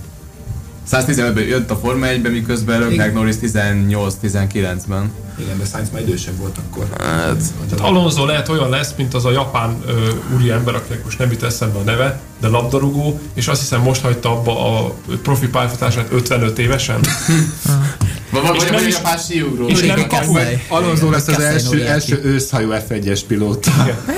115-ben 0.92 1.44
jött 1.44 1.72
a 1.72 1.76
Forma 1.76 2.06
1-ben, 2.06 2.32
miközben 2.32 2.80
Leclerc 2.80 3.14
Norris 3.14 3.36
18-19-ben. 3.42 5.12
Igen, 5.40 5.58
de 5.58 5.66
Sainz 5.66 5.90
már 5.92 6.02
idősebb 6.02 6.38
volt 6.38 6.58
akkor. 6.58 6.86
Hát, 7.00 7.42
Tehát 7.70 7.86
Alonso 7.86 8.26
lehet 8.26 8.50
olyan 8.50 8.70
lesz, 8.70 8.94
mint 8.98 9.14
az 9.14 9.26
a 9.26 9.32
japán 9.32 9.78
ö, 9.88 10.10
úri 10.36 10.50
ember, 10.50 10.76
akinek 10.76 11.04
most 11.04 11.18
nem 11.20 11.32
jut 11.32 11.44
eszembe 11.44 11.80
a 11.80 11.82
neve, 11.82 12.20
de 12.40 12.48
labdarúgó, 12.48 13.20
és 13.34 13.48
azt 13.48 13.60
hiszem 13.60 13.82
most 13.82 14.02
hagyta 14.02 14.32
abba 14.32 14.80
a 14.80 14.94
profi 15.24 15.48
pályafutását 15.48 16.08
55 16.12 16.60
évesen. 16.60 17.00
vagy 18.30 18.56
És 18.56 18.64
nem 18.70 18.88
is- 18.88 18.96
japán 18.96 19.18
síugró. 19.18 19.68
és 19.68 19.80
nem 19.80 19.90
Ulrike 19.90 20.08
kapu- 20.08 20.36
Kessel. 20.36 20.60
Alonso 20.68 21.10
lesz 21.10 21.28
az 21.28 21.40
első, 21.40 21.86
első 21.86 22.20
őszhajú 22.24 22.72
F1-es 22.72 23.22
pilóta. 23.28 23.72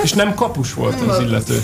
És 0.03 0.11
nem 0.11 0.33
kapus 0.33 0.73
volt 0.73 1.01
az 1.01 1.19
illető. 1.19 1.61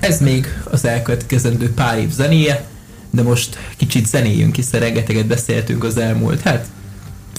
Ez 0.00 0.20
még 0.20 0.46
az 0.64 0.84
elkövetkezendő 0.84 1.72
pár 1.74 1.98
év 1.98 2.10
zenéje, 2.10 2.64
de 3.10 3.22
most 3.22 3.58
kicsit 3.76 4.06
zenéjünk, 4.06 4.54
hiszen 4.54 4.80
rengeteget 4.80 5.26
beszéltünk 5.26 5.84
az 5.84 5.96
elmúlt, 5.96 6.40
hát 6.40 6.66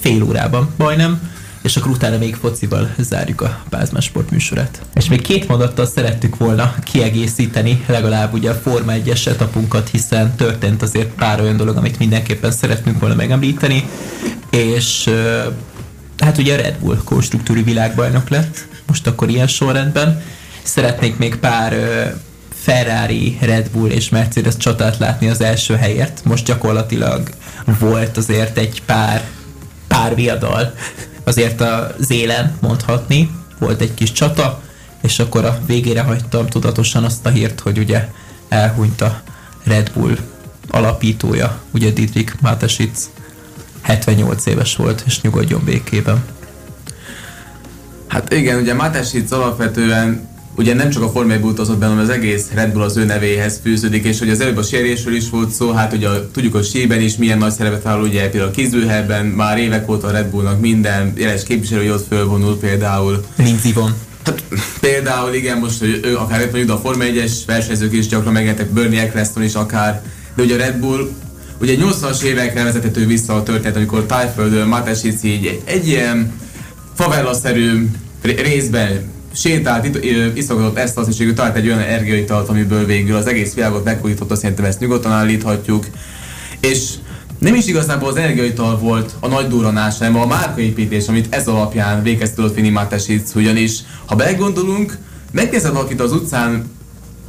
fél 0.02 0.24
órában 0.24 0.74
majdnem, 0.78 1.32
és 1.62 1.76
akkor 1.76 1.92
utána 1.92 2.18
még 2.18 2.36
focival 2.36 2.96
zárjuk 3.00 3.42
a 3.42 3.64
Pázmás 3.70 4.04
Sport 4.04 4.32
műsorát. 4.32 4.82
És 4.94 5.10
még 5.10 5.22
két 5.22 5.48
mondattal 5.48 5.86
szerettük 5.86 6.38
volna 6.38 6.76
kiegészíteni 6.84 7.84
legalább 7.88 8.34
ugye 8.34 8.50
a 8.50 8.54
Forma 8.54 8.92
1-es 8.96 9.22
setupunkat, 9.22 9.90
hiszen 9.90 10.36
történt 10.36 10.82
azért 10.82 11.14
pár 11.14 11.42
olyan 11.42 11.58
dolog, 11.58 11.78
amit 11.78 12.00
mindenképpen 12.00 12.52
szeretnünk 12.52 13.00
volna 13.00 13.16
megemlíteni, 13.16 13.90
és 14.50 15.10
hát 16.18 16.38
ugye 16.38 16.54
a 16.54 16.62
Red 16.62 16.78
Bull 16.80 16.98
konstruktúri 17.04 17.64
világbajnok 17.64 18.30
lett, 18.30 18.68
most 18.88 19.08
akkor 19.08 19.30
ilyen 19.30 19.48
sorrendben. 19.48 20.22
Szeretnék 20.64 21.18
még 21.18 21.36
pár 21.36 21.74
Ferrari, 22.54 23.38
Red 23.42 23.70
Bull 23.70 23.90
és 23.90 24.10
Mercedes 24.10 24.58
csatát 24.58 24.98
látni 24.98 25.28
az 25.28 25.42
első 25.42 25.76
helyért. 25.76 26.22
Most 26.24 26.46
gyakorlatilag 26.46 27.30
volt 27.80 28.18
azért 28.18 28.58
egy 28.58 28.82
pár, 28.86 29.24
pár 29.88 30.16
viadal 30.16 30.74
azért 31.32 31.62
az 31.62 32.12
élen 32.12 32.58
mondhatni. 32.62 33.32
Volt 33.60 33.82
egy 33.82 33.94
kis 33.94 34.12
csata, 34.12 34.62
és 35.02 35.20
akkor 35.20 35.46
a 35.46 35.60
végére 35.66 36.02
hagytam 36.02 36.48
tudatosan 36.48 37.04
azt 37.04 37.26
a 37.26 37.30
hírt, 37.30 37.60
hogy 37.60 37.78
ugye 37.78 38.08
elhunyt 38.50 39.02
a 39.02 39.22
Red 39.64 39.92
Bull 39.94 40.18
alapítója, 40.70 41.62
ugye 41.74 41.92
Dietrich 41.92 42.34
Mateschitz 42.42 43.10
78 43.82 44.46
éves 44.46 44.76
volt, 44.76 45.04
és 45.06 45.22
nyugodjon 45.22 45.62
békében. 45.64 46.24
Hát 48.08 48.34
igen, 48.34 48.60
ugye 48.60 48.74
Matesic 48.74 49.32
alapvetően 49.32 50.30
ugye 50.56 50.74
nem 50.74 50.90
csak 50.90 51.04
a 51.04 51.10
Forma 51.10 51.34
1 51.34 51.44
utazott 51.44 51.78
be, 51.78 51.86
hanem 51.86 52.04
az 52.04 52.10
egész 52.10 52.48
Red 52.54 52.72
Bull 52.72 52.82
az 52.82 52.98
ő 52.98 53.06
nevéhez 53.06 53.60
fűződik, 53.64 54.06
és 54.06 54.20
hogy 54.20 54.30
az 54.30 54.40
előbb 54.40 54.58
a 54.58 54.64
sérésről 54.64 55.16
is 55.16 55.30
volt 55.30 55.52
szó, 55.52 55.72
hát 55.72 55.94
ugye 55.94 56.08
a, 56.08 56.32
tudjuk 56.32 56.56
a 56.56 56.64
síben 56.64 57.02
is 57.02 57.18
milyen 57.18 57.38
nagy 57.38 57.52
szerepet 57.52 57.84
vállal, 57.84 58.04
ugye 58.04 58.30
például 58.30 58.52
a 58.52 58.54
Kizbőhelben 58.54 59.26
már 59.26 59.58
évek 59.58 59.90
óta 59.90 60.08
a 60.08 60.12
Red 60.12 60.28
Bullnak 60.28 60.60
minden 60.62 61.14
jeles 61.16 61.44
képviselő 61.44 61.94
ott 61.94 62.08
fölvonul 62.08 62.60
például. 62.60 63.26
Lindsay 63.36 63.72
von. 63.72 63.94
Hát, 64.26 64.44
például 64.80 65.34
igen, 65.34 65.58
most, 65.58 65.80
hogy 65.80 66.00
ő 66.04 66.18
akár 66.18 66.40
mondjuk 66.40 66.70
a 66.70 66.78
Forma 66.78 67.04
1-es 67.04 67.32
versenyzők 67.46 67.94
is 67.94 68.08
gyakran 68.08 68.34
megjelentek, 68.34 68.70
Bernie 68.70 69.02
Eccleston 69.02 69.44
is 69.44 69.54
akár, 69.54 70.02
de 70.36 70.44
ugye 70.44 70.56
a 70.56 70.58
Red 70.58 70.76
Bull 70.76 71.10
ugye 71.62 71.76
80-as 71.80 72.22
évekre 72.22 72.64
vezethető 72.64 73.06
vissza 73.06 73.36
a 73.36 73.44
történet, 73.44 73.76
amikor 73.76 74.06
Tájföldön 74.06 74.68
Matesic 74.68 75.24
így 75.24 75.46
egy, 75.46 75.62
egy 75.66 75.88
ilyen 75.88 76.34
favela-szerű 76.96 77.90
ré- 78.22 78.42
részben 78.42 79.02
sétált, 79.32 80.00
iszogatott 80.34 80.78
ezt 80.78 80.98
az, 80.98 81.20
és 81.20 81.34
talált 81.36 81.56
egy 81.56 81.68
olyan 81.68 81.80
energiaitalt, 81.80 82.50
amiből 82.50 82.86
végül 82.86 83.16
az 83.16 83.28
egész 83.28 83.54
világot 83.54 83.84
megújította, 83.84 84.36
szerintem 84.36 84.66
ezt 84.66 84.80
nyugodtan 84.80 85.12
állíthatjuk. 85.12 85.86
És 86.60 86.94
nem 87.40 87.56
is 87.56 87.68
igazából 87.68 88.10
az 88.10 88.16
energiaital 88.16 88.78
volt 88.78 89.16
a 89.20 89.28
nagy 89.28 89.48
durranás, 89.48 89.98
hanem 89.98 90.16
a 90.16 90.26
márkaépítés, 90.26 91.08
amit 91.08 91.36
ez 91.36 91.48
alapján 91.48 92.04
végez 92.04 92.32
tudott 92.32 92.56
vinni 92.56 92.70
Matesic, 92.70 93.36
ugyanis 93.36 93.80
ha 94.06 94.16
belegondolunk, 94.16 94.98
megkérdezed 95.32 95.74
valakit 95.74 96.02
az 96.02 96.12
utcán 96.12 96.70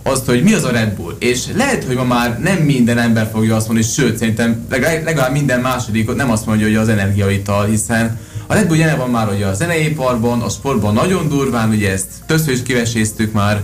azt, 0.03 0.27
hogy 0.27 0.43
mi 0.43 0.53
az 0.53 0.65
a 0.65 0.71
Red 0.71 0.95
Bull, 0.95 1.17
és 1.19 1.45
lehet, 1.55 1.85
hogy 1.85 1.97
ma 1.97 2.05
már 2.05 2.39
nem 2.41 2.57
minden 2.57 2.99
ember 2.99 3.31
fogja 3.33 3.57
azt 3.57 3.67
mondani, 3.67 3.89
sőt, 3.89 4.17
szerintem 4.17 4.67
legalább 4.69 5.33
minden 5.33 5.61
második 5.61 6.15
nem 6.15 6.31
azt 6.31 6.47
mondja, 6.47 6.67
hogy 6.67 6.77
az 6.77 6.89
energiaital, 6.89 7.67
hiszen 7.67 8.19
a 8.53 8.55
Red 8.55 8.67
Bull 8.67 8.77
jelen 8.77 8.99
van 8.99 9.11
már 9.11 9.29
ugye 9.29 9.47
a 9.47 9.55
zeneiparban, 9.55 10.41
a 10.41 10.49
sportban 10.49 10.95
nagyon 10.95 11.29
durván, 11.29 11.71
ugye 11.71 11.91
ezt 11.91 12.07
többször 12.27 12.53
is 12.53 12.63
kiveséztük 12.63 13.33
már, 13.33 13.63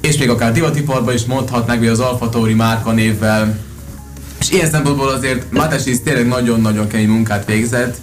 és 0.00 0.18
még 0.18 0.28
akár 0.28 0.52
divatiparban 0.52 1.14
is 1.14 1.24
mondhatnák, 1.24 1.78
hogy 1.78 1.86
az 1.86 2.00
Alfa 2.00 2.28
Tauri 2.28 2.54
márka 2.54 2.92
névvel, 2.92 3.58
és 4.40 4.50
ilyen 4.50 4.70
szempontból 4.70 5.08
azért 5.08 5.52
Matesis 5.52 6.02
tényleg 6.02 6.26
nagyon-nagyon 6.26 6.86
kemény 6.86 7.08
munkát 7.08 7.44
végzett, 7.44 7.96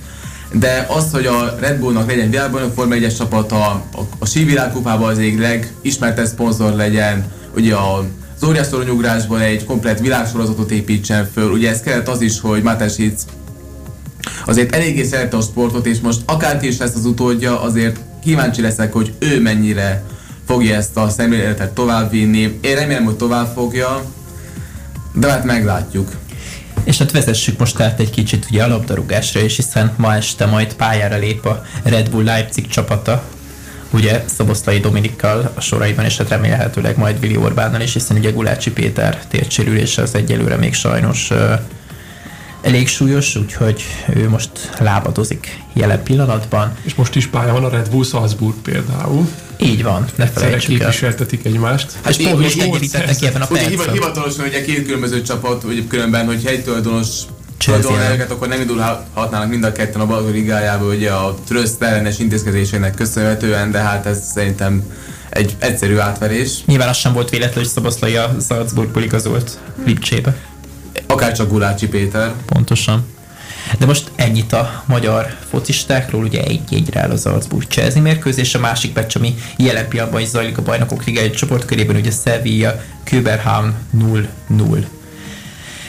de 0.51 0.85
az, 0.89 1.11
hogy 1.11 1.25
a 1.25 1.55
Red 1.59 1.79
Bullnak 1.79 2.07
legyen 2.07 2.29
világbajnok 2.29 2.73
Forma 2.73 2.95
1-es 2.95 3.17
csapata, 3.17 3.65
a, 3.71 3.83
a 4.19 4.25
sívilágkupában 4.25 5.09
az 5.09 5.17
egyik 5.17 5.39
legismertebb 5.39 6.25
szponzor 6.25 6.73
legyen, 6.73 7.31
ugye 7.55 7.75
a 7.75 8.03
az 8.41 8.89
óriás 8.89 9.23
egy 9.39 9.65
komplet 9.65 9.99
világsorozatot 9.99 10.71
építsen 10.71 11.29
föl. 11.33 11.51
Ugye 11.51 11.69
ez 11.69 11.81
kellett 11.81 12.07
az 12.07 12.21
is, 12.21 12.39
hogy 12.39 12.63
Matesic 12.63 13.23
azért 14.45 14.75
eléggé 14.75 15.03
szerette 15.03 15.37
a 15.37 15.41
sportot, 15.41 15.85
és 15.85 15.99
most 15.99 16.21
akárki 16.25 16.67
is 16.67 16.77
lesz 16.77 16.95
az 16.95 17.05
utódja, 17.05 17.61
azért 17.61 17.99
kíváncsi 18.23 18.61
leszek, 18.61 18.93
hogy 18.93 19.13
ő 19.19 19.41
mennyire 19.41 20.03
fogja 20.47 20.75
ezt 20.75 20.97
a 20.97 21.09
szemléletet 21.09 21.73
továbbvinni. 21.73 22.59
Én 22.61 22.75
remélem, 22.75 23.03
hogy 23.03 23.15
tovább 23.15 23.53
fogja, 23.53 24.03
de 25.13 25.29
hát 25.29 25.43
meglátjuk. 25.43 26.11
És 26.83 26.97
hát 26.97 27.11
vezessük 27.11 27.59
most 27.59 27.79
át 27.79 27.99
egy 27.99 28.09
kicsit 28.09 28.45
ugye 28.49 28.63
a 28.63 28.67
labdarúgásra 28.67 29.41
is, 29.41 29.55
hiszen 29.55 29.93
ma 29.97 30.15
este 30.15 30.45
majd 30.45 30.73
pályára 30.73 31.17
lép 31.17 31.45
a 31.45 31.65
Red 31.83 32.09
Bull 32.09 32.23
Leipzig 32.23 32.67
csapata, 32.67 33.23
ugye 33.89 34.23
Szoboszlai 34.25 34.79
Dominikkal 34.79 35.51
a 35.53 35.61
soraiban, 35.61 36.05
és 36.05 36.17
hát 36.17 36.29
remélhetőleg 36.29 36.97
majd 36.97 37.19
Vili 37.19 37.37
Orbánnal 37.37 37.81
is, 37.81 37.93
hiszen 37.93 38.17
ugye 38.17 38.31
Gulácsi 38.31 38.71
Péter 38.71 39.25
térdsérülése 39.27 40.01
az 40.01 40.15
egyelőre 40.15 40.55
még 40.55 40.73
sajnos 40.73 41.31
elég 42.64 42.88
súlyos, 42.88 43.35
úgyhogy 43.35 43.84
ő 44.15 44.30
most 44.30 44.49
lábadozik 44.80 45.60
jelen 45.73 46.03
pillanatban. 46.03 46.76
És 46.84 46.95
most 46.95 47.15
is 47.15 47.27
pálya 47.27 47.53
van 47.53 47.64
a 47.64 47.69
Red 47.69 47.90
Bull 47.90 48.03
Salzburg 48.03 48.56
például. 48.61 49.27
Így 49.57 49.84
van, 49.84 50.06
ne 50.15 50.23
Egyszerre 50.23 50.45
felejtsük 50.45 50.72
el. 50.72 50.77
képviseltetik 50.77 51.45
egymást. 51.45 51.91
És 52.10 52.18
így- 52.18 52.27
pont 52.30 52.40
most 52.40 52.53
ki 53.19 53.26
ebben 53.26 53.41
a 53.41 53.45
percben. 53.45 53.91
hivatalosan 53.94 54.45
ugye 54.45 54.61
két 54.61 54.85
különböző 54.85 55.22
csapat, 55.22 55.64
ugye 55.64 55.81
különben, 55.88 56.26
hogy 56.26 56.44
helytulajdonos 56.45 57.07
Chelsea 57.57 57.84
tulajdonelőket, 57.84 58.31
akkor 58.31 58.48
nem 58.48 58.60
indulhatnának 58.61 59.49
mind 59.49 59.64
a 59.64 59.72
ketten 59.72 60.02
a 60.02 60.06
Balgó 60.06 60.30
ligájába, 60.30 60.85
ugye 60.85 61.11
a 61.11 61.35
Tröszt 61.48 61.81
ellenes 61.84 62.19
intézkedésének 62.19 62.94
köszönhetően, 62.94 63.72
de 63.72 63.80
hát 63.80 64.06
ez 64.06 64.19
szerintem 64.34 64.84
egy 65.30 65.56
egyszerű 65.60 65.98
átverés. 65.98 66.64
Nyilván 66.65 66.90
az 66.90 66.98
sem 66.98 67.14
volt 67.14 67.30
véletlen, 67.30 67.57
hogy 67.64 67.68
Szoboszlai 67.73 68.15
a 68.15 68.35
Salzburgból 68.48 69.03
igazolt 69.03 69.60
Lipcsébe. 69.85 70.35
Akár 71.07 71.31
csak 71.31 71.49
Gulácsi 71.49 71.87
Péter. 71.87 72.31
Pontosan. 72.45 73.11
De 73.79 73.85
most 73.85 74.11
ennyit 74.15 74.53
a 74.53 74.83
magyar 74.85 75.35
focistákról, 75.49 76.23
ugye 76.23 76.43
egy-egyre 76.43 77.01
áll 77.01 77.09
az 77.09 77.21
Salzburg 77.21 77.63
Chelsea 77.67 78.01
mérkőzés, 78.01 78.55
a 78.55 78.59
másik 78.59 78.93
meccs, 78.93 79.15
ami 79.17 79.35
jelen 79.57 79.87
pillanatban 79.87 80.21
is 80.21 80.27
zajlik 80.27 80.57
a 80.57 80.61
bajnokok 80.61 81.03
ligája 81.03 81.31
csoportkörében, 81.31 81.95
ugye 81.95 82.11
Sevilla, 82.25 82.81
Köberham 83.03 83.73
0-0. 84.49 84.85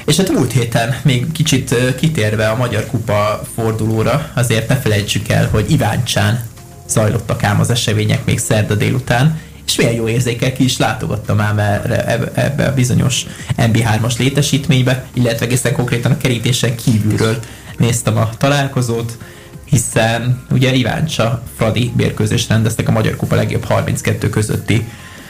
És 0.06 0.16
hát 0.16 0.32
múlt 0.32 0.52
héten 0.52 0.96
még 1.02 1.32
kicsit 1.32 1.94
kitérve 1.96 2.48
a 2.48 2.56
Magyar 2.56 2.86
Kupa 2.86 3.42
fordulóra, 3.54 4.30
azért 4.34 4.68
ne 4.68 4.76
felejtsük 4.76 5.28
el, 5.28 5.48
hogy 5.48 5.70
Iváncsán 5.70 6.44
zajlottak 6.88 7.42
ám 7.42 7.60
az 7.60 7.70
események 7.70 8.24
még 8.24 8.38
szerda 8.38 8.74
délután, 8.74 9.40
és 9.66 9.76
milyen 9.76 9.92
jó 9.92 10.08
érzékel 10.08 10.52
ki 10.52 10.64
is 10.64 10.76
látogattam 10.76 11.40
ám 11.40 11.58
erre, 11.58 12.04
ebbe, 12.34 12.66
a 12.66 12.74
bizonyos 12.74 13.26
MB3-as 13.56 14.18
létesítménybe, 14.18 15.06
illetve 15.12 15.46
egészen 15.46 15.72
konkrétan 15.72 16.12
a 16.12 16.16
kerítésen 16.16 16.76
kívülről 16.76 17.38
néztem 17.76 18.16
a 18.16 18.30
találkozót, 18.38 19.18
hiszen 19.64 20.44
ugye 20.50 20.74
Iváncsa 20.74 21.42
Fradi 21.56 21.92
mérkőzést 21.96 22.48
rendeztek 22.48 22.88
a 22.88 22.92
Magyar 22.92 23.16
Kupa 23.16 23.34
legjobb 23.34 23.64
32 23.64 24.30
közötti 24.30 24.84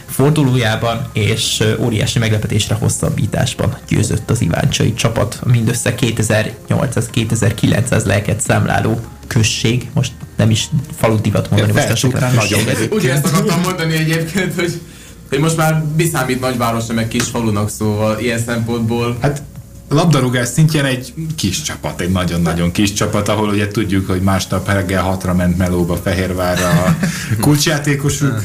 fordulójában, 0.06 1.08
és 1.12 1.64
óriási 1.78 2.18
meglepetésre 2.18 2.74
hosszabbításban 2.74 3.78
győzött 3.88 4.30
az 4.30 4.40
Iváncsai 4.40 4.94
csapat 4.94 5.40
mindössze 5.44 5.94
2800-2900 6.00 8.04
lelket 8.04 8.40
számláló 8.40 9.00
község, 9.26 9.88
most 9.94 10.12
nem 10.36 10.50
is 10.50 10.68
falu 10.96 11.20
divat 11.20 11.50
mondani, 11.50 11.72
most 11.72 11.90
a 11.90 11.96
sok 11.96 12.20
Nagyon 12.20 12.60
Ugye 12.90 13.12
ezt 13.12 13.26
akartam 13.26 13.60
mondani 13.60 13.94
egyébként, 13.94 14.54
hogy, 14.54 14.80
hogy 15.28 15.38
most 15.38 15.56
már 15.56 15.84
biszámít 15.84 16.40
nagyvárosra, 16.40 16.94
meg 16.94 17.08
kis 17.08 17.22
falunak, 17.22 17.70
szóval 17.70 18.18
ilyen 18.20 18.38
szempontból 18.38 19.16
Hát 19.20 19.42
labdarúgás 19.88 20.48
szintjén 20.48 20.84
egy 20.84 21.14
kis 21.36 21.62
csapat, 21.62 22.00
egy 22.00 22.10
nagyon-nagyon 22.10 22.72
kis 22.72 22.92
csapat, 22.92 23.28
ahol 23.28 23.48
ugye 23.48 23.68
tudjuk, 23.68 24.06
hogy 24.06 24.20
másnap 24.20 24.72
reggel 24.72 25.02
hatra 25.02 25.34
ment 25.34 25.56
melóba 25.56 25.96
Fehérvárra 25.96 26.68
a 26.68 26.96
kulcsjátékosuk. 27.40 28.42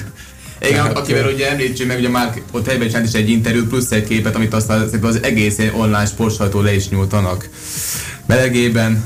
Igen, 0.62 0.74
Tehát, 0.74 0.98
akivel 0.98 1.28
ugye 1.34 1.52
említsük 1.52 1.88
meg, 1.88 1.98
ugye 1.98 2.10
már 2.10 2.42
ott 2.52 2.68
helyben 2.68 2.88
csinált 2.88 3.08
is 3.08 3.14
egy 3.14 3.30
interjút, 3.30 3.68
plusz 3.68 3.92
egy 3.92 4.08
képet, 4.08 4.36
amit 4.36 4.54
aztán 4.54 4.90
az 5.02 5.24
egész 5.24 5.58
online 5.74 6.06
sportsajtó 6.06 6.62
le 6.62 6.76
is 6.76 6.90
nyújtanak. 6.90 7.50
Melegében. 8.26 9.04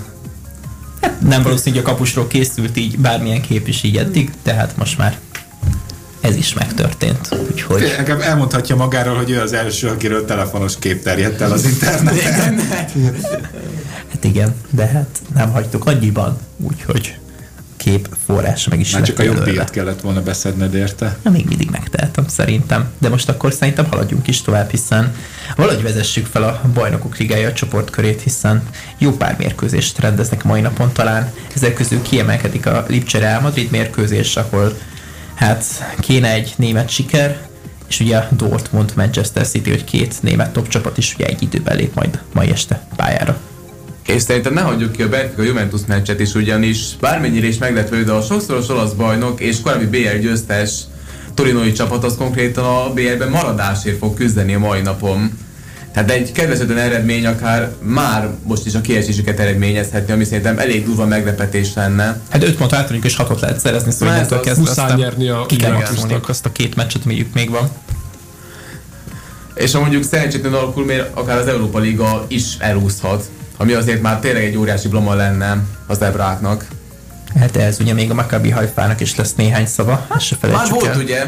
Nem 1.27 1.43
valószínű, 1.43 1.75
hogy 1.75 1.85
a 1.85 1.89
kapusról 1.89 2.27
készült 2.27 2.77
így 2.77 2.97
bármilyen 2.97 3.41
kép 3.41 3.67
is 3.67 3.83
így 3.83 3.97
eddig, 3.97 4.31
tehát 4.43 4.77
most 4.77 4.97
már 4.97 5.19
ez 6.21 6.35
is 6.35 6.53
megtörtént. 6.53 7.29
Úgyhogy 7.49 7.93
Nekem 7.97 8.21
elmondhatja 8.21 8.75
magáról, 8.75 9.15
hogy 9.15 9.29
ő 9.29 9.39
az 9.39 9.53
első, 9.53 9.87
akiről 9.87 10.25
telefonos 10.25 10.79
kép 10.79 11.03
terjedt 11.03 11.41
el 11.41 11.51
az 11.51 11.65
interneten. 11.65 12.59
hát 14.11 14.23
igen, 14.23 14.55
de 14.69 14.85
hát 14.85 15.21
nem 15.33 15.51
hagytuk 15.51 15.85
annyiban, 15.85 16.37
úgyhogy 16.57 17.15
kép 17.83 18.07
forrás 18.25 18.67
meg 18.67 18.79
is 18.79 18.93
Már 18.93 19.01
csak 19.01 19.19
a 19.19 19.23
belőle. 19.23 19.37
jogdíjat 19.37 19.69
kellett 19.69 20.01
volna 20.01 20.21
beszedned 20.21 20.73
érte. 20.73 21.17
Na, 21.23 21.29
még 21.31 21.45
mindig 21.45 21.69
megtehetem 21.69 22.27
szerintem. 22.27 22.91
De 22.97 23.09
most 23.09 23.29
akkor 23.29 23.53
szerintem 23.53 23.85
haladjunk 23.89 24.27
is 24.27 24.41
tovább, 24.41 24.69
hiszen 24.69 25.15
valahogy 25.55 25.83
vezessük 25.83 26.25
fel 26.25 26.43
a 26.43 26.61
bajnokok 26.73 27.17
ligája 27.17 27.53
csoportkörét, 27.53 28.21
hiszen 28.21 28.63
jó 28.97 29.11
pár 29.11 29.35
mérkőzést 29.37 29.99
rendeznek 29.99 30.43
mai 30.43 30.61
napon 30.61 30.91
talán. 30.91 31.31
Ezek 31.55 31.73
közül 31.73 32.01
kiemelkedik 32.01 32.65
a 32.65 32.85
Lipcse 32.87 33.19
Real 33.19 33.41
Madrid 33.41 33.71
mérkőzés, 33.71 34.35
ahol 34.35 34.77
hát 35.33 35.65
kéne 35.99 36.31
egy 36.31 36.53
német 36.55 36.89
siker, 36.89 37.37
és 37.87 37.99
ugye 37.99 38.17
a 38.17 38.27
Dortmund 38.31 38.91
Manchester 38.95 39.47
City, 39.47 39.69
hogy 39.69 39.83
két 39.83 40.15
német 40.21 40.51
top 40.53 40.67
csapat 40.67 40.97
is 40.97 41.13
ugye 41.13 41.25
egy 41.25 41.41
időben 41.41 41.75
lép 41.75 41.95
majd 41.95 42.19
mai 42.33 42.51
este 42.51 42.87
pályára. 42.95 43.37
És 44.07 44.21
szerintem 44.21 44.53
ne 44.53 44.61
hagyjuk 44.61 44.91
ki 44.91 45.01
a 45.01 45.09
Benfica 45.09 45.41
Juventus 45.41 45.81
meccset 45.87 46.19
is, 46.19 46.33
ugyanis 46.33 46.79
bármennyire 46.99 47.47
is 47.47 47.57
meglepő, 47.57 48.03
de 48.03 48.11
a 48.11 48.21
sokszoros 48.21 48.69
olasz 48.69 48.91
bajnok 48.91 49.41
és 49.41 49.61
korábbi 49.61 49.85
BL 49.85 50.17
győztes 50.21 50.71
torinoi 51.33 51.71
csapat 51.71 52.03
az 52.03 52.15
konkrétan 52.17 52.65
a 52.65 52.93
BL-ben 52.93 53.29
maradásért 53.29 53.97
fog 53.97 54.13
küzdeni 54.13 54.53
a 54.53 54.59
mai 54.59 54.81
napon. 54.81 55.31
Tehát 55.93 56.11
egy 56.11 56.31
kedvezőtlen 56.31 56.77
eredmény 56.77 57.25
akár 57.25 57.71
már 57.81 58.29
most 58.43 58.65
is 58.65 58.75
a 58.75 58.81
kiesésüket 58.81 59.39
eredményezhetni, 59.39 60.13
ami 60.13 60.23
szerintem 60.23 60.59
elég 60.59 60.85
durva 60.85 61.05
meglepetés 61.05 61.73
lenne. 61.73 62.19
Hát 62.29 62.43
öt 62.43 62.55
pont 62.55 62.73
általunk 62.73 63.05
és 63.05 63.15
hatot 63.15 63.39
lehet 63.39 63.59
szerezni, 63.59 63.91
szóval 63.91 64.15
innentől 64.15 64.39
kezdve 64.39 64.69
aztán 64.69 64.97
nyerni 64.97 65.29
a 65.29 65.45
ki 65.45 65.55
kell 65.55 65.83
azt 66.27 66.45
a 66.45 66.51
két 66.51 66.75
meccset, 66.75 67.01
amelyik 67.03 67.33
még 67.33 67.49
van. 67.49 67.69
És 69.55 69.71
ha 69.71 69.79
mondjuk 69.79 70.03
szerencsétlen 70.03 70.53
alakul, 70.53 70.85
még 70.85 71.03
akár 71.13 71.37
az 71.37 71.47
Európa 71.47 71.79
Liga 71.79 72.25
is 72.27 72.55
elúszhat, 72.59 73.23
ami 73.57 73.73
azért 73.73 74.01
már 74.01 74.19
tényleg 74.19 74.43
egy 74.43 74.57
óriási 74.57 74.87
blama 74.87 75.13
lenne 75.13 75.57
az 75.87 76.01
ebráknak. 76.01 76.67
Hát 77.39 77.55
ez 77.55 77.79
ugye 77.79 77.93
még 77.93 78.11
a 78.11 78.13
Maccabi 78.13 78.49
Hajfának 78.49 79.01
is 79.01 79.15
lesz 79.15 79.35
néhány 79.35 79.65
szava, 79.65 80.05
hát 80.09 80.21
se 80.21 80.37
Már 80.41 80.51
felejtsük 80.51 80.73
volt 80.73 80.85
el. 80.85 80.99
ugye, 80.99 81.25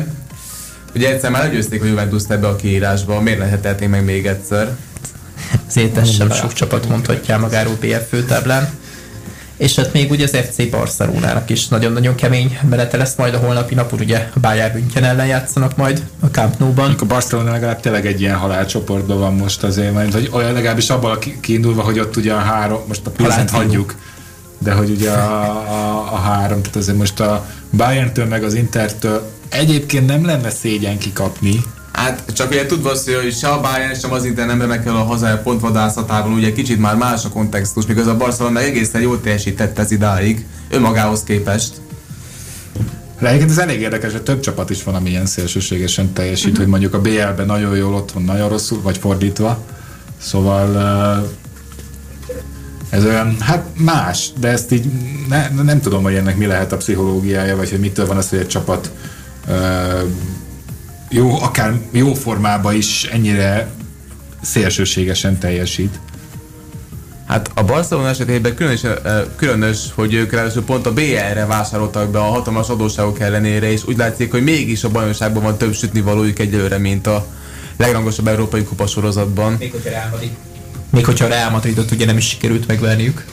ugye 0.96 1.10
egyszer 1.14 1.32
már 1.32 1.44
legyőzték 1.44 1.82
a 1.84 1.86
juventus 1.86 2.24
ebbe 2.28 2.48
a 2.48 2.56
kiírásba, 2.56 3.22
miért 3.22 3.40
ne 3.40 3.46
hetetnénk 3.46 3.92
meg 3.92 4.04
még 4.04 4.28
egyszer? 4.28 4.76
Azért 5.68 5.98
ez 5.98 6.10
sem 6.10 6.32
sok 6.32 6.54
csapat 6.54 6.90
mondhatja 6.90 7.38
magáról 7.38 7.78
BF 7.80 8.10
főtáblán. 8.10 8.70
És 9.58 9.76
hát 9.76 9.94
még 9.94 10.12
ugye 10.12 10.24
az 10.24 10.38
FC 10.50 10.70
Barcelonának 10.70 11.50
is 11.50 11.68
nagyon-nagyon 11.68 12.16
kemény 12.16 12.58
menete 12.70 12.98
lesz 12.98 13.16
majd 13.16 13.34
a 13.34 13.38
holnapi 13.38 13.76
napon, 13.76 14.00
ugye 14.00 14.30
a 14.36 14.40
Bayern 14.40 14.74
München 14.74 15.04
ellen 15.04 15.26
játszanak 15.26 15.76
majd 15.78 16.04
a 16.20 16.26
Camp 16.26 16.60
Nou-ban. 16.60 16.96
A 17.00 17.06
Barcelona 17.06 17.52
legalább 17.52 17.80
tényleg 17.80 18.06
egy 18.06 18.22
ilyen 18.22 18.36
halálcsoportban 18.36 19.20
van 19.20 19.34
most 19.34 19.64
azért, 19.64 19.94
mert 19.94 20.14
hogy 20.14 20.30
olyan 20.32 20.54
legalábbis 20.54 20.90
abban 20.90 21.12
a 21.12 21.20
kiindulva, 21.40 21.82
hogy 21.82 22.00
ott 22.00 22.16
ugye 22.16 22.34
a 22.34 22.40
három, 22.40 22.82
most 22.88 23.02
a 23.06 23.12
Halálcímű. 23.18 23.64
hagyjuk, 23.64 23.96
de 24.58 24.72
hogy 24.72 24.90
ugye 24.90 25.12
a, 25.12 25.50
a, 25.52 26.14
a 26.14 26.16
három, 26.16 26.62
tehát 26.62 26.76
azért 26.76 26.98
most 26.98 27.20
a 27.20 27.46
Bayern-től 27.72 28.26
meg 28.26 28.44
az 28.44 28.54
Intertől 28.54 29.32
egyébként 29.50 30.08
nem 30.08 30.26
lenne 30.26 30.50
szégyen 30.50 30.98
kikapni, 30.98 31.64
Hát 31.96 32.24
csak 32.34 32.50
ugye 32.50 32.66
tudva 32.66 32.90
hogy 32.90 33.34
se 33.34 33.48
a 33.48 33.62
Bayern, 33.62 33.96
sem 33.96 34.12
az 34.12 34.26
Inter 34.26 34.46
nem 34.46 34.62
remek 34.62 34.86
el 34.86 34.96
a 34.96 35.04
hazai 35.04 35.36
pontvadászatában, 35.44 36.34
ugye 36.34 36.52
kicsit 36.52 36.80
már 36.80 36.96
más 36.96 37.26
a 37.26 37.30
kontextus, 37.30 37.86
mikor 37.86 38.08
a 38.08 38.18
Barcelona 38.18 38.60
egészen 38.60 39.02
jól 39.02 39.22
teljesített 39.22 39.80
ez 39.80 39.92
idáig, 39.92 40.46
önmagához 40.70 41.24
képest. 41.24 41.74
De 43.20 43.28
egyébként 43.28 43.52
ez 43.52 43.58
elég 43.58 43.82
érdekes, 43.82 44.12
hogy 44.12 44.22
több 44.22 44.40
csapat 44.40 44.70
is 44.70 44.84
van, 44.84 44.96
ami 44.96 45.10
ilyen 45.10 45.26
szélsőségesen 45.26 46.14
teljesít, 46.14 46.58
hogy 46.58 46.68
mondjuk 46.68 46.94
a 46.94 47.02
BL-ben 47.02 47.46
nagyon 47.46 47.76
jól 47.76 47.94
ott 47.94 48.12
van, 48.12 48.24
nagyon 48.24 48.50
rosszul, 48.50 48.82
vagy 48.82 48.98
fordítva. 48.98 49.64
Szóval 50.22 50.78
ez 52.90 53.06
olyan, 53.06 53.36
hát 53.40 53.66
más, 53.78 54.30
de 54.40 54.48
ezt 54.48 54.72
így 54.72 54.86
ne, 55.30 55.50
nem 55.50 55.82
tudom, 55.82 56.04
hogy 56.04 56.16
ennek 56.16 56.38
mi 56.38 56.46
lehet 56.46 56.72
a 56.72 56.78
pszichológiája, 56.78 57.56
vagy 57.56 57.70
hogy 57.70 57.80
mitől 57.80 58.06
van 58.06 58.18
az, 58.18 58.30
hogy 58.30 58.40
egy 58.40 58.48
csapat 58.48 58.92
jó, 61.16 61.42
akár 61.42 61.80
jó 61.92 62.14
formában 62.14 62.76
is 62.76 63.04
ennyire 63.04 63.68
szélsőségesen 64.42 65.38
teljesít. 65.40 66.00
Hát 67.28 67.52
a 67.54 67.64
Barcelona 67.64 68.08
esetében 68.08 68.56
különös, 68.56 68.82
különös 69.36 69.78
hogy 69.94 70.14
ők 70.14 70.32
ráadásul 70.32 70.64
pont 70.64 70.86
a 70.86 70.94
BL-re 70.94 71.46
vásároltak 71.46 72.10
be 72.10 72.20
a 72.20 72.24
hatalmas 72.24 72.70
adósságok 72.70 73.20
ellenére, 73.20 73.72
és 73.72 73.88
úgy 73.88 73.98
látszik, 73.98 74.32
hogy 74.32 74.44
mégis 74.44 74.84
a 74.84 74.90
bajnokságban 74.90 75.44
van 75.44 75.58
több 75.58 75.74
sütni 75.74 76.02
valójuk 76.02 76.40
egyelőre, 76.40 76.78
mint 76.78 77.08
a 77.08 77.26
legrangosabb 77.78 78.28
európai 78.28 78.64
kupasorozatban. 78.64 79.56
Még 79.60 79.72
hogyha 79.72 79.90
Real 79.90 80.10
Madrid. 80.12 80.32
Még 80.90 81.06
hogyha 81.06 81.26
a 81.26 81.30
Real 81.30 81.50
Madridot 81.50 81.92
ugye 81.92 82.06
nem 82.06 82.18
is 82.18 82.28
sikerült 82.28 82.68
megverniük. 82.68 83.26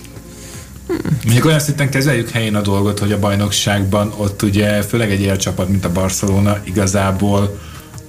Mondjuk 1.25 1.45
olyan 1.45 1.61
szinten 1.61 1.91
kezeljük 1.91 2.31
helyén 2.31 2.55
a 2.55 2.61
dolgot, 2.61 2.99
hogy 2.99 3.13
a 3.13 3.19
bajnokságban 3.19 4.13
ott 4.17 4.43
ugye 4.43 4.83
főleg 4.83 5.11
egy 5.11 5.21
élcsapat, 5.21 5.69
mint 5.69 5.85
a 5.85 5.93
Barcelona 5.93 6.59
igazából 6.65 7.59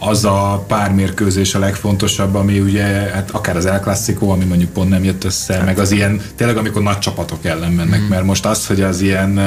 az 0.07 0.25
a 0.25 0.63
pár 0.67 0.93
mérkőzés 0.93 1.55
a 1.55 1.59
legfontosabb, 1.59 2.35
ami 2.35 2.59
ugye, 2.59 2.83
hát 2.83 3.31
akár 3.31 3.55
az 3.55 3.65
El 3.65 3.79
Clasico, 3.79 4.27
ami 4.27 4.43
mondjuk 4.43 4.71
pont 4.71 4.89
nem 4.89 5.03
jött 5.03 5.23
össze, 5.23 5.63
meg 5.63 5.79
az 5.79 5.91
ilyen, 5.91 6.21
tényleg 6.35 6.57
amikor 6.57 6.81
nagy 6.81 6.99
csapatok 6.99 7.45
ellen 7.45 7.71
mennek, 7.71 8.01
mm. 8.01 8.07
mert 8.07 8.23
most 8.23 8.45
az, 8.45 8.67
hogy 8.67 8.81
az 8.81 9.01
ilyen 9.01 9.39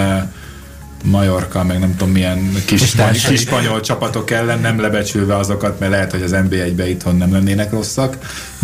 Majorka, 1.05 1.65
meg 1.65 1.79
nem 1.79 1.97
tudom 1.97 2.13
milyen 2.13 2.53
kis, 2.65 2.87
spany- 2.87 3.27
kis 3.27 3.41
spanyol 3.41 3.81
csapatok 3.81 4.31
ellen 4.31 4.61
nem 4.61 4.81
lebecsülve 4.81 5.37
azokat, 5.37 5.79
mert 5.79 5.93
lehet, 5.93 6.11
hogy 6.11 6.23
az 6.23 6.35
NB1-be 6.35 6.89
itthon 6.89 7.17
nem 7.17 7.33
lennének 7.33 7.71
rosszak, 7.71 8.19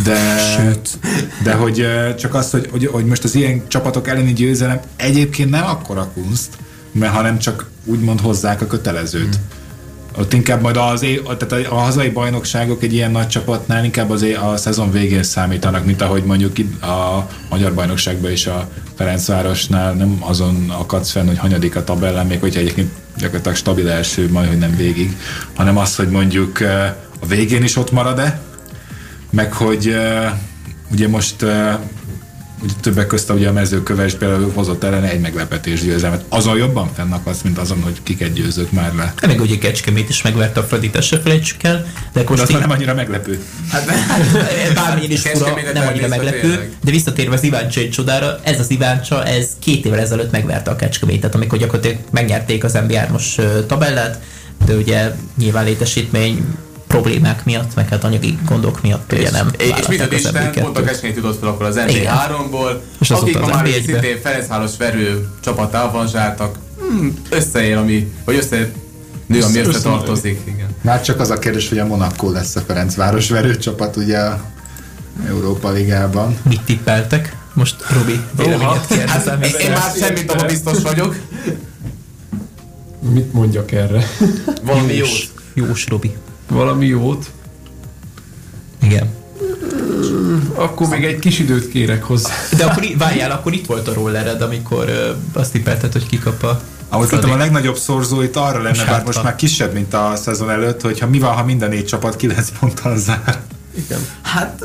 de, 0.05 0.39
Sőt. 0.39 0.89
de 1.43 1.53
hogy 1.53 1.87
csak 2.19 2.35
az, 2.35 2.51
hogy, 2.51 2.69
hogy, 2.71 2.87
hogy 2.87 3.05
most 3.05 3.25
az 3.25 3.35
ilyen 3.35 3.63
csapatok 3.69 4.09
elleni 4.09 4.33
győzelem 4.33 4.81
egyébként 4.97 5.51
nem 5.51 5.65
akkora 5.65 6.11
kunst, 6.15 6.49
mert 6.93 7.13
hanem 7.13 7.39
csak 7.39 7.71
úgymond 7.85 8.21
hozzák 8.21 8.61
a 8.61 8.67
kötelezőt. 8.67 9.39
Ott 10.19 10.33
inkább 10.33 10.61
majd 10.61 10.77
az, 10.77 11.07
tehát 11.39 11.67
a, 11.67 11.75
hazai 11.75 12.09
bajnokságok 12.09 12.83
egy 12.83 12.93
ilyen 12.93 13.11
nagy 13.11 13.29
csapatnál 13.29 13.85
inkább 13.85 14.11
az 14.11 14.23
a 14.23 14.57
szezon 14.57 14.91
végén 14.91 15.23
számítanak, 15.23 15.85
mint 15.85 16.03
ahogy 16.03 16.25
mondjuk 16.25 16.59
itt 16.59 16.83
a 16.83 17.29
magyar 17.51 17.75
bajnokságban 17.75 18.31
is 18.31 18.47
a 18.47 18.69
Ferencvárosnál. 18.97 19.93
Nem 19.93 20.17
azon 20.21 20.71
akadsz 20.71 21.11
fenn, 21.11 21.27
hogy 21.27 21.39
hanyadik 21.39 21.77
a 21.77 21.85
tabellán, 21.85 22.27
még 22.27 22.41
hogyha 22.41 22.61
egyébként 22.61 22.91
gyakorlatilag 23.17 23.57
stabil 23.57 23.89
első, 23.89 24.31
majd 24.31 24.49
hogy 24.49 24.59
nem 24.59 24.77
végig, 24.77 25.17
hanem 25.55 25.79
az, 25.79 25.97
hogy 25.97 26.09
mondjuk 26.09 26.61
a 27.21 27.27
végén 27.27 27.63
is 27.63 27.77
ott 27.77 27.93
marad-e, 27.93 28.41
meg 29.31 29.53
hogy, 29.53 29.97
ugye 30.93 31.09
most 31.09 31.45
ugye 32.63 32.73
többek 32.81 33.07
közt 33.07 33.31
ugye 33.31 33.49
a 33.49 33.53
mezőköves 33.53 34.13
például 34.15 34.51
hozott 34.55 34.85
ellene 34.85 35.11
egy 35.11 35.21
meglepetés 35.21 35.81
győzelmet. 35.85 36.25
Azon 36.29 36.57
jobban 36.57 36.91
fennakadsz, 36.95 37.43
mint 37.43 37.59
azon, 37.59 37.83
hogy 37.83 38.01
kiket 38.03 38.33
győzött 38.33 38.73
már 38.73 38.95
le. 38.95 39.15
Meg 39.27 39.41
ugye 39.41 39.59
Kecskemét 39.59 40.09
is 40.09 40.23
megverte 40.23 40.61
a 40.61 40.63
Fradit, 40.63 41.03
se 41.03 41.21
felejtsük 41.21 41.63
el. 41.63 41.87
De 42.13 42.23
De 42.23 42.29
most 42.29 42.43
így- 42.43 42.51
már 42.51 42.61
nem 42.61 42.71
annyira 42.71 42.95
meglepő. 42.95 43.41
Hát, 43.71 43.85
bármilyen 44.75 45.11
is 45.11 45.21
fura, 45.21 45.55
nem 45.75 45.87
annyira 45.87 46.09
meglepő, 46.09 46.41
tényleg. 46.41 46.71
de 46.85 46.91
visszatérve 46.91 47.35
az 47.35 47.43
Iváncsa 47.43 47.81
egy 47.81 47.91
csodára, 47.91 48.39
ez 48.43 48.59
az 48.59 48.71
Iváncsa, 48.71 49.25
ez 49.25 49.49
két 49.59 49.85
évvel 49.85 49.99
ezelőtt 49.99 50.31
megverte 50.31 50.71
a 50.71 50.77
Kecskemétet, 50.77 51.35
amikor 51.35 51.59
gyakorlatilag 51.59 51.99
megnyerték 52.11 52.65
az 52.65 52.79
MB3-os 52.89 53.39
ö, 53.39 53.67
tabellát, 53.67 54.23
de 54.67 54.75
ugye 54.75 55.15
nyilván 55.39 55.65
létesítmény 55.65 56.45
problémák 56.93 57.45
miatt, 57.45 57.75
meg 57.75 57.89
hát 57.89 58.05
anyagi 58.05 58.39
gondok 58.47 58.83
miatt 58.83 59.13
ugye 59.13 59.31
nem 59.31 59.51
és, 59.57 59.73
és 59.79 59.87
mit 59.87 60.01
a 60.01 60.15
Isten, 60.15 60.33
MB2-t. 60.35 60.59
pont 60.61 60.79
a 60.79 60.83
Kecskemét 60.83 61.17
jutott 61.17 61.39
fel 61.39 61.49
akkor 61.49 61.67
az 61.67 61.77
Igen. 61.89 62.15
NB3-ból, 62.17 62.71
És 63.01 63.11
akik 63.11 63.39
ma 63.41 63.47
már 63.47 63.65
NB1-be. 63.67 63.83
szintén 63.93 64.21
Ferencváros 64.23 64.77
verő 64.79 65.29
csapattá 65.45 65.83
avanzsáltak. 65.85 66.59
Hmm, 66.79 67.15
összeér, 67.31 67.77
ami, 67.77 68.13
vagy 68.25 68.37
össze 68.37 68.57
nő, 69.27 69.41
ami 69.43 69.59
Össze- 69.59 69.67
összetartozik. 69.67 70.41
Igen. 70.45 70.67
Már 70.81 71.03
csak 71.03 71.21
az 71.21 71.31
a 71.31 71.39
kérdés, 71.39 71.69
hogy 71.69 71.79
a 71.79 71.87
Monaco 71.87 72.31
lesz 72.31 72.57
a 72.57 72.61
Ferencváros 72.61 73.29
verőcsapat 73.31 73.97
ugye 73.97 74.19
a 74.19 74.41
Európa 75.29 75.71
Ligában. 75.71 76.37
Mit 76.49 76.61
tippeltek? 76.61 77.37
Most 77.55 77.77
Robi, 77.93 78.21
véleményet 78.37 78.87
kérdezem. 78.87 79.41
Hát, 79.41 79.47
én, 79.61 79.67
én 79.67 79.71
már 79.71 79.93
semmit 80.01 80.31
abban 80.33 80.47
biztos 80.47 80.79
vagyok. 80.83 81.17
Mit 83.13 83.33
mondjak 83.33 83.73
erre? 83.73 84.07
Valami 84.63 84.93
jó. 84.93 84.99
Jós, 85.05 85.29
Jós 85.55 85.87
Robi. 85.89 86.17
Valami 86.49 86.87
jót. 86.87 87.31
Igen. 88.83 89.11
Akkor 90.55 90.89
még 90.89 91.05
egy 91.05 91.19
kis 91.19 91.39
időt 91.39 91.69
kérek 91.69 92.03
hozzá. 92.03 92.31
De 92.57 92.65
akkor 92.65 92.85
várjál, 92.99 93.31
akkor 93.31 93.53
itt 93.53 93.67
volt 93.67 93.89
a 93.89 93.93
rollered, 93.93 94.43
amikor 94.43 95.17
azt 95.33 95.53
tippelted, 95.53 95.93
hogy 95.93 96.07
kikap 96.07 96.43
a 96.43 96.61
Ahogy 96.89 97.09
tudtam, 97.09 97.31
a 97.31 97.37
legnagyobb 97.37 97.77
szorzó 97.77 98.23
itt 98.23 98.37
arra 98.37 98.63
lenne, 98.63 98.85
bár 98.85 99.05
most 99.05 99.23
már 99.23 99.37
kisebb, 99.37 99.73
mint 99.73 99.95
a 99.95 100.13
szezon 100.17 100.51
előtt, 100.51 100.81
hogyha 100.81 101.07
mi 101.07 101.19
van, 101.19 101.35
ha 101.35 101.45
minden 101.45 101.69
négy 101.69 101.85
csapat 101.85 102.17
9 102.17 102.51
ponttal 102.59 102.99
zár. 102.99 103.41
Hát, 104.23 104.63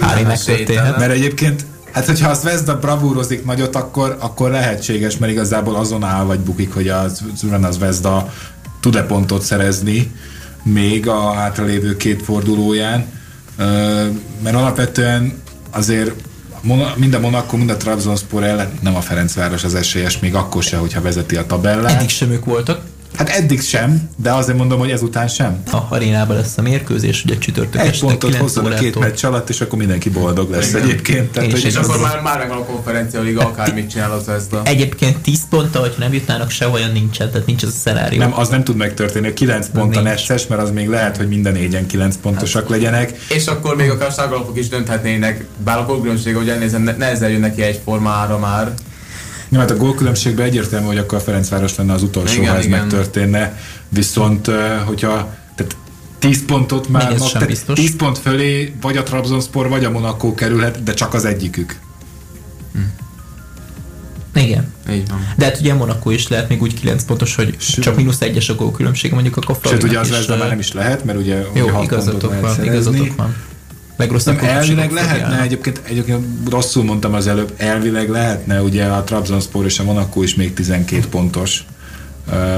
Bármi 0.00 0.22
Hát, 0.22 0.26
megtörténhet. 0.26 0.98
Mert 0.98 1.12
egyébként, 1.12 1.64
hát 1.92 2.06
hogyha 2.06 2.30
a 2.30 2.34
Zvezda 2.34 2.78
bravúrozik 2.78 3.44
nagyot, 3.44 3.76
akkor, 3.76 4.16
akkor 4.20 4.50
lehetséges, 4.50 5.16
mert 5.16 5.32
igazából 5.32 5.74
azon 5.74 6.04
áll 6.04 6.24
vagy 6.24 6.40
bukik, 6.40 6.74
hogy 6.74 6.88
a 6.88 7.04
a 7.62 7.70
Zvezda 7.70 8.32
tud-e 8.80 9.02
pontot 9.02 9.42
szerezni 9.42 10.12
még 10.72 11.08
a 11.08 11.32
hátralévő 11.32 11.96
két 11.96 12.22
fordulóján. 12.22 13.04
Mert 14.42 14.56
alapvetően 14.56 15.42
azért 15.70 16.10
mind 16.96 17.14
a 17.14 17.20
Monaco, 17.20 17.56
mind 17.56 17.70
a 17.70 17.76
Trabzonspor 17.76 18.44
ellen 18.44 18.78
nem 18.80 18.96
a 18.96 19.00
Ferencváros 19.00 19.64
az 19.64 19.74
esélyes, 19.74 20.18
még 20.18 20.34
akkor 20.34 20.62
se, 20.62 20.76
hogyha 20.76 21.00
vezeti 21.00 21.36
a 21.36 21.46
tabellát. 21.46 21.90
Eddig 21.90 22.08
sem 22.08 22.30
ők 22.30 22.44
voltak. 22.44 22.80
Hát 23.16 23.28
eddig 23.28 23.60
sem, 23.60 24.08
de 24.16 24.32
azért 24.32 24.58
mondom, 24.58 24.78
hogy 24.78 24.90
ezután 24.90 25.28
sem. 25.28 25.62
A 25.72 25.78
arénában 25.88 26.36
lesz 26.36 26.58
a 26.58 26.62
mérkőzés, 26.62 27.24
ugye 27.24 27.38
csütörtök 27.38 27.80
Egy 27.80 27.86
este 27.86 28.06
pontot 28.06 28.30
9 28.30 28.42
hozzon 28.42 28.72
a 28.72 28.74
két 28.74 28.98
meccs 28.98 29.24
alatt, 29.24 29.48
és 29.48 29.60
akkor 29.60 29.78
mindenki 29.78 30.10
boldog 30.10 30.50
lesz 30.50 30.68
Igen. 30.68 30.82
egyébként. 30.82 31.32
Tehát, 31.32 31.50
hogy 31.50 31.64
és 31.64 31.74
egy 31.74 31.84
akkor 31.84 32.00
már, 32.00 32.20
már 32.22 32.38
megvan 32.38 32.56
a 32.56 32.64
konferencia 32.64 33.20
liga, 33.20 33.40
akármit 33.40 33.90
csinál 33.90 34.12
az 34.12 34.22
Zvezda. 34.24 34.62
Egyébként 34.64 35.18
10 35.18 35.48
ponttal, 35.50 35.82
hogyha 35.82 36.00
nem 36.00 36.12
jutnának 36.12 36.50
se 36.50 36.68
olyan 36.68 36.92
nincsen, 36.92 37.30
tehát 37.30 37.46
nincs 37.46 37.62
az 37.62 37.68
a 37.68 37.72
szenárió. 37.72 38.18
Nem, 38.18 38.38
az 38.38 38.48
nem 38.48 38.64
tud 38.64 38.76
megtörténni. 38.76 39.28
A 39.28 39.32
9 39.32 39.68
pont 39.68 39.96
a 39.96 40.00
necces, 40.00 40.46
mert 40.46 40.62
az 40.62 40.70
még 40.70 40.88
lehet, 40.88 41.16
hogy 41.16 41.28
minden 41.28 41.52
négyen 41.52 41.86
9 41.86 42.16
pontosak 42.16 42.68
legyenek. 42.68 43.18
És 43.28 43.46
akkor 43.46 43.76
még 43.76 43.90
akár 43.90 44.12
sárgalapok 44.12 44.58
is 44.58 44.68
dönthetnének, 44.68 45.44
bár 45.64 45.78
a 45.78 45.84
gólkülönbség, 45.84 46.34
hogy 46.34 46.48
elnézem, 46.48 46.82
ne- 46.82 46.96
nehezen 46.96 47.30
jön 47.30 47.40
neki 47.40 47.62
egy 47.62 47.80
formára 47.84 48.38
már. 48.38 48.74
Ja, 49.48 49.58
hát 49.58 49.70
a 49.70 49.76
gólkülönbségben 49.76 50.46
egyértelmű, 50.46 50.86
hogy 50.86 50.98
akkor 50.98 51.18
a 51.18 51.20
Ferencváros 51.20 51.76
lenne 51.76 51.92
az 51.92 52.02
utolsó, 52.02 52.40
Igen, 52.40 52.50
ha 52.52 52.58
ez 52.58 52.64
igen. 52.64 52.78
megtörténne. 52.80 53.58
Viszont, 53.88 54.46
hogyha 54.84 55.34
tehát 55.54 55.76
10 56.18 56.44
pontot 56.44 56.88
már, 56.88 57.08
Még 57.08 57.18
mag- 57.18 57.28
sem 57.28 57.40
tehát 57.40 57.54
biztos. 57.54 57.78
10 57.78 57.96
pont 57.96 58.18
fölé 58.18 58.74
vagy 58.80 58.96
a 58.96 59.02
Trabzonspor, 59.02 59.68
vagy 59.68 59.84
a 59.84 59.90
Monaco 59.90 60.34
kerülhet, 60.34 60.82
de 60.82 60.94
csak 60.94 61.14
az 61.14 61.24
egyikük. 61.24 61.78
Igen. 64.34 64.72
Így 64.90 65.08
van. 65.08 65.28
De 65.36 65.44
hát 65.44 65.60
ugye 65.60 65.74
Monaco 65.74 66.10
is 66.10 66.28
lehet 66.28 66.48
még 66.48 66.62
úgy 66.62 66.80
9 66.80 67.04
pontos, 67.04 67.34
hogy 67.34 67.54
Sőt. 67.58 67.84
csak 67.84 67.96
mínusz 67.96 68.20
egyes 68.20 68.48
a 68.48 68.54
gólkülönbség, 68.54 69.12
mondjuk 69.12 69.36
akkor 69.36 69.58
Sőt, 69.64 69.82
ugye 69.82 69.98
az 69.98 70.08
is, 70.08 70.26
már 70.26 70.38
nem 70.38 70.58
is 70.58 70.72
lehet, 70.72 71.04
mert 71.04 71.18
ugye, 71.18 71.46
ugye 71.50 71.60
Jó, 71.60 71.66
hat 71.66 71.74
pontot 71.74 71.92
igazatok 71.92 72.30
lehet 72.30 72.56
van, 72.56 72.64
igazatok 72.64 73.16
van. 73.16 73.36
Legrosszabb 73.96 74.36
Nem, 74.40 74.44
elvileg 74.44 74.90
lehetne, 74.90 75.40
egyébként, 75.40 75.80
egyébként 75.84 76.24
rosszul 76.50 76.84
mondtam 76.84 77.14
az 77.14 77.26
előbb, 77.26 77.52
elvileg 77.56 78.08
lehetne, 78.08 78.62
ugye 78.62 78.84
a 78.84 79.04
Trabzonspor 79.04 79.64
és 79.64 79.78
a 79.78 79.84
Monaco 79.84 80.22
is 80.22 80.34
még 80.34 80.54
12 80.54 81.06
pontos. 81.10 81.64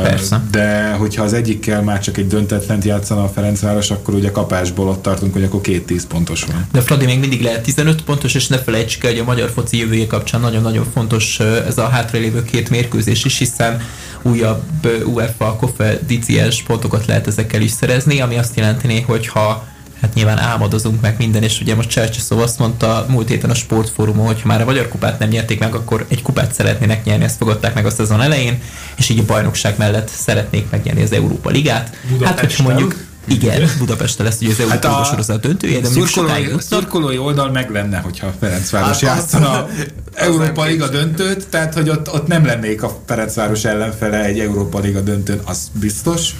Persze. 0.02 0.42
De 0.50 0.92
hogyha 0.92 1.22
az 1.22 1.32
egyikkel 1.32 1.82
már 1.82 2.00
csak 2.00 2.16
egy 2.16 2.26
döntetlent 2.26 2.84
játszana 2.84 3.24
a 3.24 3.28
Ferencváros, 3.28 3.90
akkor 3.90 4.14
ugye 4.14 4.30
kapásból 4.30 4.88
ott 4.88 5.02
tartunk, 5.02 5.32
hogy 5.32 5.42
akkor 5.42 5.60
két 5.60 5.86
10 5.86 6.06
pontos 6.06 6.44
van. 6.44 6.66
De 6.72 6.80
Fradi 6.80 7.04
még 7.04 7.18
mindig 7.18 7.42
lehet 7.42 7.62
15 7.62 8.02
pontos, 8.02 8.34
és 8.34 8.46
ne 8.46 8.58
felejtsük 8.58 9.04
el, 9.04 9.10
hogy 9.10 9.20
a 9.20 9.24
magyar 9.24 9.50
foci 9.50 9.78
jövője 9.78 10.06
kapcsán 10.06 10.40
nagyon-nagyon 10.40 10.86
fontos 10.92 11.40
ez 11.40 11.78
a 11.78 11.88
hátralévő 11.88 12.44
két 12.44 12.70
mérkőzés 12.70 13.24
is, 13.24 13.38
hiszen 13.38 13.82
újabb 14.22 14.62
UEFA 15.04 15.56
konferenciás 15.56 16.62
pontokat 16.62 17.06
lehet 17.06 17.26
ezekkel 17.26 17.60
is 17.60 17.70
szerezni, 17.70 18.20
ami 18.20 18.38
azt 18.38 18.56
jelenteni, 18.56 19.00
hogy 19.00 19.26
ha 19.26 19.66
hát 20.00 20.14
nyilván 20.14 20.38
álmodozunk 20.38 21.00
meg 21.00 21.14
minden, 21.18 21.42
és 21.42 21.60
ugye 21.60 21.74
most 21.74 21.88
Csercseszov 21.88 22.38
azt 22.40 22.58
mondta 22.58 23.06
múlt 23.08 23.28
héten 23.28 23.50
a 23.50 23.54
sportfórumon, 23.54 24.26
hogy 24.26 24.40
ha 24.40 24.48
már 24.48 24.60
a 24.60 24.64
magyar 24.64 24.88
kupát 24.88 25.18
nem 25.18 25.28
nyerték 25.28 25.58
meg, 25.58 25.74
akkor 25.74 26.06
egy 26.08 26.22
kupát 26.22 26.52
szeretnének 26.52 27.04
nyerni, 27.04 27.24
ezt 27.24 27.36
fogadták 27.36 27.74
meg 27.74 27.86
a 27.86 27.90
szezon 27.90 28.20
elején, 28.20 28.62
és 28.96 29.08
így 29.08 29.18
a 29.18 29.24
bajnokság 29.24 29.74
mellett 29.78 30.08
szeretnék 30.08 30.70
megnyerni 30.70 31.02
az 31.02 31.12
Európa 31.12 31.50
Ligát. 31.50 31.88
Hát, 31.88 32.10
Budapesten. 32.10 32.46
hogyha 32.46 32.62
mondjuk 32.62 33.07
igen, 33.28 33.70
Budapesten 33.78 34.26
lesz 34.26 34.40
ugye 34.40 34.50
az 34.50 34.60
Európa 34.60 34.88
hát 34.88 35.06
sorozat 35.06 35.40
döntője, 35.40 35.80
de 35.80 35.88
szurkolói, 35.88 36.46
szurkolói 36.58 37.18
oldal 37.18 37.50
meg 37.50 37.70
lenne, 37.70 37.98
hogyha 37.98 38.26
a 38.26 38.34
Ferencváros 38.40 38.88
Hát 38.88 39.00
játszana 39.00 39.50
az 39.64 39.70
Európa 40.14 40.64
Liga 40.64 40.88
döntőt, 40.88 41.48
tehát 41.48 41.74
hogy 41.74 41.88
ott, 41.88 42.12
ott 42.12 42.26
nem 42.26 42.44
lennék 42.44 42.82
a 42.82 43.00
Ferencváros 43.06 43.64
ellenfele 43.64 44.24
egy 44.24 44.38
Európa 44.38 44.78
Liga 44.78 45.00
döntőn, 45.00 45.40
az 45.44 45.70
biztos. 45.72 46.30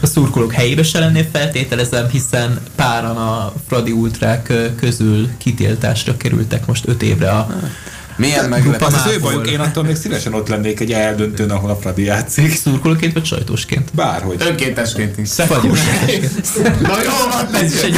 a 0.00 0.06
szurkolók 0.06 0.52
helyébe 0.52 0.82
se 0.82 0.98
lennél 0.98 1.26
feltételezem, 1.32 2.08
hiszen 2.08 2.60
páran 2.74 3.16
a 3.16 3.52
Fradi 3.66 3.92
ultrák 3.92 4.52
közül 4.76 5.28
kitiltásra 5.38 6.16
kerültek 6.16 6.66
most 6.66 6.88
öt 6.88 7.02
évre 7.02 7.30
a 7.30 7.48
Milyen 8.16 8.48
meglepő. 8.48 8.84
Az 8.84 8.94
az 8.94 9.12
ő 9.12 9.20
bajuk, 9.20 9.50
én 9.50 9.60
attól 9.60 9.84
még 9.84 9.96
szívesen 9.96 10.34
ott 10.34 10.48
lennék 10.48 10.80
egy 10.80 10.92
eldöntőn, 10.92 11.50
ahol 11.50 11.70
a 11.70 11.76
Fradi 11.76 12.04
játszik. 12.04 12.54
szurkolóként 12.54 13.12
vagy 13.12 13.24
sajtósként. 13.24 13.90
Bárhogy. 13.94 14.36
Önkéntesként 14.38 15.18
is. 15.18 15.30
Vagy 15.36 15.62
Na 16.82 17.02
jó, 17.02 17.10
van, 17.30 17.54
Ez 17.54 17.74
is 17.74 17.82
egy 17.82 17.96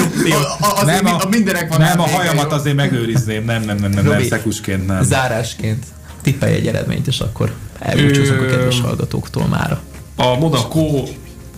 azért 0.60 1.02
Nem 1.02 1.14
a, 1.14 1.22
a 1.22 1.28
mindenek 1.30 1.68
van. 1.68 1.78
nem 1.80 2.00
a 2.00 2.08
hajamat 2.08 2.52
azért 2.52 2.76
megőrizném, 2.76 3.44
nem, 3.44 3.62
nem, 3.62 3.76
nem, 3.76 3.90
nem, 3.90 4.04
nem 4.04 4.22
szekusként 4.22 4.86
nem. 4.86 5.02
Zárásként 5.02 5.84
tippelj 6.22 6.54
egy 6.54 6.66
eredményt, 6.66 7.06
és 7.06 7.20
akkor 7.20 7.52
elbúcsúzunk 7.78 8.40
a 8.40 8.46
kedves 8.46 8.80
hallgatóktól 8.80 9.46
mára. 9.46 9.80
A 10.16 10.38
Monaco 10.38 11.02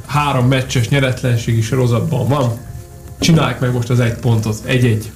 három 0.07 0.49
meccses 0.49 0.89
nyeretlenségi 0.89 1.63
sorozatban 1.63 2.29
van. 2.29 2.59
Csinálják 3.21 3.61
meg 3.61 3.73
most 3.73 3.91
az 3.91 4.01
egy 4.01 4.15
pontot. 4.15 4.57
Egy-egy. 4.65 5.11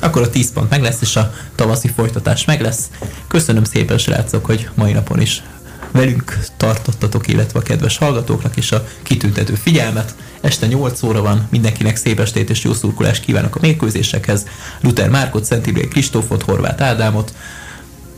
Akkor 0.00 0.22
a 0.22 0.30
10 0.30 0.52
pont 0.52 0.70
meg 0.70 0.82
lesz, 0.82 1.00
és 1.00 1.16
a 1.16 1.32
tavaszi 1.54 1.88
folytatás 1.88 2.44
meg 2.44 2.60
lesz. 2.60 2.90
Köszönöm 3.28 3.64
szépen, 3.64 3.98
srácok, 3.98 4.46
hogy 4.46 4.68
mai 4.74 4.92
napon 4.92 5.20
is 5.20 5.42
velünk 5.90 6.38
tartottatok, 6.56 7.28
illetve 7.28 7.58
a 7.58 7.62
kedves 7.62 7.96
hallgatóknak 7.96 8.56
is 8.56 8.72
a 8.72 8.84
kitüntető 9.02 9.54
figyelmet. 9.54 10.14
Este 10.40 10.66
8 10.66 11.02
óra 11.02 11.22
van, 11.22 11.46
mindenkinek 11.50 11.96
szép 11.96 12.20
estét 12.20 12.50
és 12.50 12.64
jó 12.64 12.72
szurkolást 12.72 13.24
kívánok 13.24 13.56
a 13.56 13.60
mérkőzésekhez. 13.60 14.46
Luther 14.80 15.08
Márkot, 15.08 15.44
Szent 15.44 15.66
Imre 15.66 15.88
Kristófot, 15.88 16.42
Horváth 16.42 16.82
Ádámot, 16.82 17.34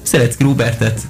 Szelecki 0.02 0.43
Rubertet, 0.43 1.01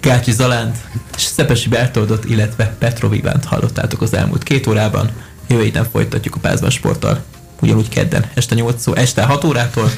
Gácsi 0.00 0.32
Zalánt 0.32 0.76
és 1.16 1.22
Szepesi 1.22 1.68
Bertoldot, 1.68 2.24
illetve 2.24 2.76
Petrov 2.78 3.14
Ivánt 3.14 3.44
hallottátok 3.44 4.02
az 4.02 4.14
elmúlt 4.14 4.42
két 4.42 4.66
órában. 4.66 5.10
Jövő 5.48 5.62
héten 5.62 5.88
folytatjuk 5.90 6.34
a 6.34 6.38
Pázban 6.38 6.70
sporttal, 6.70 7.22
ugyanúgy 7.60 7.88
kedden, 7.88 8.30
este 8.34 8.54
8 8.54 8.86
ó, 8.86 8.94
este 8.94 9.22
6 9.22 9.44
órától. 9.44 9.90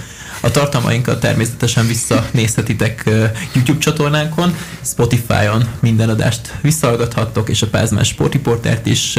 A 0.42 0.50
tartalmainkat 0.50 1.20
természetesen 1.20 1.86
visszanézhetitek 1.86 3.10
YouTube 3.54 3.78
csatornánkon, 3.78 4.56
Spotify-on 4.82 5.68
minden 5.80 6.08
adást 6.08 6.54
visszahallgathattok, 6.60 7.48
és 7.48 7.62
a 7.62 7.66
Pázmán 7.66 8.04
Sportriportert 8.04 8.86
is 8.86 9.18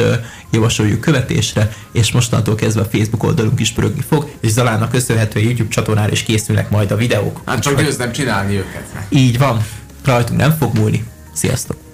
javasoljuk 0.50 1.00
követésre, 1.00 1.72
és 1.92 2.12
mostantól 2.12 2.54
kezdve 2.54 2.80
a 2.80 2.88
Facebook 2.90 3.22
oldalunk 3.22 3.60
is 3.60 3.70
pörögni 3.70 4.02
fog, 4.08 4.30
és 4.40 4.50
Zalánnak 4.50 4.90
köszönhetően 4.90 5.44
YouTube 5.44 5.70
csatornára 5.70 6.12
is 6.12 6.22
készülnek 6.22 6.70
majd 6.70 6.90
a 6.90 6.96
videók. 6.96 7.40
Hát 7.46 7.62
csak 7.62 7.82
győznem 7.82 8.12
csinálni 8.12 8.56
őket. 8.56 8.84
Így 9.08 9.38
van, 9.38 9.64
rajtunk 10.04 10.40
nem 10.40 10.56
fog 10.58 10.74
múlni. 10.74 11.04
Sziasztok! 11.32 11.91